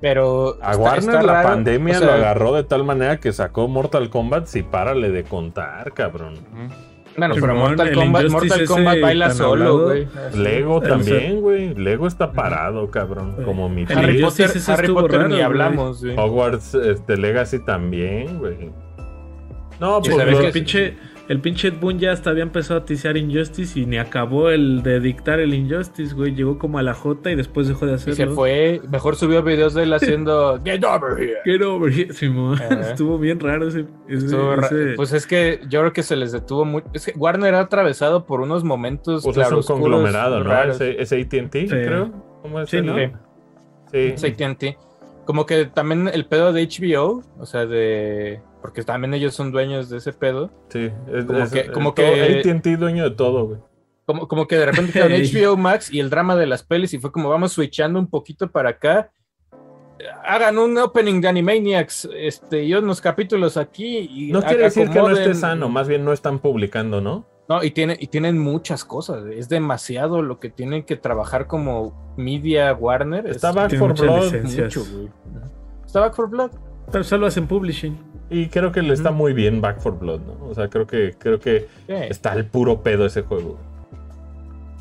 Pero 0.00 0.56
a 0.62 0.74
Warner 0.76 1.22
la 1.24 1.42
pandemia 1.42 2.00
lo 2.00 2.12
agarró 2.12 2.54
de 2.54 2.62
tal 2.64 2.84
manera 2.84 3.18
que 3.18 3.32
sacó 3.32 3.68
Mortal 3.68 4.08
Kombat 4.08 4.46
si 4.46 4.62
párale 4.62 5.10
de 5.10 5.24
contar, 5.24 5.92
cabrón. 5.92 6.36
Bueno, 7.18 7.34
pero 7.40 7.54
Mortal 7.56 7.92
Kombat, 7.92 8.28
Mortal 8.28 8.64
Kombat 8.66 9.00
baila 9.00 9.30
solo, 9.30 9.86
güey. 9.86 10.06
Lego 10.34 10.80
también, 10.80 11.40
güey. 11.40 11.74
Lego 11.74 12.06
está 12.06 12.32
parado, 12.32 12.90
cabrón. 12.90 13.36
Como 13.44 13.68
mi 13.68 13.84
Harry 13.88 14.22
Potter, 14.22 14.50
Harry 14.68 14.88
Potter 14.88 15.28
ni 15.28 15.40
hablamos, 15.40 16.04
güey. 16.04 16.16
Hogwarts 16.16 16.74
este, 16.74 17.16
Legacy 17.16 17.58
también, 17.58 18.38
güey. 18.38 18.70
No, 19.80 20.00
pues 20.00 20.16
el 20.16 20.52
pinche 20.52 20.96
el 21.28 21.40
pinche 21.40 21.68
Ed 21.68 21.74
Boon 21.78 21.98
ya 21.98 22.12
hasta 22.12 22.30
había 22.30 22.42
empezado 22.42 22.80
a 22.80 22.84
ticiar 22.86 23.18
Injustice 23.18 23.78
y 23.78 23.84
ni 23.84 23.98
acabó 23.98 24.48
el 24.48 24.82
de 24.82 24.98
dictar 24.98 25.40
el 25.40 25.52
Injustice, 25.52 26.14
güey. 26.14 26.34
Llegó 26.34 26.58
como 26.58 26.78
a 26.78 26.82
la 26.82 26.94
J 26.94 27.30
y 27.30 27.36
después 27.36 27.68
dejó 27.68 27.84
de 27.84 27.94
hacerlo. 27.94 28.14
Y 28.14 28.16
se 28.16 28.26
fue. 28.28 28.80
Mejor 28.90 29.14
subió 29.14 29.42
videos 29.42 29.74
de 29.74 29.82
él 29.82 29.92
haciendo 29.92 30.58
Get 30.64 30.82
over 30.84 31.20
here. 31.20 31.38
Get 31.44 31.60
over 31.60 31.92
here. 31.92 32.08
Estuvo 32.80 33.18
bien 33.18 33.38
raro 33.40 33.68
ese, 33.68 33.84
Pues 34.96 35.12
es 35.12 35.26
que 35.26 35.60
yo 35.68 35.80
creo 35.80 35.92
que 35.92 36.02
se 36.02 36.16
les 36.16 36.32
detuvo 36.32 36.64
mucho. 36.64 36.86
Es 36.94 37.04
que 37.04 37.12
Warner 37.14 37.54
ha 37.56 37.60
atravesado 37.60 38.24
por 38.24 38.40
unos 38.40 38.64
momentos. 38.64 39.22
Pues 39.22 39.36
es 39.36 39.52
un 39.52 39.62
conglomerado, 39.62 40.42
¿no? 40.42 40.62
Es 40.62 41.12
ATT, 41.12 41.68
creo. 41.68 42.10
¿Cómo 42.40 42.60
es? 42.60 42.70
Sí, 42.70 42.80
¿no? 42.80 42.96
Sí. 43.92 44.14
Es 44.14 44.24
ATT. 44.24 44.78
Como 45.26 45.44
que 45.44 45.66
también 45.66 46.08
el 46.08 46.24
pedo 46.24 46.54
de 46.54 46.66
HBO, 46.66 47.22
o 47.38 47.44
sea, 47.44 47.66
de 47.66 48.40
porque 48.60 48.82
también 48.82 49.14
ellos 49.14 49.34
son 49.34 49.52
dueños 49.52 49.88
de 49.88 49.98
ese 49.98 50.12
pedo. 50.12 50.50
Sí, 50.68 50.90
es, 51.12 51.24
como 51.24 51.50
que, 51.50 51.72
como 51.72 51.94
que 51.94 52.42
AT&T 52.44 52.76
dueño 52.76 53.04
de 53.04 53.16
todo, 53.16 53.46
güey. 53.46 53.60
Como, 54.04 54.26
como 54.26 54.46
que 54.46 54.56
de 54.56 54.66
repente 54.66 54.92
quedaron 54.92 55.20
HBO 55.20 55.56
Max 55.58 55.92
y 55.92 56.00
el 56.00 56.08
drama 56.08 56.34
de 56.34 56.46
las 56.46 56.62
pelis 56.62 56.94
y 56.94 56.98
fue 56.98 57.12
como 57.12 57.28
vamos 57.28 57.52
switchando 57.52 57.98
un 57.98 58.08
poquito 58.08 58.50
para 58.50 58.70
acá. 58.70 59.12
Hagan 60.24 60.58
un 60.58 60.78
opening 60.78 61.20
de 61.20 61.28
Animaniacs 61.28 62.08
este, 62.14 62.62
y 62.64 62.72
unos 62.72 63.00
capítulos 63.00 63.56
aquí. 63.56 64.08
Y 64.10 64.32
no 64.32 64.42
quiere 64.42 64.64
decir 64.64 64.88
que 64.88 64.98
no 64.98 65.10
esté 65.10 65.34
sano, 65.34 65.68
más 65.68 65.88
bien 65.88 66.04
no 66.04 66.12
están 66.12 66.38
publicando, 66.38 67.00
¿no? 67.00 67.26
No, 67.48 67.64
y, 67.64 67.70
tiene, 67.70 67.96
y 67.98 68.08
tienen 68.08 68.38
muchas 68.38 68.84
cosas. 68.84 69.24
Es 69.26 69.48
demasiado 69.48 70.20
lo 70.22 70.38
que 70.38 70.50
tienen 70.50 70.84
que 70.84 70.96
trabajar 70.96 71.46
como 71.46 72.14
media 72.16 72.74
Warner. 72.74 73.26
Está 73.26 73.52
Back 73.52 73.76
for 73.76 73.98
Blood. 73.98 74.34
Está 75.86 76.00
Back 76.00 76.14
for 76.14 76.28
Blood. 76.28 76.50
Pero 76.92 77.04
solo 77.04 77.26
hacen 77.26 77.46
publishing. 77.46 77.98
Y 78.30 78.48
creo 78.48 78.72
que 78.72 78.82
le 78.82 78.92
está 78.92 79.10
muy 79.10 79.32
bien 79.32 79.60
Back 79.60 79.80
for 79.80 79.98
Blood, 79.98 80.20
¿no? 80.20 80.46
O 80.46 80.54
sea, 80.54 80.68
creo 80.68 80.86
que, 80.86 81.14
creo 81.18 81.40
que 81.40 81.66
está 81.86 82.32
al 82.32 82.44
puro 82.44 82.82
pedo 82.82 83.06
ese 83.06 83.22
juego. 83.22 83.58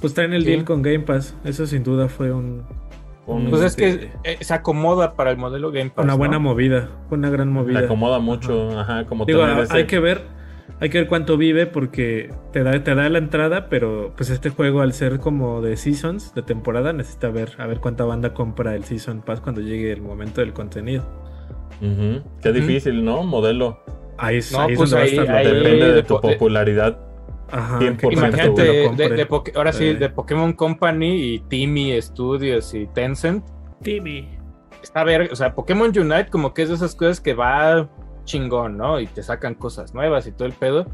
Pues 0.02 0.14
traen 0.14 0.34
el 0.34 0.44
deal 0.44 0.64
con 0.64 0.82
Game 0.82 1.00
Pass. 1.00 1.36
Eso 1.44 1.66
sin 1.66 1.84
duda 1.84 2.08
fue 2.08 2.32
un. 2.32 2.64
pues 3.50 3.62
es 3.64 3.76
que 3.76 4.12
eh, 4.24 4.38
se 4.42 4.54
acomoda 4.54 5.14
para 5.14 5.32
el 5.32 5.38
modelo 5.38 5.72
Game 5.72 5.90
Pass. 5.90 6.04
Una 6.04 6.14
buena 6.14 6.40
movida. 6.40 6.90
Una 7.10 7.30
gran 7.30 7.52
movida. 7.52 7.80
Se 7.80 7.86
acomoda 7.86 8.20
mucho. 8.20 8.78
Ajá, 8.78 9.06
como 9.06 9.26
Digo, 9.26 9.44
hay 9.44 9.86
que 9.86 10.00
ver. 10.00 10.38
Hay 10.80 10.90
que 10.90 11.00
ver 11.00 11.08
cuánto 11.08 11.38
vive 11.38 11.66
porque 11.66 12.32
te 12.52 12.62
da, 12.62 12.84
te 12.84 12.94
da 12.94 13.10
la 13.10 13.18
entrada, 13.18 13.68
pero 13.68 14.14
pues 14.16 14.30
este 14.30 14.52
juego 14.52 14.82
al 14.82 14.94
ser 14.94 15.20
como 15.20 15.62
de 15.62 15.76
seasons, 15.76 16.36
de 16.36 16.44
temporada, 16.44 16.94
necesita 16.94 17.30
ver 17.30 17.54
a 17.58 17.66
ver 17.66 17.80
cuánta 17.80 18.04
banda 18.04 18.36
compra 18.36 18.76
el 18.76 18.84
Season 18.84 19.22
Pass 19.22 19.42
cuando 19.42 19.62
llegue 19.62 19.92
el 19.92 20.02
momento 20.04 20.42
del 20.42 20.54
contenido. 20.54 21.04
Qué 21.80 22.52
difícil, 22.52 23.04
¿no? 23.04 23.24
Modelo. 23.24 23.80
Ahí, 24.18 24.40
no, 24.52 24.62
ahí 24.62 24.76
pues 24.76 24.90
Depende 24.92 25.94
de, 25.94 26.04
tu 26.04 26.20
popularidad. 26.20 27.00
Ajá, 27.52 27.80
Imagínate, 27.82 28.62
de, 28.62 29.28
ahora 29.56 29.72
sí, 29.72 29.94
de 29.94 30.10
Pokémon 30.10 30.52
Company 30.54 31.34
y 31.34 31.40
Timmy 31.40 32.02
Studios 32.02 32.74
y 32.74 32.88
Tencent. 32.88 33.46
Timmy. 33.82 34.28
Está 34.82 35.04
ver, 35.04 35.30
o 35.32 35.36
sea, 35.36 35.54
Pokémon 35.54 35.92
Unite 35.98 36.30
como 36.30 36.54
que 36.54 36.64
es 36.64 36.70
de 36.70 36.76
esas 36.76 36.96
cosas 36.96 37.22
que 37.22 37.34
va 37.34 37.90
chingón, 38.26 38.78
¿no? 38.78 39.00
Y 39.00 39.08
te 39.08 39.24
sacan 39.24 39.56
cosas 39.56 39.94
nuevas 39.94 40.28
y 40.28 40.32
todo 40.32 40.48
el 40.48 40.54
pedo. 40.54 40.88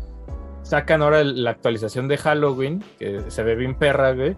Sacan 0.62 1.02
ahora 1.02 1.24
la 1.24 1.50
actualización 1.50 2.08
de 2.08 2.18
Halloween, 2.18 2.84
que 3.00 3.20
se 3.30 3.44
ve 3.44 3.56
bien 3.56 3.76
perra, 3.76 4.14
güey. 4.14 4.38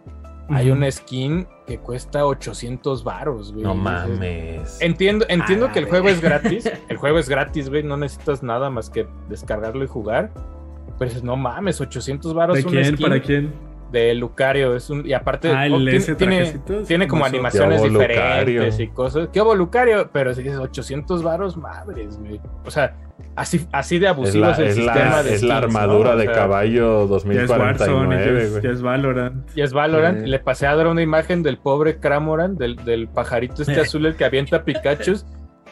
Hay 0.49 0.71
una 0.71 0.89
skin 0.89 1.47
que 1.65 1.79
cuesta 1.79 2.25
800 2.25 3.03
varos, 3.03 3.51
güey. 3.51 3.63
No 3.63 3.73
mames. 3.73 4.79
Entiendo, 4.81 5.25
entiendo 5.29 5.71
que 5.71 5.79
el 5.79 5.85
juego 5.85 6.09
es 6.09 6.21
gratis. 6.21 6.69
El 6.89 6.97
juego 6.97 7.17
es 7.17 7.27
gratis, 7.27 7.69
güey. 7.69 7.83
No 7.83 7.97
necesitas 7.97 8.43
nada 8.43 8.69
más 8.69 8.89
que 8.89 9.07
descargarlo 9.29 9.83
y 9.83 9.87
jugar. 9.87 10.31
Pero 10.99 11.11
no 11.23 11.35
mames, 11.35 11.81
800 11.81 12.33
varos. 12.33 12.57
¿De 12.57 12.63
quién? 12.63 12.97
¿Para 12.97 13.21
quién? 13.21 13.53
De 13.91 14.13
Lucario. 14.15 14.75
Es 14.75 14.89
un, 14.89 15.05
y 15.05 15.13
aparte, 15.13 15.49
ah, 15.49 15.67
tiene, 16.17 16.59
tiene, 16.87 17.07
como 17.07 17.25
animaciones 17.25 17.81
diferentes 17.81 18.79
y 18.79 18.87
cosas. 18.87 19.29
¿Qué 19.31 19.41
hubo 19.41 19.55
Lucario? 19.55 20.09
Pero 20.11 20.33
si 20.33 20.43
dices 20.43 20.59
800 20.59 21.23
varos, 21.23 21.55
madres, 21.55 22.17
güey. 22.19 22.41
O 22.65 22.71
sea, 22.71 22.95
Así, 23.35 23.67
así 23.71 23.99
de 23.99 24.07
abusivo 24.07 24.49
es, 24.49 24.59
el 24.59 24.73
sistema 24.73 25.21
de 25.21 25.35
Es 25.35 25.43
la 25.43 25.57
armadura 25.57 26.15
de 26.15 26.25
caballo 26.25 27.05
2049, 27.07 28.49
güey. 28.49 28.63
Ya 28.63 28.69
es 28.69 28.81
Valorant. 28.81 29.49
Y 29.55 29.61
es 29.61 29.73
Valorant. 29.73 30.25
Le 30.25 30.39
pasé 30.39 30.67
a 30.67 30.75
dar 30.75 30.87
una 30.87 31.01
imagen 31.01 31.43
del 31.43 31.57
pobre 31.57 31.99
Cramoran, 31.99 32.55
del, 32.57 32.77
del 32.77 33.07
pajarito 33.07 33.61
este 33.61 33.79
azul, 33.81 34.05
el 34.05 34.15
que 34.15 34.25
avienta 34.25 34.63
Pikachu. 34.63 35.15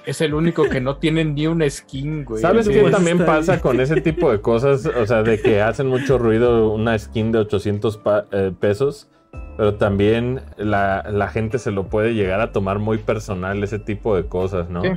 Es 0.06 0.22
el 0.22 0.34
único 0.34 0.70
que 0.70 0.82
no 0.82 0.98
tiene 0.98 1.24
ni 1.26 1.48
una 1.48 1.70
skin, 1.70 2.26
güey. 2.26 2.42
¿Sabes 2.42 2.68
qué 2.68 2.84
también 2.90 3.26
pasa 3.26 3.62
con 3.62 3.80
ese 3.80 4.02
tipo 4.02 4.32
de 4.32 4.42
cosas? 4.42 4.86
O 4.86 5.06
sea, 5.06 5.24
de 5.24 5.42
que 5.42 5.62
hacen 5.62 5.88
mucho 5.88 6.18
ruido 6.18 6.72
una 6.72 6.98
skin 6.98 7.32
de 7.32 7.40
800 7.40 8.00
eh, 8.32 8.52
pesos, 8.60 9.10
pero 9.58 9.76
también 9.76 10.42
la, 10.58 11.06
la, 11.10 11.28
gente 11.30 11.58
se 11.58 11.72
lo 11.72 11.88
puede 11.88 12.14
llegar 12.14 12.42
a 12.42 12.52
tomar 12.52 12.80
muy 12.80 12.98
personal, 12.98 13.64
ese 13.64 13.80
tipo 13.80 14.16
de 14.16 14.26
cosas, 14.26 14.70
¿no? 14.70 14.82
Sí 14.82 14.90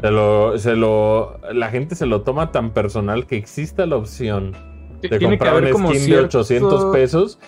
se, 0.00 0.10
lo, 0.10 0.58
se 0.58 0.76
lo, 0.76 1.40
la 1.52 1.68
gente 1.70 1.94
se 1.94 2.06
lo 2.06 2.22
toma 2.22 2.52
tan 2.52 2.72
personal 2.72 3.26
que 3.26 3.36
exista 3.36 3.86
la 3.86 3.96
opción 3.96 4.52
de 5.02 5.20
comprar 5.20 5.62
un 5.62 5.94
skin 5.96 6.10
de 6.10 6.18
800 6.20 6.92
pesos 6.92 7.38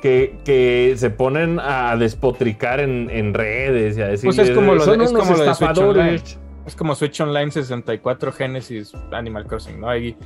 que, 0.00 0.36
que, 0.44 0.94
se 0.96 1.10
ponen 1.10 1.58
a 1.60 1.96
despotricar 1.96 2.80
en, 2.80 3.10
en, 3.10 3.34
redes 3.34 3.96
y 3.98 4.02
a 4.02 4.08
decir 4.08 4.28
pues 4.28 4.38
es 4.38 4.50
como 4.50 4.74
lo, 4.74 4.84
son 4.84 5.00
es 5.00 5.12
como 5.12 5.32
lo 5.32 5.44
de 5.44 5.54
Switch 5.54 5.78
Online. 5.78 6.22
Es 6.66 6.76
como 6.76 6.94
Switch 6.94 7.20
Online 7.20 7.50
64 7.50 8.32
Genesis 8.32 8.92
Animal 9.12 9.46
Crossing, 9.46 9.80
¿no? 9.80 9.88
Ahí 9.88 10.16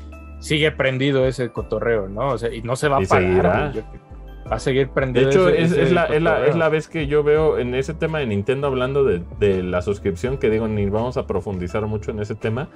sigue 0.40 0.72
prendido 0.72 1.26
ese 1.26 1.50
cotorreo, 1.50 2.08
¿no? 2.08 2.28
O 2.28 2.38
sea, 2.38 2.52
y 2.52 2.62
no 2.62 2.76
se 2.76 2.88
va 2.88 2.98
a 2.98 3.00
parar 3.00 3.72
va 4.50 4.56
a 4.56 4.60
seguir 4.60 4.88
prendiendo. 4.88 5.46
De 5.46 5.52
hecho, 5.62 5.76
es, 5.76 5.92
la, 5.92 6.04
es, 6.06 6.22
la, 6.22 6.46
es, 6.46 6.56
la, 6.56 6.68
vez 6.68 6.88
que 6.88 7.06
yo 7.06 7.22
veo 7.22 7.58
en 7.58 7.74
ese 7.74 7.94
tema 7.94 8.18
de 8.18 8.26
Nintendo 8.26 8.66
hablando 8.66 9.04
de, 9.04 9.22
de, 9.38 9.62
la 9.62 9.82
suscripción, 9.82 10.38
que 10.38 10.50
digo, 10.50 10.68
ni 10.68 10.86
vamos 10.86 11.16
a 11.16 11.26
profundizar 11.26 11.86
mucho 11.86 12.10
en 12.10 12.20
ese 12.20 12.34
tema. 12.34 12.68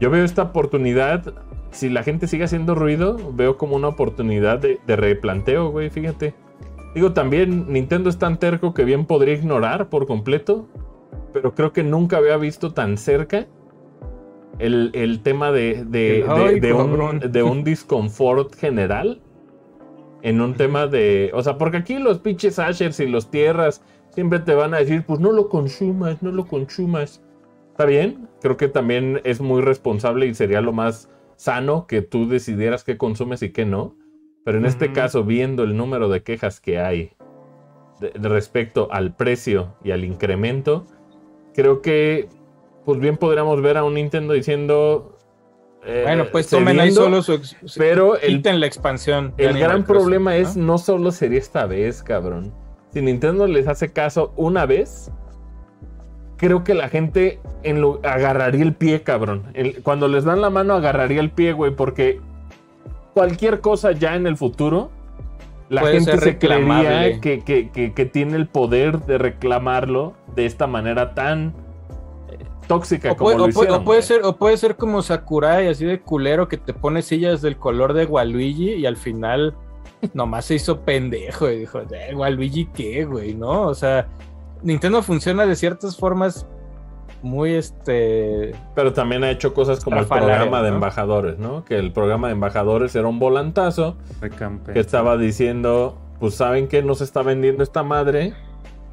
Yo 0.00 0.10
veo 0.10 0.24
esta 0.24 0.42
oportunidad, 0.42 1.34
si 1.76 1.88
la 1.88 2.02
gente 2.02 2.26
sigue 2.26 2.44
haciendo 2.44 2.74
ruido, 2.74 3.16
veo 3.34 3.56
como 3.56 3.76
una 3.76 3.88
oportunidad 3.88 4.58
de, 4.58 4.80
de 4.86 4.96
replanteo, 4.96 5.70
güey, 5.70 5.90
fíjate. 5.90 6.34
Digo, 6.94 7.12
también 7.12 7.66
Nintendo 7.68 8.08
es 8.08 8.18
tan 8.18 8.38
terco 8.38 8.72
que 8.72 8.84
bien 8.84 9.04
podría 9.04 9.34
ignorar 9.34 9.88
por 9.88 10.06
completo, 10.06 10.66
pero 11.32 11.54
creo 11.54 11.72
que 11.72 11.82
nunca 11.82 12.16
había 12.16 12.36
visto 12.38 12.72
tan 12.72 12.96
cerca 12.96 13.46
el, 14.58 15.20
tema 15.22 15.52
de, 15.52 15.84
de, 15.84 16.24
un, 16.72 17.20
de 17.20 17.42
un 17.42 17.64
disconfort 17.64 18.54
general 18.54 19.20
en 20.22 20.40
un 20.40 20.54
tema 20.54 20.86
de. 20.86 21.30
O 21.34 21.42
sea, 21.42 21.58
porque 21.58 21.76
aquí 21.76 21.98
los 21.98 22.18
pinches 22.18 22.58
Ashers 22.58 22.98
y 23.00 23.06
los 23.06 23.30
tierras 23.30 23.82
siempre 24.10 24.38
te 24.38 24.54
van 24.54 24.74
a 24.74 24.78
decir, 24.78 25.04
pues 25.06 25.20
no 25.20 25.32
lo 25.32 25.48
consumas, 25.48 26.22
no 26.22 26.32
lo 26.32 26.46
consumas. 26.46 27.22
Está 27.72 27.84
bien, 27.84 28.28
creo 28.40 28.56
que 28.56 28.68
también 28.68 29.20
es 29.24 29.40
muy 29.40 29.60
responsable 29.60 30.26
y 30.26 30.34
sería 30.34 30.62
lo 30.62 30.72
más 30.72 31.10
sano 31.36 31.86
que 31.86 32.02
tú 32.02 32.28
decidieras 32.28 32.84
qué 32.84 32.96
consumes 32.96 33.42
y 33.42 33.50
qué 33.50 33.64
no. 33.64 33.96
Pero 34.44 34.58
en 34.58 34.66
este 34.66 34.92
caso, 34.92 35.24
viendo 35.24 35.64
el 35.64 35.76
número 35.76 36.08
de 36.08 36.22
quejas 36.22 36.60
que 36.60 36.78
hay 36.78 37.12
respecto 38.14 38.88
al 38.92 39.14
precio 39.14 39.74
y 39.82 39.90
al 39.90 40.04
incremento, 40.04 40.86
creo 41.54 41.82
que 41.82 42.28
pues 42.84 43.00
bien 43.00 43.16
podríamos 43.16 43.60
ver 43.60 43.76
a 43.76 43.84
un 43.84 43.94
Nintendo 43.94 44.34
diciendo 44.34 45.16
eh, 45.86 46.02
bueno, 46.04 46.26
pues 46.32 46.48
tomen 46.48 46.80
ahí 46.80 46.90
solo 46.90 47.22
su. 47.22 47.40
Pero 47.76 48.18
el, 48.18 48.42
la 48.42 48.66
expansión. 48.66 49.32
El 49.36 49.56
gran 49.58 49.84
problema 49.84 50.36
es 50.36 50.56
¿no? 50.56 50.78
solo 50.78 51.12
sería 51.12 51.38
esta 51.38 51.66
vez, 51.66 52.02
cabrón. 52.02 52.52
Si 52.92 53.00
Nintendo 53.00 53.46
les 53.46 53.68
hace 53.68 53.92
caso 53.92 54.32
una 54.36 54.66
vez, 54.66 55.12
creo 56.36 56.64
que 56.64 56.74
la 56.74 56.88
gente 56.88 57.40
en 57.62 57.80
lo, 57.80 58.00
agarraría 58.04 58.62
el 58.62 58.74
pie, 58.74 59.02
cabrón. 59.02 59.44
cuando 59.82 60.08
les 60.08 60.24
dan 60.24 60.40
la 60.40 60.50
mano, 60.50 60.74
agarraría 60.74 61.20
el 61.20 61.30
pie, 61.30 61.52
güey, 61.52 61.74
porque 61.74 62.20
cualquier 63.14 63.60
cosa 63.60 63.92
ya 63.92 64.14
en 64.14 64.26
el 64.26 64.36
futuro, 64.36 64.90
la 65.68 65.82
gente 65.86 66.18
se 66.18 66.38
creería 66.38 67.20
que, 67.20 67.92
que 67.94 68.06
tiene 68.06 68.36
el 68.36 68.46
poder 68.46 69.00
de 69.00 69.18
reclamarlo 69.18 70.14
de 70.34 70.46
esta 70.46 70.66
manera 70.66 71.14
tan 71.14 71.54
tóxica 72.66 73.12
o 73.12 73.16
como 73.16 73.48
puede, 73.82 74.02
ser 74.02 74.24
o 74.24 74.36
puede 74.36 74.56
ser 74.56 74.76
como 74.76 75.02
Sakurai 75.02 75.68
así 75.68 75.84
de 75.84 76.00
culero 76.00 76.48
que 76.48 76.56
te 76.56 76.74
pone 76.74 77.02
sillas 77.02 77.42
del 77.42 77.56
color 77.56 77.92
de 77.92 78.06
Waluigi 78.06 78.74
y 78.74 78.86
al 78.86 78.96
final 78.96 79.54
nomás 80.14 80.46
se 80.46 80.56
hizo 80.56 80.80
pendejo 80.80 81.50
y 81.50 81.60
dijo 81.60 81.80
eh, 81.80 82.14
Waluigi 82.14 82.66
qué 82.66 83.04
güey 83.04 83.34
no 83.34 83.62
o 83.62 83.74
sea 83.74 84.08
Nintendo 84.62 85.02
funciona 85.02 85.46
de 85.46 85.56
ciertas 85.56 85.96
formas 85.96 86.46
muy 87.22 87.54
este 87.54 88.54
pero 88.74 88.92
también 88.92 89.24
ha 89.24 89.30
hecho 89.30 89.54
cosas 89.54 89.82
como 89.82 89.98
el 89.98 90.06
programa 90.06 90.62
de 90.62 90.68
embajadores 90.68 91.38
no 91.38 91.64
que 91.64 91.78
el 91.78 91.92
programa 91.92 92.28
de 92.28 92.34
embajadores 92.34 92.94
era 92.94 93.08
un 93.08 93.18
volantazo 93.18 93.96
que 94.72 94.78
estaba 94.78 95.16
diciendo 95.16 95.98
pues 96.20 96.34
saben 96.34 96.68
que 96.68 96.82
nos 96.82 97.00
está 97.00 97.22
vendiendo 97.22 97.62
esta 97.62 97.82
madre 97.82 98.34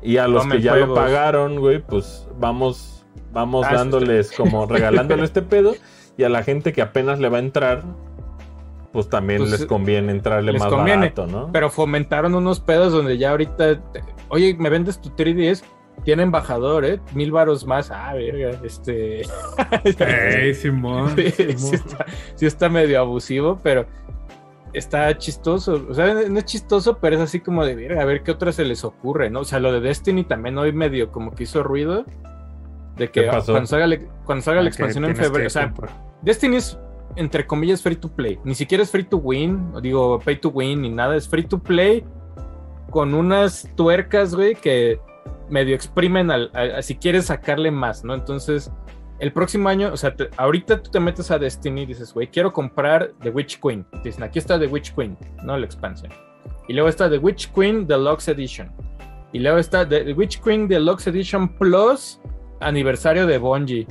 y 0.02 0.18
a 0.18 0.28
los 0.28 0.48
que 0.48 0.62
ya 0.62 0.76
lo 0.76 0.94
pagaron 0.94 1.60
güey 1.60 1.80
pues 1.80 2.28
vamos 2.40 2.94
Vamos 3.34 3.66
ah, 3.68 3.74
dándoles 3.74 4.32
como 4.32 4.66
regalándole 4.68 5.24
este 5.24 5.42
pedo 5.42 5.74
y 6.18 6.24
a 6.24 6.30
la 6.30 6.44
gente 6.44 6.72
que 6.72 6.82
apenas 6.82 7.20
le 7.20 7.30
va 7.30 7.38
a 7.38 7.42
entrar, 7.42 7.84
pues 8.94 9.10
también 9.10 9.40
pues, 9.40 9.52
les 9.52 9.66
conviene 9.66 10.12
entrarle 10.12 10.54
más 10.54 10.72
barato, 10.72 11.26
¿no? 11.26 11.50
Pero 11.52 11.72
fomentaron 11.72 12.36
unos 12.36 12.60
pedos 12.60 12.94
donde 12.94 13.18
ya 13.18 13.32
ahorita, 13.32 13.82
oye, 14.30 14.56
me 14.58 14.70
vendes 14.70 15.02
tu 15.02 15.10
3DS, 15.10 15.64
tiene 16.04 16.24
embajador, 16.24 16.86
¿eh? 16.86 17.00
Mil 17.14 17.32
varos 17.32 17.66
más. 17.66 17.90
Ah, 17.90 18.14
verga, 18.14 18.60
este. 18.64 19.24
Hey, 19.98 20.54
Simón. 20.54 21.16
Sí, 22.36 22.46
está, 22.46 22.70
medio 22.70 23.00
abusivo, 23.00 23.60
pero 23.64 23.88
está 24.74 25.18
chistoso. 25.18 25.88
O 25.90 25.94
sea, 25.96 26.14
no 26.14 26.38
es 26.38 26.46
chistoso, 26.46 27.00
pero 27.00 27.16
es 27.16 27.22
así 27.22 27.40
como 27.40 27.66
de 27.66 27.76
verga, 27.76 28.04
a 28.04 28.06
ver 28.06 28.22
qué 28.22 28.30
otra 28.30 28.52
se 28.52 28.64
les 28.64 28.84
ocurre, 28.84 29.32
¿no? 29.32 29.40
O 29.40 29.46
sea, 29.46 29.60
lo 29.60 29.72
de 29.72 29.80
Destiny 29.80 30.24
también 30.24 30.56
hoy 30.58 30.72
medio 30.72 31.12
como 31.12 31.32
que 31.32 31.44
hizo 31.44 31.64
ruido. 31.64 32.06
De 32.96 33.10
que 33.10 33.26
cuando 33.26 33.66
salga, 33.66 33.88
la 33.88 33.96
ah, 33.96 34.68
expansión 34.68 35.06
en 35.06 35.16
febrero. 35.16 35.48
O 35.48 35.50
sea, 35.50 35.74
Destiny 36.22 36.58
es, 36.58 36.78
entre 37.16 37.46
comillas, 37.46 37.82
free 37.82 37.96
to 37.96 38.10
play. 38.10 38.40
Ni 38.44 38.56
siquiera 38.56 38.84
es 38.84 38.92
free 38.92 39.04
to 39.04 39.18
win, 39.18 39.72
digo, 39.82 40.20
pay 40.20 40.38
to 40.38 40.50
win, 40.50 40.82
ni 40.82 40.90
nada. 40.90 41.16
Es 41.16 41.28
free 41.28 41.44
to 41.44 41.60
play 41.60 42.04
con 42.90 43.14
unas 43.14 43.70
tuercas, 43.76 44.36
güey, 44.36 44.56
que 44.56 45.00
medio 45.50 45.76
exprimen 45.76 46.32
al, 46.32 46.52
si 46.82 46.96
quieres 46.96 47.26
sacarle 47.26 47.72
más, 47.72 48.04
¿no? 48.04 48.14
Entonces, 48.14 48.72
el 49.20 49.32
próximo 49.32 49.70
año, 49.70 49.92
o 49.94 49.98
sea, 49.98 50.16
ahorita 50.38 50.82
tú 50.82 50.92
te 50.92 51.00
metes 51.00 51.32
a 51.32 51.40
Destiny 51.40 51.84
y 51.84 51.86
dices, 51.88 52.14
güey, 52.14 52.28
quiero 52.28 52.52
comprar 52.52 53.14
The 53.22 53.30
Witch 53.30 53.60
Queen. 53.60 53.86
dicen, 54.04 54.24
aquí 54.24 54.40
está 54.40 54.60
The 54.60 54.68
Witch 54.68 54.94
Queen, 54.94 55.18
¿no? 55.44 55.58
La 55.58 55.66
expansión. 55.66 56.12
Y 56.68 56.74
luego 56.74 56.90
está 56.90 57.10
The 57.10 57.18
Witch 57.18 57.52
Queen 57.54 57.88
Deluxe 57.88 58.30
Edition. 58.30 58.72
Y 59.32 59.40
luego 59.40 59.58
está 59.58 59.88
The 59.88 60.14
Witch 60.14 60.42
Queen 60.42 60.68
Deluxe 60.68 61.08
Edition 61.08 61.48
Plus 61.58 62.20
aniversario 62.60 63.26
de 63.26 63.38
Bungie. 63.38 63.88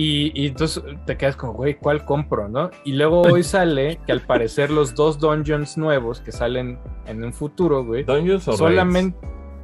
Y, 0.00 0.46
entonces 0.46 0.80
te 1.06 1.16
quedas 1.16 1.34
como, 1.34 1.54
güey, 1.54 1.74
¿cuál 1.74 2.04
compro, 2.04 2.48
no? 2.48 2.70
Y 2.84 2.92
luego 2.92 3.22
hoy 3.22 3.42
sale 3.42 3.98
que 4.06 4.12
al 4.12 4.20
parecer 4.20 4.70
los 4.70 4.94
dos 4.94 5.18
dungeons 5.18 5.76
nuevos 5.76 6.20
que 6.20 6.30
salen 6.30 6.78
en 7.06 7.24
un 7.24 7.32
futuro, 7.32 7.84
güey. 7.84 8.04
¿Dungeons 8.04 8.46
o 8.46 8.52
Solamente. 8.52 9.18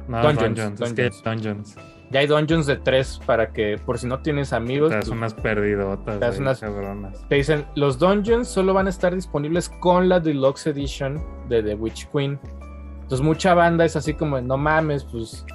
dungeons, 0.09 1.23
dungeons. 1.23 1.77
Ya 2.11 2.19
hay 2.19 2.27
dungeons 2.27 2.65
de 2.65 2.75
tres 2.75 3.17
para 3.25 3.53
que, 3.53 3.79
por 3.85 3.97
si 3.97 4.07
no 4.07 4.19
tienes 4.19 4.51
amigos. 4.51 4.89
Te 4.89 4.97
das 4.97 5.07
unas 5.07 5.33
perdidotas. 5.33 6.19
Te, 6.19 6.41
unas, 6.41 6.61
te 7.29 7.35
dicen, 7.35 7.65
los 7.75 7.97
dungeons 7.97 8.49
solo 8.49 8.73
van 8.73 8.87
a 8.87 8.89
estar 8.89 9.15
disponibles 9.15 9.69
con 9.69 10.09
la 10.09 10.19
Deluxe 10.19 10.67
Edition 10.67 11.23
de 11.47 11.63
The 11.63 11.75
Witch 11.75 12.09
Queen. 12.11 12.37
Entonces 13.03 13.21
mucha 13.21 13.53
banda 13.53 13.85
es 13.85 13.95
así 13.95 14.13
como, 14.13 14.41
no 14.41 14.57
mames, 14.57 15.05
pues 15.05 15.45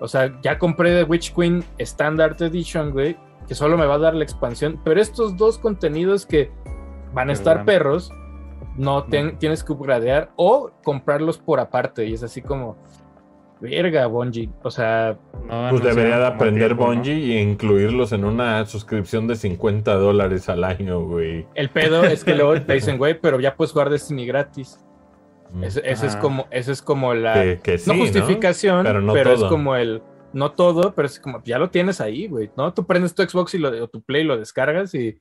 o 0.00 0.06
sea, 0.06 0.38
ya 0.42 0.58
compré 0.58 0.90
The 0.90 1.04
Witch 1.04 1.34
Queen 1.34 1.64
Standard 1.78 2.40
Edition, 2.42 2.90
güey, 2.90 3.16
que 3.48 3.54
solo 3.54 3.78
me 3.78 3.86
va 3.86 3.94
a 3.94 3.98
dar 3.98 4.14
la 4.14 4.22
expansión. 4.22 4.80
Pero 4.84 5.00
estos 5.00 5.36
dos 5.36 5.58
contenidos 5.58 6.26
que 6.26 6.50
van 7.14 7.30
a 7.30 7.32
estar 7.32 7.64
perros, 7.64 8.12
no, 8.76 9.04
tienes 9.04 9.64
que 9.64 9.72
upgradear 9.72 10.30
o 10.36 10.70
comprarlos 10.84 11.38
por 11.38 11.58
aparte. 11.58 12.06
Y 12.06 12.12
es 12.12 12.22
así 12.22 12.42
como, 12.42 12.76
verga, 13.60 14.06
Bungie. 14.06 14.50
O 14.62 14.70
sea, 14.70 15.16
pues 15.70 15.82
debería 15.82 16.18
de 16.18 16.26
aprender 16.26 16.74
Bungie 16.74 17.38
e 17.38 17.42
incluirlos 17.42 18.12
en 18.12 18.24
una 18.24 18.64
suscripción 18.66 19.26
de 19.26 19.36
50 19.36 19.94
dólares 19.94 20.48
al 20.50 20.62
año, 20.62 21.00
güey. 21.00 21.46
El 21.54 21.70
pedo 21.70 22.04
es 22.04 22.24
que 22.24 22.34
luego 22.34 22.60
te 22.60 22.74
dicen, 22.74 22.98
güey, 22.98 23.18
pero 23.18 23.40
ya 23.40 23.56
puedes 23.56 23.72
jugar 23.72 23.88
Destiny 23.88 24.26
gratis. 24.26 24.78
Ese, 25.62 25.80
es 25.88 26.14
como, 26.16 26.46
ese 26.50 26.72
es 26.72 26.82
como 26.82 27.14
la 27.14 27.42
no 27.86 27.94
justificación, 27.94 28.84
pero, 28.84 29.32
es 29.32 29.44
como 29.44 29.76
el 29.76 30.02
no 30.32 30.52
todo, 30.52 30.94
pero 30.94 31.06
es 31.06 31.18
como 31.20 31.42
ya 31.44 31.58
lo 31.58 31.70
tienes 31.70 32.00
ahí, 32.00 32.28
güey, 32.28 32.50
¿no? 32.56 32.72
Tú 32.74 32.86
prendes 32.86 33.14
tu 33.14 33.22
Xbox 33.22 33.54
y 33.54 33.58
lo, 33.58 33.68
o 33.84 33.88
tu 33.88 34.02
Play 34.02 34.24
lo 34.24 34.36
descargas 34.36 34.94
y, 34.94 35.16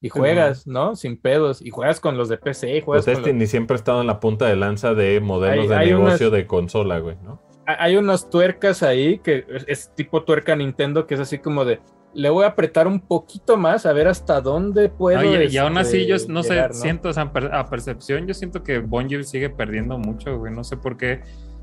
y 0.00 0.08
juegas, 0.08 0.66
¿no? 0.66 0.96
Sin 0.96 1.16
pedos 1.16 1.62
y 1.62 1.70
juegas 1.70 2.00
con 2.00 2.16
los 2.16 2.28
de 2.28 2.38
PC, 2.38 2.82
juegas 2.82 3.04
pues 3.04 3.18
este 3.18 3.32
ni 3.32 3.46
siempre 3.46 3.74
ha 3.74 3.78
estado 3.78 4.00
en 4.00 4.06
la 4.06 4.20
punta 4.20 4.46
de 4.46 4.56
lanza 4.56 4.94
de 4.94 5.20
modelos 5.20 5.68
de 5.68 5.78
negocio 5.78 6.30
de 6.30 6.46
consola, 6.46 6.98
güey, 6.98 7.16
¿no? 7.22 7.42
Hay 7.66 7.96
unas 7.96 8.30
tuercas 8.30 8.82
ahí 8.82 9.18
que 9.18 9.44
es 9.66 9.94
tipo 9.94 10.24
tuerca 10.24 10.56
Nintendo 10.56 11.06
que 11.06 11.14
es 11.14 11.20
así 11.20 11.38
como 11.38 11.66
de 11.66 11.80
le 12.14 12.30
voy 12.30 12.44
a 12.44 12.48
apretar 12.48 12.86
un 12.86 13.00
poquito 13.00 13.56
más 13.56 13.86
a 13.86 13.92
ver 13.92 14.08
hasta 14.08 14.40
dónde 14.40 14.88
puedo. 14.88 15.22
y, 15.44 15.56
aún 15.58 15.78
así, 15.78 16.06
yo 16.06 16.16
no 16.28 16.42
sé, 16.42 16.66
siento, 16.72 17.10
a 17.10 17.68
percepción, 17.68 18.26
yo 18.26 18.34
siento 18.34 18.62
que 18.62 18.78
Bungie 18.78 19.22
sigue 19.24 19.50
perdiendo 19.50 19.98
mucho, 19.98 20.38
güey. 20.38 20.52
No 20.52 20.64
sé 20.64 20.76
por 20.76 20.96
qué 20.96 21.20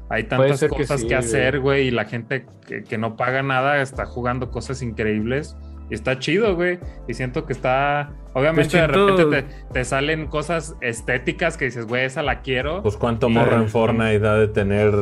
hay 0.10 0.26
tantas 0.26 0.64
cosas 0.68 1.03
que, 1.03 1.15
hacer, 1.15 1.60
güey, 1.60 1.88
y 1.88 1.91
la 1.91 2.06
gente 2.06 2.45
que, 2.88 2.98
no 2.98 3.15
paga 3.15 3.41
nada 3.44 3.82
está 3.82 4.06
jugando 4.06 4.52
cosas 4.52 4.82
increíbles. 4.82 5.57
Y 5.90 5.94
está 5.94 6.18
chido, 6.18 6.56
güey. 6.56 6.80
Y 7.07 7.14
siento 7.14 7.45
que 7.45 7.53
está. 7.53 8.11
Obviamente, 8.34 8.72
pues 8.72 8.82
de 8.82 8.88
repente 8.88 9.56
te, 9.72 9.86
salen 9.86 10.26
cosas 10.27 10.76
estéticas 10.82 11.57
que 11.57 11.65
dices, 11.65 11.86
güey, 11.86 12.06
esa 12.06 12.23
la 12.23 12.41
quiero. 12.41 12.82
Pues 12.82 12.98
cuánto 12.98 13.30
morro 13.30 13.57
en 13.57 13.69
Fortnite 13.69 14.19
da 14.19 14.36
de 14.38 14.48
tener. 14.48 14.94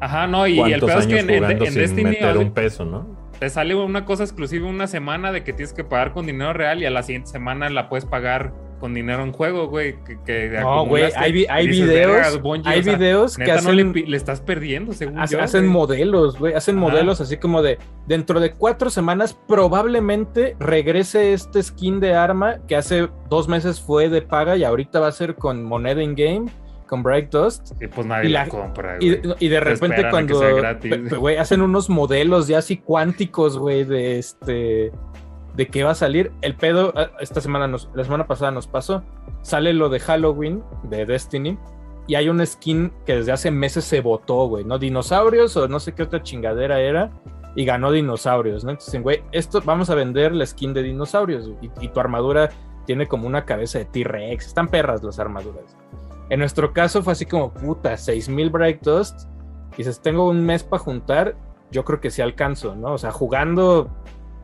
Ajá, 0.00 0.26
no, 0.26 0.46
y, 0.46 0.58
el 0.60 0.80
peor 0.80 1.00
es 1.00 1.06
que 1.06 1.18
en, 1.18 1.30
en, 1.30 1.58
Destiny. 1.58 2.04
Meter 2.04 2.38
un 2.38 2.52
peso, 2.52 2.84
¿no? 2.84 3.18
te 3.38 3.48
sale 3.50 3.74
una 3.74 4.04
cosa 4.04 4.24
exclusiva 4.24 4.68
una 4.68 4.86
semana 4.86 5.32
de 5.32 5.44
que 5.44 5.52
tienes 5.52 5.72
que 5.72 5.84
pagar 5.84 6.12
con 6.12 6.26
dinero 6.26 6.52
real 6.52 6.82
y 6.82 6.86
a 6.86 6.90
la 6.90 7.02
siguiente 7.02 7.30
semana 7.30 7.70
la 7.70 7.88
puedes 7.88 8.04
pagar 8.04 8.52
con 8.78 8.94
dinero 8.94 9.22
en 9.22 9.32
juego, 9.32 9.68
güey. 9.68 9.96
Que, 10.24 10.58
no, 10.60 10.86
güey, 10.86 11.04
hay, 11.16 11.46
hay 11.48 11.68
videos, 11.68 12.40
hay 12.64 12.82
videos 12.82 13.36
que 13.36 13.50
hacen, 13.50 13.92
le, 13.92 14.16
estás 14.16 14.40
perdiendo, 14.40 14.92
según 14.92 15.24
yo. 15.26 15.40
Hacen 15.40 15.66
modelos, 15.66 16.38
güey, 16.38 16.54
hacen 16.54 16.76
modelos 16.76 17.20
así 17.20 17.36
como 17.36 17.62
de, 17.62 17.78
dentro 18.06 18.40
de 18.40 18.52
cuatro 18.52 18.90
semanas 18.90 19.38
probablemente 19.46 20.56
regrese 20.58 21.32
este 21.32 21.62
skin 21.62 22.00
de 22.00 22.14
arma 22.14 22.58
que 22.66 22.76
hace 22.76 23.08
dos 23.28 23.48
meses 23.48 23.80
fue 23.80 24.08
de 24.08 24.22
paga 24.22 24.56
y 24.56 24.64
ahorita 24.64 25.00
va 25.00 25.08
a 25.08 25.12
ser 25.12 25.34
con 25.34 25.64
moneda 25.64 26.02
in 26.02 26.14
game 26.14 26.46
con 26.88 27.02
Bright 27.02 27.30
Dust. 27.30 27.72
Y 27.80 27.86
pues 27.86 28.06
nadie 28.06 28.30
la, 28.30 28.48
compra, 28.48 28.96
güey. 28.96 29.20
Y, 29.38 29.48
de 29.48 29.60
repente 29.60 30.08
cuando 30.10 30.40
güey, 31.20 31.36
hacen 31.36 31.62
unos 31.62 31.88
modelos 31.88 32.48
ya 32.48 32.58
así 32.58 32.78
cuánticos, 32.78 33.58
güey, 33.58 33.84
de 33.84 34.18
este 34.18 34.90
de 35.58 35.66
qué 35.66 35.82
va 35.82 35.90
a 35.90 35.94
salir. 35.94 36.32
El 36.40 36.54
pedo 36.54 36.94
ah, 36.96 37.10
esta 37.20 37.42
semana 37.42 37.66
la 37.66 38.04
semana 38.04 38.26
pasada 38.26 38.52
nos 38.52 38.66
pasó. 38.66 39.02
Sale 39.42 39.74
lo 39.74 39.90
de 39.90 39.98
Halloween 39.98 40.62
de 40.84 41.04
Destiny 41.04 41.58
y 42.06 42.14
hay 42.14 42.28
una 42.28 42.46
skin 42.46 42.92
que 43.04 43.16
desde 43.16 43.32
hace 43.32 43.50
meses 43.50 43.84
se 43.84 44.00
votó, 44.00 44.46
güey, 44.46 44.64
¿no? 44.64 44.78
Dinosaurios 44.78 45.56
o 45.56 45.68
no 45.68 45.80
sé 45.80 45.94
qué 45.94 46.04
otra 46.04 46.22
chingadera 46.22 46.80
era. 46.80 47.10
y 47.56 47.64
ganó 47.64 47.90
dinosaurios, 47.90 48.62
¿no? 48.62 48.70
Entonces, 48.70 49.02
güey, 49.02 49.22
esto 49.32 49.60
vamos 49.64 49.90
a 49.90 49.96
vender 49.96 50.32
la 50.32 50.46
skin 50.46 50.72
de 50.72 50.82
dinosaurios 50.82 51.50
y, 51.60 51.88
tu 51.88 51.98
armadura 51.98 52.50
tiene 52.86 53.08
como 53.08 53.26
una 53.26 53.44
cabeza 53.44 53.78
de 53.78 53.84
T-Rex. 53.86 54.46
Están 54.46 54.68
perras 54.68 55.02
las 55.02 55.18
armaduras. 55.18 55.76
En 56.30 56.38
nuestro 56.38 56.72
caso 56.72 57.02
fue 57.02 57.14
así 57.14 57.26
como, 57.26 57.52
puta, 57.52 57.96
6000 57.96 58.50
Bright 58.50 58.82
Dust. 58.82 59.28
Y 59.72 59.78
dices, 59.78 60.00
tengo 60.00 60.28
un 60.28 60.46
mes 60.46 60.62
para 60.62 60.82
juntar. 60.82 61.36
Yo 61.72 61.84
creo 61.84 62.00
que 62.00 62.10
sí 62.10 62.22
alcanzo, 62.22 62.76
¿no? 62.76 62.92
O 62.92 62.98
sea, 62.98 63.10
jugando 63.10 63.90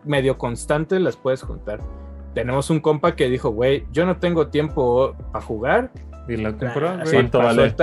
medio 0.04 0.38
constante 0.38 0.98
las 1.00 1.16
puedes 1.16 1.42
juntar. 1.42 1.80
Tenemos 2.34 2.70
un 2.70 2.80
compa 2.80 3.14
que 3.14 3.28
dijo, 3.28 3.50
güey, 3.50 3.86
yo 3.92 4.06
no 4.06 4.16
tengo 4.16 4.48
tiempo 4.48 5.14
para 5.32 5.44
jugar. 5.44 5.92
Y 6.28 6.36
la 6.36 6.52
compró, 6.52 6.88
ah, 6.88 7.04
¿Cuánto 7.10 7.38
vale? 7.38 7.74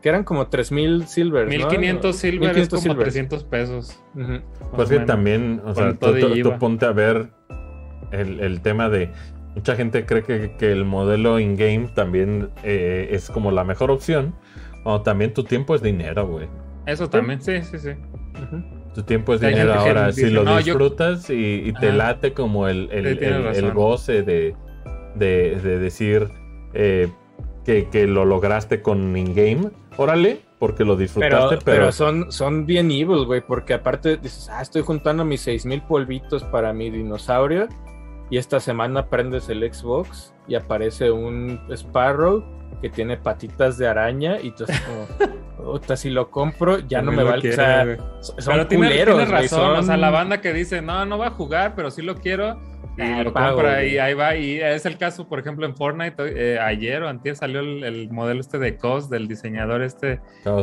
que 0.00 0.08
eran 0.08 0.24
como 0.24 0.48
3000 0.48 1.06
silver. 1.06 1.46
1500 1.46 2.16
silver 2.16 2.58
es 2.58 2.68
como 2.68 2.96
300 2.96 3.44
pesos. 3.44 4.02
Pues 4.74 4.88
que 4.88 5.00
también, 5.00 5.60
o 5.64 5.74
sea, 5.74 5.94
tú, 5.94 6.58
ponte 6.58 6.86
a 6.86 6.92
ver 6.92 7.30
el, 8.12 8.60
tema 8.62 8.88
de. 8.88 9.10
Mucha 9.54 9.74
gente 9.74 10.06
cree 10.06 10.22
que, 10.22 10.72
el 10.72 10.84
modelo 10.84 11.38
in-game 11.38 11.88
también 11.94 12.50
eh, 12.62 13.08
es 13.10 13.30
como 13.30 13.50
la 13.50 13.64
mejor 13.64 13.90
opción. 13.90 14.34
O 14.84 15.02
también 15.02 15.34
tu 15.34 15.44
tiempo 15.44 15.74
es 15.74 15.82
dinero, 15.82 16.26
güey. 16.26 16.48
Eso 16.86 17.10
también, 17.10 17.42
sí, 17.42 17.62
sí, 17.62 17.78
sí. 17.78 17.90
Tu 18.94 19.02
tiempo 19.04 19.34
es 19.34 19.40
dinero 19.40 19.74
ahora. 19.74 20.12
si 20.12 20.30
lo 20.30 20.56
disfrutas 20.56 21.30
y, 21.30 21.72
te 21.80 21.92
late 21.92 22.32
como 22.32 22.68
el, 22.68 22.88
el, 22.90 23.72
goce 23.72 24.22
de, 24.22 24.56
de, 25.14 25.78
decir 25.78 26.28
eh, 26.74 27.08
que, 27.64 27.88
que, 27.88 28.06
lo 28.06 28.24
lograste 28.24 28.82
con 28.82 29.16
in-game, 29.16 29.70
órale, 29.96 30.40
porque 30.58 30.84
lo 30.84 30.96
disfrutaste, 30.96 31.58
pero... 31.64 31.78
Pero, 31.78 31.92
son, 31.92 32.32
son 32.32 32.66
bien 32.66 32.90
evil, 32.90 33.24
güey, 33.26 33.40
porque 33.40 33.74
aparte 33.74 34.16
dices, 34.16 34.48
ah, 34.50 34.60
estoy 34.60 34.82
juntando 34.82 35.24
mis 35.24 35.40
6000 35.42 35.82
polvitos 35.82 36.42
para 36.44 36.72
mi 36.72 36.90
dinosaurio, 36.90 37.68
y 38.28 38.38
esta 38.38 38.60
semana 38.60 39.08
prendes 39.08 39.48
el 39.48 39.72
Xbox 39.72 40.34
y 40.46 40.54
aparece 40.54 41.10
un 41.10 41.60
Sparrow 41.70 42.44
que 42.80 42.88
tiene 42.88 43.16
patitas 43.16 43.78
de 43.78 43.88
araña, 43.88 44.40
y 44.40 44.52
tú 44.52 44.64
como, 44.66 45.32
puta, 45.72 45.96
si 45.96 46.10
lo 46.10 46.30
compro, 46.30 46.78
ya 46.80 47.02
no 47.02 47.12
me 47.12 47.22
va 47.22 47.34
a... 47.34 47.38
O 47.38 47.40
sea, 47.40 47.96
son 48.38 48.54
pero 48.54 48.66
tiene, 48.66 49.04
razón, 49.04 49.78
o 49.78 49.82
sea, 49.82 49.96
la 49.96 50.10
banda 50.10 50.40
que 50.40 50.52
dice, 50.52 50.82
no, 50.82 51.04
no 51.06 51.18
va 51.18 51.28
a 51.28 51.30
jugar, 51.30 51.74
pero 51.74 51.90
sí 51.90 52.02
lo 52.02 52.16
quiero 52.16 52.58
y 52.96 53.24
lo 53.24 53.32
compra 53.32 53.84
y 53.84 53.98
ahí 53.98 54.14
va. 54.14 54.36
Y 54.36 54.60
es 54.60 54.86
el 54.86 54.98
caso, 54.98 55.28
por 55.28 55.38
ejemplo, 55.38 55.66
en 55.66 55.76
Fortnite, 55.76 56.14
eh, 56.18 56.58
ayer 56.58 57.02
o 57.02 57.08
antes 57.08 57.38
salió 57.38 57.60
el, 57.60 58.10
modelo 58.10 58.40
este 58.40 58.58
de 58.58 58.76
COS, 58.76 59.08
del 59.08 59.28
diseñador 59.28 59.82
este 59.82 60.20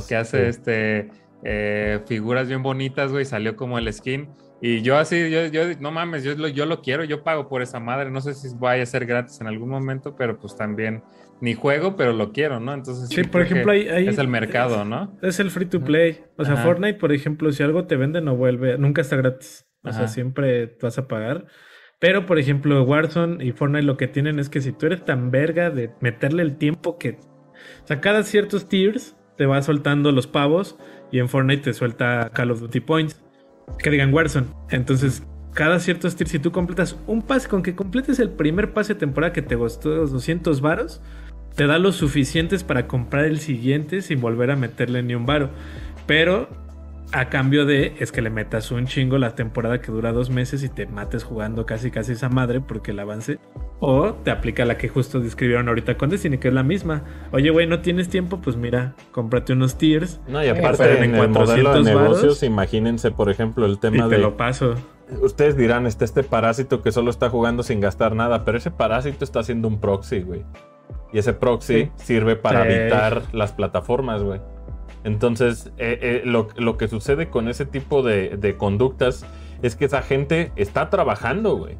que 0.07 0.15
hace 0.15 0.49
este 0.49 1.09
eh, 1.43 1.99
figuras 2.05 2.47
bien 2.47 2.63
bonitas, 2.63 3.11
güey, 3.11 3.25
salió 3.25 3.55
como 3.55 3.77
el 3.77 3.91
skin. 3.91 4.29
Y 4.59 4.81
yo 4.81 4.97
así, 4.97 5.29
yo, 5.29 5.45
yo 5.47 5.63
no 5.79 5.91
mames, 5.91 6.23
yo 6.23 6.35
lo, 6.35 6.47
yo 6.47 6.65
lo 6.65 6.81
quiero, 6.81 7.03
yo 7.03 7.23
pago 7.23 7.47
por 7.47 7.61
esa 7.61 7.79
madre. 7.79 8.09
No 8.09 8.21
sé 8.21 8.33
si 8.33 8.47
vaya 8.55 8.83
a 8.83 8.87
ser 8.87 9.05
gratis 9.05 9.39
en 9.39 9.47
algún 9.47 9.69
momento, 9.69 10.15
pero 10.15 10.39
pues 10.39 10.55
también 10.55 11.03
ni 11.41 11.53
juego, 11.53 11.95
pero 11.95 12.13
lo 12.13 12.31
quiero, 12.31 12.59
¿no? 12.59 12.73
Entonces, 12.73 13.09
sí, 13.09 13.23
por 13.23 13.41
ejemplo, 13.41 13.71
ahí, 13.71 13.87
es 13.87 14.17
el 14.17 14.27
mercado, 14.27 14.85
¿no? 14.85 15.17
Es 15.21 15.39
el 15.39 15.51
free 15.51 15.67
to 15.67 15.81
play. 15.81 16.23
O 16.37 16.45
sea, 16.45 16.57
Fortnite, 16.57 16.97
por 16.97 17.11
ejemplo, 17.11 17.51
si 17.51 17.63
algo 17.63 17.85
te 17.85 17.95
vende, 17.95 18.21
no 18.21 18.35
vuelve, 18.35 18.77
nunca 18.77 19.01
está 19.01 19.15
gratis. 19.15 19.67
O 19.83 19.91
sea, 19.91 20.07
siempre 20.07 20.77
vas 20.81 20.97
a 20.97 21.07
pagar. 21.07 21.45
Pero, 21.99 22.25
por 22.25 22.37
ejemplo, 22.37 22.83
Warzone 22.83 23.43
y 23.43 23.51
Fortnite 23.51 23.85
lo 23.85 23.97
que 23.97 24.07
tienen 24.07 24.39
es 24.39 24.49
que 24.49 24.61
si 24.61 24.71
tú 24.71 24.85
eres 24.85 25.03
tan 25.03 25.31
verga 25.31 25.69
de 25.69 25.91
meterle 26.01 26.43
el 26.43 26.57
tiempo 26.57 26.97
que... 26.97 27.17
O 27.83 27.87
sea, 27.87 28.01
cada 28.01 28.21
ciertos 28.23 28.69
tiers 28.69 29.15
te 29.35 29.45
va 29.45 29.61
soltando 29.61 30.11
los 30.11 30.27
pavos 30.27 30.77
y 31.11 31.19
en 31.19 31.29
Fortnite 31.29 31.63
te 31.63 31.73
suelta 31.73 32.29
Call 32.33 32.51
of 32.51 32.59
Duty 32.59 32.81
Points. 32.81 33.23
Que 33.79 33.89
digan 33.89 34.13
Warzone. 34.13 34.47
Entonces, 34.69 35.23
cada 35.53 35.79
ciertos 35.79 36.15
tiers, 36.15 36.29
si 36.29 36.39
tú 36.39 36.51
completas 36.51 36.97
un 37.07 37.23
pase, 37.23 37.49
con 37.49 37.63
que 37.63 37.75
completes 37.75 38.19
el 38.19 38.29
primer 38.29 38.73
pase 38.73 38.93
de 38.93 38.99
temporada 38.99 39.33
que 39.33 39.41
te 39.41 39.57
costó 39.57 39.89
200 39.89 40.61
varos, 40.61 41.01
te 41.57 41.65
da 41.65 41.79
los 41.79 41.95
suficientes 41.95 42.63
para 42.63 42.87
comprar 42.87 43.25
el 43.25 43.39
siguiente 43.39 44.03
sin 44.03 44.21
volver 44.21 44.51
a 44.51 44.55
meterle 44.55 45.01
ni 45.01 45.15
un 45.15 45.25
varo. 45.25 45.49
Pero 46.05 46.47
a 47.13 47.29
cambio 47.29 47.65
de 47.65 47.95
es 47.99 48.11
que 48.11 48.21
le 48.21 48.29
metas 48.29 48.69
un 48.69 48.85
chingo 48.85 49.17
la 49.17 49.33
temporada 49.33 49.81
que 49.81 49.91
dura 49.91 50.11
dos 50.11 50.29
meses 50.29 50.61
y 50.61 50.69
te 50.69 50.85
mates 50.85 51.23
jugando 51.23 51.65
casi 51.65 51.89
casi 51.89 52.11
esa 52.11 52.29
madre 52.29 52.61
porque 52.61 52.91
el 52.91 52.99
avance. 52.99 53.39
O 53.79 54.13
te 54.13 54.29
aplica 54.29 54.65
la 54.65 54.77
que 54.77 54.87
justo 54.87 55.19
describieron 55.19 55.67
ahorita 55.67 55.97
con 55.97 56.11
Destiny, 56.11 56.37
que 56.37 56.49
es 56.49 56.53
la 56.53 56.61
misma. 56.61 57.03
Oye, 57.31 57.49
güey, 57.49 57.65
no 57.65 57.79
tienes 57.79 58.07
tiempo, 58.07 58.39
pues 58.39 58.55
mira, 58.55 58.93
cómprate 59.11 59.53
unos 59.53 59.79
tiers. 59.79 60.19
No, 60.27 60.43
y 60.43 60.49
aparte 60.49 61.03
en, 61.03 61.15
el 61.15 61.29
modelo 61.29 61.73
de 61.73 61.91
negocios, 61.91 62.43
imagínense, 62.43 63.09
por 63.09 63.31
ejemplo, 63.31 63.65
el 63.65 63.79
tema 63.79 64.05
y 64.05 64.09
te 64.09 64.19
lo 64.19 64.37
paso. 64.37 64.75
Ustedes 65.21 65.57
dirán, 65.57 65.87
está 65.87 66.05
este 66.05 66.21
parásito 66.21 66.83
que 66.83 66.91
solo 66.91 67.09
está 67.09 67.31
jugando 67.31 67.63
sin 67.63 67.79
gastar 67.79 68.15
nada, 68.15 68.45
pero 68.45 68.59
ese 68.59 68.69
parásito 68.69 69.23
está 69.23 69.39
haciendo 69.39 69.67
un 69.67 69.79
proxy, 69.79 70.21
güey. 70.21 70.43
Y 71.13 71.19
ese 71.19 71.33
proxy 71.33 71.91
sirve 71.95 72.35
para 72.35 72.69
evitar 72.69 73.23
las 73.31 73.53
plataformas, 73.53 74.23
güey. 74.23 74.41
Entonces, 75.03 75.71
eh, 75.77 75.99
eh, 76.01 76.21
lo, 76.25 76.77
que 76.77 76.87
sucede 76.87 77.29
con 77.29 77.47
ese 77.47 77.65
tipo 77.65 78.03
de, 78.03 78.55
conductas 78.57 79.25
es 79.61 79.75
que 79.75 79.85
esa 79.85 80.01
gente 80.01 80.51
está 80.55 80.89
trabajando, 80.89 81.55
güey. 81.55 81.77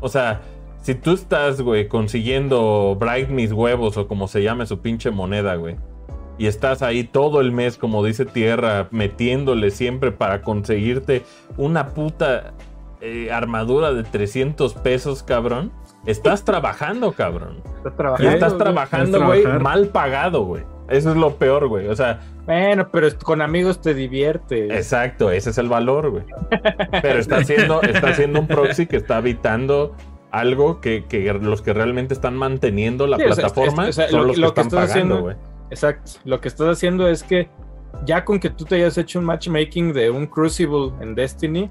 O 0.00 0.08
sea, 0.08 0.40
si 0.80 0.94
tú 0.94 1.12
estás, 1.14 1.60
güey, 1.60 1.88
consiguiendo 1.88 2.96
Bright 2.98 3.28
Mis 3.28 3.52
Huevos 3.52 3.96
o 3.96 4.06
como 4.06 4.28
se 4.28 4.42
llame 4.42 4.66
su 4.66 4.80
pinche 4.80 5.10
moneda, 5.10 5.56
güey. 5.56 5.76
Y 6.38 6.46
estás 6.46 6.82
ahí 6.82 7.04
todo 7.04 7.40
el 7.40 7.52
mes, 7.52 7.76
como 7.76 8.04
dice 8.04 8.24
Tierra, 8.24 8.88
metiéndole 8.90 9.70
siempre 9.70 10.12
para 10.12 10.42
conseguirte 10.42 11.22
una 11.56 11.88
puta 11.90 12.54
eh, 13.00 13.30
armadura 13.30 13.92
de 13.92 14.02
300 14.02 14.74
pesos, 14.74 15.22
cabrón. 15.22 15.72
Estás 16.06 16.44
trabajando, 16.44 17.12
cabrón. 17.12 17.62
Estás 17.76 17.96
trabajando, 17.96 18.30
estás 18.30 18.58
trabajando 18.58 19.26
güey, 19.26 19.44
mal 19.60 19.88
pagado, 19.88 20.44
güey. 20.44 20.62
Eso 20.88 21.10
es 21.10 21.16
lo 21.16 21.36
peor, 21.36 21.68
güey. 21.68 21.88
O 21.88 21.96
sea. 21.96 22.20
Bueno, 22.44 22.88
pero 22.90 23.08
con 23.22 23.40
amigos 23.40 23.80
te 23.80 23.94
divierte. 23.94 24.66
Exacto, 24.76 25.30
ese 25.30 25.50
es 25.50 25.58
el 25.58 25.68
valor, 25.68 26.10
güey. 26.10 26.24
Pero 27.02 27.18
está 27.18 27.36
haciendo, 27.38 27.80
está 27.82 28.10
haciendo 28.10 28.40
un 28.40 28.46
proxy 28.46 28.86
que 28.86 28.96
está 28.96 29.18
evitando 29.18 29.94
algo 30.30 30.80
que, 30.80 31.04
los 31.40 31.62
que 31.62 31.72
realmente 31.72 32.12
están 32.12 32.36
manteniendo 32.36 33.06
la 33.06 33.16
plataforma 33.16 33.92
son 33.92 34.26
los 34.26 34.36
que, 34.36 34.46
están 34.46 34.68
pagando, 34.68 35.22
güey. 35.22 35.36
Exacto. 35.70 36.12
Lo 36.24 36.40
que 36.40 36.48
estás 36.48 36.68
haciendo 36.68 37.08
es 37.08 37.22
que 37.22 37.48
ya 38.04 38.24
con 38.24 38.38
que 38.38 38.50
tú 38.50 38.64
te 38.64 38.74
hayas 38.74 38.98
hecho 38.98 39.18
un 39.20 39.24
matchmaking 39.24 39.92
de 39.92 40.10
un 40.10 40.26
Crucible 40.26 40.92
en 41.00 41.14
Destiny, 41.14 41.70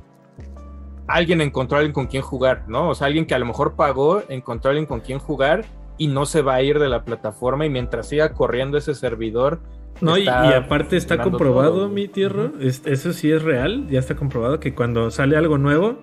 alguien 1.08 1.42
encontró 1.42 1.78
a 1.78 1.80
alguien 1.80 1.94
con 1.94 2.08
quien 2.08 2.22
jugar, 2.22 2.64
¿no? 2.68 2.90
O 2.90 2.96
sea, 2.96 3.08
alguien 3.08 3.26
que 3.26 3.36
a 3.36 3.40
lo 3.40 3.46
mejor 3.46 3.76
pagó, 3.76 4.24
encontró 4.30 4.70
a 4.70 4.72
alguien 4.72 4.86
con 4.86 5.02
quien 5.02 5.20
jugar 5.20 5.66
y 5.98 6.08
no 6.08 6.26
se 6.26 6.42
va 6.42 6.56
a 6.56 6.62
ir 6.62 6.80
de 6.80 6.90
la 6.90 7.04
plataforma 7.04 7.66
y 7.66 7.70
mientras 7.70 8.10
siga 8.10 8.34
corriendo 8.34 8.78
ese 8.78 8.96
servidor. 8.96 9.60
No, 10.02 10.18
y, 10.18 10.28
aparte 10.28 10.98
está 10.98 11.22
comprobado, 11.22 11.88
mi 11.88 12.08
tierra, 12.08 12.52
eso 12.60 13.14
sí 13.14 13.32
es 13.32 13.44
real, 13.44 13.88
ya 13.90 14.00
está 14.00 14.16
comprobado 14.16 14.60
que 14.60 14.74
cuando 14.74 15.12
sale 15.12 15.38
algo 15.38 15.58
nuevo, 15.58 16.00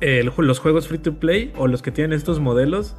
los 0.00 0.58
juegos 0.58 0.86
free 0.86 0.98
to 0.98 1.14
play 1.14 1.52
o 1.56 1.66
los 1.66 1.82
que 1.82 1.90
tienen 1.90 2.12
estos 2.12 2.40
modelos 2.40 2.94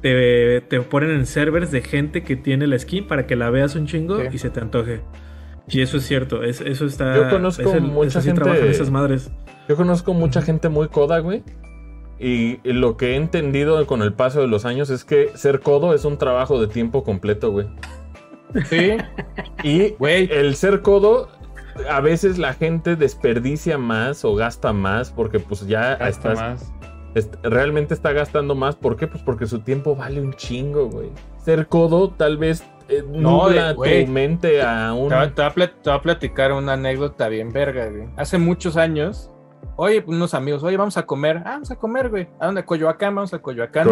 te, 0.00 0.80
ponen 0.88 1.10
en 1.10 1.26
servers 1.26 1.70
de 1.70 1.82
gente 1.82 2.22
que 2.22 2.36
tiene 2.36 2.66
la 2.66 2.78
skin 2.78 3.06
para 3.06 3.26
que 3.26 3.36
la 3.36 3.50
veas 3.50 3.74
un 3.74 3.86
chingo 3.86 4.22
y 4.24 4.38
se 4.38 4.50
te 4.50 4.60
antoje. 4.60 5.02
Y 5.70 5.82
eso 5.82 5.98
es 5.98 6.06
cierto, 6.06 6.42
eso 6.42 6.84
está... 6.84 7.16
Yo 7.16 7.30
conozco 7.30 7.72
mucha 7.80 8.20
gente... 8.20 8.70
esas 8.70 8.90
madres. 8.90 9.30
Yo 9.68 9.76
conozco 9.76 10.14
mucha 10.14 10.42
gente 10.42 10.68
muy 10.68 10.88
coda, 10.88 11.20
güey, 11.20 11.44
y 12.22 12.60
lo 12.64 12.98
que 12.98 13.12
he 13.12 13.16
entendido 13.16 13.86
con 13.86 14.02
el 14.02 14.12
paso 14.12 14.42
de 14.42 14.46
los 14.46 14.66
años 14.66 14.90
es 14.90 15.04
que 15.04 15.30
ser 15.36 15.60
codo 15.60 15.94
es 15.94 16.04
un 16.04 16.18
trabajo 16.18 16.60
de 16.60 16.66
tiempo 16.66 17.02
completo, 17.02 17.50
güey. 17.50 17.66
Sí. 18.68 18.98
Y 19.62 19.90
güey, 19.92 20.28
el 20.30 20.54
ser 20.54 20.82
codo, 20.82 21.30
a 21.88 22.00
veces 22.00 22.36
la 22.36 22.52
gente 22.52 22.94
desperdicia 22.94 23.78
más 23.78 24.22
o 24.26 24.34
gasta 24.34 24.74
más 24.74 25.10
porque 25.10 25.40
pues 25.40 25.66
ya 25.66 25.96
gasta 25.96 26.34
más. 26.34 26.70
realmente 27.42 27.94
está 27.94 28.12
gastando 28.12 28.54
más. 28.54 28.76
¿Por 28.76 28.96
qué? 28.96 29.06
Pues 29.06 29.22
porque 29.22 29.46
su 29.46 29.60
tiempo 29.60 29.96
vale 29.96 30.20
un 30.20 30.34
chingo, 30.34 30.90
güey. 30.90 31.08
Ser 31.42 31.68
codo 31.68 32.10
tal 32.10 32.36
vez 32.36 32.64
eh, 32.90 33.04
no, 33.06 33.48
nubla 33.48 33.74
tu 33.74 34.10
mente 34.10 34.62
a 34.62 34.92
un... 34.92 35.08
Te 35.08 35.14
voy, 35.14 35.94
a 35.94 36.00
platicar 36.02 36.52
una 36.52 36.74
anécdota 36.74 37.28
bien 37.28 37.52
verga, 37.52 37.88
güey. 37.88 38.08
Hace 38.16 38.38
muchos 38.38 38.76
años 38.76 39.30
Oye, 39.82 40.02
pues, 40.02 40.14
unos 40.14 40.34
amigos, 40.34 40.62
oye, 40.62 40.76
vamos 40.76 40.98
a 40.98 41.06
comer. 41.06 41.38
Ah, 41.38 41.52
vamos 41.52 41.70
a 41.70 41.76
comer, 41.76 42.10
güey. 42.10 42.28
¿A 42.38 42.44
dónde? 42.44 42.66
Coyoacán, 42.66 43.14
vamos 43.14 43.32
a 43.32 43.38
Coyoacán. 43.38 43.88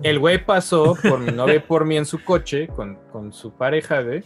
El 0.00 0.18
güey 0.20 0.44
pasó 0.44 0.96
por 1.02 1.18
mi 1.18 1.32
novia 1.32 1.56
y 1.56 1.58
por 1.58 1.84
mí 1.84 1.96
en 1.96 2.06
su 2.06 2.22
coche 2.22 2.68
con, 2.68 2.96
con 3.10 3.32
su 3.32 3.52
pareja, 3.52 4.00
güey. 4.02 4.22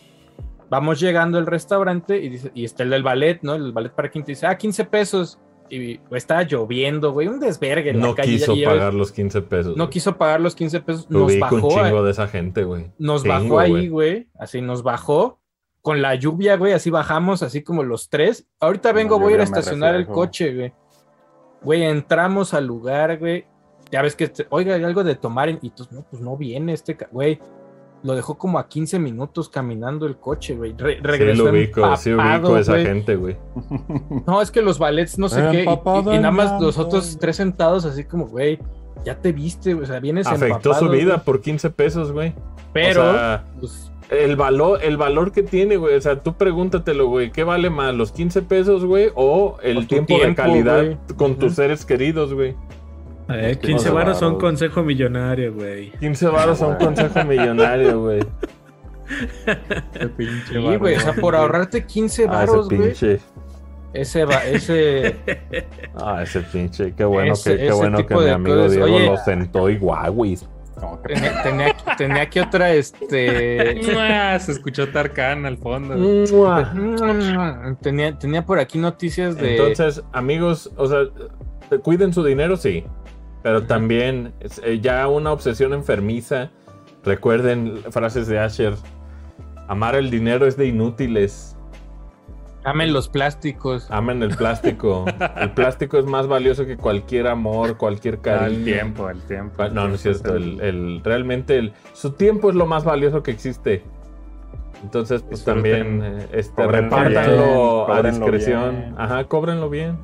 Vamos 0.68 1.00
llegando 1.00 1.38
al 1.38 1.46
restaurante 1.46 2.18
y, 2.18 2.28
dice, 2.28 2.50
y 2.54 2.66
está 2.66 2.82
el 2.82 2.90
del 2.90 3.02
ballet, 3.02 3.38
¿no? 3.40 3.54
El 3.54 3.72
ballet 3.72 3.92
para 3.92 4.10
quinto 4.10 4.26
dice, 4.26 4.46
ah, 4.46 4.58
15 4.58 4.84
pesos. 4.84 5.38
Y 5.74 6.00
estaba 6.12 6.42
lloviendo, 6.42 7.12
güey, 7.12 7.28
un 7.28 7.40
desvergue 7.40 7.90
en 7.90 8.00
no 8.00 8.08
la 8.08 8.14
calle. 8.14 8.32
quiso 8.32 8.54
pagar 8.64 8.94
los 8.94 9.12
15 9.12 9.42
pesos. 9.42 9.76
No 9.76 9.90
quiso 9.90 10.16
pagar 10.16 10.40
los 10.40 10.54
15 10.54 10.80
pesos. 10.80 11.10
Nos 11.10 11.38
bajó. 11.38 11.56
un 11.56 11.68
chingo 11.68 12.04
de 12.04 12.10
esa 12.10 12.28
gente, 12.28 12.64
güey. 12.64 12.90
Nos 12.98 13.24
bajó 13.24 13.58
ahí, 13.58 13.88
güey. 13.88 14.28
Así 14.38 14.60
nos 14.60 14.82
bajó 14.82 15.40
con 15.84 16.00
la 16.00 16.14
lluvia, 16.14 16.56
güey, 16.56 16.72
así 16.72 16.88
bajamos, 16.88 17.42
así 17.42 17.62
como 17.62 17.82
los 17.82 18.08
tres. 18.08 18.46
Ahorita 18.58 18.92
vengo, 18.92 19.18
voy 19.18 19.32
a 19.32 19.36
ir 19.36 19.40
a 19.42 19.44
estacionar 19.44 19.94
el 19.94 20.06
coche, 20.06 20.54
güey. 20.54 20.72
Güey, 21.60 21.82
entramos 21.82 22.54
al 22.54 22.66
lugar, 22.66 23.18
güey. 23.18 23.44
Ya 23.90 24.00
ves 24.00 24.16
que, 24.16 24.32
oiga, 24.48 24.76
hay 24.76 24.82
algo 24.82 25.04
de 25.04 25.14
tomar. 25.14 25.50
Y 25.50 25.70
tú, 25.70 25.86
no, 25.90 26.06
pues 26.10 26.22
no 26.22 26.38
viene 26.38 26.72
este, 26.72 26.96
güey. 27.10 27.38
Lo 28.04 28.14
dejó 28.14 28.36
como 28.36 28.58
a 28.58 28.68
15 28.68 28.98
minutos 28.98 29.48
caminando 29.48 30.06
el 30.06 30.18
coche, 30.18 30.54
güey. 30.54 30.74
regresó 30.76 31.32
sí, 31.32 31.38
lo 31.38 31.50
ubico, 31.50 31.96
sí 31.96 32.12
ubico 32.12 32.54
a 32.54 32.60
esa 32.60 32.78
gente, 32.78 33.16
güey. 33.16 33.36
No, 34.26 34.42
es 34.42 34.50
que 34.50 34.60
los 34.60 34.78
ballets, 34.78 35.18
no 35.18 35.30
sé 35.30 35.42
qué. 35.50 35.62
Y, 35.64 36.18
nada 36.18 36.30
más 36.30 36.60
los 36.60 36.78
otros 36.78 37.16
tres 37.18 37.36
sentados, 37.36 37.86
así 37.86 38.04
como, 38.04 38.26
güey, 38.26 38.58
ya 39.04 39.18
te 39.18 39.32
viste, 39.32 39.74
o 39.74 39.86
sea, 39.86 40.00
vienes 40.00 40.26
Afectó 40.26 40.74
su 40.74 40.88
vida 40.90 41.24
por 41.24 41.40
15 41.40 41.70
pesos, 41.70 42.12
güey. 42.12 42.34
Pero, 42.74 43.40
pues, 43.58 43.90
el 44.10 44.36
valor, 44.36 44.80
el 44.82 44.96
valor 44.98 45.32
que 45.32 45.42
tiene, 45.42 45.76
güey. 45.76 45.96
O 45.96 46.00
sea, 46.00 46.22
tú 46.22 46.34
pregúntatelo, 46.34 47.06
güey. 47.08 47.32
¿Qué 47.32 47.42
vale 47.42 47.70
más? 47.70 47.94
¿Los 47.94 48.12
15 48.12 48.42
pesos, 48.42 48.84
güey? 48.84 49.10
¿O 49.14 49.56
el 49.62 49.86
tiempo, 49.86 50.18
de 50.18 50.34
calidad 50.34 50.98
con 51.16 51.36
tus 51.36 51.54
seres 51.54 51.84
queridos, 51.84 52.34
güey? 52.34 52.54
15 53.26 53.90
varos 53.90 54.18
son 54.18 54.38
consejo 54.38 54.82
millonario, 54.82 55.54
güey. 55.54 55.90
15 55.92 56.26
varos 56.26 56.58
son 56.58 56.76
consejo 56.76 57.24
millonario, 57.24 58.00
güey. 58.00 58.20
Ese 59.94 60.08
pinche 60.08 60.54
sí, 60.54 60.76
güey. 60.76 60.96
O 60.96 61.00
sea, 61.00 61.12
por 61.14 61.36
ahorrarte 61.36 61.84
15 61.84 62.26
varos, 62.26 62.68
güey. 62.68 62.94
ese 63.92 64.24
va, 64.24 64.44
ese. 64.44 65.16
Ah, 65.94 66.22
ese 66.22 66.40
pinche. 66.40 66.92
Qué 66.94 67.04
bueno 67.04 67.34
que, 67.42 67.56
qué 67.56 67.72
bueno 67.72 68.04
que 68.04 68.14
mi 68.14 68.28
amigo 68.28 68.68
Diego 68.68 68.98
lo 68.98 69.16
sentó 69.18 69.70
igual, 69.70 70.10
güey. 70.10 70.38
Tenía, 71.42 71.76
tenía, 71.96 72.22
aquí 72.22 72.40
otra, 72.40 72.72
este. 72.72 73.80
Se 74.40 74.52
escuchó 74.52 74.88
Tarkan 74.88 75.46
al 75.46 75.56
fondo. 75.56 75.94
Tenía, 77.80 78.18
tenía 78.18 78.44
por 78.44 78.58
aquí 78.58 78.78
noticias 78.78 79.36
de. 79.36 79.56
Entonces, 79.56 80.02
amigos, 80.12 80.70
o 80.76 80.86
sea, 80.86 81.04
cuiden 81.82 82.12
su 82.12 82.24
dinero, 82.24 82.56
sí. 82.56 82.84
Pero 83.44 83.64
también 83.64 84.32
eh, 84.62 84.80
ya 84.80 85.06
una 85.06 85.30
obsesión 85.30 85.74
enfermiza. 85.74 86.50
Recuerden 87.04 87.76
frases 87.90 88.26
de 88.26 88.38
Asher. 88.38 88.72
Amar 89.68 89.96
el 89.96 90.10
dinero 90.10 90.46
es 90.46 90.56
de 90.56 90.66
inútiles. 90.66 91.54
Amen 92.64 92.94
los 92.94 93.10
plásticos. 93.10 93.86
Amen 93.90 94.22
el 94.22 94.34
plástico. 94.34 95.04
el 95.36 95.50
plástico 95.50 95.98
es 95.98 96.06
más 96.06 96.26
valioso 96.26 96.64
que 96.64 96.78
cualquier 96.78 97.26
amor, 97.26 97.76
cualquier 97.76 98.20
cariño. 98.20 98.60
El 98.60 98.64
tiempo, 98.64 99.10
el 99.10 99.20
tiempo. 99.20 99.68
No, 99.68 99.88
no 99.88 99.94
es 99.96 100.00
cierto. 100.00 100.36
El, 100.36 101.02
realmente 101.04 101.58
el, 101.58 101.74
su 101.92 102.12
tiempo 102.12 102.48
es 102.48 102.56
lo 102.56 102.64
más 102.64 102.84
valioso 102.84 103.22
que 103.22 103.30
existe. 103.30 103.82
Entonces, 104.82 105.22
pues 105.22 105.44
también 105.44 106.00
eh, 106.02 106.28
este, 106.32 106.66
repártanlo 106.66 107.92
a 107.92 108.02
discreción. 108.02 108.94
Ajá, 108.96 109.24
cóbrenlo 109.24 109.68
bien. 109.68 109.98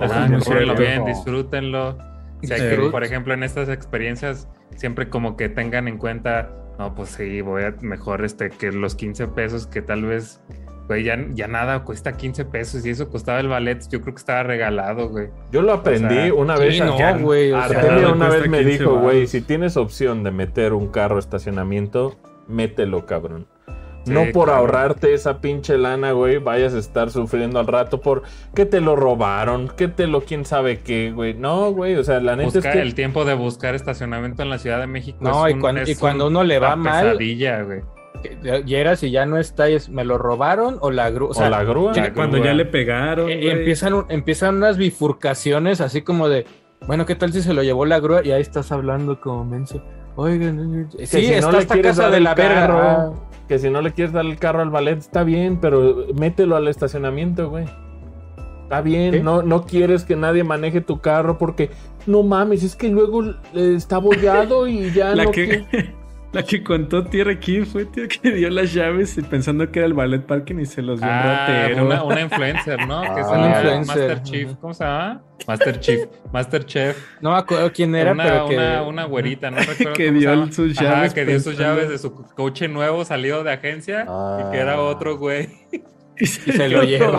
Ajá, 0.00 0.28
cóbrenlo 0.44 0.74
bien, 0.74 1.04
disfrútenlo. 1.04 2.13
Por 2.90 3.04
ejemplo, 3.04 3.34
en 3.34 3.42
estas 3.42 3.68
experiencias, 3.68 4.48
siempre 4.76 5.08
como 5.08 5.36
que 5.36 5.48
tengan 5.48 5.88
en 5.88 5.98
cuenta, 5.98 6.50
no, 6.78 6.94
pues 6.94 7.10
sí, 7.10 7.40
voy 7.40 7.64
a 7.64 7.74
mejor 7.80 8.24
este 8.24 8.50
que 8.50 8.72
los 8.72 8.94
15 8.94 9.28
pesos 9.28 9.66
que 9.66 9.82
tal 9.82 10.04
vez 10.04 10.40
Güey, 10.86 11.04
ya, 11.04 11.48
nada 11.48 11.82
cuesta 11.82 12.12
15 12.12 12.44
pesos 12.44 12.84
y 12.84 12.90
eso 12.90 13.08
costaba 13.08 13.40
el 13.40 13.48
ballet. 13.48 13.80
Yo 13.88 14.02
creo 14.02 14.14
que 14.14 14.18
estaba 14.18 14.42
regalado, 14.42 15.08
güey. 15.08 15.28
Yo 15.50 15.62
lo 15.62 15.72
aprendí 15.72 16.30
una 16.30 16.58
vez. 16.58 16.74
Sí, 16.74 16.80
no, 16.80 16.96
güey. 17.20 17.52
una 17.52 18.28
vez 18.28 18.48
me 18.48 18.62
dijo, 18.62 18.98
güey, 18.98 19.26
si 19.26 19.40
tienes 19.40 19.76
opción 19.78 20.22
de 20.24 20.30
meter 20.30 20.74
un 20.74 20.88
carro 20.88 21.16
a 21.16 21.20
estacionamiento, 21.20 22.16
mételo, 22.48 23.06
cabrón. 23.06 23.46
No 24.06 24.24
por 24.32 24.50
ahorrarte 24.50 25.14
esa 25.14 25.40
pinche 25.40 25.78
lana, 25.78 26.12
güey, 26.12 26.38
vayas 26.38 26.74
a 26.74 26.78
estar 26.78 27.10
sufriendo 27.10 27.58
al 27.58 27.66
rato 27.66 28.00
por 28.00 28.22
que 28.54 28.66
te 28.66 28.80
lo 28.80 28.96
robaron, 28.96 29.68
que 29.68 29.88
te 29.88 30.06
lo 30.06 30.22
quién 30.22 30.44
sabe 30.44 30.80
qué, 30.80 31.12
güey. 31.12 31.34
No, 31.34 31.72
güey, 31.72 31.96
o 31.96 32.04
sea, 32.04 32.20
la 32.20 32.36
neta 32.36 32.58
es 32.58 32.66
que... 32.66 32.80
El 32.80 32.94
tiempo 32.94 33.24
de 33.24 33.34
buscar 33.34 33.74
estacionamiento 33.74 34.42
en 34.42 34.50
la 34.50 34.58
Ciudad 34.58 34.80
de 34.80 34.86
México 34.86 35.18
no, 35.20 35.48
y, 35.48 35.58
cuando, 35.58 35.82
y 35.82 35.94
cuando 35.94 36.26
uno 36.26 36.44
le 36.44 36.58
va 36.58 36.76
mal... 36.76 37.12
Pesadilla, 37.12 37.62
güey 37.62 37.80
llegas 38.64 39.02
y 39.02 39.10
ya 39.10 39.26
no 39.26 39.38
está, 39.38 39.68
es, 39.68 39.88
me 39.88 40.04
lo 40.04 40.18
robaron 40.18 40.78
o 40.80 40.90
la 40.90 41.10
grúa. 41.10 41.30
O, 41.34 41.48
la 41.48 41.64
grúa. 41.64 41.92
cuando 42.14 42.38
ya 42.38 42.54
le 42.54 42.64
pegaron. 42.64 43.28
Eh, 43.30 43.50
empiezan, 43.50 44.06
empiezan 44.08 44.56
unas 44.56 44.76
bifurcaciones 44.76 45.80
así 45.80 46.02
como 46.02 46.28
de, 46.28 46.46
bueno, 46.86 47.06
¿qué 47.06 47.14
tal 47.14 47.32
si 47.32 47.42
se 47.42 47.54
lo 47.54 47.62
llevó 47.62 47.84
la 47.86 48.00
grúa? 48.00 48.24
Y 48.24 48.32
ahí 48.32 48.40
estás 48.40 48.72
hablando 48.72 49.20
como 49.20 49.44
menso. 49.44 49.82
Oigan, 50.16 50.88
sí, 50.98 51.06
si 51.06 51.32
está 51.32 51.50
no 51.50 51.58
esta 51.58 51.80
casa 51.80 52.10
de 52.10 52.20
la 52.20 52.34
verga. 52.34 53.12
Que 53.48 53.58
si 53.58 53.70
no 53.70 53.82
le 53.82 53.92
quieres 53.92 54.12
dar 54.12 54.24
el 54.24 54.38
carro 54.38 54.62
al 54.62 54.70
ballet, 54.70 54.98
está 54.98 55.22
bien, 55.24 55.58
pero 55.60 56.06
mételo 56.14 56.56
al 56.56 56.68
estacionamiento, 56.68 57.50
güey. 57.50 57.66
Está 58.62 58.80
bien, 58.80 59.22
no, 59.22 59.42
no 59.42 59.64
quieres 59.64 60.04
que 60.04 60.16
nadie 60.16 60.42
maneje 60.42 60.80
tu 60.80 61.00
carro 61.00 61.36
porque 61.36 61.70
no 62.06 62.22
mames, 62.22 62.62
es 62.62 62.74
que 62.74 62.88
luego 62.88 63.22
está 63.54 63.98
bollado 63.98 64.66
y 64.66 64.90
ya 64.90 65.14
no. 65.14 65.30
La 66.34 66.42
que 66.42 66.64
contó 66.64 67.04
Tierra 67.04 67.30
aquí 67.30 67.62
fue 67.62 67.84
tío 67.84 68.08
que 68.08 68.32
dio 68.32 68.50
las 68.50 68.72
llaves 68.74 69.16
pensando 69.30 69.70
que 69.70 69.78
era 69.78 69.86
el 69.86 69.94
ballet 69.94 70.26
parking 70.26 70.56
y 70.58 70.66
se 70.66 70.82
los 70.82 71.00
dio 71.00 71.08
ah, 71.08 71.68
Una, 71.80 72.02
una 72.02 72.20
influencer, 72.22 72.84
¿no? 72.88 73.02
que 73.02 73.20
ah, 73.20 73.82
Master 73.86 74.20
Chief. 74.24 74.50
¿Cómo 74.60 74.74
se 74.74 74.82
llama? 74.82 75.22
Master 75.46 75.78
Chief. 75.78 76.06
Master 76.32 76.66
Chef. 76.66 76.98
No 77.20 77.30
me 77.30 77.38
acuerdo 77.38 77.72
quién 77.72 77.94
era, 77.94 78.10
una, 78.10 78.24
pero 78.24 78.48
que... 78.48 78.56
una, 78.56 78.82
una 78.82 79.04
güerita, 79.04 79.52
no 79.52 79.58
recuerdo. 79.58 79.92
que 79.96 80.10
dio 80.10 80.52
sus 80.52 80.74
llaves. 80.74 81.12
Ajá, 81.12 81.14
que 81.14 81.24
dio 81.24 81.38
sus 81.38 81.56
llaves 81.56 81.88
de 81.88 81.98
su 81.98 82.12
coche 82.12 82.66
nuevo 82.66 83.04
salido 83.04 83.44
de 83.44 83.52
agencia 83.52 84.02
y 84.02 84.50
que 84.50 84.58
era 84.58 84.74
ah. 84.74 84.82
otro 84.82 85.16
güey. 85.16 85.48
Y 86.16 86.26
se, 86.26 86.68
lo 86.68 86.84
llevó. 86.84 87.18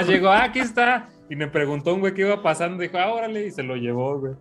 Llegó, 0.06 0.28
ah, 0.28 0.44
aquí 0.44 0.58
está. 0.58 1.08
Y 1.30 1.36
me 1.36 1.46
preguntó 1.46 1.94
un 1.94 2.00
güey 2.00 2.12
qué 2.12 2.22
iba 2.22 2.42
pasando. 2.42 2.82
Dijo, 2.82 2.98
ah, 2.98 3.12
órale. 3.12 3.46
Y 3.46 3.50
se 3.52 3.62
lo 3.62 3.76
llevó, 3.76 4.18
güey. 4.18 4.34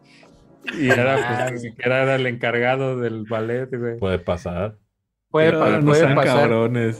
Y 0.77 0.89
era, 0.89 1.47
pues, 1.47 1.53
ni 1.53 1.69
siquiera 1.69 2.03
era 2.03 2.15
el 2.15 2.27
encargado 2.27 2.99
del 2.99 3.23
ballet, 3.23 3.69
güey. 3.71 3.97
Puede 3.97 4.19
pasar. 4.19 4.75
Puede, 5.29 5.53
puede 5.81 6.13
pasar. 6.13 6.51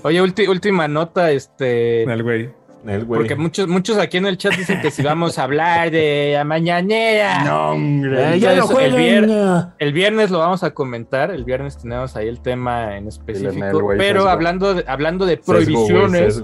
Oye, 0.04 0.22
última 0.22 0.88
nota, 0.88 1.32
este. 1.32 2.04
El 2.04 2.24
güey. 2.24 2.50
El 2.86 3.06
güey. 3.06 3.20
Porque 3.20 3.36
muchos, 3.36 3.68
muchos 3.68 3.98
aquí 3.98 4.18
en 4.18 4.26
el 4.26 4.38
chat 4.38 4.56
dicen 4.56 4.82
que 4.82 4.90
si 4.90 5.04
vamos 5.04 5.38
a 5.38 5.44
hablar 5.44 5.92
de 5.92 6.32
la 6.34 6.44
mañanera. 6.44 7.44
No, 7.52 7.72
hombre. 7.72 8.40
Ya 8.40 8.56
no 8.56 8.80
el, 8.80 8.96
viernes, 8.96 9.66
el 9.78 9.94
viernes 9.94 10.32
lo 10.32 10.40
vamos 10.40 10.64
a 10.64 10.72
comentar. 10.72 11.32
El 11.32 11.44
viernes 11.44 11.78
tenemos 11.78 12.16
ahí 12.16 12.28
el 12.28 12.42
tema 12.42 12.98
en 12.98 13.08
específico. 13.08 13.94
pero 13.98 14.30
hablando 14.30 14.76
de, 14.76 14.86
hablando 14.88 15.26
de 15.26 15.38
prohibiciones. 15.38 16.42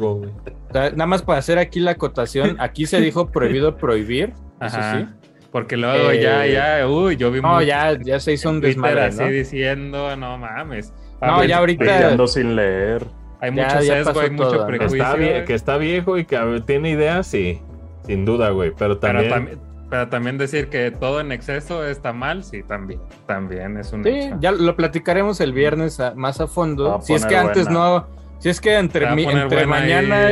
nada 0.74 1.06
más 1.06 1.22
para 1.22 1.40
hacer 1.40 1.58
aquí 1.58 1.80
la 1.80 1.92
acotación. 1.92 2.58
Aquí 2.60 2.86
se 2.86 3.00
dijo 3.00 3.32
prohibido 3.32 3.78
prohibir. 3.78 4.34
Eso 4.62 4.78
sí. 4.94 5.08
Porque 5.52 5.78
luego 5.78 6.12
ya, 6.14 6.46
eh, 6.46 6.54
ya, 6.54 6.88
uy, 6.88 7.16
yo 7.16 7.32
vi 7.32 7.42
No, 7.42 7.62
ya, 7.62 7.98
ya 8.00 8.20
se 8.20 8.34
hizo 8.34 8.50
un 8.50 8.62
desmadre, 8.62 9.06
así 9.06 9.24
diciendo, 9.24 10.16
no 10.16 10.38
mames. 10.38 10.94
No, 11.22 11.44
ya 11.44 11.58
ahorita... 11.58 12.28
sin 12.28 12.56
leer. 12.56 13.06
Hay 13.40 13.52
mucho 13.52 13.82
sesgo, 13.82 14.20
hay 14.20 14.30
mucho 14.30 14.66
prejuicio. 14.66 15.46
que 15.46 15.54
está 15.54 15.78
viejo 15.78 16.18
y 16.18 16.26
que 16.26 16.64
tiene 16.66 16.92
ideas, 16.92 17.28
sí. 17.28 17.62
Sin 18.06 18.26
duda, 18.26 18.50
güey. 18.50 18.72
Pero 18.78 18.98
también... 18.98 19.60
Pero, 19.90 20.10
también 20.10 20.38
decir 20.38 20.68
que 20.68 20.92
todo 20.92 21.22
en 21.22 21.32
exceso 21.32 21.86
está 21.86 22.12
mal, 22.12 22.44
sí, 22.44 22.62
también. 22.62 23.00
También 23.26 23.78
es 23.78 23.94
un 23.94 24.04
Sí, 24.04 24.32
ya 24.42 24.52
lo 24.52 24.76
platicaremos 24.76 25.40
el 25.40 25.54
viernes 25.54 26.02
más 26.14 26.42
a 26.42 26.48
fondo. 26.48 27.00
Si 27.02 27.14
es 27.14 27.26
que 27.26 27.38
antes 27.38 27.70
no... 27.70 28.06
Si 28.40 28.50
es 28.50 28.62
que 28.62 28.78
entre, 28.78 29.08
entre 29.10 29.66
mañana 29.66 30.30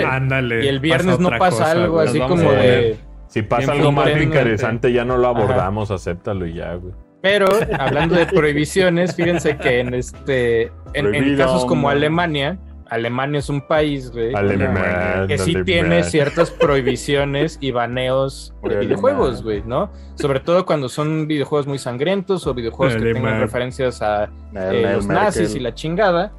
y 0.62 0.68
el 0.68 0.80
viernes 0.80 1.20
no 1.20 1.30
pasa 1.40 1.72
algo 1.72 2.02
así 2.02 2.20
como 2.20 2.52
de 2.52 2.98
si 3.36 3.42
pasa 3.42 3.74
algo 3.74 3.92
más 3.92 4.10
interesante, 4.22 4.94
ya 4.94 5.04
no 5.04 5.18
lo 5.18 5.28
abordamos, 5.28 5.92
acéptalo 5.92 6.48
y 6.48 6.54
ya, 6.54 6.76
güey. 6.76 6.94
Pero 7.22 7.48
hablando 7.80 8.16
de 8.16 8.28
prohibiciones, 8.28 9.14
fíjense 9.14 9.58
que 9.58 9.82
en 9.82 9.94
este, 9.94 10.72
en, 10.94 11.36
casos 11.36 11.66
como 11.66 11.90
Alemania, 11.90 12.58
Alemania 12.90 13.40
es 13.40 13.50
un 13.50 13.60
país, 13.68 14.10
güey, 14.10 14.32
que 15.28 15.38
sí 15.38 15.54
tiene 15.66 16.04
ciertas 16.04 16.50
prohibiciones 16.50 17.58
y 17.60 17.72
baneos 17.72 18.54
de 18.64 18.78
videojuegos, 18.78 19.44
güey, 19.44 19.64
¿no? 19.66 19.92
Sobre 20.14 20.40
todo 20.40 20.66
cuando 20.66 20.88
son 20.88 21.28
videojuegos 21.28 21.68
muy 21.68 21.78
sangrientos 21.78 22.48
o 22.48 22.54
videojuegos 22.54 22.96
que 22.96 23.12
tengan 23.12 23.42
referencias 23.42 24.02
a 24.02 24.30
eh, 24.56 24.94
los 24.96 25.08
nazis 25.08 25.56
y 25.56 25.60
la 25.60 25.74
chingada. 25.74 26.32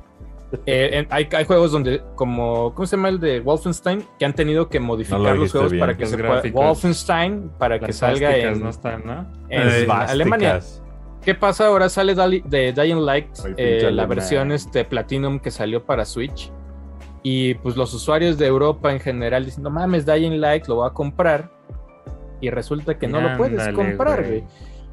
Eh, 0.66 1.06
hay, 1.10 1.28
hay, 1.32 1.44
juegos 1.44 1.73
donde, 1.73 2.02
como, 2.14 2.73
¿cómo 2.74 2.86
se 2.86 2.97
llama 2.97 3.09
el 3.09 3.18
de 3.18 3.40
Wolfenstein? 3.40 4.05
Que 4.18 4.24
han 4.24 4.32
tenido 4.32 4.68
que 4.68 4.78
modificar 4.81 5.36
los 5.36 5.51
juegos 5.51 5.74
para 5.74 5.97
que 5.97 6.06
se 6.06 6.16
pueda. 6.16 6.43
Wolfenstein, 6.52 7.51
para 7.59 7.78
que 7.81 7.93
salga 7.93 8.36
en, 8.36 8.60
no 8.60 8.70
están, 8.70 9.05
¿no? 9.05 9.27
en 9.48 9.90
Alemania. 9.90 10.60
¿Qué 11.23 11.35
pasa? 11.35 11.66
Ahora 11.66 11.89
sale 11.89 12.14
de 12.14 12.73
Dying 12.73 13.05
Light, 13.05 13.27
eh, 13.56 13.90
la 13.90 14.06
versión 14.06 14.52
este, 14.52 14.85
Platinum 14.85 15.40
que 15.40 15.51
salió 15.51 15.85
para 15.85 16.05
Switch. 16.05 16.52
Y 17.24 17.55
pues 17.55 17.77
los 17.77 17.93
usuarios 17.93 18.39
de 18.39 18.47
Europa 18.47 18.93
en 18.93 19.01
general 19.01 19.44
dicen, 19.44 19.64
no 19.64 19.70
mames, 19.70 20.06
Dying 20.06 20.40
Light 20.40 20.68
lo 20.68 20.77
voy 20.77 20.89
a 20.89 20.93
comprar. 20.93 21.51
Y 22.40 22.51
resulta 22.51 22.97
que 22.97 23.09
no 23.09 23.20
lo 23.20 23.36
puedes 23.36 23.68
comprar, 23.74 24.24
güey. 24.24 24.44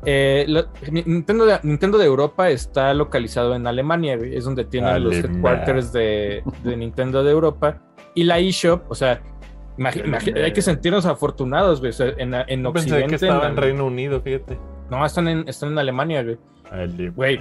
Eh, 0.06 0.46
Nintendo, 0.92 1.46
de, 1.46 1.60
Nintendo, 1.64 1.98
de, 1.98 2.06
Europa 2.06 2.50
está 2.50 2.94
localizado 2.94 3.56
en 3.56 3.68
Alemania, 3.68 4.16
es 4.16 4.46
donde 4.46 4.66
tienen 4.66 5.04
los 5.04 5.16
headquarters 5.16 5.92
de, 5.94 6.44
Nintendo 6.64 7.24
de 7.24 7.32
Europa. 7.32 7.82
Y 8.16 8.24
la 8.24 8.40
eShop, 8.40 8.90
o 8.90 8.96
sea, 8.96 9.22
hay 9.80 10.54
que 10.54 10.62
sentirnos 10.62 11.06
afortunados, 11.06 11.80
güey. 11.80 11.94
en, 12.18 12.34
en 12.34 12.66
Occidente. 12.66 13.08
que 13.08 13.16
estaba 13.16 13.48
en, 13.48 13.58
Reino 13.58 13.86
Unido, 13.86 14.22
fíjate. 14.22 14.58
No, 14.90 15.06
están 15.06 15.28
en, 15.28 15.48
están 15.48 15.72
en 15.72 15.80
Alemania, 15.80 16.24
güey. 16.24 16.38
Güey, 17.12 17.40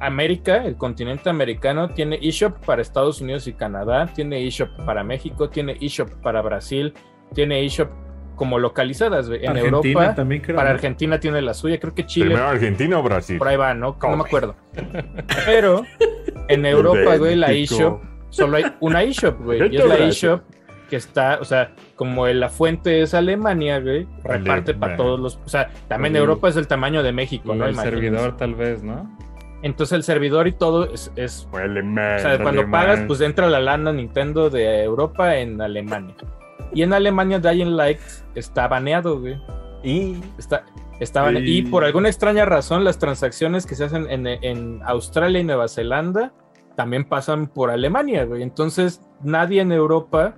América, 0.00 0.64
el 0.64 0.76
continente 0.76 1.28
americano, 1.30 1.88
tiene 1.88 2.18
eShop 2.20 2.64
para 2.64 2.82
Estados 2.82 3.20
Unidos 3.20 3.46
y 3.46 3.52
Canadá, 3.52 4.06
tiene 4.14 4.46
eShop 4.46 4.68
para 4.84 5.02
México, 5.02 5.48
tiene 5.48 5.76
eShop 5.80 6.10
para 6.22 6.42
Brasil, 6.42 6.92
tiene 7.34 7.64
eShop 7.64 7.88
como 8.36 8.58
localizadas, 8.58 9.28
güey. 9.28 9.44
En 9.44 9.56
Europa, 9.56 10.14
también 10.14 10.42
para 10.54 10.70
Argentina 10.70 11.18
tiene 11.18 11.42
la 11.42 11.54
suya, 11.54 11.80
creo 11.80 11.94
que 11.94 12.06
Chile. 12.06 12.26
¿Primero 12.26 12.48
Argentina 12.48 12.98
o 12.98 13.02
Brasil? 13.02 13.38
Por 13.38 13.48
ahí 13.48 13.56
va, 13.56 13.74
¿no? 13.74 13.96
No 14.00 14.16
me 14.16 14.22
acuerdo. 14.22 14.54
Pero 15.44 15.82
en 16.48 16.66
Europa, 16.66 17.16
güey, 17.16 17.34
la 17.34 17.50
eShop, 17.50 18.02
solo 18.30 18.58
hay 18.58 18.64
una 18.80 19.02
eShop, 19.02 19.42
güey. 19.42 19.72
Y 19.72 19.76
es 19.76 19.84
la 19.84 19.96
eShop 19.96 20.42
que 20.88 20.96
está, 20.96 21.38
o 21.40 21.44
sea, 21.44 21.72
como 21.96 22.26
la 22.28 22.48
fuente 22.48 23.02
es 23.02 23.12
Alemania, 23.14 23.80
güey, 23.80 24.06
reparte 24.22 24.72
para 24.74 24.96
todos 24.96 25.18
los, 25.18 25.40
o 25.44 25.48
sea, 25.48 25.70
también 25.88 26.14
Europa 26.14 26.48
es 26.48 26.56
el 26.56 26.68
tamaño 26.68 27.02
de 27.02 27.12
México, 27.12 27.54
¿no? 27.54 27.66
El 27.66 27.74
servidor 27.74 28.36
tal 28.36 28.54
vez, 28.54 28.84
¿no? 28.84 29.18
Entonces 29.62 29.96
el 29.96 30.02
servidor 30.04 30.46
y 30.46 30.52
todo 30.52 30.92
es, 30.92 31.10
es 31.16 31.48
o 31.50 31.56
sea, 31.56 32.38
cuando 32.40 32.70
pagas, 32.70 33.00
pues 33.06 33.20
entra 33.20 33.48
la 33.48 33.58
lana 33.58 33.92
Nintendo 33.92 34.48
de 34.50 34.84
Europa 34.84 35.38
en 35.38 35.60
Alemania. 35.60 36.14
Y 36.72 36.82
en 36.82 36.92
Alemania 36.92 37.38
Dying 37.38 37.76
Light 37.76 38.00
está 38.34 38.68
baneado, 38.68 39.20
güey. 39.20 39.40
Y 39.82 40.20
está, 40.38 40.64
está 41.00 41.30
y... 41.32 41.62
por 41.62 41.84
alguna 41.84 42.08
extraña 42.08 42.44
razón 42.44 42.84
las 42.84 42.98
transacciones 42.98 43.66
que 43.66 43.74
se 43.74 43.84
hacen 43.84 44.10
en, 44.10 44.26
en 44.26 44.80
Australia 44.84 45.40
y 45.40 45.44
Nueva 45.44 45.68
Zelanda 45.68 46.32
también 46.76 47.08
pasan 47.08 47.48
por 47.48 47.70
Alemania, 47.70 48.24
güey. 48.24 48.42
Entonces 48.42 49.00
nadie 49.22 49.62
en 49.62 49.72
Europa 49.72 50.36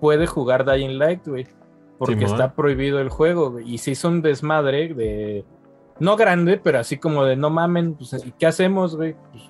puede 0.00 0.26
jugar 0.26 0.64
Dying 0.64 0.98
Light, 0.98 1.26
güey. 1.26 1.46
Porque 1.98 2.24
está 2.24 2.54
prohibido 2.54 3.00
el 3.00 3.08
juego, 3.08 3.50
güey. 3.50 3.74
Y 3.74 3.78
se 3.78 3.90
hizo 3.90 4.06
un 4.08 4.22
desmadre 4.22 4.94
de. 4.94 5.44
No 5.98 6.16
grande, 6.16 6.60
pero 6.62 6.78
así 6.78 6.96
como 6.96 7.24
de 7.24 7.34
no 7.34 7.50
mamen, 7.50 7.94
pues, 7.94 8.14
¿qué 8.38 8.46
hacemos, 8.46 8.94
güey? 8.94 9.16
Pues, 9.32 9.47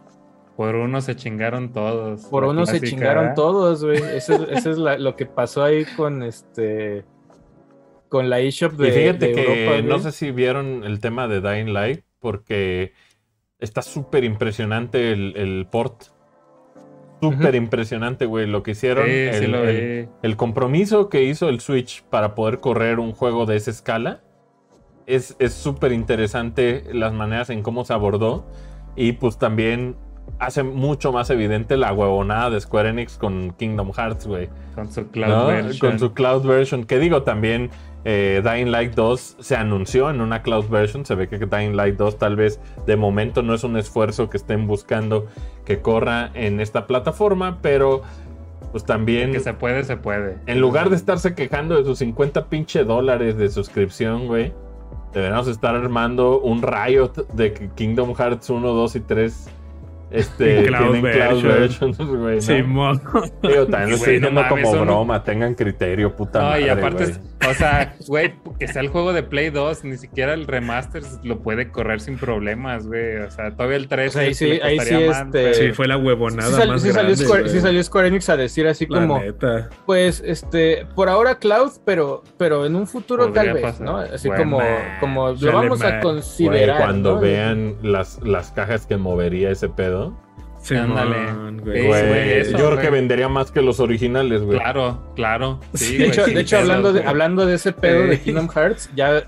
por 0.58 0.74
uno 0.74 1.00
se 1.00 1.14
chingaron 1.14 1.72
todos. 1.72 2.26
Por 2.26 2.42
uno 2.42 2.66
se 2.66 2.80
chingaron 2.80 3.32
todos, 3.36 3.84
güey. 3.84 3.98
Eso, 4.16 4.44
es 4.50 4.76
lo 4.76 5.14
que 5.14 5.24
pasó 5.24 5.62
ahí 5.62 5.84
con 5.96 6.24
este. 6.24 7.04
Con 8.08 8.28
la 8.28 8.40
eShop 8.40 8.72
de. 8.72 8.88
Y 8.88 8.90
fíjate 8.90 9.32
que 9.34 9.82
no 9.84 10.00
sé 10.00 10.10
si 10.10 10.32
vieron 10.32 10.82
el 10.82 10.98
tema 10.98 11.28
de 11.28 11.40
Dying 11.40 11.72
Light, 11.72 12.00
porque 12.18 12.92
está 13.60 13.82
súper 13.82 14.24
impresionante 14.24 15.12
el, 15.12 15.36
el 15.36 15.68
port 15.70 16.06
súper 17.20 17.54
impresionante, 17.54 18.26
güey, 18.26 18.48
lo 18.48 18.64
que 18.64 18.72
hicieron. 18.72 19.06
el, 19.08 20.36
compromiso 20.36 21.08
que 21.08 21.22
hizo 21.22 21.48
el 21.48 21.60
Switch 21.60 22.02
para 22.02 22.34
poder 22.34 22.58
correr 22.58 22.98
un 22.98 23.12
juego 23.12 23.46
de 23.46 23.54
esa 23.54 23.70
escala. 23.70 24.24
Es 25.06 25.36
súper 25.50 25.92
interesante 25.92 26.82
las 26.92 27.12
maneras 27.12 27.48
en 27.50 27.62
cómo 27.62 27.84
se 27.84 27.92
abordó. 27.92 28.44
Y 28.96 29.12
pues 29.12 29.38
también 29.38 29.94
hace 30.38 30.62
mucho 30.62 31.12
más 31.12 31.30
evidente 31.30 31.76
la 31.76 31.92
huevonada 31.92 32.50
de 32.50 32.60
Square 32.60 32.90
Enix 32.90 33.16
con 33.16 33.52
Kingdom 33.52 33.92
Hearts, 33.92 34.26
güey. 34.26 34.48
Con 34.74 34.90
su 34.90 35.08
cloud 35.08 35.46
version. 35.46 35.90
Con 35.90 35.98
su 35.98 36.12
cloud 36.12 36.46
version. 36.46 36.84
Que 36.84 36.98
digo, 36.98 37.22
también 37.22 37.70
eh, 38.04 38.42
Dying 38.44 38.70
Light 38.70 38.94
2 38.94 39.36
se 39.40 39.56
anunció 39.56 40.10
en 40.10 40.20
una 40.20 40.42
cloud 40.42 40.68
version. 40.68 41.04
Se 41.04 41.14
ve 41.14 41.28
que 41.28 41.38
Dying 41.38 41.76
Light 41.76 41.96
2 41.96 42.18
tal 42.18 42.36
vez 42.36 42.60
de 42.86 42.96
momento 42.96 43.42
no 43.42 43.54
es 43.54 43.64
un 43.64 43.76
esfuerzo 43.76 44.30
que 44.30 44.36
estén 44.36 44.66
buscando 44.66 45.26
que 45.64 45.80
corra 45.80 46.30
en 46.34 46.60
esta 46.60 46.86
plataforma, 46.86 47.58
pero 47.60 48.02
pues 48.70 48.84
también... 48.84 49.32
Que 49.32 49.40
se 49.40 49.54
puede, 49.54 49.84
se 49.84 49.96
puede. 49.96 50.36
En 50.46 50.60
lugar 50.60 50.90
de 50.90 50.96
estarse 50.96 51.34
quejando 51.34 51.76
de 51.76 51.84
sus 51.84 51.98
50 51.98 52.46
pinche 52.46 52.84
dólares 52.84 53.36
de 53.36 53.48
suscripción, 53.48 54.26
güey, 54.26 54.52
deberíamos 55.12 55.48
estar 55.48 55.74
armando 55.74 56.40
un 56.40 56.62
riot 56.62 57.26
de 57.32 57.70
Kingdom 57.74 58.14
Hearts 58.14 58.50
1, 58.50 58.72
2 58.72 58.96
y 58.96 59.00
3 59.00 59.50
este, 60.10 60.64
cloud 60.64 60.92
tienen 60.92 61.12
cloud 61.12 61.42
versions, 61.42 61.98
güey. 61.98 62.36
¿no? 62.36 62.40
Sí, 62.40 62.54
Digo, 62.54 63.66
también 63.66 63.90
lo 63.90 63.96
estoy 63.96 64.14
diciendo 64.14 64.42
como 64.48 64.72
broma, 64.72 65.22
tengan 65.22 65.54
criterio, 65.54 66.14
puta 66.16 66.40
no, 66.40 66.58
y 66.58 66.68
aparte, 66.68 67.14
o 67.48 67.54
sea, 67.54 67.94
güey, 68.06 68.34
que 68.58 68.68
sea 68.68 68.80
el 68.82 68.88
juego 68.88 69.12
de 69.12 69.22
Play 69.22 69.50
2, 69.50 69.84
ni 69.84 69.98
siquiera 69.98 70.34
el 70.34 70.46
remaster 70.46 71.02
lo 71.22 71.40
puede 71.40 71.70
correr 71.70 72.00
sin 72.00 72.16
problemas, 72.16 72.86
güey. 72.86 73.16
O 73.16 73.30
sea, 73.30 73.50
todavía 73.50 73.76
el 73.76 73.88
3 73.88 74.16
ahí 74.16 74.34
sí, 74.34 74.60
ahí 74.62 74.78
sí, 74.80 74.94
este... 74.94 75.54
sí, 75.54 75.72
fue 75.72 75.86
la 75.86 75.98
huevonada 75.98 76.62
sí, 76.62 76.68
más 76.68 76.82
sí 76.82 76.88
grande, 76.90 77.16
salió 77.16 77.28
Square, 77.28 77.48
sí 77.50 77.60
salió 77.60 77.82
Square 77.82 78.08
Enix 78.08 78.28
a 78.28 78.36
decir 78.36 78.66
así 78.66 78.86
como, 78.86 79.20
pues, 79.84 80.22
este, 80.24 80.86
por 80.94 81.08
ahora 81.08 81.38
cloud, 81.38 81.72
pero, 81.84 82.22
pero 82.38 82.64
en 82.64 82.76
un 82.76 82.86
futuro 82.86 83.30
tal 83.32 83.52
vez, 83.52 83.80
¿no? 83.80 83.98
Así 83.98 84.30
como, 84.30 84.60
como 85.00 85.32
lo 85.32 85.52
vamos 85.52 85.82
a 85.82 86.00
considerar. 86.00 86.78
cuando 86.78 87.20
vean 87.20 87.76
las, 87.82 88.20
las 88.22 88.52
cajas 88.52 88.86
que 88.86 88.96
movería 88.96 89.50
ese 89.50 89.68
pedo 89.68 89.97
Sí, 90.60 90.74
Ándale. 90.74 91.32
Güey, 91.62 92.44
yo 92.50 92.70
creo 92.70 92.78
que 92.78 92.90
vendería 92.90 93.28
más 93.28 93.50
que 93.50 93.62
los 93.62 93.80
originales, 93.80 94.42
güey. 94.42 94.58
Claro, 94.58 95.12
claro. 95.14 95.60
de 95.72 96.06
hecho, 96.06 96.26
de 96.26 96.40
hecho 96.40 96.58
hablando, 96.58 96.92
de, 96.92 97.04
hablando 97.04 97.46
de 97.46 97.54
ese 97.54 97.72
pedo 97.72 98.06
de 98.06 98.20
Kingdom 98.20 98.48
Hearts, 98.48 98.90
ya 98.94 99.24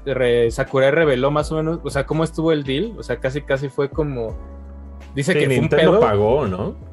Sakurai 0.50 0.90
reveló 0.90 1.30
más 1.30 1.50
o 1.52 1.56
menos, 1.56 1.80
o 1.82 1.90
sea, 1.90 2.04
cómo 2.04 2.24
estuvo 2.24 2.52
el 2.52 2.64
deal. 2.64 2.94
O 2.98 3.02
sea, 3.02 3.16
casi 3.16 3.42
casi 3.42 3.68
fue 3.68 3.90
como. 3.90 4.36
Dice 5.14 5.34
que 5.34 5.46
Nintendo 5.46 5.76
fue 5.76 5.86
un 5.86 5.92
pedo. 5.92 6.00
pagó, 6.00 6.46
¿no? 6.46 6.90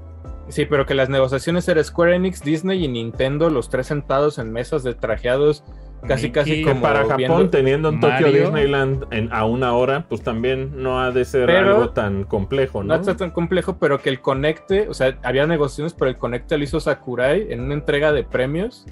Sí, 0.50 0.66
pero 0.66 0.86
que 0.86 0.94
las 0.94 1.10
negociaciones 1.10 1.68
eran 1.68 1.84
Square 1.84 2.16
Enix, 2.16 2.42
Disney 2.42 2.84
y 2.84 2.88
Nintendo, 2.88 3.50
los 3.50 3.70
tres 3.70 3.88
sentados 3.88 4.38
en 4.38 4.52
mesas 4.52 4.84
de 4.84 4.94
trajeados 4.94 5.64
Casi, 6.06 6.32
casi 6.32 6.64
como 6.64 6.82
para 6.82 7.06
Japón, 7.06 7.50
teniendo 7.50 7.90
en 7.90 8.00
Tokio 8.00 8.32
Disneyland 8.32 9.06
en, 9.12 9.34
a 9.34 9.46
una 9.46 9.74
hora, 9.74 10.06
pues 10.08 10.22
también 10.22 10.82
no 10.82 11.02
ha 11.02 11.12
de 11.12 11.26
ser 11.26 11.50
algo 11.50 11.90
tan 11.90 12.24
complejo, 12.24 12.84
¿no? 12.84 12.94
No 12.94 13.02
está 13.02 13.18
tan 13.18 13.32
complejo, 13.32 13.78
pero 13.80 14.00
que 14.00 14.10
el 14.10 14.22
conecte, 14.22 14.88
o 14.90 14.94
sea, 14.94 15.18
había 15.24 15.48
negociaciones, 15.48 15.94
pero 15.94 16.10
el 16.10 16.18
conecte 16.18 16.58
lo 16.58 16.64
hizo 16.64 16.80
Sakurai 16.80 17.48
en 17.52 17.62
una 17.62 17.74
entrega 17.74 18.12
de 18.12 18.24
premios. 18.24 18.86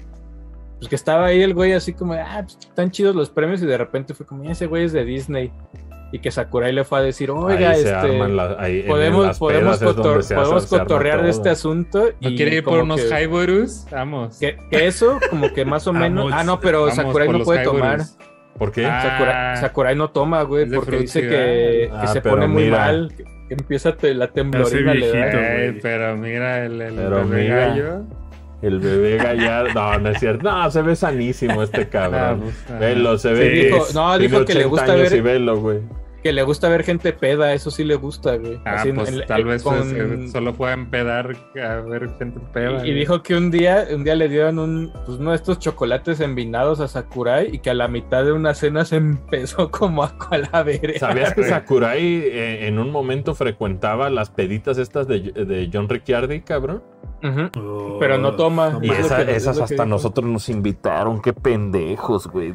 Pues 0.78 0.90
que 0.90 0.96
estaba 0.96 1.26
ahí 1.26 1.42
el 1.42 1.54
güey 1.54 1.72
así 1.72 1.94
como, 1.94 2.12
ah, 2.12 2.40
pues 2.42 2.58
están 2.60 2.90
chidos 2.90 3.14
los 3.14 3.30
premios, 3.30 3.62
y 3.62 3.66
de 3.66 3.78
repente 3.78 4.12
fue 4.12 4.26
como, 4.26 4.44
ese 4.50 4.66
güey 4.66 4.84
es 4.84 4.92
de 4.92 5.04
Disney 5.04 5.50
y 6.12 6.20
que 6.20 6.30
Sakurai 6.30 6.72
le 6.72 6.84
fue 6.84 7.00
a 7.00 7.02
decir, 7.02 7.30
oiga, 7.30 7.74
este, 7.74 7.90
podemos, 8.86 9.38
podemos, 9.38 9.78
podemos 9.78 10.66
cotorrear 10.66 11.22
de 11.22 11.30
este 11.30 11.50
asunto. 11.50 12.10
¿No 12.20 12.28
quiere 12.30 12.56
ir 12.56 12.64
por 12.64 12.80
unos 12.80 13.00
Hyborus? 13.10 13.86
Vamos. 13.90 14.38
Que, 14.38 14.56
eso, 14.70 15.18
como 15.30 15.52
que 15.52 15.64
más 15.64 15.86
o 15.86 15.92
menos. 15.94 16.32
ah, 16.32 16.44
no, 16.44 16.60
pero 16.60 16.90
Sakurai 16.90 17.28
no 17.28 17.40
puede 17.40 17.64
tomar. 17.64 18.00
¿Por 18.58 18.72
qué? 18.72 18.86
Ah, 18.86 19.56
Sakurai, 19.60 19.96
no 19.96 20.10
toma, 20.10 20.42
güey, 20.42 20.68
porque 20.70 20.98
dice 20.98 21.22
que, 21.22 21.90
que 22.00 22.06
se 22.08 22.20
pone 22.20 22.46
muy 22.46 22.70
mal. 22.70 23.12
Que, 23.16 23.24
empieza 23.48 23.94
la 24.00 24.28
temblorina. 24.28 24.94
le 24.94 25.72
pero 25.82 26.16
mira 26.16 26.64
el, 26.64 26.80
el 26.80 27.48
gallo. 27.48 28.04
El 28.62 28.80
bebé 28.80 29.16
gallardo. 29.18 29.74
No, 29.74 29.98
no 29.98 30.08
es 30.10 30.18
cierto. 30.18 30.50
No, 30.50 30.70
se 30.70 30.82
ve 30.82 30.96
sanísimo 30.96 31.62
este 31.62 31.88
cabrón. 31.90 32.20
Ah, 32.20 32.52
pues, 32.66 32.80
velo, 32.80 33.18
se 33.18 33.32
ve. 33.32 33.50
Dijo, 33.50 33.86
no, 33.94 34.18
dijo 34.18 34.44
que 34.44 34.54
le 34.54 34.64
gusta 34.64 34.94
ver. 34.94 35.22
Velo, 35.22 35.58
güey 35.60 35.80
que 36.26 36.32
le 36.32 36.42
gusta 36.42 36.68
ver 36.68 36.82
gente 36.82 37.12
peda, 37.12 37.52
eso 37.52 37.70
sí 37.70 37.84
le 37.84 37.94
gusta, 37.94 38.36
güey. 38.36 38.58
Ah, 38.64 38.82
pues 38.92 39.24
tal 39.28 39.44
vez 39.44 39.62
solo 39.62 40.52
fue 40.54 40.70
a 40.70 40.72
empedar 40.72 41.36
a 41.62 41.76
ver 41.82 42.10
gente 42.18 42.40
peda. 42.52 42.84
Y, 42.84 42.92
dijo 42.94 43.22
que 43.22 43.36
un 43.36 43.52
día, 43.52 43.86
un 43.94 44.02
día 44.02 44.16
le 44.16 44.28
dieron 44.28 44.58
un, 44.58 44.92
pues 45.04 45.18
uno 45.18 45.30
de 45.30 45.36
estos 45.36 45.60
chocolates 45.60 46.18
envinados 46.18 46.80
a 46.80 46.88
Sakurai 46.88 47.54
y 47.54 47.60
que 47.60 47.70
a 47.70 47.74
la 47.74 47.86
mitad 47.86 48.24
de 48.24 48.32
una 48.32 48.54
cena 48.54 48.84
se 48.84 48.96
empezó 48.96 49.70
como 49.70 50.02
a 50.02 50.18
calavera. 50.18 50.98
¿Sabías 50.98 51.32
que 51.32 51.44
Sakurai 51.48 52.02
eh, 52.02 52.66
en 52.66 52.80
un 52.80 52.90
momento 52.90 53.36
frecuentaba 53.36 54.10
las 54.10 54.30
peditas 54.30 54.78
estas 54.78 55.06
de, 55.06 55.70
John 55.72 55.88
Ricciardi, 55.88 56.40
cabrón? 56.40 56.82
Pero 58.00 58.18
no 58.18 58.34
toma. 58.34 58.80
Y 58.82 58.90
esas 58.90 59.60
hasta 59.60 59.86
nosotros 59.86 60.26
nos 60.26 60.48
invitaron, 60.48 61.22
qué 61.22 61.32
pendejos, 61.32 62.26
güey. 62.26 62.52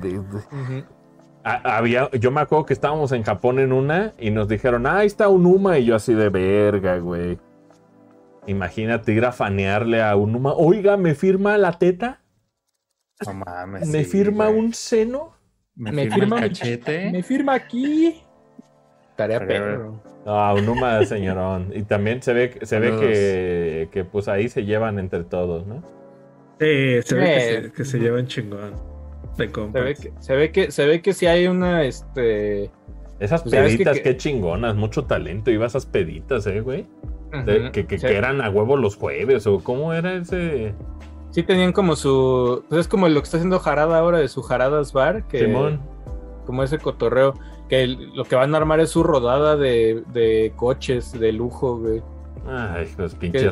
Había, 1.44 2.10
yo 2.12 2.30
me 2.30 2.42
acuerdo 2.42 2.66
que 2.66 2.74
estábamos 2.74 3.12
en 3.14 3.24
Japón 3.24 3.60
en 3.60 3.74
una 3.74 4.14
y 4.20 4.30
nos 4.30 4.48
dijeron, 4.48 4.86
ah, 4.86 5.00
ahí 5.00 5.08
está 5.08 5.28
un 5.28 5.46
Uma. 5.46 5.80
Y 5.80 5.86
yo 5.86 5.96
así 5.96 6.14
de 6.14 6.30
verga, 6.30 6.98
güey. 7.00 7.40
Imagínate 8.48 9.12
ir 9.12 9.26
a 9.26 9.32
fanearle 9.32 10.04
a 10.04 10.16
un 10.16 10.36
Uma. 10.36 10.54
Oiga, 10.54 10.98
¿me 10.98 11.16
firma 11.16 11.58
la 11.58 11.74
teta? 11.74 12.22
No 13.26 13.34
mames. 13.34 13.88
¿Me 13.88 14.04
firma 14.04 14.50
un 14.50 14.74
seno? 14.74 15.36
¿Me, 15.76 16.10
firma, 16.10 16.38
el 16.38 16.50
cachete? 16.50 17.12
¿Me 17.12 17.24
firma 17.24 17.54
aquí? 17.54 18.22
Tarea 19.16 19.40
perro. 19.46 20.02
No, 20.26 20.54
un 20.54 20.70
Uma 20.70 21.04
señorón. 21.06 21.72
Y 21.74 21.84
también 21.84 22.22
se 22.22 22.34
ve, 22.34 22.60
se 22.62 22.80
ve 22.80 22.92
que, 23.00 23.90
que, 23.92 24.04
pues 24.06 24.28
ahí 24.28 24.48
se 24.48 24.64
llevan 24.64 25.00
entre 25.00 25.24
todos, 25.24 25.66
¿no? 25.66 25.82
Sí, 26.60 27.02
se 27.02 27.16
ve 27.16 27.24
que 27.26 27.62
se, 27.64 27.72
que 27.72 27.86
se 27.86 28.00
llevan 28.00 28.28
chingón. 28.28 28.91
Se 29.36 29.48
ve, 29.82 29.96
que, 29.96 30.14
se 30.20 30.36
ve 30.36 30.52
que 30.52 30.72
se 30.72 30.86
ve 30.86 31.02
que 31.02 31.14
si 31.14 31.26
hay 31.26 31.48
una 31.48 31.84
este 31.84 32.70
Esas 33.20 33.44
pues, 33.44 33.56
peditas, 33.56 34.00
qué 34.00 34.18
chingonas, 34.18 34.76
mucho 34.76 35.06
talento. 35.06 35.52
Iba 35.52 35.66
a 35.66 35.68
esas 35.68 35.86
peditas, 35.86 36.46
eh, 36.48 36.62
güey. 36.62 36.86
que, 37.72 37.86
que, 37.86 38.00
eran 38.08 38.42
a 38.42 38.50
huevo 38.50 38.78
los 38.78 38.96
jueves, 38.96 39.48
o 39.48 39.60
cómo 39.60 39.94
era 39.94 40.16
ese. 40.16 40.74
Sí, 41.32 41.44
tenían 41.44 41.72
como 41.72 41.96
su. 41.96 42.64
Pues 42.68 42.82
es 42.82 42.88
como 42.88 43.08
lo 43.08 43.22
que 43.22 43.26
está 43.26 43.38
haciendo 43.38 43.60
Jarada 43.60 43.98
ahora 43.98 44.20
de 44.20 44.28
su 44.28 44.42
Jaradas 44.42 44.92
Bar. 44.92 45.28
Que, 45.28 45.40
Simón. 45.40 45.82
Como 46.46 46.64
ese 46.64 46.78
cotorreo. 46.78 47.34
Que 47.70 47.88
lo 47.88 48.26
que 48.26 48.36
van 48.36 48.54
a 48.54 48.58
armar 48.58 48.82
es 48.82 48.90
su 48.90 49.02
rodada 49.02 49.56
de, 49.56 50.04
de 50.12 50.52
coches 50.58 51.18
de 51.18 51.32
lujo, 51.32 51.78
güey. 51.78 52.02
Ay, 52.46 52.88
los 52.98 53.16
pinches 53.16 53.52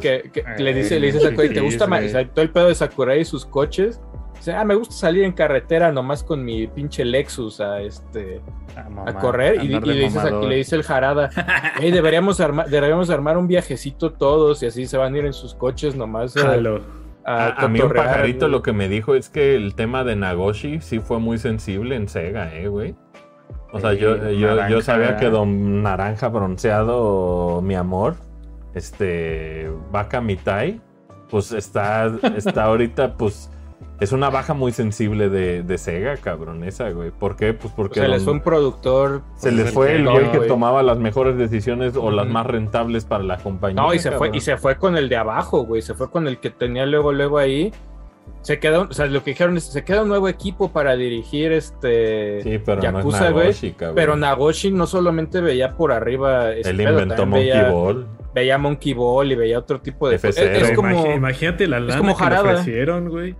que, 0.00 0.30
que, 0.32 0.62
le 0.62 0.74
dice, 0.74 0.98
le 0.98 1.08
dice 1.08 1.20
Sakurai, 1.20 1.52
¿te 1.52 1.60
gusta 1.60 1.86
más? 1.86 2.10
todo 2.32 2.42
el 2.42 2.50
pedo 2.50 2.68
de 2.68 2.74
Sakurai 2.74 3.20
y 3.20 3.24
sus 3.24 3.44
coches. 3.44 4.00
Dice, 4.40 4.54
ah, 4.54 4.64
me 4.64 4.74
gusta 4.74 4.94
salir 4.94 5.24
en 5.24 5.32
carretera 5.32 5.92
nomás 5.92 6.24
con 6.24 6.42
mi 6.42 6.66
pinche 6.66 7.04
Lexus 7.04 7.60
a 7.60 7.82
este 7.82 8.40
a, 8.74 9.12
correr. 9.12 9.62
Y, 9.62 9.68
le, 9.68 10.56
dice 10.56 10.76
el 10.76 10.82
Jarada, 10.82 11.28
hey, 11.78 11.90
deberíamos 11.90 12.40
armar, 12.40 12.66
deberíamos 12.70 13.10
armar 13.10 13.36
un 13.36 13.46
viajecito 13.46 14.12
todos 14.14 14.62
y 14.62 14.66
así 14.66 14.86
se 14.86 14.96
van 14.96 15.14
a 15.14 15.18
ir 15.18 15.26
en 15.26 15.34
sus 15.34 15.54
coches 15.54 15.94
nomás. 15.94 16.34
A, 16.38 17.68
mí 17.68 17.82
un 17.82 17.92
pajarito 17.92 18.48
lo 18.48 18.62
que 18.62 18.72
me 18.72 18.88
dijo 18.88 19.14
es 19.14 19.28
que 19.28 19.54
el 19.56 19.74
tema 19.74 20.04
de 20.04 20.16
Nagoshi 20.16 20.80
sí 20.80 21.00
fue 21.00 21.18
muy 21.18 21.36
sensible 21.36 21.94
en 21.94 22.08
Sega, 22.08 22.54
eh, 22.54 22.68
güey. 22.68 22.94
O 23.72 23.78
sea, 23.78 23.92
yo, 23.92 24.30
yo, 24.30 24.68
yo, 24.68 24.80
sabía 24.80 25.18
que 25.18 25.28
Don 25.28 25.82
Naranja 25.82 26.28
Bronceado, 26.28 27.60
mi 27.60 27.74
amor, 27.74 28.16
este, 28.74 29.70
Vaca 29.92 30.22
Mitai, 30.22 30.80
pues 31.28 31.52
está, 31.52 32.10
está 32.34 32.64
ahorita, 32.64 33.18
pues 33.18 33.50
es 34.00 34.12
una 34.12 34.30
baja 34.30 34.54
muy 34.54 34.72
sensible 34.72 35.28
de, 35.28 35.62
de 35.62 35.78
Sega, 35.78 36.16
cabrón, 36.16 36.64
esa, 36.64 36.90
güey. 36.90 37.10
¿Por 37.10 37.36
qué? 37.36 37.52
Pues 37.52 37.72
porque... 37.76 38.00
se 38.00 38.08
les 38.08 38.24
fue 38.24 38.32
un 38.32 38.40
productor... 38.40 39.22
Se 39.36 39.52
les 39.52 39.72
fue 39.72 39.94
el 39.96 40.08
güey 40.08 40.32
que 40.32 40.40
tomaba 40.40 40.82
las 40.82 40.98
mejores 40.98 41.36
decisiones 41.36 41.96
o 41.96 42.10
las 42.10 42.26
más 42.26 42.46
rentables 42.46 43.04
para 43.04 43.22
la 43.22 43.36
compañía. 43.36 43.82
No, 43.82 43.92
y 43.92 43.98
se, 43.98 44.10
fue, 44.12 44.30
y 44.32 44.40
se 44.40 44.56
fue 44.56 44.76
con 44.76 44.96
el 44.96 45.10
de 45.10 45.16
abajo, 45.16 45.64
güey. 45.64 45.82
Se 45.82 45.94
fue 45.94 46.10
con 46.10 46.26
el 46.26 46.38
que 46.38 46.48
tenía 46.48 46.86
luego, 46.86 47.12
luego 47.12 47.36
ahí. 47.36 47.72
Se 48.40 48.58
quedó, 48.58 48.88
o 48.88 48.92
sea, 48.94 49.04
lo 49.04 49.22
que 49.22 49.32
dijeron 49.32 49.58
es, 49.58 49.64
se 49.64 49.84
queda 49.84 50.02
un 50.02 50.08
nuevo 50.08 50.28
equipo 50.28 50.72
para 50.72 50.96
dirigir 50.96 51.52
este 51.52 52.40
sí, 52.42 52.58
pero 52.64 52.80
Yakuza, 52.80 53.30
no 53.30 53.36
Nagoshi, 53.36 53.74
Pero 53.94 54.16
Nagoshi 54.16 54.70
no 54.70 54.86
solamente 54.86 55.42
veía 55.42 55.76
por 55.76 55.92
arriba... 55.92 56.52
Él 56.52 56.80
inventó 56.80 57.26
Monkey 57.26 57.70
Ball. 57.70 58.08
Veía 58.34 58.56
Monkey 58.56 58.94
Ball 58.94 59.32
y 59.32 59.34
veía 59.34 59.58
otro 59.58 59.80
tipo 59.82 60.08
de... 60.08 60.16
Es, 60.16 60.72
como, 60.74 61.12
imagínate 61.12 61.66
la 61.66 61.80
lana 61.80 61.98
como 61.98 62.16
que 62.16 62.24
le 62.24 62.38
ofrecieron, 62.38 63.08
güey. 63.10 63.36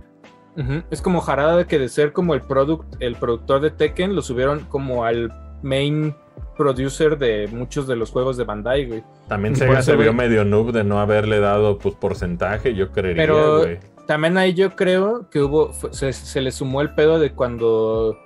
Es 0.89 1.01
como 1.01 1.21
Jarada 1.21 1.57
de 1.57 1.65
que 1.65 1.79
de 1.79 1.89
ser 1.89 2.13
como 2.13 2.33
el 2.33 2.41
product, 2.41 2.95
el 2.99 3.15
productor 3.15 3.61
de 3.61 3.71
Tekken, 3.71 4.15
lo 4.15 4.21
subieron 4.21 4.61
como 4.61 5.05
al 5.05 5.31
main 5.61 6.15
producer 6.57 7.17
de 7.17 7.47
muchos 7.51 7.87
de 7.87 7.95
los 7.95 8.11
juegos 8.11 8.37
de 8.37 8.43
Bandai, 8.43 8.85
güey. 8.85 9.03
También 9.27 9.55
se, 9.55 9.81
se 9.81 9.95
vio 9.95 10.13
medio 10.13 10.43
noob 10.43 10.71
de 10.71 10.83
no 10.83 10.99
haberle 10.99 11.39
dado 11.39 11.77
pues 11.77 11.95
porcentaje, 11.95 12.75
yo 12.75 12.91
creería, 12.91 13.23
Pero 13.23 13.65
también 14.05 14.37
ahí 14.37 14.53
yo 14.53 14.75
creo 14.75 15.29
que 15.29 15.41
hubo, 15.41 15.71
se, 15.91 16.41
le 16.41 16.51
sumó 16.51 16.81
el 16.81 16.93
pedo 16.93 17.19
de 17.19 17.31
cuando 17.31 18.17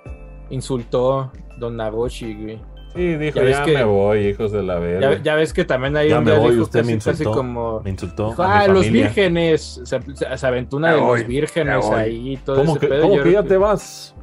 insultó 0.50 1.32
Don 1.58 1.76
Nagoshi, 1.76 2.34
güey. 2.34 2.60
Sí, 2.96 3.16
dijo, 3.16 3.42
ya, 3.42 3.64
me 3.64 3.84
voy, 3.84 4.26
hijos 4.28 4.52
de 4.52 4.62
la 4.62 4.78
verga. 4.78 5.22
Ya, 5.22 5.34
ves 5.34 5.52
que 5.52 5.64
también 5.64 5.96
hay 5.96 6.12
un 6.12 6.24
me 6.24 6.36
voy, 6.36 6.58
usted 6.58 6.84
me 6.84 6.92
insultó, 6.92 7.32
como... 7.32 7.80
Me 7.80 7.90
insultó 7.90 8.34
ah, 8.38 8.66
los 8.68 8.90
vírgenes. 8.90 9.82
Se, 9.84 10.00
se, 10.14 10.46
aventó 10.46 10.78
una 10.78 10.92
de 10.92 11.00
los 11.00 11.26
vírgenes 11.26 11.84
ahí 11.90 12.32
y 12.32 12.36
todo 12.38 12.56
¿Cómo 12.56 12.76
ese 12.76 12.88
que, 12.88 13.00
¿Cómo 13.00 13.22
que 13.22 13.32
ya 13.32 13.42
te 13.42 13.56
vas? 13.56 14.14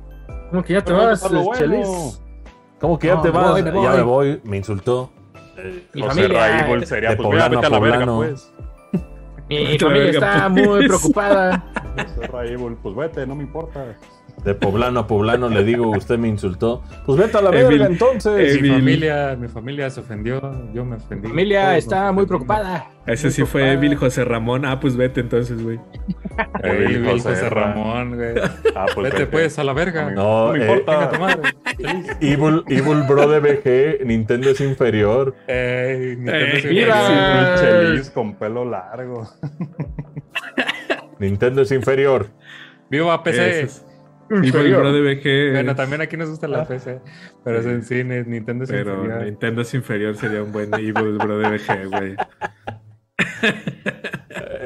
¿Cómo 0.50 0.64
que 0.64 0.74
ya 0.74 0.82
te 0.84 0.94
vas, 0.94 1.32
Chelis? 1.58 2.22
¿Cómo 2.80 3.00
que 3.00 3.08
ya 3.08 3.22
te 3.22 3.30
vas? 3.30 3.64
Ya 3.64 3.92
me 3.92 4.02
voy, 4.02 4.42
me 4.44 4.58
insultó. 4.58 5.12
Mi 5.94 6.02
familia... 6.02 6.86
sería, 6.86 7.12
de 7.12 7.16
pues, 7.16 7.28
poblano 7.28 7.60
a 7.60 7.62
poblano. 7.62 8.18
pues. 8.18 8.52
Mi, 9.50 9.78
familia 9.80 10.10
está 10.10 10.50
muy 10.50 10.88
preocupada. 10.88 11.64
pues 12.82 12.96
vete, 12.96 13.28
no 13.28 13.36
me 13.36 13.44
importa 13.44 13.96
de 14.44 14.56
poblano 14.56 15.00
a 15.00 15.08
poblano 15.08 15.48
le 15.48 15.64
digo, 15.64 15.90
usted 15.90 16.18
me 16.18 16.28
insultó. 16.28 16.84
Pues 17.06 17.18
vete 17.18 17.38
a 17.38 17.42
la 17.42 17.50
verga 17.50 17.86
entonces. 17.86 18.62
Mi 18.62 18.70
familia, 18.70 19.38
mi 19.40 19.48
familia 19.48 19.90
se 19.90 20.02
ofendió, 20.02 20.42
yo 20.74 20.84
me 20.84 20.98
ofendí. 20.98 21.28
Mi 21.28 21.30
familia 21.30 21.78
está 21.78 22.12
muy 22.12 22.26
preocupada. 22.26 22.90
Ese 23.06 23.32
sí 23.32 23.44
fue 23.46 23.76
Bill 23.78 23.96
José 23.96 24.26
Ramón. 24.26 24.66
Ah, 24.66 24.80
pues 24.80 24.96
vete 24.96 25.22
entonces, 25.22 25.62
güey. 25.62 25.80
Bill 26.62 27.06
José, 27.22 27.50
Ramón, 27.50 28.16
güey. 28.16 28.34
Ah, 28.76 28.86
pues 28.94 29.12
vete, 29.12 29.28
pues 29.28 29.60
a 29.60 29.64
la 29.64 29.74
verga. 29.74 30.10
No, 30.12 30.48
no 30.48 30.54
me 30.54 30.60
importa. 30.60 31.12
Eh, 31.14 31.20
madre. 31.20 31.42
Evil, 32.22 32.64
Evil 32.68 33.04
Bro 33.08 33.28
de 33.28 33.40
BG, 33.40 34.06
Nintendo 34.06 34.50
es 34.50 34.60
inferior. 34.62 35.36
Eh, 35.48 36.16
Nintendo 36.18 36.58
es 36.58 36.66
inferior. 36.66 38.14
Con 38.14 38.36
pelo 38.36 38.66
largo. 38.66 39.30
Nintendo 41.20 41.62
es 41.62 41.72
inferior. 41.72 42.30
Viva 42.90 43.24
PC. 43.24 43.93
Bueno, 44.30 45.76
también 45.76 46.02
aquí 46.02 46.18
nos 46.18 46.30
gusta 46.30 46.48
la 46.48 46.62
ah. 46.62 46.68
PC, 46.68 47.00
pero 47.44 47.60
es 47.60 47.66
en 47.66 47.84
cine, 47.84 48.24
Nintendo 48.24 48.64
es 48.64 48.72
pero 48.72 48.96
inferior. 48.96 49.24
Nintendo 49.24 49.62
es 49.62 49.74
inferior, 49.74 50.16
sería 50.16 50.44
un 50.44 50.52
buen 50.52 50.74
Evil 50.74 51.18
Bro 51.18 51.40
de 51.40 51.50
BG, 51.50 51.90
güey. 51.90 52.16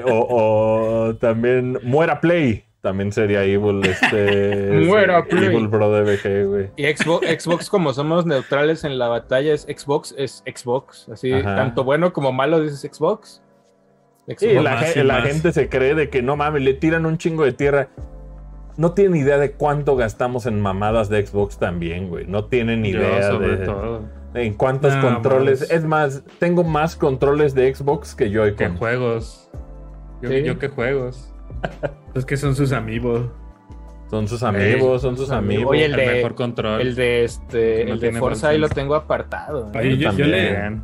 o, 0.05 1.15
también 1.19 1.79
Muera 1.83 2.21
Play. 2.21 2.63
También 2.81 3.11
sería 3.11 3.43
Evil, 3.43 3.81
este. 3.83 4.71
Muera 4.85 5.25
Play. 5.25 5.45
Evil 5.45 5.67
Bro 5.67 5.91
de 5.91 6.15
BG, 6.15 6.47
güey. 6.47 6.69
Y 6.77 6.85
Xbox, 6.85 7.27
Xbox, 7.27 7.69
como 7.69 7.91
somos 7.93 8.25
neutrales 8.25 8.83
en 8.83 8.97
la 8.97 9.07
batalla, 9.07 9.53
es 9.53 9.63
Xbox, 9.63 10.13
es 10.17 10.43
Xbox. 10.45 11.09
Así, 11.09 11.31
tanto 11.31 11.83
bueno 11.83 12.13
como 12.13 12.31
malo 12.31 12.61
dices 12.61 12.81
Xbox. 12.81 13.41
Sí, 14.37 14.53
la, 14.53 14.81
la 15.03 15.21
gente 15.21 15.53
se 15.53 15.69
cree 15.69 15.95
de 15.95 16.09
que 16.09 16.21
no 16.21 16.35
mames, 16.35 16.61
le 16.61 16.73
tiran 16.73 17.05
un 17.05 17.17
chingo 17.17 17.45
de 17.45 17.53
tierra 17.53 17.87
no 18.77 18.91
tienen 18.93 19.15
idea 19.15 19.37
de 19.37 19.51
cuánto 19.51 19.95
gastamos 19.95 20.45
en 20.45 20.61
mamadas 20.61 21.09
de 21.09 21.25
Xbox 21.25 21.57
también, 21.57 22.09
güey. 22.09 22.27
No 22.27 22.45
tienen 22.45 22.85
idea 22.85 23.31
de, 23.31 24.01
en 24.35 24.53
cuántos 24.53 24.95
controles. 24.97 25.69
Es 25.71 25.83
más, 25.83 26.23
tengo 26.39 26.63
más 26.63 26.95
controles 26.95 27.55
de 27.55 27.73
Xbox 27.73 28.13
que 28.13 28.29
yo. 28.29 28.55
Que 28.55 28.69
juegos. 28.69 29.49
Yo, 30.21 30.29
yo 30.29 30.59
que 30.59 30.69
juegos. 30.69 31.33
es 32.13 32.25
que 32.25 32.37
son 32.37 32.55
sus 32.55 32.71
amigos. 32.71 33.29
Son 34.09 34.27
sus 34.27 34.41
amigos, 34.43 35.01
son 35.01 35.17
sus 35.17 35.31
amigos. 35.31 35.65
Oye, 35.71 35.85
el, 35.85 35.95
de, 35.95 36.05
mejor 36.05 36.35
control. 36.35 36.79
El 36.79 36.95
de 36.95 37.25
este, 37.25 37.91
el 37.91 37.99
de 37.99 38.13
Forza 38.13 38.49
ahí 38.49 38.57
lo 38.57 38.69
tengo 38.69 38.95
apartado. 38.95 39.69
yo, 39.73 40.11
le, 40.11 40.77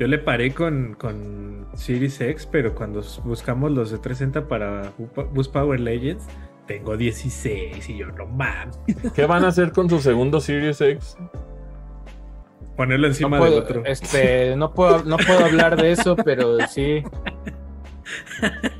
yo, 0.00 0.06
le, 0.08 0.18
paré 0.18 0.52
con, 0.52 0.96
con 0.98 1.66
Series 1.74 2.20
X, 2.20 2.48
pero 2.50 2.74
cuando 2.74 3.00
buscamos 3.22 3.70
los 3.70 3.92
de 3.92 3.98
360 3.98 4.48
para 4.48 4.92
Boost 5.32 5.52
Power 5.52 5.78
Legends, 5.78 6.26
tengo 6.66 6.96
16 6.96 7.88
y 7.88 7.96
yo 7.96 8.06
no 8.12 8.26
mames. 8.26 8.78
¿Qué 9.14 9.26
van 9.26 9.44
a 9.44 9.48
hacer 9.48 9.72
con 9.72 9.88
su 9.88 10.00
segundo 10.00 10.40
Series 10.40 10.80
X? 10.80 11.16
Ponerlo 12.76 13.06
encima 13.06 13.38
del 13.38 13.54
otro. 13.54 13.82
Este, 13.84 14.56
no 14.56 14.72
puedo, 14.72 15.04
no 15.04 15.16
puedo 15.16 15.44
hablar 15.44 15.80
de 15.80 15.92
eso, 15.92 16.16
pero 16.16 16.58
sí. 16.68 17.02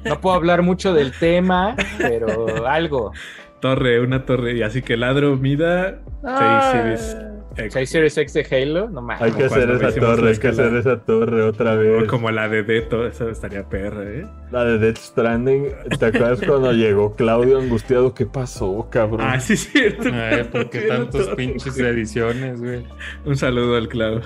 No 0.04 0.20
puedo 0.20 0.36
hablar 0.36 0.62
mucho 0.62 0.92
del 0.92 1.12
tema, 1.12 1.76
pero 1.98 2.66
algo. 2.66 3.12
Torre, 3.60 4.00
una 4.00 4.26
torre. 4.26 4.54
Y 4.54 4.62
así 4.62 4.82
que 4.82 4.96
ladro 4.96 5.36
mida 5.36 6.00
6 6.22 6.24
ah. 6.24 6.70
Series 6.72 7.33
¿6 7.54 7.84
Series 7.86 8.18
X 8.18 8.34
de 8.34 8.46
Halo? 8.50 8.88
No 8.90 9.00
mames. 9.02 9.22
Hay 9.22 9.32
que 9.32 9.44
hacer 9.44 9.70
esa 9.70 9.92
torre, 9.94 10.30
hay 10.30 10.38
que 10.38 10.48
hacer 10.48 10.74
esa 10.74 10.98
torre 11.00 11.42
otra 11.42 11.74
vez. 11.76 12.04
como 12.08 12.30
la 12.30 12.48
de 12.48 12.62
Death, 12.62 12.92
esa 13.10 13.30
estaría 13.30 13.68
perra, 13.68 14.02
¿eh? 14.04 14.26
La 14.50 14.64
de 14.64 14.78
Death 14.78 14.98
Stranding. 14.98 15.68
¿Te 15.98 16.06
acuerdas 16.06 16.40
cuando 16.46 16.72
llegó 16.72 17.14
Claudio 17.14 17.58
angustiado? 17.58 18.14
¿Qué 18.14 18.26
pasó, 18.26 18.88
cabrón? 18.90 19.22
Ah, 19.22 19.40
sí, 19.40 19.54
es 19.54 19.70
cierto. 19.70 20.08
Ay, 20.12 20.44
¿por 20.44 20.70
qué 20.70 20.82
tantos 20.82 21.28
pinches 21.36 21.78
ediciones, 21.78 22.60
güey? 22.60 22.84
Un 23.24 23.36
saludo 23.36 23.76
al 23.76 23.88
Claudio. 23.88 24.22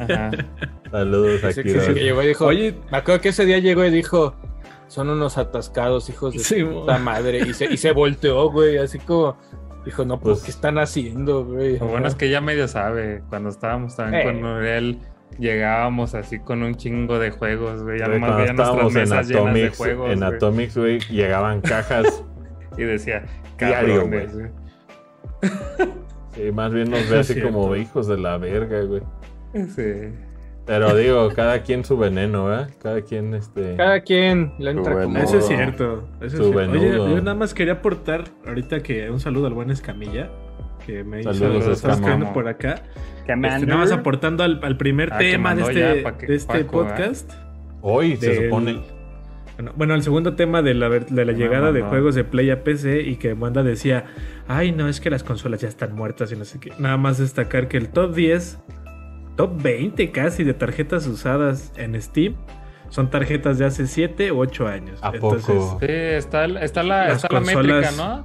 Ajá. 0.00 0.30
Saludos 0.90 1.44
aquí. 1.44 1.62
Sí, 1.68 1.80
sí, 1.80 1.92
llegó 1.94 2.22
y 2.22 2.28
dijo, 2.28 2.46
Oye, 2.46 2.74
me 2.90 2.98
acuerdo 2.98 3.20
que 3.20 3.28
ese 3.30 3.44
día 3.44 3.58
llegó 3.58 3.84
y 3.84 3.90
dijo, 3.90 4.34
son 4.88 5.10
unos 5.10 5.36
atascados, 5.38 6.08
hijos 6.08 6.34
de 6.48 6.64
puta 6.64 6.98
madre. 6.98 7.40
Y 7.46 7.52
se, 7.52 7.66
y 7.66 7.76
se 7.76 7.92
volteó, 7.92 8.50
güey, 8.50 8.78
así 8.78 8.98
como 8.98 9.36
Dijo, 9.88 10.04
no, 10.04 10.20
pues, 10.20 10.42
¿qué 10.42 10.50
están 10.50 10.76
haciendo, 10.76 11.46
güey? 11.46 11.78
Lo 11.78 11.86
bueno 11.86 12.08
es 12.08 12.14
que 12.14 12.28
ya 12.28 12.42
medio 12.42 12.68
sabe. 12.68 13.22
Cuando 13.30 13.48
estábamos 13.48 13.96
también 13.96 14.22
con 14.22 14.42
Noel, 14.42 14.98
llegábamos 15.38 16.14
así 16.14 16.40
con 16.40 16.62
un 16.62 16.74
chingo 16.74 17.18
de 17.18 17.30
juegos, 17.30 17.82
güey. 17.82 17.98
Ya 17.98 18.06
nomás 18.06 18.36
veían 18.36 18.56
nuestras 18.56 18.92
mesas 18.92 19.28
llenas 19.28 19.54
de 19.54 19.70
juegos. 19.70 20.10
En 20.10 20.22
Atomics, 20.22 20.76
güey, 20.76 20.98
llegaban 21.08 21.62
cajas. 21.62 22.22
y 22.76 22.82
decía, 22.82 23.24
diario, 23.58 24.06
güey. 24.06 24.26
Sí, 26.34 26.52
más 26.52 26.70
bien 26.70 26.90
nos 26.90 27.08
ve 27.08 27.20
así 27.20 27.40
como 27.40 27.74
hijos 27.74 28.06
de 28.08 28.18
la 28.18 28.36
verga, 28.36 28.82
güey. 28.82 29.00
Sí. 29.74 30.12
Pero 30.68 30.94
digo, 30.94 31.30
cada 31.34 31.62
quien 31.62 31.82
su 31.82 31.96
veneno, 31.96 32.54
¿eh? 32.54 32.66
Cada 32.82 33.00
quien, 33.00 33.32
este. 33.32 33.74
Cada 33.74 34.00
quien 34.00 34.52
le 34.58 34.72
entra 34.72 35.02
como. 35.02 35.16
Eso 35.16 35.38
es 35.38 35.46
cierto. 35.46 36.06
Eso 36.20 36.42
es 36.42 36.52
cierto. 36.52 36.72
Oye, 36.72 36.92
yo 36.92 37.16
nada 37.22 37.34
más 37.34 37.54
quería 37.54 37.72
aportar 37.72 38.24
ahorita 38.46 38.80
que 38.80 39.08
un 39.08 39.18
saludo 39.18 39.46
al 39.46 39.54
buen 39.54 39.70
Escamilla. 39.70 40.28
que 40.84 41.04
me 41.04 41.22
hizo 41.22 41.30
escribiendo 41.72 42.34
por 42.34 42.48
acá. 42.48 42.82
Que 43.24 43.32
este, 43.32 43.66
nada 43.66 43.76
más 43.78 43.92
aportando 43.92 44.44
al, 44.44 44.76
primer 44.76 45.10
ah, 45.10 45.18
tema 45.18 45.54
de 45.54 45.62
este, 45.62 46.26
de 46.26 46.34
este 46.34 46.64
podcast. 46.66 47.32
Hoy 47.80 48.18
se 48.18 48.44
supone. 48.44 48.82
Bueno, 49.74 49.94
el 49.94 50.02
segundo 50.02 50.34
tema 50.34 50.60
de 50.60 50.74
la, 50.74 50.90
de 50.90 51.24
la 51.24 51.32
llegada 51.32 51.72
de 51.72 51.80
juegos 51.80 52.14
de 52.14 52.24
Play 52.24 52.50
a 52.50 52.62
PC 52.62 53.00
y 53.00 53.16
que 53.16 53.32
Wanda 53.32 53.62
decía, 53.62 54.04
ay 54.46 54.70
no, 54.70 54.86
es 54.86 55.00
que 55.00 55.10
las 55.10 55.24
consolas 55.24 55.62
ya 55.62 55.68
están 55.68 55.96
muertas 55.96 56.30
y 56.30 56.36
no 56.36 56.44
sé 56.44 56.60
qué. 56.60 56.72
Nada 56.78 56.96
más 56.96 57.18
destacar 57.18 57.66
que 57.66 57.76
el 57.76 57.88
top 57.88 58.14
10, 58.14 58.58
top 59.38 59.62
20 59.62 60.10
casi 60.10 60.42
de 60.42 60.52
tarjetas 60.52 61.06
usadas 61.06 61.72
en 61.76 62.00
Steam 62.02 62.34
son 62.90 63.08
tarjetas 63.08 63.56
de 63.58 63.66
hace 63.66 63.86
7 63.86 64.32
u 64.32 64.40
8 64.40 64.66
años. 64.66 64.98
¿A 65.00 65.12
poco? 65.12 65.78
Sí, 65.78 65.86
está, 65.88 66.46
está, 66.46 66.82
la, 66.82 67.12
está 67.12 67.28
la 67.30 67.40
métrica, 67.40 67.90
¿no? 67.96 68.24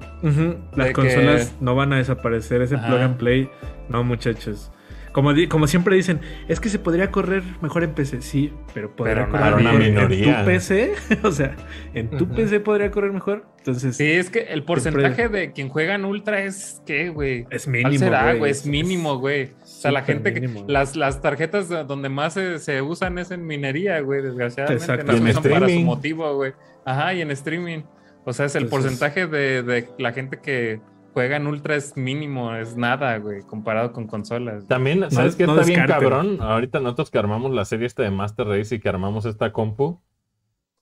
las 0.76 0.92
consolas 0.92 1.54
no 1.60 1.76
van 1.76 1.94
a 1.94 1.98
desaparecer, 1.98 2.62
ese 2.62 2.78
plug 2.78 3.00
and 3.00 3.18
play, 3.18 3.50
no 3.90 4.04
muchachos. 4.04 4.72
Como, 5.14 5.32
como 5.48 5.68
siempre 5.68 5.96
dicen, 5.96 6.20
es 6.48 6.60
que 6.60 6.70
se 6.70 6.80
podría 6.80 7.12
correr 7.12 7.44
mejor 7.62 7.84
en 7.84 7.94
PC. 7.94 8.24
Sí, 8.24 8.52
pero 8.74 8.96
podría 8.96 9.28
correr 9.28 9.56
mejor 9.56 9.82
en 9.84 9.96
tu 9.96 10.46
PC. 10.46 10.94
o 11.24 11.32
sea, 11.32 11.56
en 11.94 12.10
tu 12.10 12.28
PC 12.28 12.60
podría 12.60 12.90
correr 12.90 13.14
mejor. 13.14 13.46
Entonces. 13.60 13.96
Sí, 13.96 14.12
es 14.12 14.32
que 14.32 14.40
el 14.40 14.64
porcentaje 14.64 15.30
de 15.30 15.52
quien 15.54 15.70
juega 15.70 15.94
en 15.94 16.06
Ultra 16.06 16.44
es 16.44 16.82
¿qué, 16.88 17.10
güey? 17.10 17.46
Es 17.52 17.68
mínimo. 17.68 18.10
güey? 18.40 18.52
Es, 18.52 18.66
mínimo, 18.66 19.20
güey. 19.20 19.52
O 19.62 19.66
sea, 19.66 19.92
la 19.92 20.02
gente 20.02 20.34
que. 20.34 20.50
Las, 20.68 20.96
las 20.96 21.22
tarjetas 21.22 21.70
donde 21.70 22.10
más 22.10 22.34
se, 22.34 22.82
usan 22.82 23.20
es 23.20 23.30
en 23.30 23.46
minería, 23.46 24.00
güey. 24.00 24.24
Desgraciadamente. 24.24 24.84
Exacto. 24.84 25.12
No 25.12 25.18
se 25.20 25.40
usan 25.40 25.44
para 25.44 25.70
su 25.70 25.80
motivo, 25.82 26.36
güey. 26.36 26.54
Ajá, 26.86 27.14
y 27.14 27.22
en 27.22 27.30
streaming. 27.30 27.84
O 28.26 28.34
sea, 28.34 28.48
es 28.48 28.56
el 28.56 28.68
porcentaje 28.68 29.28
de, 29.28 29.62
de 29.62 29.88
la 30.00 30.12
gente 30.12 30.40
que 30.42 30.80
juega 31.14 31.38
en 31.38 31.48
Ultra 31.48 31.76
es 31.76 31.96
mínimo, 31.96 32.54
es 32.56 32.76
nada, 32.76 33.18
güey, 33.18 33.42
comparado 33.44 33.94
con 33.94 34.08
consolas. 34.08 34.68
También, 34.68 35.10
¿sabes 35.12 35.36
qué 35.36 35.44
está 35.44 35.62
bien 35.64 35.86
cabrón? 35.86 36.38
Ahorita 36.42 36.80
nosotros 36.80 37.12
que 37.12 37.20
armamos 37.20 37.52
la 37.52 37.66
serie 37.66 37.86
esta 37.86 38.04
de 38.04 38.12
Master 38.12 38.48
Race 38.48 38.76
y 38.76 38.80
que 38.80 38.90
armamos 38.90 39.26
esta 39.26 39.54
compu, 39.54 40.02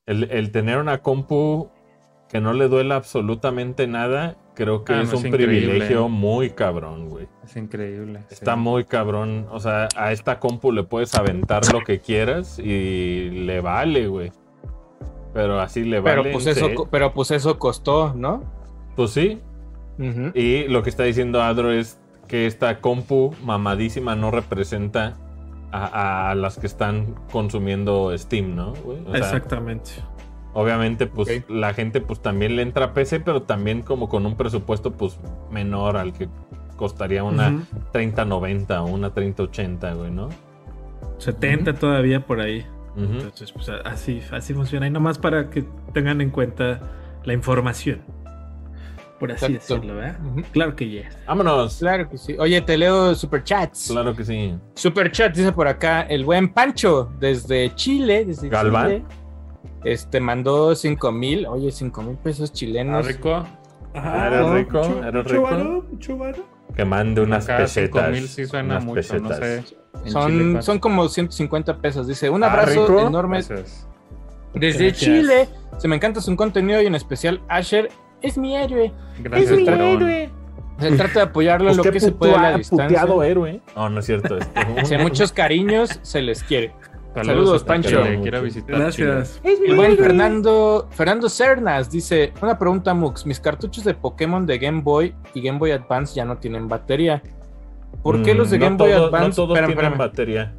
el, 0.06 0.52
tener 0.52 0.78
una 0.78 1.00
compu 1.00 1.70
que 2.30 2.40
no 2.40 2.54
le 2.54 2.70
duela 2.70 2.96
absolutamente 2.96 3.88
nada, 3.88 4.38
creo 4.56 4.86
que 4.86 4.94
ah, 4.94 5.02
es 5.02 5.14
un 5.14 5.24
privilegio 5.24 6.08
muy 6.08 6.52
cabrón, 6.52 7.10
güey. 7.10 7.28
Es 7.44 7.58
increíble. 7.58 8.22
Está 8.30 8.56
muy 8.56 8.86
cabrón. 8.86 9.48
O 9.52 9.60
sea, 9.60 9.90
a 9.98 10.14
esta 10.14 10.40
compu 10.40 10.72
le 10.72 10.84
puedes 10.84 11.14
aventar 11.16 11.62
lo 11.74 11.84
que 11.84 12.00
quieras 12.00 12.58
y 12.58 13.30
le 13.32 13.60
vale, 13.60 14.08
güey. 14.08 14.32
Pero 15.34 15.60
así 15.60 15.84
le 15.84 16.00
vale. 16.00 16.22
Pero 16.22 16.32
pues, 16.32 16.48
eso, 16.48 16.88
pero 16.90 17.14
pues 17.14 17.32
eso 17.32 17.60
costó, 17.60 18.14
¿no? 18.14 18.44
Pues 18.96 19.12
sí, 19.12 19.42
y 20.34 20.68
lo 20.68 20.84
que 20.84 20.90
está 20.90 21.04
diciendo 21.04 21.42
Adro 21.42 21.72
es 21.72 22.00
que 22.28 22.48
esta 22.48 22.80
compu 22.80 23.34
mamadísima 23.44 24.16
no 24.16 24.32
representa 24.32 25.18
a, 25.72 26.34
las 26.36 26.58
que 26.58 26.68
están 26.68 27.16
consumiendo 27.32 28.18
Steam, 28.18 28.56
¿no? 28.56 28.74
Exactamente. 29.14 29.92
Obviamente, 30.54 31.08
pues 31.08 31.44
la 31.50 31.74
gente 31.74 32.02
pues 32.02 32.22
también 32.22 32.56
le 32.58 32.62
entra 32.62 32.88
a 32.88 32.94
PC, 32.94 33.22
pero 33.22 33.44
también 33.44 33.82
como 33.82 34.10
con 34.10 34.26
un 34.26 34.36
presupuesto 34.36 34.92
pues 34.92 35.18
menor 35.50 35.96
al 35.96 36.12
que 36.14 36.28
costaría 36.76 37.24
una 37.24 37.64
3090 37.94 38.82
o 38.82 38.88
una 38.88 39.14
3080, 39.14 39.94
güey, 39.94 40.12
¿no? 40.12 40.30
70 41.20 41.76
todavía 41.76 42.26
por 42.26 42.42
ahí. 42.42 42.66
Entonces, 42.98 43.54
pues 43.54 43.70
así, 43.70 44.22
así 44.32 44.54
funciona. 44.54 44.88
Y 44.88 44.90
nomás 44.90 45.18
para 45.18 45.50
que 45.50 45.64
tengan 45.94 46.20
en 46.20 46.30
cuenta 46.30 46.82
la 47.24 47.34
información 47.34 48.02
por 49.22 49.32
así 49.32 49.54
decirlo, 49.54 49.98
¿verdad? 49.98 50.18
Claro 50.52 50.76
que 50.76 50.90
yes. 50.90 51.16
Vámonos. 51.28 51.78
Claro 51.78 52.10
que 52.10 52.18
sí. 52.18 52.36
Oye, 52.40 52.60
te 52.62 52.76
leo 52.76 53.14
superchats. 53.14 53.90
Claro 53.92 54.16
que 54.16 54.26
sí. 54.26 54.56
Superchats 54.74 55.38
dice 55.38 55.52
por 55.52 55.68
acá 55.68 56.02
el 56.02 56.26
buen 56.26 56.52
Pancho 56.52 57.12
desde 57.20 57.72
Chile, 57.76 58.26
desde 58.26 58.50
Galván. 58.50 58.88
Chile. 58.88 59.06
Este 59.84 60.20
mandó 60.20 60.74
5 60.74 61.12
mil, 61.12 61.46
oye, 61.46 61.72
5 61.72 62.02
mil 62.02 62.18
pesos 62.18 62.52
chilenos. 62.52 63.06
rico? 63.06 63.46
Ajá, 63.94 64.28
¿Era 64.28 64.54
rico? 64.56 64.82
¿Era 65.06 65.22
rico? 65.22 65.86
Mucho 65.92 66.18
varo, 66.18 66.44
Que 66.76 66.84
mande 66.84 67.22
unas 67.22 67.44
Acá 67.44 67.58
pesetas. 67.58 68.06
5 68.06 68.12
mil 68.12 68.28
sí 68.28 68.48
suena 68.48 68.80
mucho, 68.80 69.20
no 69.20 69.34
sé. 69.36 69.64
Son, 70.06 70.64
son 70.64 70.80
como 70.80 71.08
150 71.08 71.78
pesos. 71.78 72.08
Dice, 72.08 72.28
un 72.32 72.44
ah, 72.44 72.52
abrazo 72.52 73.08
enorme. 73.08 73.44
Desde 74.56 74.92
Chile, 74.94 75.48
se 75.78 75.88
me 75.88 75.96
encanta 75.96 76.22
su 76.22 76.36
contenido 76.36 76.82
y 76.82 76.88
en 76.88 76.96
especial 76.96 77.40
Asher 77.48 77.90
es 78.22 78.38
mi 78.38 78.56
héroe. 78.56 78.92
Gracias, 79.20 79.52
es 79.52 79.58
mi 79.58 79.68
héroe. 79.68 80.30
Se 80.80 80.92
trata 80.94 81.14
de 81.14 81.22
apoyarlo 81.22 81.70
en 81.70 81.76
pues 81.76 81.86
lo 81.86 81.94
que 81.94 82.00
se 82.00 82.12
puede 82.12 82.34
a 82.34 82.42
la 82.42 82.58
distancia. 82.58 83.06
héroe. 83.26 83.62
No, 83.76 83.90
no 83.90 84.00
es 84.00 84.06
cierto. 84.06 84.38
Si 84.84 84.98
muchos 84.98 85.32
cariños 85.32 86.00
se 86.02 86.22
les 86.22 86.44
quiere. 86.44 86.74
Saludos, 87.14 87.64
Pancho. 87.64 88.04
Gracias. 88.68 89.42
El 89.44 89.76
buen 89.76 89.98
Fernando, 89.98 90.88
Fernando 90.92 91.30
Cernas 91.30 91.92
dice: 91.92 92.34
Una 92.42 92.58
pregunta, 92.58 92.94
Mux. 92.94 93.26
Mis 93.26 93.40
cartuchos 93.40 93.84
de 93.84 93.94
Pokémon 93.94 94.46
de 94.46 94.58
Game 94.58 94.82
Boy 94.82 95.14
y 95.34 95.42
Game 95.42 95.60
Boy 95.60 95.72
Advance 95.72 96.16
ya 96.16 96.26
no 96.26 96.38
tienen 96.38 96.68
batería. 96.68 97.22
¿Por 98.02 98.24
qué 98.24 98.34
los 98.34 98.50
de 98.50 98.58
mm, 98.58 98.62
Game 98.62 98.78
Boy 98.78 98.92
Advance 98.94 99.28
no 99.28 99.48
todos 99.48 99.66
tienen 99.66 99.98
batería? 99.98 100.54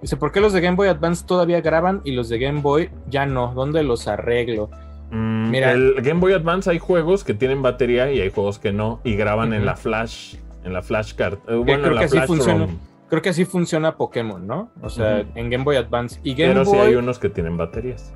Dice: 0.00 0.16
¿Por 0.16 0.32
qué 0.32 0.40
los 0.40 0.52
de 0.52 0.60
Game 0.60 0.76
Boy 0.76 0.88
Advance 0.88 1.26
todavía 1.26 1.60
graban 1.60 2.00
y 2.04 2.12
los 2.12 2.28
de 2.28 2.38
Game 2.38 2.60
Boy 2.60 2.90
ya 3.08 3.26
no? 3.26 3.52
¿Dónde 3.52 3.82
los 3.82 4.06
arreglo? 4.06 4.70
Mm, 5.14 5.50
Mira, 5.50 5.70
el 5.70 5.94
Game 6.02 6.18
Boy 6.18 6.32
Advance 6.32 6.68
hay 6.68 6.80
juegos 6.80 7.22
que 7.22 7.34
tienen 7.34 7.62
batería 7.62 8.10
y 8.10 8.20
hay 8.20 8.30
juegos 8.30 8.58
que 8.58 8.72
no 8.72 9.00
y 9.04 9.14
graban 9.14 9.52
en 9.52 9.64
la 9.64 9.76
flash, 9.76 10.34
en 10.64 10.72
la 10.72 10.82
flashcard. 10.82 11.38
Eh, 11.46 11.54
bueno, 11.54 11.84
creo 11.84 11.98
que 11.98 12.04
así 12.04 12.20
funciona. 12.26 12.66
Creo 13.08 13.22
que 13.22 13.28
así 13.28 13.44
funciona 13.44 13.96
Pokémon, 13.96 14.44
¿no? 14.44 14.72
O 14.82 14.88
sea, 14.88 15.24
en 15.36 15.50
Game 15.50 15.62
Boy 15.62 15.76
Advance 15.76 16.18
y 16.24 16.34
Game 16.34 16.54
Pero 16.54 16.64
Boy. 16.64 16.78
hay 16.78 16.94
unos 16.96 17.20
que 17.20 17.28
tienen 17.28 17.56
baterías. 17.56 18.12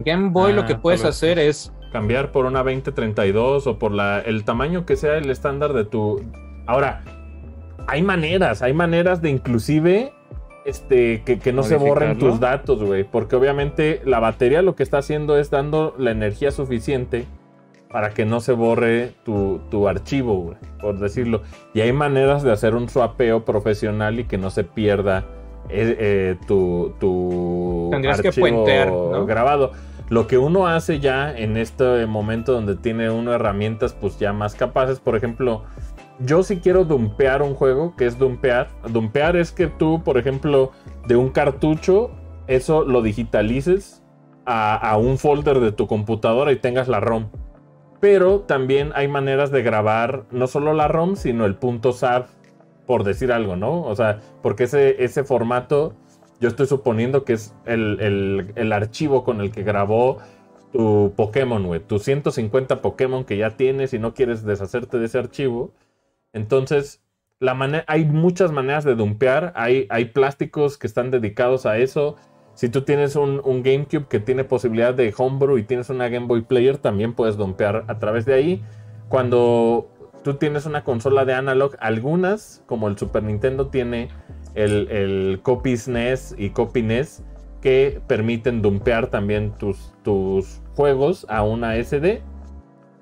Game 0.00 0.28
Boy 0.28 0.52
lo 0.52 0.66
que 0.66 0.74
ah, 0.74 0.80
puedes 0.82 1.06
hacer 1.06 1.38
es 1.38 1.72
cambiar 1.90 2.32
por 2.32 2.44
una 2.44 2.58
2032 2.58 3.66
o 3.66 3.78
por 3.78 3.92
la, 3.92 4.20
el 4.20 4.44
tamaño 4.44 4.84
que 4.84 4.96
sea 4.96 5.16
el 5.16 5.30
estándar 5.30 5.72
de 5.72 5.86
tu. 5.86 6.22
Ahora, 6.66 7.02
hay 7.86 8.02
maneras, 8.02 8.60
hay 8.60 8.74
maneras 8.74 9.22
de 9.22 9.30
inclusive 9.30 10.12
este, 10.64 11.22
que, 11.22 11.52
no 11.52 11.62
se 11.62 11.76
borren 11.76 12.18
tus 12.18 12.40
datos, 12.40 12.82
güey. 12.82 13.04
Porque 13.04 13.36
obviamente 13.36 14.00
la 14.04 14.20
batería 14.20 14.62
lo 14.62 14.74
que 14.74 14.82
está 14.82 14.98
haciendo 14.98 15.38
es 15.38 15.50
dando 15.50 15.94
la 15.98 16.10
energía 16.10 16.50
suficiente 16.50 17.26
para 17.90 18.10
que 18.10 18.24
no 18.24 18.40
se 18.40 18.52
borre 18.52 19.12
tu, 19.24 19.88
archivo, 19.88 20.36
güey, 20.36 20.56
por 20.80 20.98
decirlo. 20.98 21.42
Y 21.74 21.80
hay 21.80 21.92
maneras 21.92 22.42
de 22.42 22.52
hacer 22.52 22.74
un 22.74 22.88
swapeo 22.88 23.44
profesional 23.44 24.18
y 24.18 24.24
que 24.24 24.38
no 24.38 24.50
se 24.50 24.64
pierda 24.64 25.26
eh, 25.68 25.96
eh, 25.98 26.36
tu, 26.46 26.94
tu 26.98 27.90
archivo 27.94 28.64
que 28.64 29.24
grabado. 29.26 29.72
Lo 30.08 30.26
que 30.26 30.36
uno 30.36 30.66
hace 30.66 31.00
ya 31.00 31.34
en 31.34 31.56
este 31.56 32.06
momento 32.06 32.52
donde 32.52 32.76
tiene 32.76 33.08
uno 33.08 33.32
herramientas 33.32 33.94
pues 33.98 34.18
ya 34.18 34.32
más 34.32 34.54
capaces, 34.54 35.00
por 35.00 35.16
ejemplo, 35.16 35.64
yo 36.24 36.42
si 36.42 36.58
quiero 36.58 36.84
dumpear 36.84 37.42
un 37.42 37.54
juego, 37.54 37.94
que 37.96 38.06
es 38.06 38.18
dumpear. 38.18 38.68
Dumpear 38.88 39.36
es 39.36 39.52
que 39.52 39.66
tú, 39.66 40.02
por 40.04 40.18
ejemplo, 40.18 40.72
de 41.06 41.16
un 41.16 41.30
cartucho, 41.30 42.10
eso 42.46 42.84
lo 42.84 43.02
digitalices 43.02 44.02
a, 44.44 44.96
un 44.98 45.18
folder 45.18 45.60
de 45.60 45.72
tu 45.72 45.86
computadora 45.86 46.52
y 46.52 46.56
tengas 46.56 46.88
la 46.88 47.00
ROM. 47.00 47.28
Pero 48.00 48.40
también 48.40 48.90
hay 48.94 49.06
maneras 49.08 49.50
de 49.50 49.62
grabar 49.62 50.24
no 50.30 50.46
solo 50.46 50.74
la 50.74 50.88
ROM, 50.88 51.16
sino 51.16 51.44
el 51.46 51.54
punto 51.54 51.92
SAV, 51.92 52.26
por 52.86 53.04
decir 53.04 53.32
algo, 53.32 53.54
¿no? 53.56 53.82
O 53.82 53.94
sea, 53.94 54.18
porque 54.42 54.64
ese, 54.64 55.04
ese 55.04 55.22
formato, 55.22 55.94
yo 56.40 56.48
estoy 56.48 56.66
suponiendo 56.66 57.24
que 57.24 57.34
es 57.34 57.54
el, 57.64 58.52
el 58.56 58.72
archivo 58.72 59.22
con 59.22 59.40
el 59.40 59.52
que 59.52 59.62
grabó 59.62 60.18
tu 60.72 61.12
Pokémon, 61.14 61.64
güey. 61.64 61.80
Tu 61.80 62.00
150 62.00 62.82
Pokémon 62.82 63.24
que 63.24 63.36
ya 63.36 63.56
tienes 63.56 63.94
y 63.94 64.00
no 64.00 64.14
quieres 64.14 64.44
deshacerte 64.44 64.98
de 64.98 65.06
ese 65.06 65.18
archivo 65.18 65.70
entonces, 66.32 67.02
hay 67.86 68.04
muchas 68.04 68.52
maneras 68.52 68.84
de 68.84 68.94
dumpear. 68.94 69.52
Hay, 69.56 70.04
plásticos 70.12 70.78
que 70.78 70.86
están 70.86 71.10
dedicados 71.10 71.66
a 71.66 71.78
eso. 71.78 72.16
Si 72.54 72.68
tú 72.68 72.82
tienes 72.82 73.16
un, 73.16 73.40
GameCube 73.62 74.06
que 74.08 74.20
tiene 74.20 74.44
posibilidad 74.44 74.94
de 74.94 75.12
homebrew 75.16 75.58
y 75.58 75.64
tienes 75.64 75.90
una 75.90 76.08
Game 76.08 76.26
Boy 76.26 76.42
Player, 76.42 76.78
también 76.78 77.14
puedes 77.14 77.36
dumpear 77.36 77.84
a 77.88 77.98
través 77.98 78.24
de 78.26 78.34
ahí. 78.34 78.62
Cuando 79.08 79.88
tú 80.22 80.34
tienes 80.34 80.66
una 80.66 80.84
consola 80.84 81.24
de 81.24 81.34
analog, 81.34 81.76
algunas, 81.80 82.62
como 82.66 82.88
el 82.88 82.96
Super 82.96 83.22
Nintendo, 83.22 83.68
tiene 83.68 84.08
el, 84.54 84.88
el 84.90 85.40
Copy 85.42 85.76
SNES 85.76 86.34
y 86.38 86.50
Copy 86.50 86.82
NES 86.82 87.22
que 87.60 88.00
permiten 88.06 88.60
dumpear 88.60 89.06
también 89.06 89.52
tus, 89.52 89.94
tus 90.02 90.60
juegos 90.74 91.26
a 91.28 91.42
una 91.42 91.76
SD. 91.76 92.22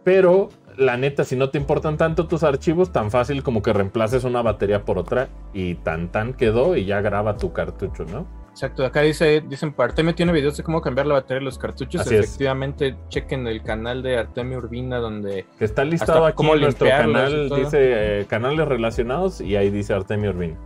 Pero 0.05 0.48
la 0.81 0.97
neta, 0.97 1.24
si 1.24 1.36
no 1.36 1.51
te 1.51 1.59
importan 1.59 1.97
tanto 1.97 2.27
tus 2.27 2.43
archivos, 2.43 2.90
tan 2.90 3.11
fácil 3.11 3.43
como 3.43 3.62
que 3.62 3.73
reemplaces 3.73 4.24
una 4.24 4.43
batería 4.43 4.85
por 4.85 4.98
otra 4.98 5.28
y 5.52 5.74
tan 5.77 6.11
tan 6.11 6.32
quedó 6.32 6.77
y 6.77 6.86
ya 6.86 7.01
graba 7.02 7.36
tu 7.36 7.52
cartucho, 7.52 8.05
¿no? 8.05 8.27
Exacto, 8.51 8.85
acá 8.85 9.02
dice, 9.02 9.43
dicen, 9.47 9.74
Artemio 9.78 10.15
tiene 10.15 10.32
videos 10.32 10.57
de 10.57 10.62
cómo 10.62 10.81
cambiar 10.81 11.07
la 11.07 11.15
batería 11.15 11.39
de 11.39 11.44
los 11.44 11.59
cartuchos. 11.59 12.11
Efectivamente, 12.11 12.97
chequen 13.09 13.47
el 13.47 13.62
canal 13.62 14.02
de 14.02 14.19
Artemio 14.19 14.59
Urbina 14.59 14.98
donde... 14.98 15.47
Que 15.59 15.65
está 15.65 15.85
listado 15.85 16.27
aquí 16.27 16.44
en 16.44 16.61
nuestro 16.61 16.89
canal, 16.89 17.48
dice 17.51 18.20
eh, 18.20 18.27
canales 18.27 18.66
relacionados 18.66 19.40
y 19.40 19.57
ahí 19.57 19.70
dice 19.70 19.94
Artemio 19.94 20.31
Urbina. 20.31 20.59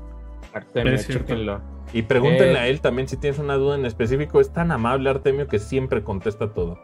Artemio, 0.55 0.97
chequenlo. 0.97 1.61
Y 1.93 2.03
pregúntenle 2.03 2.55
eh, 2.55 2.59
a 2.59 2.67
él 2.69 2.81
también 2.81 3.07
si 3.07 3.17
tienes 3.17 3.39
una 3.39 3.55
duda 3.55 3.77
en 3.77 3.85
específico. 3.85 4.41
Es 4.41 4.53
tan 4.53 4.73
amable 4.73 5.11
Artemio 5.11 5.47
que 5.47 5.59
siempre 5.59 6.03
contesta 6.03 6.53
todo. 6.53 6.79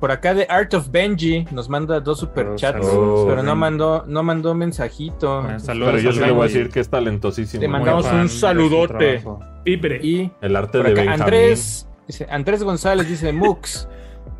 Por 0.00 0.10
acá 0.10 0.32
de 0.32 0.46
Art 0.48 0.72
of 0.72 0.90
Benji 0.90 1.46
nos 1.52 1.68
manda 1.68 2.00
dos 2.00 2.20
superchats, 2.20 2.86
oh, 2.90 3.26
pero 3.28 3.42
no 3.42 3.54
mandó, 3.54 4.04
no 4.06 4.22
mandó 4.22 4.54
mensajito. 4.54 5.46
pero 5.66 5.98
yo 5.98 6.12
sí 6.12 6.20
le 6.20 6.30
voy 6.32 6.40
a 6.40 6.44
decir 6.44 6.70
que 6.70 6.80
es 6.80 6.88
talentosísimo. 6.88 7.60
Le 7.60 7.68
mandamos 7.68 8.06
un 8.10 8.28
saludote. 8.30 9.22
Y 9.66 10.30
el 10.40 10.56
arte 10.56 10.78
de 10.78 10.94
Benjamín. 10.94 11.20
Andrés, 11.20 11.86
dice, 12.06 12.26
Andrés 12.30 12.62
González 12.62 13.08
dice, 13.08 13.30
Mux, 13.34 13.88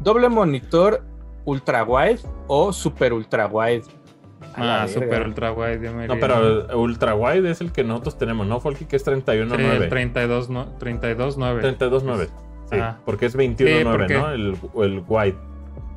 doble 0.00 0.30
monitor 0.30 1.04
ultra 1.44 1.84
wide 1.84 2.20
o 2.46 2.72
super 2.72 3.12
ultra 3.12 3.46
wide. 3.46 3.82
Ah, 4.56 4.86
super 4.88 5.26
ultra 5.26 5.52
wide. 5.52 6.08
no, 6.08 6.18
pero 6.18 6.78
ultra 6.78 7.14
wide 7.14 7.50
es 7.50 7.60
el 7.60 7.70
que 7.70 7.84
nosotros 7.84 8.16
tenemos, 8.16 8.46
¿no? 8.46 8.60
Folky, 8.60 8.86
que 8.86 8.96
es 8.96 9.06
31.9. 9.06 9.56
Sí, 9.56 9.94
32.9. 9.94 11.60
32.9. 11.78 12.28
Sí, 12.70 12.76
porque 13.04 13.26
es 13.26 13.36
21.9, 13.36 14.18
¿no? 14.18 14.30
El, 14.30 14.56
el 14.84 15.04
wide. 15.06 15.49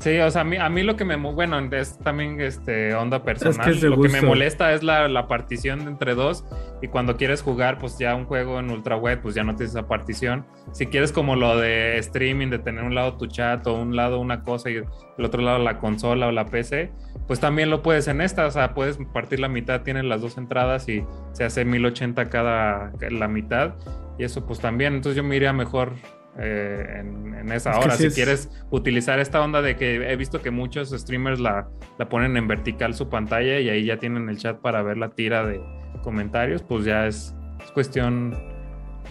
Sí, 0.04 0.20
o 0.20 0.30
sea, 0.30 0.42
a 0.42 0.44
mí, 0.44 0.58
a 0.58 0.68
mí 0.68 0.84
lo 0.84 0.98
que 0.98 1.06
me... 1.06 1.16
Bueno, 1.16 1.58
es 1.72 1.98
también 2.00 2.42
este, 2.42 2.94
onda 2.94 3.24
personal. 3.24 3.80
lo 3.80 4.02
que 4.02 4.10
me 4.10 4.22
molesta 4.22 4.74
es 4.74 4.84
la, 4.84 5.08
la, 5.08 5.30
partición 5.30 5.88
entre 5.88 6.14
dos. 6.14 6.44
Y 6.82 6.90
cuando 6.90 7.16
quieres 7.16 7.42
jugar, 7.42 7.78
pues 7.80 7.98
ya 7.98 8.14
un 8.14 8.26
juego 8.26 8.60
en 8.60 8.70
ultra 8.70 8.98
web, 8.98 9.22
pues 9.22 9.34
ya 9.34 9.46
no 9.46 9.56
tienes 9.56 9.72
esa 9.72 9.88
partición. 9.88 10.46
Si 10.74 10.88
quieres 10.88 11.14
como 11.14 11.38
lo 11.38 11.56
de 11.58 12.00
streaming, 12.00 12.50
de 12.50 12.60
tener 12.60 12.84
un 12.84 12.96
lado 12.96 13.16
tu 13.16 13.28
chat 13.28 13.66
o 13.66 13.76
un 13.76 13.96
lado 13.96 14.20
una 14.20 14.44
cosa 14.44 14.70
y 14.70 14.76
el 14.76 15.26
otro 15.26 15.42
lado 15.42 15.60
la 15.60 15.80
consola 15.80 16.28
o 16.28 16.34
la 16.34 16.48
PC, 16.48 16.92
pues 17.26 17.40
también 17.40 17.70
lo 17.70 17.82
puedes 17.82 18.10
en 18.10 18.20
esta. 18.20 18.46
O 18.46 18.52
sea, 18.52 18.74
puedes 18.74 18.98
partir 19.14 19.40
la 19.40 19.48
mitad, 19.48 19.84
tienes 19.84 20.04
las 20.04 20.20
dos 20.20 20.38
entradas 20.38 20.90
y 20.90 21.06
se 21.32 21.46
hace 21.46 21.64
1080 21.64 22.30
cada 22.30 22.92
la 23.10 23.30
mitad. 23.30 23.76
Y 24.20 24.26
eso 24.26 24.46
pues 24.46 24.60
también. 24.60 24.96
Entonces 24.96 25.16
yo 25.16 25.24
me 25.24 25.38
iría 25.38 25.54
mejor 25.54 25.94
eh, 26.38 27.00
en, 27.00 27.52
esa 27.52 27.78
hora. 27.78 27.96
Si 27.96 28.10
quieres 28.10 28.50
utilizar 28.72 29.20
esta 29.20 29.42
onda 29.42 29.62
de 29.62 29.76
que 29.76 30.12
he 30.12 30.16
visto 30.16 30.42
que 30.42 30.50
muchos 30.50 30.90
streamers 30.90 31.40
la, 31.40 31.68
la, 32.00 32.10
ponen 32.10 32.38
en 32.38 32.48
vertical 32.48 32.96
su 32.96 33.10
pantalla 33.10 33.60
y 33.60 33.70
ahí 33.70 33.86
ya 33.86 33.98
tienen 33.98 34.30
el 34.30 34.38
chat 34.38 34.60
para 34.60 34.82
ver 34.82 34.98
la 34.98 35.10
tira 35.10 35.46
de 35.46 35.62
comentarios, 36.02 36.64
pues 36.64 36.86
ya 36.86 37.06
es, 37.06 37.36
cuestión 37.74 38.36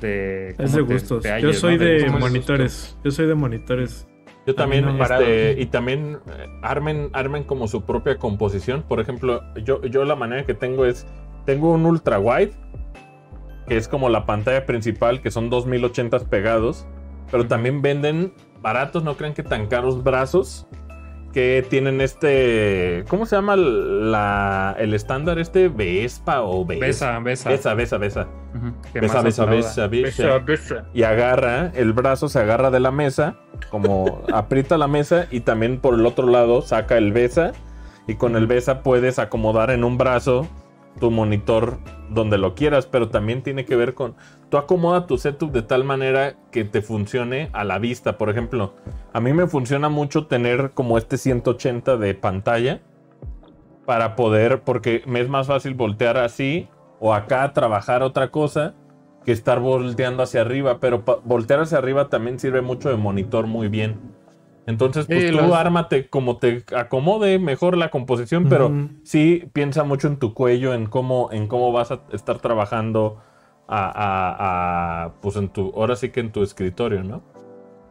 de... 0.01 0.55
Es 0.59 0.73
de 0.73 0.83
gustos. 0.83 1.25
Yo 1.41 1.53
soy 1.53 1.79
de, 1.79 2.11
monitores. 2.11 2.99
Yo 3.05 3.11
soy 3.11 3.27
de 3.27 3.35
monitores. 3.35 4.09
Yo 4.45 4.57
también, 4.57 4.89
este, 5.01 5.61
y 5.61 5.67
también 5.67 6.19
eh, 6.27 6.47
armen, 6.63 7.11
armen 7.13 7.45
como 7.45 7.69
su 7.69 7.85
propia 7.85 8.19
composición. 8.19 8.83
Por 8.83 8.99
ejemplo, 8.99 9.43
yo, 9.63 9.85
yo 9.85 10.05
la 10.05 10.17
manera 10.17 10.45
que 10.45 10.55
tengo 10.55 10.85
es, 10.85 11.07
tengo 11.47 11.71
un 11.71 11.87
ultra 11.87 12.19
wide, 12.19 12.51
que 13.69 13.77
es 13.77 13.87
como 13.87 14.09
la 14.09 14.27
pantalla 14.27 14.67
principal, 14.67 15.23
que 15.23 15.31
son 15.31 15.49
2080 15.49 16.19
pegados 16.29 16.89
pero 17.33 17.47
también 17.49 17.83
venden 17.83 18.33
baratos, 18.61 19.03
no 19.03 19.17
crean 19.17 19.35
que 19.35 19.43
tan 19.43 19.67
caros 19.67 20.05
brazos 20.05 20.69
que 21.33 21.67
tienen 21.69 22.03
este, 22.03 23.05
¿cómo 23.09 23.25
se 23.25 23.37
llama 23.37 23.57
la, 23.57 24.77
el 24.79 24.93
estándar 24.93 25.39
este? 25.39 25.69
Vespa 25.69 26.43
o 26.43 26.65
Besa. 26.67 27.19
Besa, 27.19 27.19
besa. 27.21 27.49
Besa, 27.49 27.75
besa, 27.75 27.99
besa. 27.99 28.29
Besa, 28.93 29.23
besa, 29.23 29.47
besa, 29.47 29.87
besa. 29.87 30.85
Y 30.93 31.05
agarra, 31.05 31.73
el 31.75 31.95
brazo 31.95 32.29
se 32.29 32.39
agarra 32.39 32.71
de 32.71 32.81
la 32.81 32.91
mesa, 32.91 33.37
como 33.71 34.23
aprieta 34.33 34.77
la 34.77 34.89
mesa 34.89 35.27
y 35.31 35.41
también 35.41 35.81
por 35.81 35.95
el 35.95 36.05
otro 36.05 36.27
lado 36.29 36.61
saca 36.61 36.99
el 36.99 37.13
besa 37.13 37.53
y 38.07 38.17
con 38.17 38.37
el 38.37 38.47
besa 38.47 38.83
puedes 38.83 39.19
acomodar 39.19 39.71
en 39.71 39.85
un 39.85 39.97
brazo 39.97 40.47
tu 40.99 41.11
monitor 41.11 41.79
donde 42.11 42.39
lo 42.39 42.55
quieras, 42.55 42.87
pero 42.87 43.09
también 43.09 43.43
tiene 43.43 43.65
que 43.65 43.77
ver 43.77 43.95
con, 43.95 44.15
tú 44.51 44.59
acomoda 44.59 45.07
tu 45.07 45.19
setup 45.19 45.51
de 45.53 45.63
tal 45.63 45.85
manera 45.85 46.37
que 46.51 46.65
te 46.65 46.83
funcione 46.83 47.49
a 47.53 47.65
la 47.65 47.79
vista. 47.79 48.19
Por 48.19 48.31
ejemplo, 48.31 48.75
a 49.13 49.21
mí 49.21 49.33
me 49.33 49.47
funciona 49.47 49.89
mucho 49.89 50.27
tener 50.27 50.73
como 50.73 50.99
este 50.99 51.17
180 51.17 51.97
de 51.97 52.15
pantalla 52.15 52.81
para 53.87 54.15
poder, 54.17 54.63
porque 54.63 55.03
me 55.07 55.21
es 55.21 55.29
más 55.29 55.47
fácil 55.47 55.75
voltear 55.75 56.17
así 56.17 56.69
o 57.01 57.15
acá 57.15 57.53
trabajar 57.53 58.03
otra 58.03 58.31
cosa 58.31 58.75
que 59.25 59.33
estar 59.33 59.61
volteando 59.61 60.23
hacia 60.23 60.41
arriba, 60.41 60.79
pero 60.81 61.05
voltear 61.25 61.61
hacia 61.61 61.79
arriba 61.79 62.09
también 62.09 62.39
sirve 62.39 62.61
mucho 62.61 62.89
de 62.89 62.97
monitor 62.97 63.47
muy 63.47 63.69
bien. 63.69 64.22
Entonces, 64.67 65.07
pues 65.07 65.31
tú 65.31 65.55
ármate 65.55 66.09
como 66.09 66.37
te 66.37 66.63
acomode 66.77 67.39
mejor 67.39 67.77
la 67.77 67.91
composición, 67.91 68.47
pero 68.49 68.73
sí 69.03 69.49
piensa 69.53 69.83
mucho 69.83 70.07
en 70.07 70.19
tu 70.19 70.35
cuello, 70.35 70.73
en 70.73 70.87
cómo, 70.87 71.31
en 71.33 71.49
cómo 71.49 71.73
vas 71.73 71.91
a 71.91 72.03
estar 72.13 72.39
trabajando 72.39 73.19
a, 73.69 75.15
pues 75.21 75.37
en 75.37 75.49
tu, 75.49 75.73
ahora 75.75 75.97
sí 75.97 76.11
que 76.11 76.21
en 76.21 76.31
tu 76.31 76.43
escritorio, 76.43 77.03
¿no? 77.03 77.23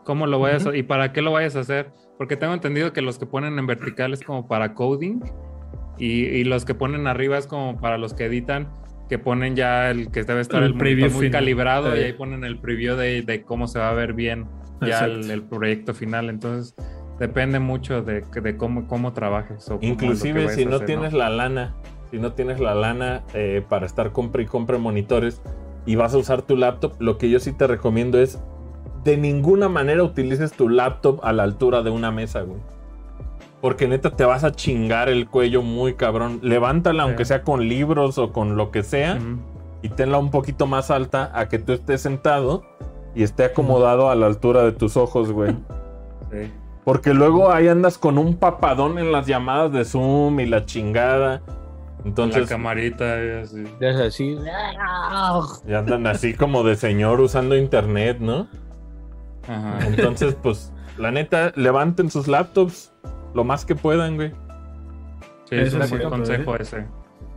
¿Cómo 0.06 0.28
lo 0.28 0.40
vayas 0.40 0.66
a, 0.66 0.76
y 0.76 0.84
para 0.84 1.12
qué 1.12 1.22
lo 1.22 1.32
vayas 1.32 1.56
a 1.56 1.60
hacer? 1.60 1.92
Porque 2.18 2.38
tengo 2.38 2.54
entendido 2.54 2.94
que 2.94 3.02
los 3.02 3.20
que 3.20 3.26
ponen 3.26 3.60
en 3.60 3.68
vertical 3.68 4.14
es 4.14 4.24
como 4.24 4.48
para 4.48 4.74
coding 4.74 5.22
y, 5.98 6.44
los 6.46 6.66
que 6.66 6.74
ponen 6.74 7.06
arriba 7.06 7.38
es 7.38 7.48
como 7.48 7.80
para 7.80 7.98
los 7.98 8.14
que 8.14 8.26
editan, 8.26 8.70
que 9.12 9.20
ponen 9.20 9.58
ya 9.58 9.92
el 9.92 10.10
que 10.10 10.24
debe 10.24 10.40
estar 10.40 10.64
el, 10.64 10.78
preview 10.78 11.12
muy 11.12 11.30
calibrado 11.30 11.94
y 11.98 12.00
ahí 12.00 12.14
ponen 12.14 12.46
el 12.46 12.58
preview 12.60 12.96
de, 12.96 13.24
de 13.24 13.44
cómo 13.44 13.68
se 13.68 13.78
va 13.78 13.90
a 13.90 13.94
ver 13.94 14.14
bien 14.14 14.48
ya 14.80 15.04
el, 15.04 15.44
proyecto 15.44 15.94
final. 15.94 16.30
Entonces, 16.30 16.76
depende 17.20 17.60
mucho 17.60 18.04
de, 18.04 18.22
de 18.22 18.56
cómo, 18.56 18.88
cómo 18.88 19.12
trabajes. 19.12 19.70
O 19.70 19.80
Inclusive 19.82 20.48
si 20.56 20.66
no 20.66 20.80
tienes 20.80 21.12
la 21.12 21.30
lana, 21.30 21.76
si 22.10 22.20
no 22.20 22.32
tienes 22.32 22.62
la 22.62 22.74
lana 22.74 23.24
eh, 23.34 23.62
para 23.68 23.86
estar 23.86 24.14
compra 24.14 24.44
y 24.44 24.46
compra 24.46 24.78
monitores 24.78 25.42
y 25.86 25.96
vas 25.96 26.14
a 26.14 26.18
usar 26.18 26.44
tu 26.44 26.56
laptop, 26.56 26.94
lo 27.02 27.18
que 27.18 27.30
yo 27.30 27.42
sí 27.42 27.52
te 27.52 27.68
recomiendo 27.68 28.18
es 28.18 28.40
de 29.04 29.18
ninguna 29.18 29.68
manera 29.68 30.06
utilices 30.06 30.54
tu 30.54 30.70
laptop 30.70 31.20
a 31.22 31.34
la 31.34 31.44
altura 31.44 31.84
de 31.84 31.90
una 31.90 32.12
mesa, 32.12 32.44
güey. 32.44 32.62
Porque 33.62 33.88
neta 33.88 34.10
te 34.16 34.26
vas 34.26 34.44
a 34.44 34.52
chingar 34.52 35.08
el 35.08 35.30
cuello 35.30 35.62
muy 35.62 35.94
cabrón. 35.94 36.40
Levántala, 36.42 37.04
aunque 37.04 37.26
sea 37.26 37.44
con 37.44 37.68
libros 37.68 38.18
o 38.18 38.34
con 38.34 38.58
lo 38.58 38.72
que 38.72 38.82
sea, 38.82 39.20
y 39.84 39.90
tenla 39.90 40.18
un 40.18 40.32
poquito 40.32 40.66
más 40.66 40.90
alta 40.92 41.32
a 41.34 41.48
que 41.48 41.60
tú 41.60 41.74
estés 41.74 42.02
sentado 42.02 42.64
y 43.14 43.24
esté 43.24 43.46
acomodado 43.46 44.10
a 44.10 44.16
la 44.16 44.26
altura 44.26 44.64
de 44.64 44.72
tus 44.72 44.98
ojos, 44.98 45.32
güey. 45.32 45.56
Sí. 46.32 46.50
Porque 46.86 47.14
luego 47.14 47.52
ahí 47.52 47.68
andas 47.68 47.98
con 47.98 48.18
un 48.18 48.38
papadón 48.38 48.98
en 48.98 49.12
las 49.12 49.28
llamadas 49.28 49.74
de 49.74 49.84
Zoom 49.84 50.40
y 50.40 50.46
la 50.46 50.66
chingada. 50.66 51.42
Entonces. 52.06 52.44
La 52.44 52.48
camarita 52.48 53.24
y 53.24 53.30
así. 53.42 53.64
Es 53.82 53.96
así. 53.98 54.38
Y 55.68 55.74
andan 55.74 56.08
así 56.08 56.34
como 56.34 56.64
de 56.64 56.76
señor 56.76 57.20
usando 57.22 57.58
internet, 57.58 58.18
¿no? 58.20 58.48
Ajá. 59.48 59.86
Entonces, 59.86 60.36
pues, 60.42 60.72
la 60.98 61.12
neta, 61.12 61.52
levanten 61.56 62.10
sus 62.10 62.28
laptops 62.28 62.92
lo 63.34 63.44
más 63.44 63.66
que 63.66 63.76
puedan, 63.76 64.16
güey. 64.16 64.32
Sí, 65.46 65.56
es 65.56 65.74
un 65.74 66.10
consejo 66.10 66.56
ese. 66.56 66.86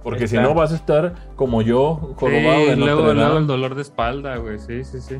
Porque 0.02 0.28
si 0.28 0.36
no 0.36 0.54
vas 0.54 0.72
a 0.72 0.76
estar 0.76 1.14
como 1.34 1.62
yo, 1.62 2.14
jorobado 2.16 2.66
de 2.66 2.76
luego, 2.76 3.14
luego 3.14 3.38
el 3.38 3.46
dolor 3.46 3.74
de 3.74 3.82
espalda, 3.82 4.36
güey. 4.36 4.58
Sí, 4.58 4.84
sí, 4.84 5.00
sí. 5.00 5.16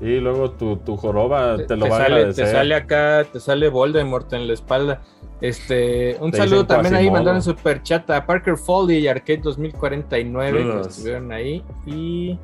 Y 0.00 0.20
luego 0.20 0.50
tu, 0.50 0.76
tu 0.76 0.96
joroba 0.96 1.56
te, 1.66 1.76
lo 1.76 1.88
va 1.88 1.98
a 1.98 2.04
agradecer. 2.04 2.44
Te 2.44 2.50
sale 2.50 2.74
acá, 2.74 3.24
te 3.32 3.40
sale 3.40 3.68
Voldemort 3.68 4.30
en 4.32 4.46
la 4.46 4.54
espalda. 4.54 5.00
Este, 5.40 6.16
un 6.20 6.32
saludo 6.32 6.66
también 6.66 6.94
ahí, 6.94 7.10
mandaron 7.10 7.42
super 7.42 7.82
chat 7.82 8.08
a 8.10 8.26
Parker 8.26 8.56
Foley 8.56 8.98
y 8.98 9.08
Arcade 9.08 9.40
2049 9.42 10.64
que 10.64 10.88
estuvieron 10.88 11.32
ahí. 11.32 11.62
Y 11.86 12.38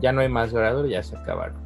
ya 0.00 0.12
no 0.12 0.20
hay 0.20 0.28
más 0.28 0.54
orador, 0.54 0.88
ya 0.88 1.02
se 1.02 1.16
acabaron. 1.16 1.56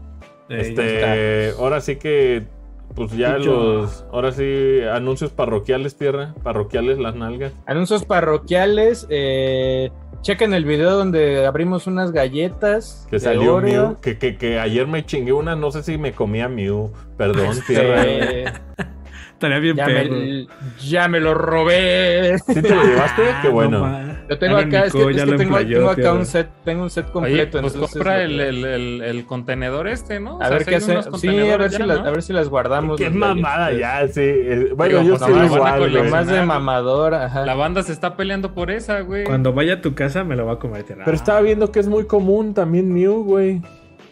Este, 0.48 1.52
ahora 1.58 1.80
sí 1.80 1.96
que, 1.96 2.46
pues 2.94 3.12
ya 3.12 3.38
los, 3.38 4.04
ahora 4.12 4.32
sí, 4.32 4.80
anuncios 4.92 5.30
parroquiales, 5.30 5.96
tierra, 5.96 6.34
parroquiales 6.42 6.98
las 6.98 7.14
nalgas. 7.14 7.52
Anuncios 7.66 8.04
parroquiales, 8.04 9.06
eh 9.10 9.90
Chequen 10.22 10.52
el 10.52 10.64
video 10.64 10.96
donde 10.96 11.46
abrimos 11.46 11.86
unas 11.86 12.10
galletas. 12.10 13.06
Que 13.08 13.20
salió 13.20 13.60
Mew. 13.60 14.00
Que, 14.00 14.18
que, 14.18 14.36
que, 14.36 14.58
ayer 14.58 14.86
me 14.86 15.06
chingué 15.06 15.32
una, 15.32 15.54
no 15.54 15.70
sé 15.70 15.82
si 15.82 15.96
me 15.96 16.12
comía 16.12 16.48
Mew. 16.48 16.92
Perdón, 17.16 17.56
tierra. 17.66 18.02
Estaría 19.32 19.58
bien 19.60 19.76
ya 19.76 19.86
Me, 19.86 20.46
ya 20.80 21.08
me 21.08 21.20
lo 21.20 21.34
robé. 21.34 22.36
¿Sí 22.44 22.60
te 22.60 22.74
lo 22.74 22.82
llevaste? 22.82 23.22
Qué 23.42 23.48
bueno. 23.48 23.86
Lo 24.28 24.38
tengo 24.38 24.56
acá, 24.58 24.84
es 24.84 24.92
que, 24.92 25.14
tengo, 25.36 25.88
acá 25.88 26.12
un 26.12 26.26
set, 26.26 26.48
tengo 26.64 26.82
un 26.82 26.90
set 26.90 27.10
completo. 27.10 27.60
pues 27.60 27.72
compra 27.72 28.22
el, 28.22 28.38
el, 28.38 29.02
el, 29.02 29.26
contenedor 29.26 29.88
este, 29.88 30.20
¿no? 30.20 30.38
A 30.42 30.50
ver 30.50 30.66
qué 30.66 30.76
hace. 30.76 31.02
Sí, 31.18 31.28
a 31.28 31.56
ver, 31.56 31.70
si 31.70 31.82
las, 31.82 31.98
a 31.98 32.10
ver 32.10 32.22
si 32.22 32.32
las 32.32 32.48
guardamos. 32.48 32.98
Qué 32.98 33.08
mamada 33.08 33.72
ya, 33.72 34.06
sí. 34.08 34.30
Bueno, 34.76 35.02
yo 35.02 35.18
soy 35.18 35.46
igual. 35.46 35.92
Lo 35.92 36.04
más 36.04 36.26
de 36.26 36.42
mamador, 36.42 37.14
ajá. 37.14 37.46
La 37.46 37.54
banda 37.54 37.82
se 37.82 37.92
está 37.92 38.16
peleando 38.16 38.52
por 38.52 38.70
esa, 38.70 39.00
güey. 39.00 39.24
Cuando 39.24 39.52
vaya 39.52 39.74
a 39.74 39.80
tu 39.80 39.94
casa 39.94 40.24
me 40.24 40.36
lo 40.36 40.44
va 40.46 40.54
a 40.54 40.58
comer. 40.58 40.84
Pero 40.86 41.12
estaba 41.12 41.40
viendo 41.40 41.72
que 41.72 41.80
es 41.80 41.88
muy 41.88 42.04
común 42.04 42.54
también 42.54 42.92
Mew, 42.92 43.24
güey. 43.24 43.62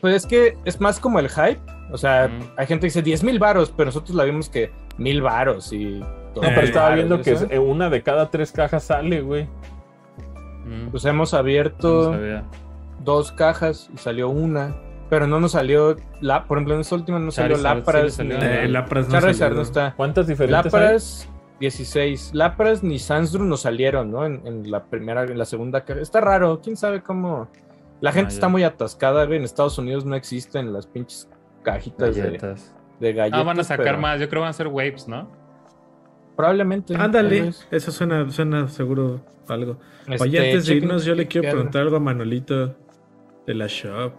pues 0.00 0.14
es 0.14 0.26
que 0.26 0.56
es 0.64 0.80
más 0.80 0.98
como 0.98 1.18
el 1.18 1.28
hype. 1.28 1.60
O 1.92 1.98
sea, 1.98 2.30
hay 2.56 2.66
gente 2.66 2.82
que 2.82 2.86
dice 2.86 3.02
10 3.02 3.22
mil 3.22 3.38
varos, 3.38 3.72
pero 3.76 3.86
nosotros 3.86 4.16
la 4.16 4.24
vimos 4.24 4.48
que 4.48 4.70
mil 4.98 5.22
varos 5.22 5.72
y... 5.72 6.00
No, 6.00 6.42
pero 6.42 6.62
estaba 6.62 6.94
viendo 6.94 7.22
que 7.22 7.32
una 7.58 7.88
de 7.88 8.02
cada 8.02 8.30
tres 8.30 8.52
cajas 8.52 8.84
sale, 8.84 9.22
güey. 9.22 9.48
Pues 10.90 11.04
hemos 11.04 11.34
abierto 11.34 12.16
dos 13.04 13.32
cajas 13.32 13.90
y 13.94 13.98
salió 13.98 14.28
una. 14.28 14.74
Pero 15.08 15.28
no 15.28 15.38
nos 15.38 15.52
salió, 15.52 15.96
la, 16.20 16.46
por 16.46 16.58
ejemplo, 16.58 16.74
en 16.74 16.80
esta 16.80 16.96
última 16.96 17.20
no 17.20 17.30
salió 17.30 17.56
Lapras. 17.58 18.18
Eh, 18.18 18.66
Lapras 18.68 19.08
no, 19.08 19.20
no 19.20 19.62
está. 19.62 19.94
¿Cuántas 19.96 20.26
diferentes 20.26 20.72
Lapras, 20.72 21.28
16. 21.60 22.32
Lapras 22.34 22.82
ni 22.82 22.98
Sansdru 22.98 23.44
no 23.44 23.56
salieron, 23.56 24.10
¿no? 24.10 24.26
En, 24.26 24.68
la 24.68 24.84
primera, 24.86 25.22
en 25.22 25.38
la 25.38 25.44
segunda 25.44 25.84
caja. 25.84 26.00
Está 26.00 26.20
raro, 26.20 26.60
quién 26.60 26.76
sabe 26.76 27.02
cómo. 27.02 27.48
La 28.00 28.10
gente 28.10 28.32
ah, 28.32 28.34
está 28.34 28.48
muy 28.48 28.64
atascada, 28.64 29.22
En 29.24 29.44
Estados 29.44 29.78
Unidos 29.78 30.04
no 30.04 30.16
existen 30.16 30.72
las 30.72 30.88
pinches 30.88 31.28
cajitas 31.62 32.14
de, 32.14 32.22
galletas. 32.22 32.74
Ah, 33.32 33.42
van 33.44 33.60
a 33.60 33.64
sacar 33.64 33.98
más, 33.98 34.20
yo 34.20 34.28
creo 34.28 34.40
que 34.40 34.44
van 34.44 34.50
a 34.50 34.54
ser 34.54 34.66
waves, 34.66 35.06
¿no? 35.06 35.30
Probablemente. 36.34 36.96
Ándale, 36.96 37.52
eso 37.70 37.92
suena, 37.92 38.28
suena 38.30 38.68
seguro 38.68 39.20
algo. 39.48 39.78
Oye, 40.20 40.38
este, 40.38 40.50
antes 40.50 40.66
de 40.66 40.74
irnos, 40.74 41.04
yo 41.04 41.14
le 41.14 41.26
quiero 41.26 41.50
preguntar 41.50 41.82
algo 41.82 41.96
a 41.96 42.00
Manolito 42.00 42.74
de 43.46 43.54
la 43.54 43.66
shop. 43.66 44.12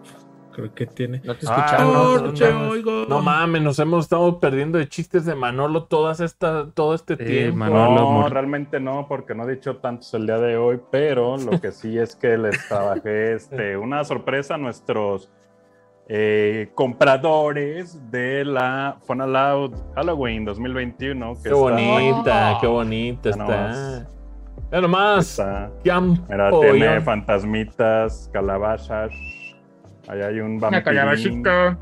Creo 0.52 0.74
que 0.74 0.86
tiene. 0.86 1.20
No 1.22 1.36
te 1.36 1.46
escuchamos. 1.46 2.84
no, 2.84 3.06
no, 3.06 3.22
mames, 3.22 3.62
nos 3.62 3.78
hemos 3.78 4.06
estado 4.06 4.40
perdiendo 4.40 4.78
de 4.78 4.88
chistes 4.88 5.24
de 5.24 5.36
Manolo 5.36 5.84
todas 5.84 6.18
esta, 6.18 6.68
todo 6.72 6.94
este 6.94 7.16
tiempo. 7.16 7.64
no, 7.66 8.28
realmente 8.28 8.80
no, 8.80 9.06
porque 9.08 9.36
no 9.36 9.48
he 9.48 9.54
dicho 9.54 9.76
tantos 9.76 10.12
el 10.14 10.26
día 10.26 10.38
de 10.38 10.56
hoy, 10.56 10.80
pero 10.90 11.36
lo 11.36 11.60
que 11.60 11.70
sí 11.70 11.96
es 11.96 12.16
que 12.16 12.36
les 12.36 12.66
trabajé 12.66 13.34
este, 13.34 13.76
una 13.76 14.02
sorpresa 14.02 14.56
a 14.56 14.58
nuestros 14.58 15.30
eh, 16.08 16.70
compradores 16.74 18.10
de 18.10 18.44
la 18.44 18.96
Fun 19.04 19.18
Loud 19.18 19.74
Halloween 19.94 20.44
2021. 20.44 21.34
qué 21.40 21.52
bonita, 21.52 22.58
qué 22.60 22.66
bonita 22.66 23.30
está. 23.30 24.08
Mira 24.70 24.82
nomás. 24.82 25.42
Mira, 26.28 26.50
tiene 26.50 27.00
fantasmitas, 27.00 28.28
calabazas. 28.32 29.12
Ahí 30.08 30.20
hay 30.20 30.40
un 30.40 30.58
vampiro. 30.60 31.76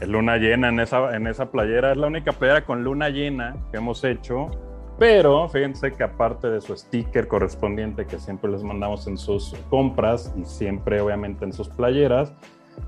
Es 0.00 0.08
luna 0.08 0.36
llena 0.36 0.68
en 0.68 0.80
esa, 0.80 1.14
en 1.14 1.26
esa 1.26 1.50
playera. 1.50 1.92
Es 1.92 1.96
la 1.98 2.06
única 2.06 2.32
playera 2.32 2.64
con 2.64 2.84
luna 2.84 3.10
llena 3.10 3.56
que 3.70 3.78
hemos 3.78 4.04
hecho. 4.04 4.50
Pero 4.98 5.48
fíjense 5.48 5.92
que 5.92 6.02
aparte 6.02 6.48
de 6.48 6.60
su 6.60 6.76
sticker 6.76 7.28
correspondiente 7.28 8.06
que 8.06 8.18
siempre 8.18 8.50
les 8.50 8.62
mandamos 8.62 9.06
en 9.06 9.16
sus 9.16 9.54
compras 9.70 10.34
y 10.36 10.44
siempre 10.44 11.00
obviamente 11.00 11.44
en 11.44 11.52
sus 11.52 11.68
playeras, 11.68 12.32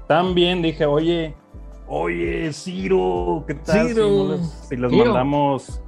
también 0.09 0.61
dije, 0.61 0.87
oye, 0.87 1.35
oye, 1.87 2.53
Ciro, 2.53 3.45
¿qué 3.47 3.55
tal 3.55 3.89
Ciro. 3.89 4.39
si 4.39 4.77
les 4.77 4.91
mandamos 4.91 5.81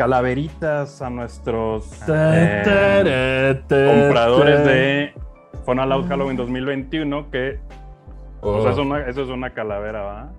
calaveritas 0.00 1.02
a 1.02 1.10
nuestros 1.10 1.92
eh, 2.08 3.62
compradores 3.68 4.64
de 4.64 5.12
Funaloud 5.66 6.08
Halloween 6.08 6.38
2021 6.38 7.30
que 7.30 7.60
pues, 8.40 8.64
eso 8.64 9.22
es 9.22 9.28
una 9.28 9.50
calavera, 9.50 10.00
¿va? 10.00 10.32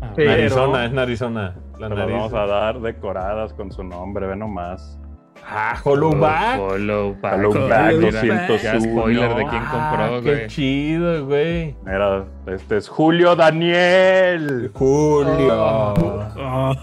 Ah, 0.00 0.14
Arizona, 0.16 0.86
es 0.86 0.96
Arizona. 0.96 1.54
La 1.78 1.88
vamos 1.90 2.34
a 2.34 2.44
dar 2.46 2.80
decoradas 2.80 3.52
con 3.52 3.70
su 3.70 3.84
nombre, 3.84 4.26
ve 4.26 4.34
nomás. 4.34 4.98
Ah, 5.46 5.80
Hollowback. 5.82 6.58
Hollowback. 6.58 7.34
Hollowback 7.34 7.94
201. 7.96 8.80
spoiler 8.80 9.34
de 9.34 9.46
quién 9.46 9.62
compró, 9.62 10.02
ah, 10.02 10.20
güey. 10.20 10.22
Qué 10.22 10.46
chido, 10.48 11.26
güey. 11.26 11.74
Mira, 11.84 12.24
este 12.46 12.76
es 12.76 12.88
Julio 12.88 13.34
Daniel. 13.36 14.70
Julio. 14.74 15.94
Oh. 16.40 16.74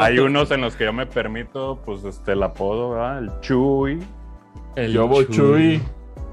Hay 0.00 0.18
unos 0.18 0.50
en 0.50 0.60
los 0.60 0.76
que 0.76 0.84
yo 0.84 0.92
me 0.92 1.06
permito, 1.06 1.80
pues, 1.84 2.04
este, 2.04 2.32
el 2.32 2.42
apodo, 2.42 2.90
¿verdad? 2.90 3.18
El 3.18 3.40
Chuy. 3.40 4.02
El 4.76 4.92
Yobo 4.92 5.22
Chuy. 5.24 5.82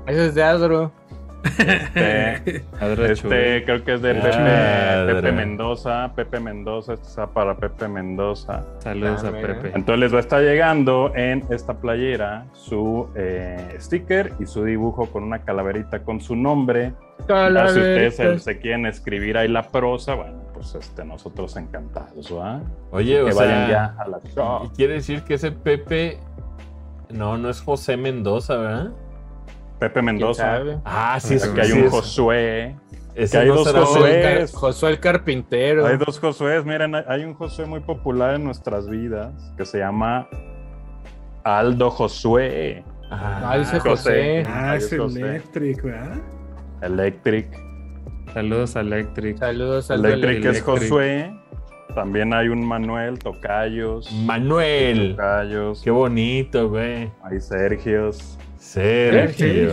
Ese 0.08 0.28
es 0.28 0.36
de 0.36 0.44
Adro. 0.44 0.92
Este, 1.44 2.64
este 3.12 3.64
creo 3.66 3.84
que 3.84 3.94
es 3.94 4.02
de 4.02 4.16
Pepe, 4.16 5.32
Mendoza. 5.32 6.12
Pepe 6.16 6.40
Mendoza, 6.40 6.94
este 6.94 7.08
está 7.08 7.28
para 7.28 7.56
Pepe 7.56 7.88
Mendoza. 7.88 8.64
Saludos 8.80 9.24
a 9.24 9.32
Pepe. 9.32 9.72
Entonces 9.74 10.00
les 10.00 10.14
va 10.14 10.18
a 10.18 10.22
estar 10.22 10.42
llegando 10.42 11.14
en 11.16 11.46
esta 11.50 11.80
playera 11.80 12.46
su 12.54 13.10
eh, 13.16 13.76
sticker 13.80 14.34
y 14.40 14.46
su 14.46 14.64
dibujo 14.64 15.08
con 15.08 15.24
una 15.24 15.40
calaverita 15.44 16.04
con 16.04 16.22
su 16.22 16.36
nombre. 16.36 16.94
Si 17.28 17.34
ustedes 17.34 18.44
se, 18.44 18.60
quieren 18.60 18.86
escribir 18.86 19.38
ahí 19.38 19.48
la 19.48 19.64
prosa, 19.64 20.16
bueno, 20.16 20.40
pues 20.54 20.76
este, 20.76 21.06
nosotros 21.06 21.56
encantados, 21.58 22.34
¿va? 22.36 22.62
Oye, 22.92 23.24
que 23.24 23.34
vayan 23.34 23.70
ya 23.70 23.96
a 23.98 24.08
la 24.08 24.20
show. 24.34 24.72
Quiere 24.76 24.96
decir 24.96 25.24
que 25.24 25.36
ese 25.36 25.52
Pepe, 25.52 26.18
no, 27.10 27.38
no 27.38 27.50
es 27.50 27.62
José 27.62 27.98
Mendoza, 27.98 28.58
¿verdad? 28.58 28.92
Pepe 29.80 30.02
Mendoza. 30.02 30.62
Ah, 30.84 31.18
sí, 31.20 31.36
es 31.36 31.48
que 31.48 31.62
hay 31.62 31.72
un 31.72 31.90
Josué. 31.90 32.76
que 33.16 33.38
hay 33.38 33.48
dos 33.48 33.72
Josué. 33.72 34.46
Josué 34.54 34.90
el 34.92 35.00
carpintero. 35.00 35.86
Hay 35.86 35.98
dos 35.98 36.20
Josué. 36.20 36.62
Miren, 36.64 36.96
hay 36.96 37.24
un 37.24 37.34
Josué 37.34 37.66
muy 37.66 37.80
popular 37.80 38.36
en 38.36 38.44
nuestras 38.44 38.90
vidas 38.90 39.34
que 39.58 39.66
se 39.66 39.80
llama 39.80 40.28
Aldo 41.44 41.90
Josué. 41.92 42.84
Ah, 43.10 43.56
dice 43.58 43.80
José. 43.80 44.44
Ah, 44.48 44.76
es 44.76 44.92
Electric, 44.92 45.82
¿verdad? 45.82 46.18
Electric. 46.82 47.48
Saludos 48.34 48.76
a 48.76 48.82
Electric. 48.82 49.38
Saludos 49.38 49.90
a 49.90 49.96
Electric. 49.96 50.46
es 50.46 50.62
Josué. 50.62 51.34
También 51.96 52.34
hay 52.34 52.50
un 52.50 52.66
Manuel 52.66 53.18
Tocayos. 53.18 54.12
Manuel. 54.12 55.16
Tocayos. 55.16 55.82
Qué 55.82 55.90
bonito, 55.90 56.70
güey. 56.70 57.12
Hay 57.24 57.40
Sergios. 57.40 58.38
Sergio. 58.60 59.72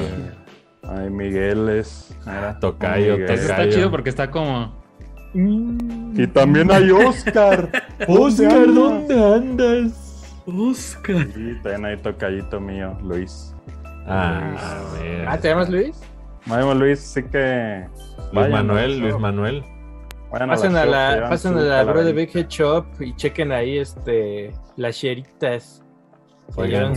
Ay, 0.83 1.11
Miguel 1.11 1.69
es. 1.69 2.17
Mira, 2.25 2.59
tocayo, 2.61 3.19
tocayo. 3.19 3.35
Está 3.35 3.69
chido 3.69 3.91
porque 3.91 4.11
está 4.11 4.31
como. 4.31 4.73
Y 5.35 6.27
también 6.29 6.71
hay 6.71 6.91
Oscar. 6.91 7.71
Oscar, 8.09 8.73
¿dónde 8.73 9.35
andas? 9.35 10.43
Oscar. 10.47 11.27
Y 11.37 11.55
también 11.63 11.85
hay 11.85 11.97
tocayito 11.99 12.61
mío, 12.61 12.97
Luis. 13.03 13.53
Ah, 14.07 14.55
ah, 15.27 15.37
¿te 15.39 15.49
llamas 15.49 15.69
Luis? 15.69 16.01
Me 16.47 16.57
llamo 16.57 16.75
Luis, 16.75 17.01
sí 17.01 17.23
que. 17.25 17.87
Luis 18.33 18.49
Manuel, 18.49 19.01
Luis 19.01 19.19
Manuel. 19.19 19.65
pasen 20.31 20.77
a 20.77 20.87
la, 20.87 21.29
pasen 21.29 21.59
a 21.59 21.61
la 21.61 21.85
bro 21.85 22.05
de 22.05 22.13
Big 22.13 22.31
Head 22.35 22.47
Shop 22.49 22.87
y 23.01 23.15
chequen 23.17 23.51
ahí 23.51 23.79
este 23.79 24.53
las 24.77 24.97
cheritas. 24.97 25.83
Oigan, 26.55 26.95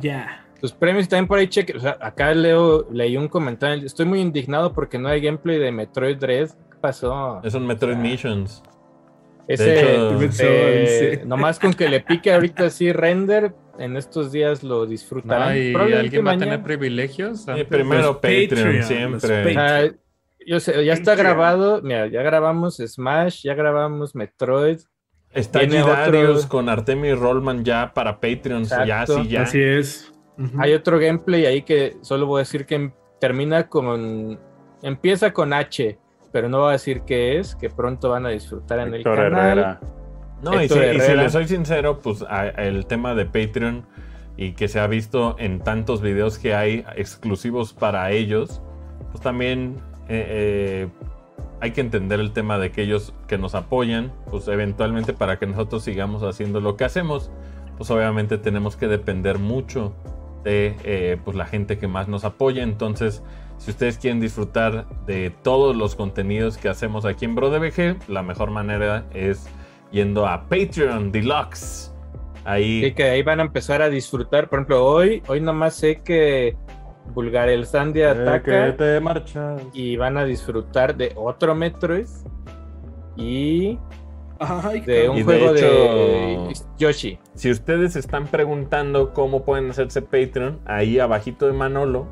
ya 0.00 0.47
sus 0.60 0.72
premios 0.72 1.08
también 1.08 1.26
por 1.26 1.38
ahí 1.38 1.48
cheque. 1.48 1.76
O 1.76 1.80
sea, 1.80 1.96
acá 2.00 2.34
leo, 2.34 2.88
leí 2.90 3.16
un 3.16 3.28
comentario. 3.28 3.86
Estoy 3.86 4.06
muy 4.06 4.20
indignado 4.20 4.72
porque 4.72 4.98
no 4.98 5.08
hay 5.08 5.20
gameplay 5.20 5.58
de 5.58 5.70
Metroid 5.70 6.16
Dread. 6.16 6.48
¿Qué 6.48 6.76
pasó? 6.80 7.40
Es 7.44 7.54
un 7.54 7.66
Metroid 7.66 7.96
Missions. 7.96 8.62
Ese, 9.46 9.96
eh, 10.40 11.22
nomás 11.24 11.58
con 11.58 11.72
que 11.72 11.88
le 11.88 12.00
pique 12.00 12.34
ahorita 12.34 12.66
así 12.66 12.92
render, 12.92 13.54
en 13.78 13.96
estos 13.96 14.30
días 14.30 14.62
lo 14.62 14.84
disfrutarán. 14.84 15.56
¿Y 15.56 15.74
alguien 15.74 16.26
va 16.26 16.32
a 16.32 16.38
tener 16.38 16.62
privilegios? 16.62 17.46
primero 17.66 18.20
Patreon, 18.20 18.82
siempre. 18.82 19.96
yo 20.46 20.60
sé, 20.60 20.84
ya 20.84 20.92
está 20.92 21.14
grabado. 21.14 21.80
Mira, 21.80 22.08
ya 22.08 22.22
grabamos 22.22 22.76
Smash, 22.76 23.42
ya 23.44 23.54
grabamos 23.54 24.14
Metroid. 24.14 24.80
Está 25.32 25.64
Darius 25.64 26.44
con 26.44 26.68
Artemis 26.68 27.18
Rollman 27.18 27.64
ya 27.64 27.92
para 27.94 28.20
Patreon. 28.20 28.64
Ya, 28.64 29.06
sí, 29.06 29.28
ya. 29.28 29.42
Así 29.42 29.60
es. 29.62 30.12
Hay 30.58 30.72
otro 30.72 30.98
gameplay 30.98 31.46
ahí 31.46 31.62
que 31.62 31.96
solo 32.00 32.26
voy 32.26 32.38
a 32.38 32.42
decir 32.42 32.64
que 32.64 32.92
termina 33.20 33.68
con. 33.68 34.38
Empieza 34.82 35.32
con 35.32 35.52
H, 35.52 35.98
pero 36.30 36.48
no 36.48 36.60
voy 36.60 36.68
a 36.68 36.72
decir 36.72 37.02
qué 37.02 37.38
es, 37.38 37.56
que 37.56 37.70
pronto 37.70 38.10
van 38.10 38.26
a 38.26 38.28
disfrutar 38.28 38.78
en 38.78 38.94
el 38.94 39.02
canal. 39.02 39.80
No, 40.42 40.62
y 40.62 40.68
si, 40.68 40.78
les 40.78 41.32
soy 41.32 41.48
sincero, 41.48 41.98
pues 41.98 42.24
el 42.56 42.86
tema 42.86 43.16
de 43.16 43.24
Patreon 43.24 43.84
y 44.36 44.52
que 44.52 44.68
se 44.68 44.78
ha 44.78 44.86
visto 44.86 45.34
en 45.40 45.58
tantos 45.58 46.00
videos 46.00 46.38
que 46.38 46.54
hay 46.54 46.84
exclusivos 46.94 47.72
para 47.72 48.12
ellos, 48.12 48.62
pues 49.10 49.20
también 49.20 49.78
eh, 50.08 50.26
eh, 50.28 50.88
hay 51.60 51.72
que 51.72 51.80
entender 51.80 52.20
el 52.20 52.32
tema 52.32 52.56
de 52.58 52.70
que 52.70 52.82
ellos 52.82 53.12
que 53.26 53.36
nos 53.36 53.56
apoyan, 53.56 54.12
pues 54.30 54.46
eventualmente 54.46 55.12
para 55.12 55.40
que 55.40 55.46
nosotros 55.46 55.82
sigamos 55.82 56.22
haciendo 56.22 56.60
lo 56.60 56.76
que 56.76 56.84
hacemos, 56.84 57.32
pues 57.76 57.90
obviamente 57.90 58.38
tenemos 58.38 58.76
que 58.76 58.86
depender 58.86 59.40
mucho 59.40 59.92
de 60.48 60.76
eh, 60.84 61.16
pues 61.24 61.36
la 61.36 61.46
gente 61.46 61.78
que 61.78 61.86
más 61.86 62.08
nos 62.08 62.24
apoya. 62.24 62.62
Entonces, 62.62 63.22
si 63.58 63.70
ustedes 63.70 63.98
quieren 63.98 64.20
disfrutar 64.20 64.86
de 65.06 65.30
todos 65.42 65.76
los 65.76 65.94
contenidos 65.94 66.56
que 66.58 66.68
hacemos 66.68 67.04
aquí 67.04 67.24
en 67.24 67.34
BroDBG, 67.34 68.08
la 68.08 68.22
mejor 68.22 68.50
manera 68.50 69.04
es 69.12 69.48
yendo 69.90 70.26
a 70.26 70.48
Patreon 70.48 71.12
Deluxe. 71.12 71.92
Ahí. 72.44 72.82
Sí, 72.82 72.94
que 72.94 73.04
ahí 73.04 73.22
van 73.22 73.40
a 73.40 73.42
empezar 73.42 73.82
a 73.82 73.90
disfrutar. 73.90 74.48
Por 74.48 74.60
ejemplo, 74.60 74.84
hoy, 74.84 75.22
hoy 75.28 75.40
nomás 75.40 75.74
sé 75.74 76.00
que 76.02 76.56
Vulgar 77.12 77.48
el 77.48 77.66
Sandy 77.66 78.02
ataca. 78.02 78.74
te 78.76 79.00
marchas. 79.00 79.62
Y 79.72 79.96
van 79.96 80.16
a 80.16 80.24
disfrutar 80.24 80.96
de 80.96 81.12
otro 81.16 81.54
Metroid. 81.54 82.06
Y 83.16 83.78
de 84.86 85.08
un 85.08 85.24
juego 85.24 85.52
de 85.52 86.52
Yoshi. 86.78 87.18
Si 87.34 87.50
ustedes 87.50 87.96
están 87.96 88.26
preguntando 88.26 89.12
cómo 89.12 89.44
pueden 89.44 89.70
hacerse 89.70 90.02
Patreon, 90.02 90.60
ahí 90.64 90.98
abajito 90.98 91.46
de 91.46 91.52
Manolo, 91.52 92.06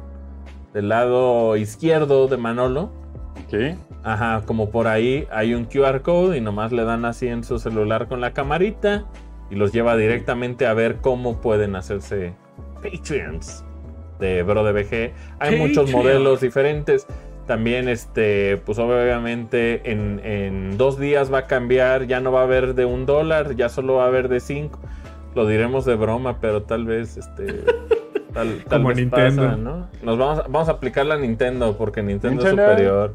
del 0.75 0.89
lado 0.89 1.57
izquierdo 1.57 2.29
de 2.29 2.37
Manolo. 2.37 2.91
¿Qué? 3.51 3.77
Ajá, 4.03 4.43
como 4.45 4.71
por 4.71 4.89
ahí 4.89 5.27
hay 5.31 5.55
un 5.55 5.65
QR 5.65 6.03
code 6.03 6.37
y 6.37 6.41
nomás 6.41 6.73
le 6.73 6.85
dan 6.85 7.05
así 7.05 7.29
en 7.29 7.45
su 7.45 7.59
celular 7.59 8.09
con 8.09 8.21
la 8.21 8.33
camarita 8.33 9.05
y 9.51 9.55
los 9.55 9.73
lleva 9.73 9.97
directamente 9.97 10.67
a 10.67 10.75
ver 10.75 10.97
cómo 10.97 11.41
pueden 11.41 11.77
hacerse 11.77 12.35
Patreons 12.83 13.65
de 14.19 14.43
Bro 14.43 14.65
de 14.65 14.73
BG. 14.73 15.13
Hay 15.39 15.59
muchos 15.59 15.91
modelos 15.91 16.41
diferentes. 16.41 17.07
También, 17.47 17.89
este, 17.89 18.57
pues 18.67 18.79
obviamente 18.81 19.81
en, 19.85 20.77
dos 20.77 20.99
días 20.99 21.33
va 21.33 21.39
a 21.39 21.47
cambiar, 21.47 22.07
ya 22.07 22.21
no 22.21 22.33
va 22.33 22.41
a 22.41 22.45
haber 22.45 22.75
de 22.75 22.85
un 22.85 23.07
dólar, 23.07 23.55
ya 23.55 23.69
solo 23.69 23.95
va 23.95 24.05
a 24.05 24.07
haber 24.09 24.29
de 24.29 24.41
cinco. 24.41 24.81
Lo 25.37 25.47
diremos 25.47 25.85
de 25.85 25.95
broma, 25.95 26.41
pero 26.41 26.63
tal 26.63 26.87
vez, 26.87 27.17
este, 27.17 27.63
tal, 28.35 28.65
Como 28.69 28.89
vez 28.89 28.97
Nintendo. 28.97 29.57
¿no? 29.57 29.89
Nos 30.03 30.19
vamos, 30.19 30.39
vamos 30.49 30.69
a 30.69 30.73
aplicar 30.73 31.07
la 31.07 31.17
Nintendo 31.17 31.77
porque 31.77 32.03
Nintendo 32.03 32.43
es 32.43 32.51
superior. 32.51 33.15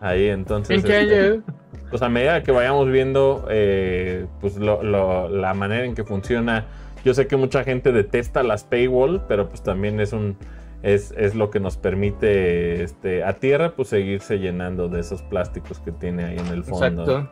Ahí, 0.00 0.28
entonces. 0.28 0.84
Este, 0.84 1.40
pues 1.90 2.02
a 2.02 2.10
medida 2.10 2.42
que 2.42 2.52
vayamos 2.52 2.90
viendo, 2.90 3.46
eh, 3.48 4.26
pues 4.42 4.58
la 4.58 5.54
manera 5.54 5.86
en 5.86 5.94
que 5.94 6.04
funciona. 6.04 6.66
Yo 7.04 7.14
sé 7.14 7.26
que 7.28 7.36
mucha 7.36 7.64
gente 7.64 7.92
detesta 7.92 8.42
las 8.42 8.64
paywall, 8.64 9.22
pero 9.26 9.48
pues 9.48 9.62
también 9.62 10.00
es 10.00 10.12
un 10.12 10.36
es, 10.82 11.12
es, 11.16 11.34
lo 11.34 11.50
que 11.50 11.60
nos 11.60 11.76
permite 11.76 12.82
este, 12.82 13.24
a 13.24 13.34
tierra 13.34 13.74
pues 13.74 13.88
seguirse 13.88 14.38
llenando 14.38 14.88
de 14.88 15.00
esos 15.00 15.22
plásticos 15.22 15.80
que 15.80 15.92
tiene 15.92 16.24
ahí 16.24 16.38
en 16.38 16.46
el 16.46 16.64
fondo. 16.64 17.02
Exacto. 17.02 17.30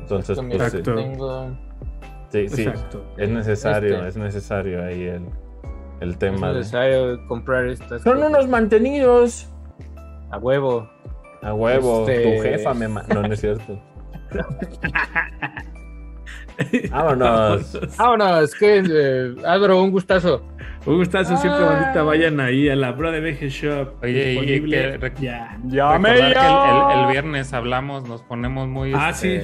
Entonces, 0.00 0.38
pues, 0.48 0.74
Sí, 2.32 2.48
sí, 2.48 2.66
es 3.18 3.28
necesario, 3.28 3.96
este. 3.96 4.08
es 4.08 4.16
necesario 4.16 4.82
ahí 4.82 5.02
el, 5.02 5.26
el 6.00 6.16
tema. 6.16 6.50
Es 6.50 6.56
necesario 6.56 7.26
comprar 7.26 7.66
estas. 7.66 8.02
Son 8.02 8.22
unos 8.22 8.48
mantenidos. 8.48 9.50
A 10.30 10.38
huevo. 10.38 10.88
A 11.42 11.52
huevo. 11.52 12.08
Este... 12.08 12.36
Tu 12.36 12.42
jefa 12.42 12.72
me... 12.72 12.88
No, 12.88 13.22
no 13.22 13.34
es 13.34 13.40
cierto. 13.40 13.78
Vámonos. 16.90 17.78
Vámonos, 17.98 18.54
que 18.54 18.82
eh, 18.86 19.34
Adro, 19.44 19.82
un 19.82 19.90
gustazo. 19.90 20.42
Un 20.84 20.96
gustazo, 20.96 21.36
siempre 21.36 21.64
bonita. 21.64 22.02
Vayan 22.02 22.40
ahí 22.40 22.68
a 22.68 22.76
la 22.76 22.92
Bro 22.92 23.12
de 23.12 23.20
BG 23.20 23.48
Shop. 23.48 24.02
Oye, 24.02 24.32
y 24.32 24.60
que, 24.68 25.12
ya. 25.20 25.56
ya 25.64 25.98
me 25.98 26.14
que 26.14 26.20
el, 26.20 27.00
el, 27.00 27.12
viernes 27.12 27.52
hablamos, 27.52 28.08
nos 28.08 28.22
ponemos 28.22 28.68
muy. 28.68 28.92
Ah, 28.94 29.12
sí. 29.12 29.42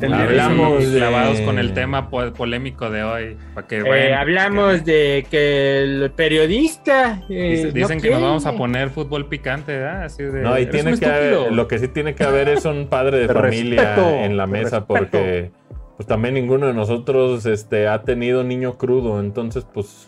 Este, 0.00 0.14
hablamos 0.14 0.84
clavados 0.84 1.40
con 1.40 1.58
el 1.58 1.72
tema 1.72 2.08
polémico 2.08 2.88
de 2.88 3.02
hoy. 3.02 3.36
Para 3.52 3.66
que, 3.66 3.78
eh, 3.78 4.14
hablamos 4.14 4.84
de 4.84 5.26
que 5.28 5.82
el 5.82 6.12
periodista. 6.12 7.20
Eh, 7.28 7.72
dicen, 7.74 8.00
que 8.00 8.10
nos 8.10 8.22
vamos 8.22 8.46
a 8.46 8.52
poner 8.52 8.90
fútbol 8.90 9.26
picante, 9.26 9.72
¿verdad? 9.72 10.04
Así 10.04 10.22
de, 10.22 10.42
no, 10.42 10.56
y 10.56 10.66
tiene 10.66 10.96
que 10.96 11.06
haber, 11.06 11.52
lo 11.52 11.66
que 11.66 11.80
sí 11.80 11.88
tiene 11.88 12.14
que 12.14 12.22
haber 12.22 12.48
es 12.48 12.64
un 12.64 12.86
padre 12.86 13.18
de 13.18 13.28
familia 13.34 14.24
en 14.24 14.36
la 14.36 14.46
mesa, 14.46 14.86
porque 14.86 15.50
pues 15.98 16.06
también 16.06 16.34
ninguno 16.34 16.68
de 16.68 16.74
nosotros 16.74 17.44
este, 17.44 17.88
ha 17.88 18.04
tenido 18.04 18.44
niño 18.44 18.78
crudo, 18.78 19.18
entonces 19.18 19.66
pues 19.74 20.07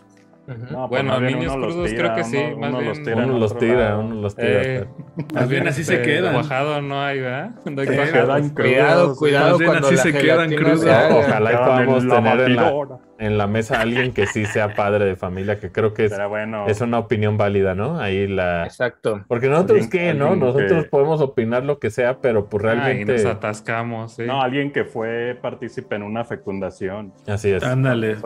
no, 0.57 0.89
pues 0.89 1.03
bueno, 1.03 1.21
niños 1.21 1.55
crudos 1.55 1.91
creo 1.93 2.15
que 2.15 2.25
sí. 2.25 2.37
Uno, 2.37 2.57
más 2.59 2.71
uno 2.71 2.79
bien, 2.79 2.89
los 2.89 3.03
tira, 3.03 3.17
uno 3.17 3.39
los 3.39 3.59
tira, 3.59 3.99
uno 3.99 4.15
los 4.17 4.37
tira. 4.37 4.63
Eh, 4.63 4.87
más 5.35 5.49
bien 5.49 5.69
así 5.69 5.85
se 5.85 5.95
este, 5.95 6.07
quedan. 6.07 6.35
Bajado 6.35 6.83
no 6.83 7.03
hay, 7.03 7.21
¿verdad? 7.21 7.51
No 7.65 7.81
hay 7.81 7.87
se 7.87 8.13
quedan 8.13 8.49
cuidado, 8.51 9.17
cuidado 9.17 9.59
cuando 9.65 9.89
así 9.89 9.97
se 9.97 10.13
quedan 10.13 10.53
crudos. 10.55 10.87
Ojalá 11.11 11.53
y 11.53 11.57
podamos 11.57 12.09
tener 12.09 12.41
en 12.41 12.57
la, 12.57 13.01
en 13.19 13.39
la, 13.39 13.47
mesa 13.47 13.81
alguien 13.81 14.13
que 14.13 14.27
sí 14.27 14.47
sea 14.47 14.75
padre 14.75 15.05
de 15.05 15.17
familia, 15.17 15.61
que 15.61 15.71
creo 15.71 15.95
que 15.95 16.07
es, 16.07 16.29
bueno. 16.29 16.67
es 16.67 16.81
una 16.81 16.99
opinión 16.99 17.37
válida, 17.37 17.75
¿no? 17.75 18.01
Ahí 18.01 18.27
la... 18.27 18.65
Exacto. 18.65 19.25
Porque 19.29 19.49
nosotros 19.49 19.87
qué, 19.89 20.15
¿no? 20.15 20.37
Nosotros 20.37 20.87
podemos 20.87 21.21
opinar 21.21 21.65
lo 21.65 21.79
que 21.79 21.91
sea, 21.91 22.19
pero 22.21 22.47
pues 22.47 22.63
realmente... 22.63 23.13
Ahí 23.13 23.19
nos 23.19 23.27
atascamos, 23.27 24.15
¿sí? 24.15 24.25
No, 24.25 24.41
alguien 24.43 24.73
que 24.73 24.85
fue 24.85 25.39
partícipe 25.41 25.97
en 25.97 26.03
una 26.03 26.25
fecundación. 26.25 27.13
Así 27.27 27.51
es. 27.51 27.63
Ándale. 27.63 28.17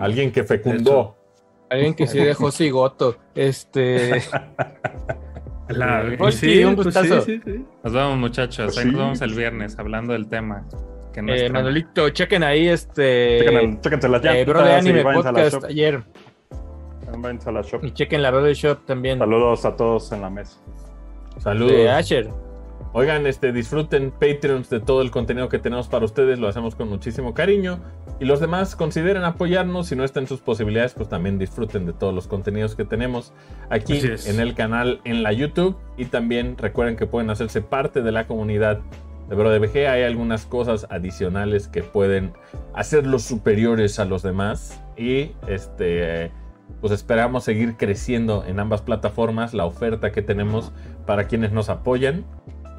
Alguien 0.00 0.32
que 0.32 0.44
fecundó. 0.44 1.19
Alguien 1.70 1.94
que 1.94 2.06
sí 2.06 2.18
dejó 2.18 2.50
cigoto. 2.52 3.16
Este. 3.34 4.22
La, 5.68 6.04
pues 6.18 6.34
sí, 6.34 6.64
un 6.64 6.74
pues 6.74 6.86
gustazo. 6.86 7.20
Sí, 7.20 7.40
sí, 7.44 7.64
nos 7.84 7.92
vemos, 7.92 8.18
muchachos. 8.18 8.76
Ahí 8.76 8.86
nos 8.86 8.96
vemos 8.96 9.20
el 9.20 9.34
viernes 9.34 9.78
hablando 9.78 10.12
del 10.14 10.28
tema. 10.28 10.66
Que 11.12 11.20
eh, 11.20 11.48
Manolito, 11.48 12.08
chequen 12.10 12.42
ahí 12.42 12.66
este. 12.66 13.38
Chequen, 13.80 14.10
las 14.10 14.24
eh, 14.24 14.44
Bro 14.44 14.64
de 14.64 14.72
Anime 14.72 15.02
Podcast 15.04 15.64
ayer. 15.64 16.02
A 17.12 17.50
la 17.52 17.62
shop. 17.62 17.84
Y 17.84 17.92
chequen 17.92 18.22
la 18.22 18.30
Brother 18.30 18.54
Shop 18.54 18.84
también. 18.84 19.18
Saludos 19.18 19.64
a 19.64 19.76
todos 19.76 20.10
en 20.12 20.22
la 20.22 20.30
mesa. 20.30 20.58
Saludos. 21.38 21.72
De 21.72 21.90
Asher. 21.90 22.30
Oigan, 22.92 23.26
este, 23.26 23.52
disfruten 23.52 24.10
Patreons 24.10 24.68
de 24.68 24.80
todo 24.80 25.02
el 25.02 25.12
contenido 25.12 25.48
que 25.48 25.60
tenemos 25.60 25.86
para 25.86 26.04
ustedes, 26.04 26.40
lo 26.40 26.48
hacemos 26.48 26.74
con 26.74 26.88
muchísimo 26.88 27.34
cariño. 27.34 27.78
Y 28.18 28.24
los 28.24 28.40
demás 28.40 28.74
consideren 28.74 29.22
apoyarnos, 29.22 29.86
si 29.86 29.96
no 29.96 30.04
está 30.04 30.18
en 30.18 30.26
sus 30.26 30.40
posibilidades, 30.40 30.94
pues 30.94 31.08
también 31.08 31.38
disfruten 31.38 31.86
de 31.86 31.92
todos 31.92 32.12
los 32.12 32.26
contenidos 32.26 32.74
que 32.74 32.84
tenemos 32.84 33.32
aquí 33.70 34.00
en 34.26 34.40
el 34.40 34.54
canal, 34.54 35.00
en 35.04 35.22
la 35.22 35.32
YouTube. 35.32 35.76
Y 35.96 36.06
también 36.06 36.58
recuerden 36.58 36.96
que 36.96 37.06
pueden 37.06 37.30
hacerse 37.30 37.62
parte 37.62 38.02
de 38.02 38.10
la 38.10 38.26
comunidad 38.26 38.80
de 39.28 39.36
BroDBG. 39.36 39.88
Hay 39.88 40.02
algunas 40.02 40.44
cosas 40.44 40.86
adicionales 40.90 41.68
que 41.68 41.84
pueden 41.84 42.32
hacerlos 42.74 43.22
superiores 43.22 44.00
a 44.00 44.04
los 44.04 44.22
demás. 44.22 44.82
Y 44.96 45.30
este 45.46 46.32
pues 46.80 46.92
esperamos 46.92 47.44
seguir 47.44 47.76
creciendo 47.76 48.44
en 48.46 48.60
ambas 48.60 48.80
plataformas 48.80 49.54
la 49.54 49.64
oferta 49.64 50.12
que 50.12 50.22
tenemos 50.22 50.72
para 51.06 51.26
quienes 51.26 51.52
nos 51.52 51.68
apoyan. 51.68 52.24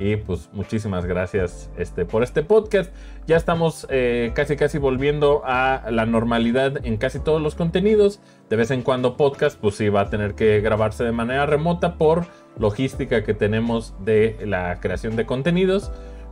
Y 0.01 0.15
pues 0.15 0.49
muchísimas 0.51 1.05
gracias 1.05 1.69
este, 1.77 2.05
por 2.05 2.23
este 2.23 2.41
podcast. 2.41 2.91
Ya 3.27 3.37
estamos 3.37 3.85
eh, 3.91 4.31
casi 4.33 4.55
casi 4.55 4.79
volviendo 4.79 5.43
a 5.45 5.91
la 5.91 6.07
normalidad 6.07 6.83
en 6.83 6.97
casi 6.97 7.19
todos 7.19 7.39
los 7.39 7.53
contenidos. 7.53 8.19
De 8.49 8.55
vez 8.55 8.71
en 8.71 8.81
cuando 8.81 9.15
podcast 9.15 9.59
pues 9.59 9.75
sí 9.75 9.89
va 9.89 10.01
a 10.01 10.09
tener 10.09 10.33
que 10.33 10.59
grabarse 10.59 11.03
de 11.03 11.11
manera 11.11 11.45
remota 11.45 11.99
por 11.99 12.25
logística 12.57 13.23
que 13.23 13.35
tenemos 13.35 13.93
de 14.03 14.39
la 14.43 14.79
creación 14.79 15.15
de 15.15 15.27
contenidos. 15.27 15.91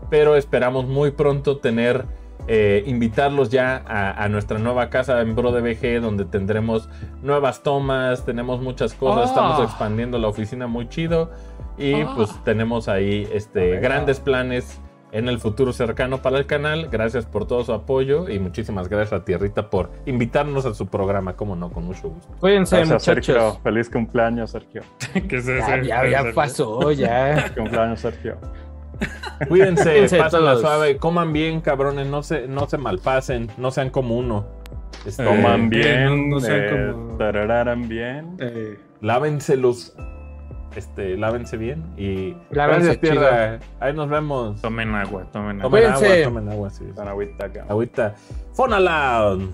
Pero 0.10 0.36
esperamos 0.36 0.88
muy 0.88 1.12
pronto 1.12 1.58
tener 1.58 2.06
eh, 2.48 2.84
invitarlos 2.88 3.52
ya 3.52 3.84
a, 3.86 4.28
nuestra 4.30 4.58
nueva 4.58 4.90
casa 4.90 5.22
en 5.22 5.36
Bro 5.36 5.52
de 5.52 5.62
BG, 5.62 6.02
donde 6.02 6.26
tendremos 6.26 6.90
nuevas 7.22 7.62
tomas, 7.62 8.26
tenemos 8.26 8.62
muchas 8.62 8.96
cosas, 8.96 9.30
estamos 9.30 9.60
ah. 9.60 9.64
expandiendo 9.66 10.18
la 10.18 10.30
oficina 10.30 10.66
muy 10.66 10.90
chido. 10.90 11.30
Y 11.80 12.02
ah. 12.02 12.14
pues 12.16 12.32
tenemos 12.44 12.88
ahí 12.88 13.28
este, 13.34 13.80
grandes 13.80 14.20
planes 14.20 14.82
en 15.12 15.28
el 15.28 15.40
futuro 15.40 15.74
cercano 15.74 16.22
para 16.22 16.38
el 16.38 16.46
canal. 16.46 16.90
Gracias 16.90 17.26
por 17.26 17.48
todo 17.48 17.64
su 17.64 17.74
apoyo 17.74 18.30
y 18.30 18.40
muchísimas 18.40 18.90
gracias 18.90 19.22
a 19.22 19.26
Tierrita 19.26 19.70
por 19.70 19.92
invitarnos 20.06 20.66
a 20.66 20.74
su 20.74 20.88
programa, 20.88 21.36
como 21.36 21.56
no, 21.56 21.72
con 21.72 21.86
mucho 21.86 22.10
gusto. 22.10 22.36
Cuídense, 22.40 22.80
muchachos. 22.86 23.04
Sergio. 23.04 23.60
Feliz 23.64 23.90
cumpleaños, 23.90 24.52
Sergio. 24.52 24.84
ya, 25.84 26.06
ya, 26.08 26.24
pasó, 26.34 26.92
ya. 26.92 27.36
Feliz 27.36 27.52
cumpleaños, 27.52 28.00
Sergio. 28.00 28.38
Cuídense, 29.48 30.08
pasen 30.18 30.44
la 30.44 30.58
suave, 30.58 30.98
coman 30.98 31.32
bien, 31.32 31.62
cabrones, 31.62 32.08
no 32.08 32.22
se, 32.22 32.48
no 32.48 32.68
se 32.68 32.78
malpasen, 32.78 33.50
no 33.58 33.72
sean 33.72 33.90
como 33.90 34.18
uno. 34.18 34.46
coman 35.16 35.70
bien, 35.70 36.30
no, 36.30 36.42
sean 36.42 36.62
eh, 36.62 36.92
como... 36.92 37.88
bien. 37.88 38.36
Eh. 38.40 38.78
Lávense 39.02 39.56
los 39.56 39.96
este, 40.76 41.18
lávense 41.18 41.58
bien 41.58 41.84
y 41.98 42.36
lávense 42.52 42.98
tierra. 42.98 43.60
Ahí 43.80 43.94
nos 43.94 44.10
vemos. 44.10 44.62
Tomen 44.62 44.94
agua, 44.96 45.26
tomen 45.32 45.62
agua. 45.62 45.80
Tomen 45.80 45.92
agua, 45.92 46.24
tomen 46.24 46.50
agua, 46.50 46.70
sí. 46.70 46.86
agüita 46.98 47.50
Agüita. 47.68 48.16
Fonaloud. 48.54 49.50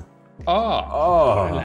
Oh. 0.46 0.84
oh. 0.92 1.62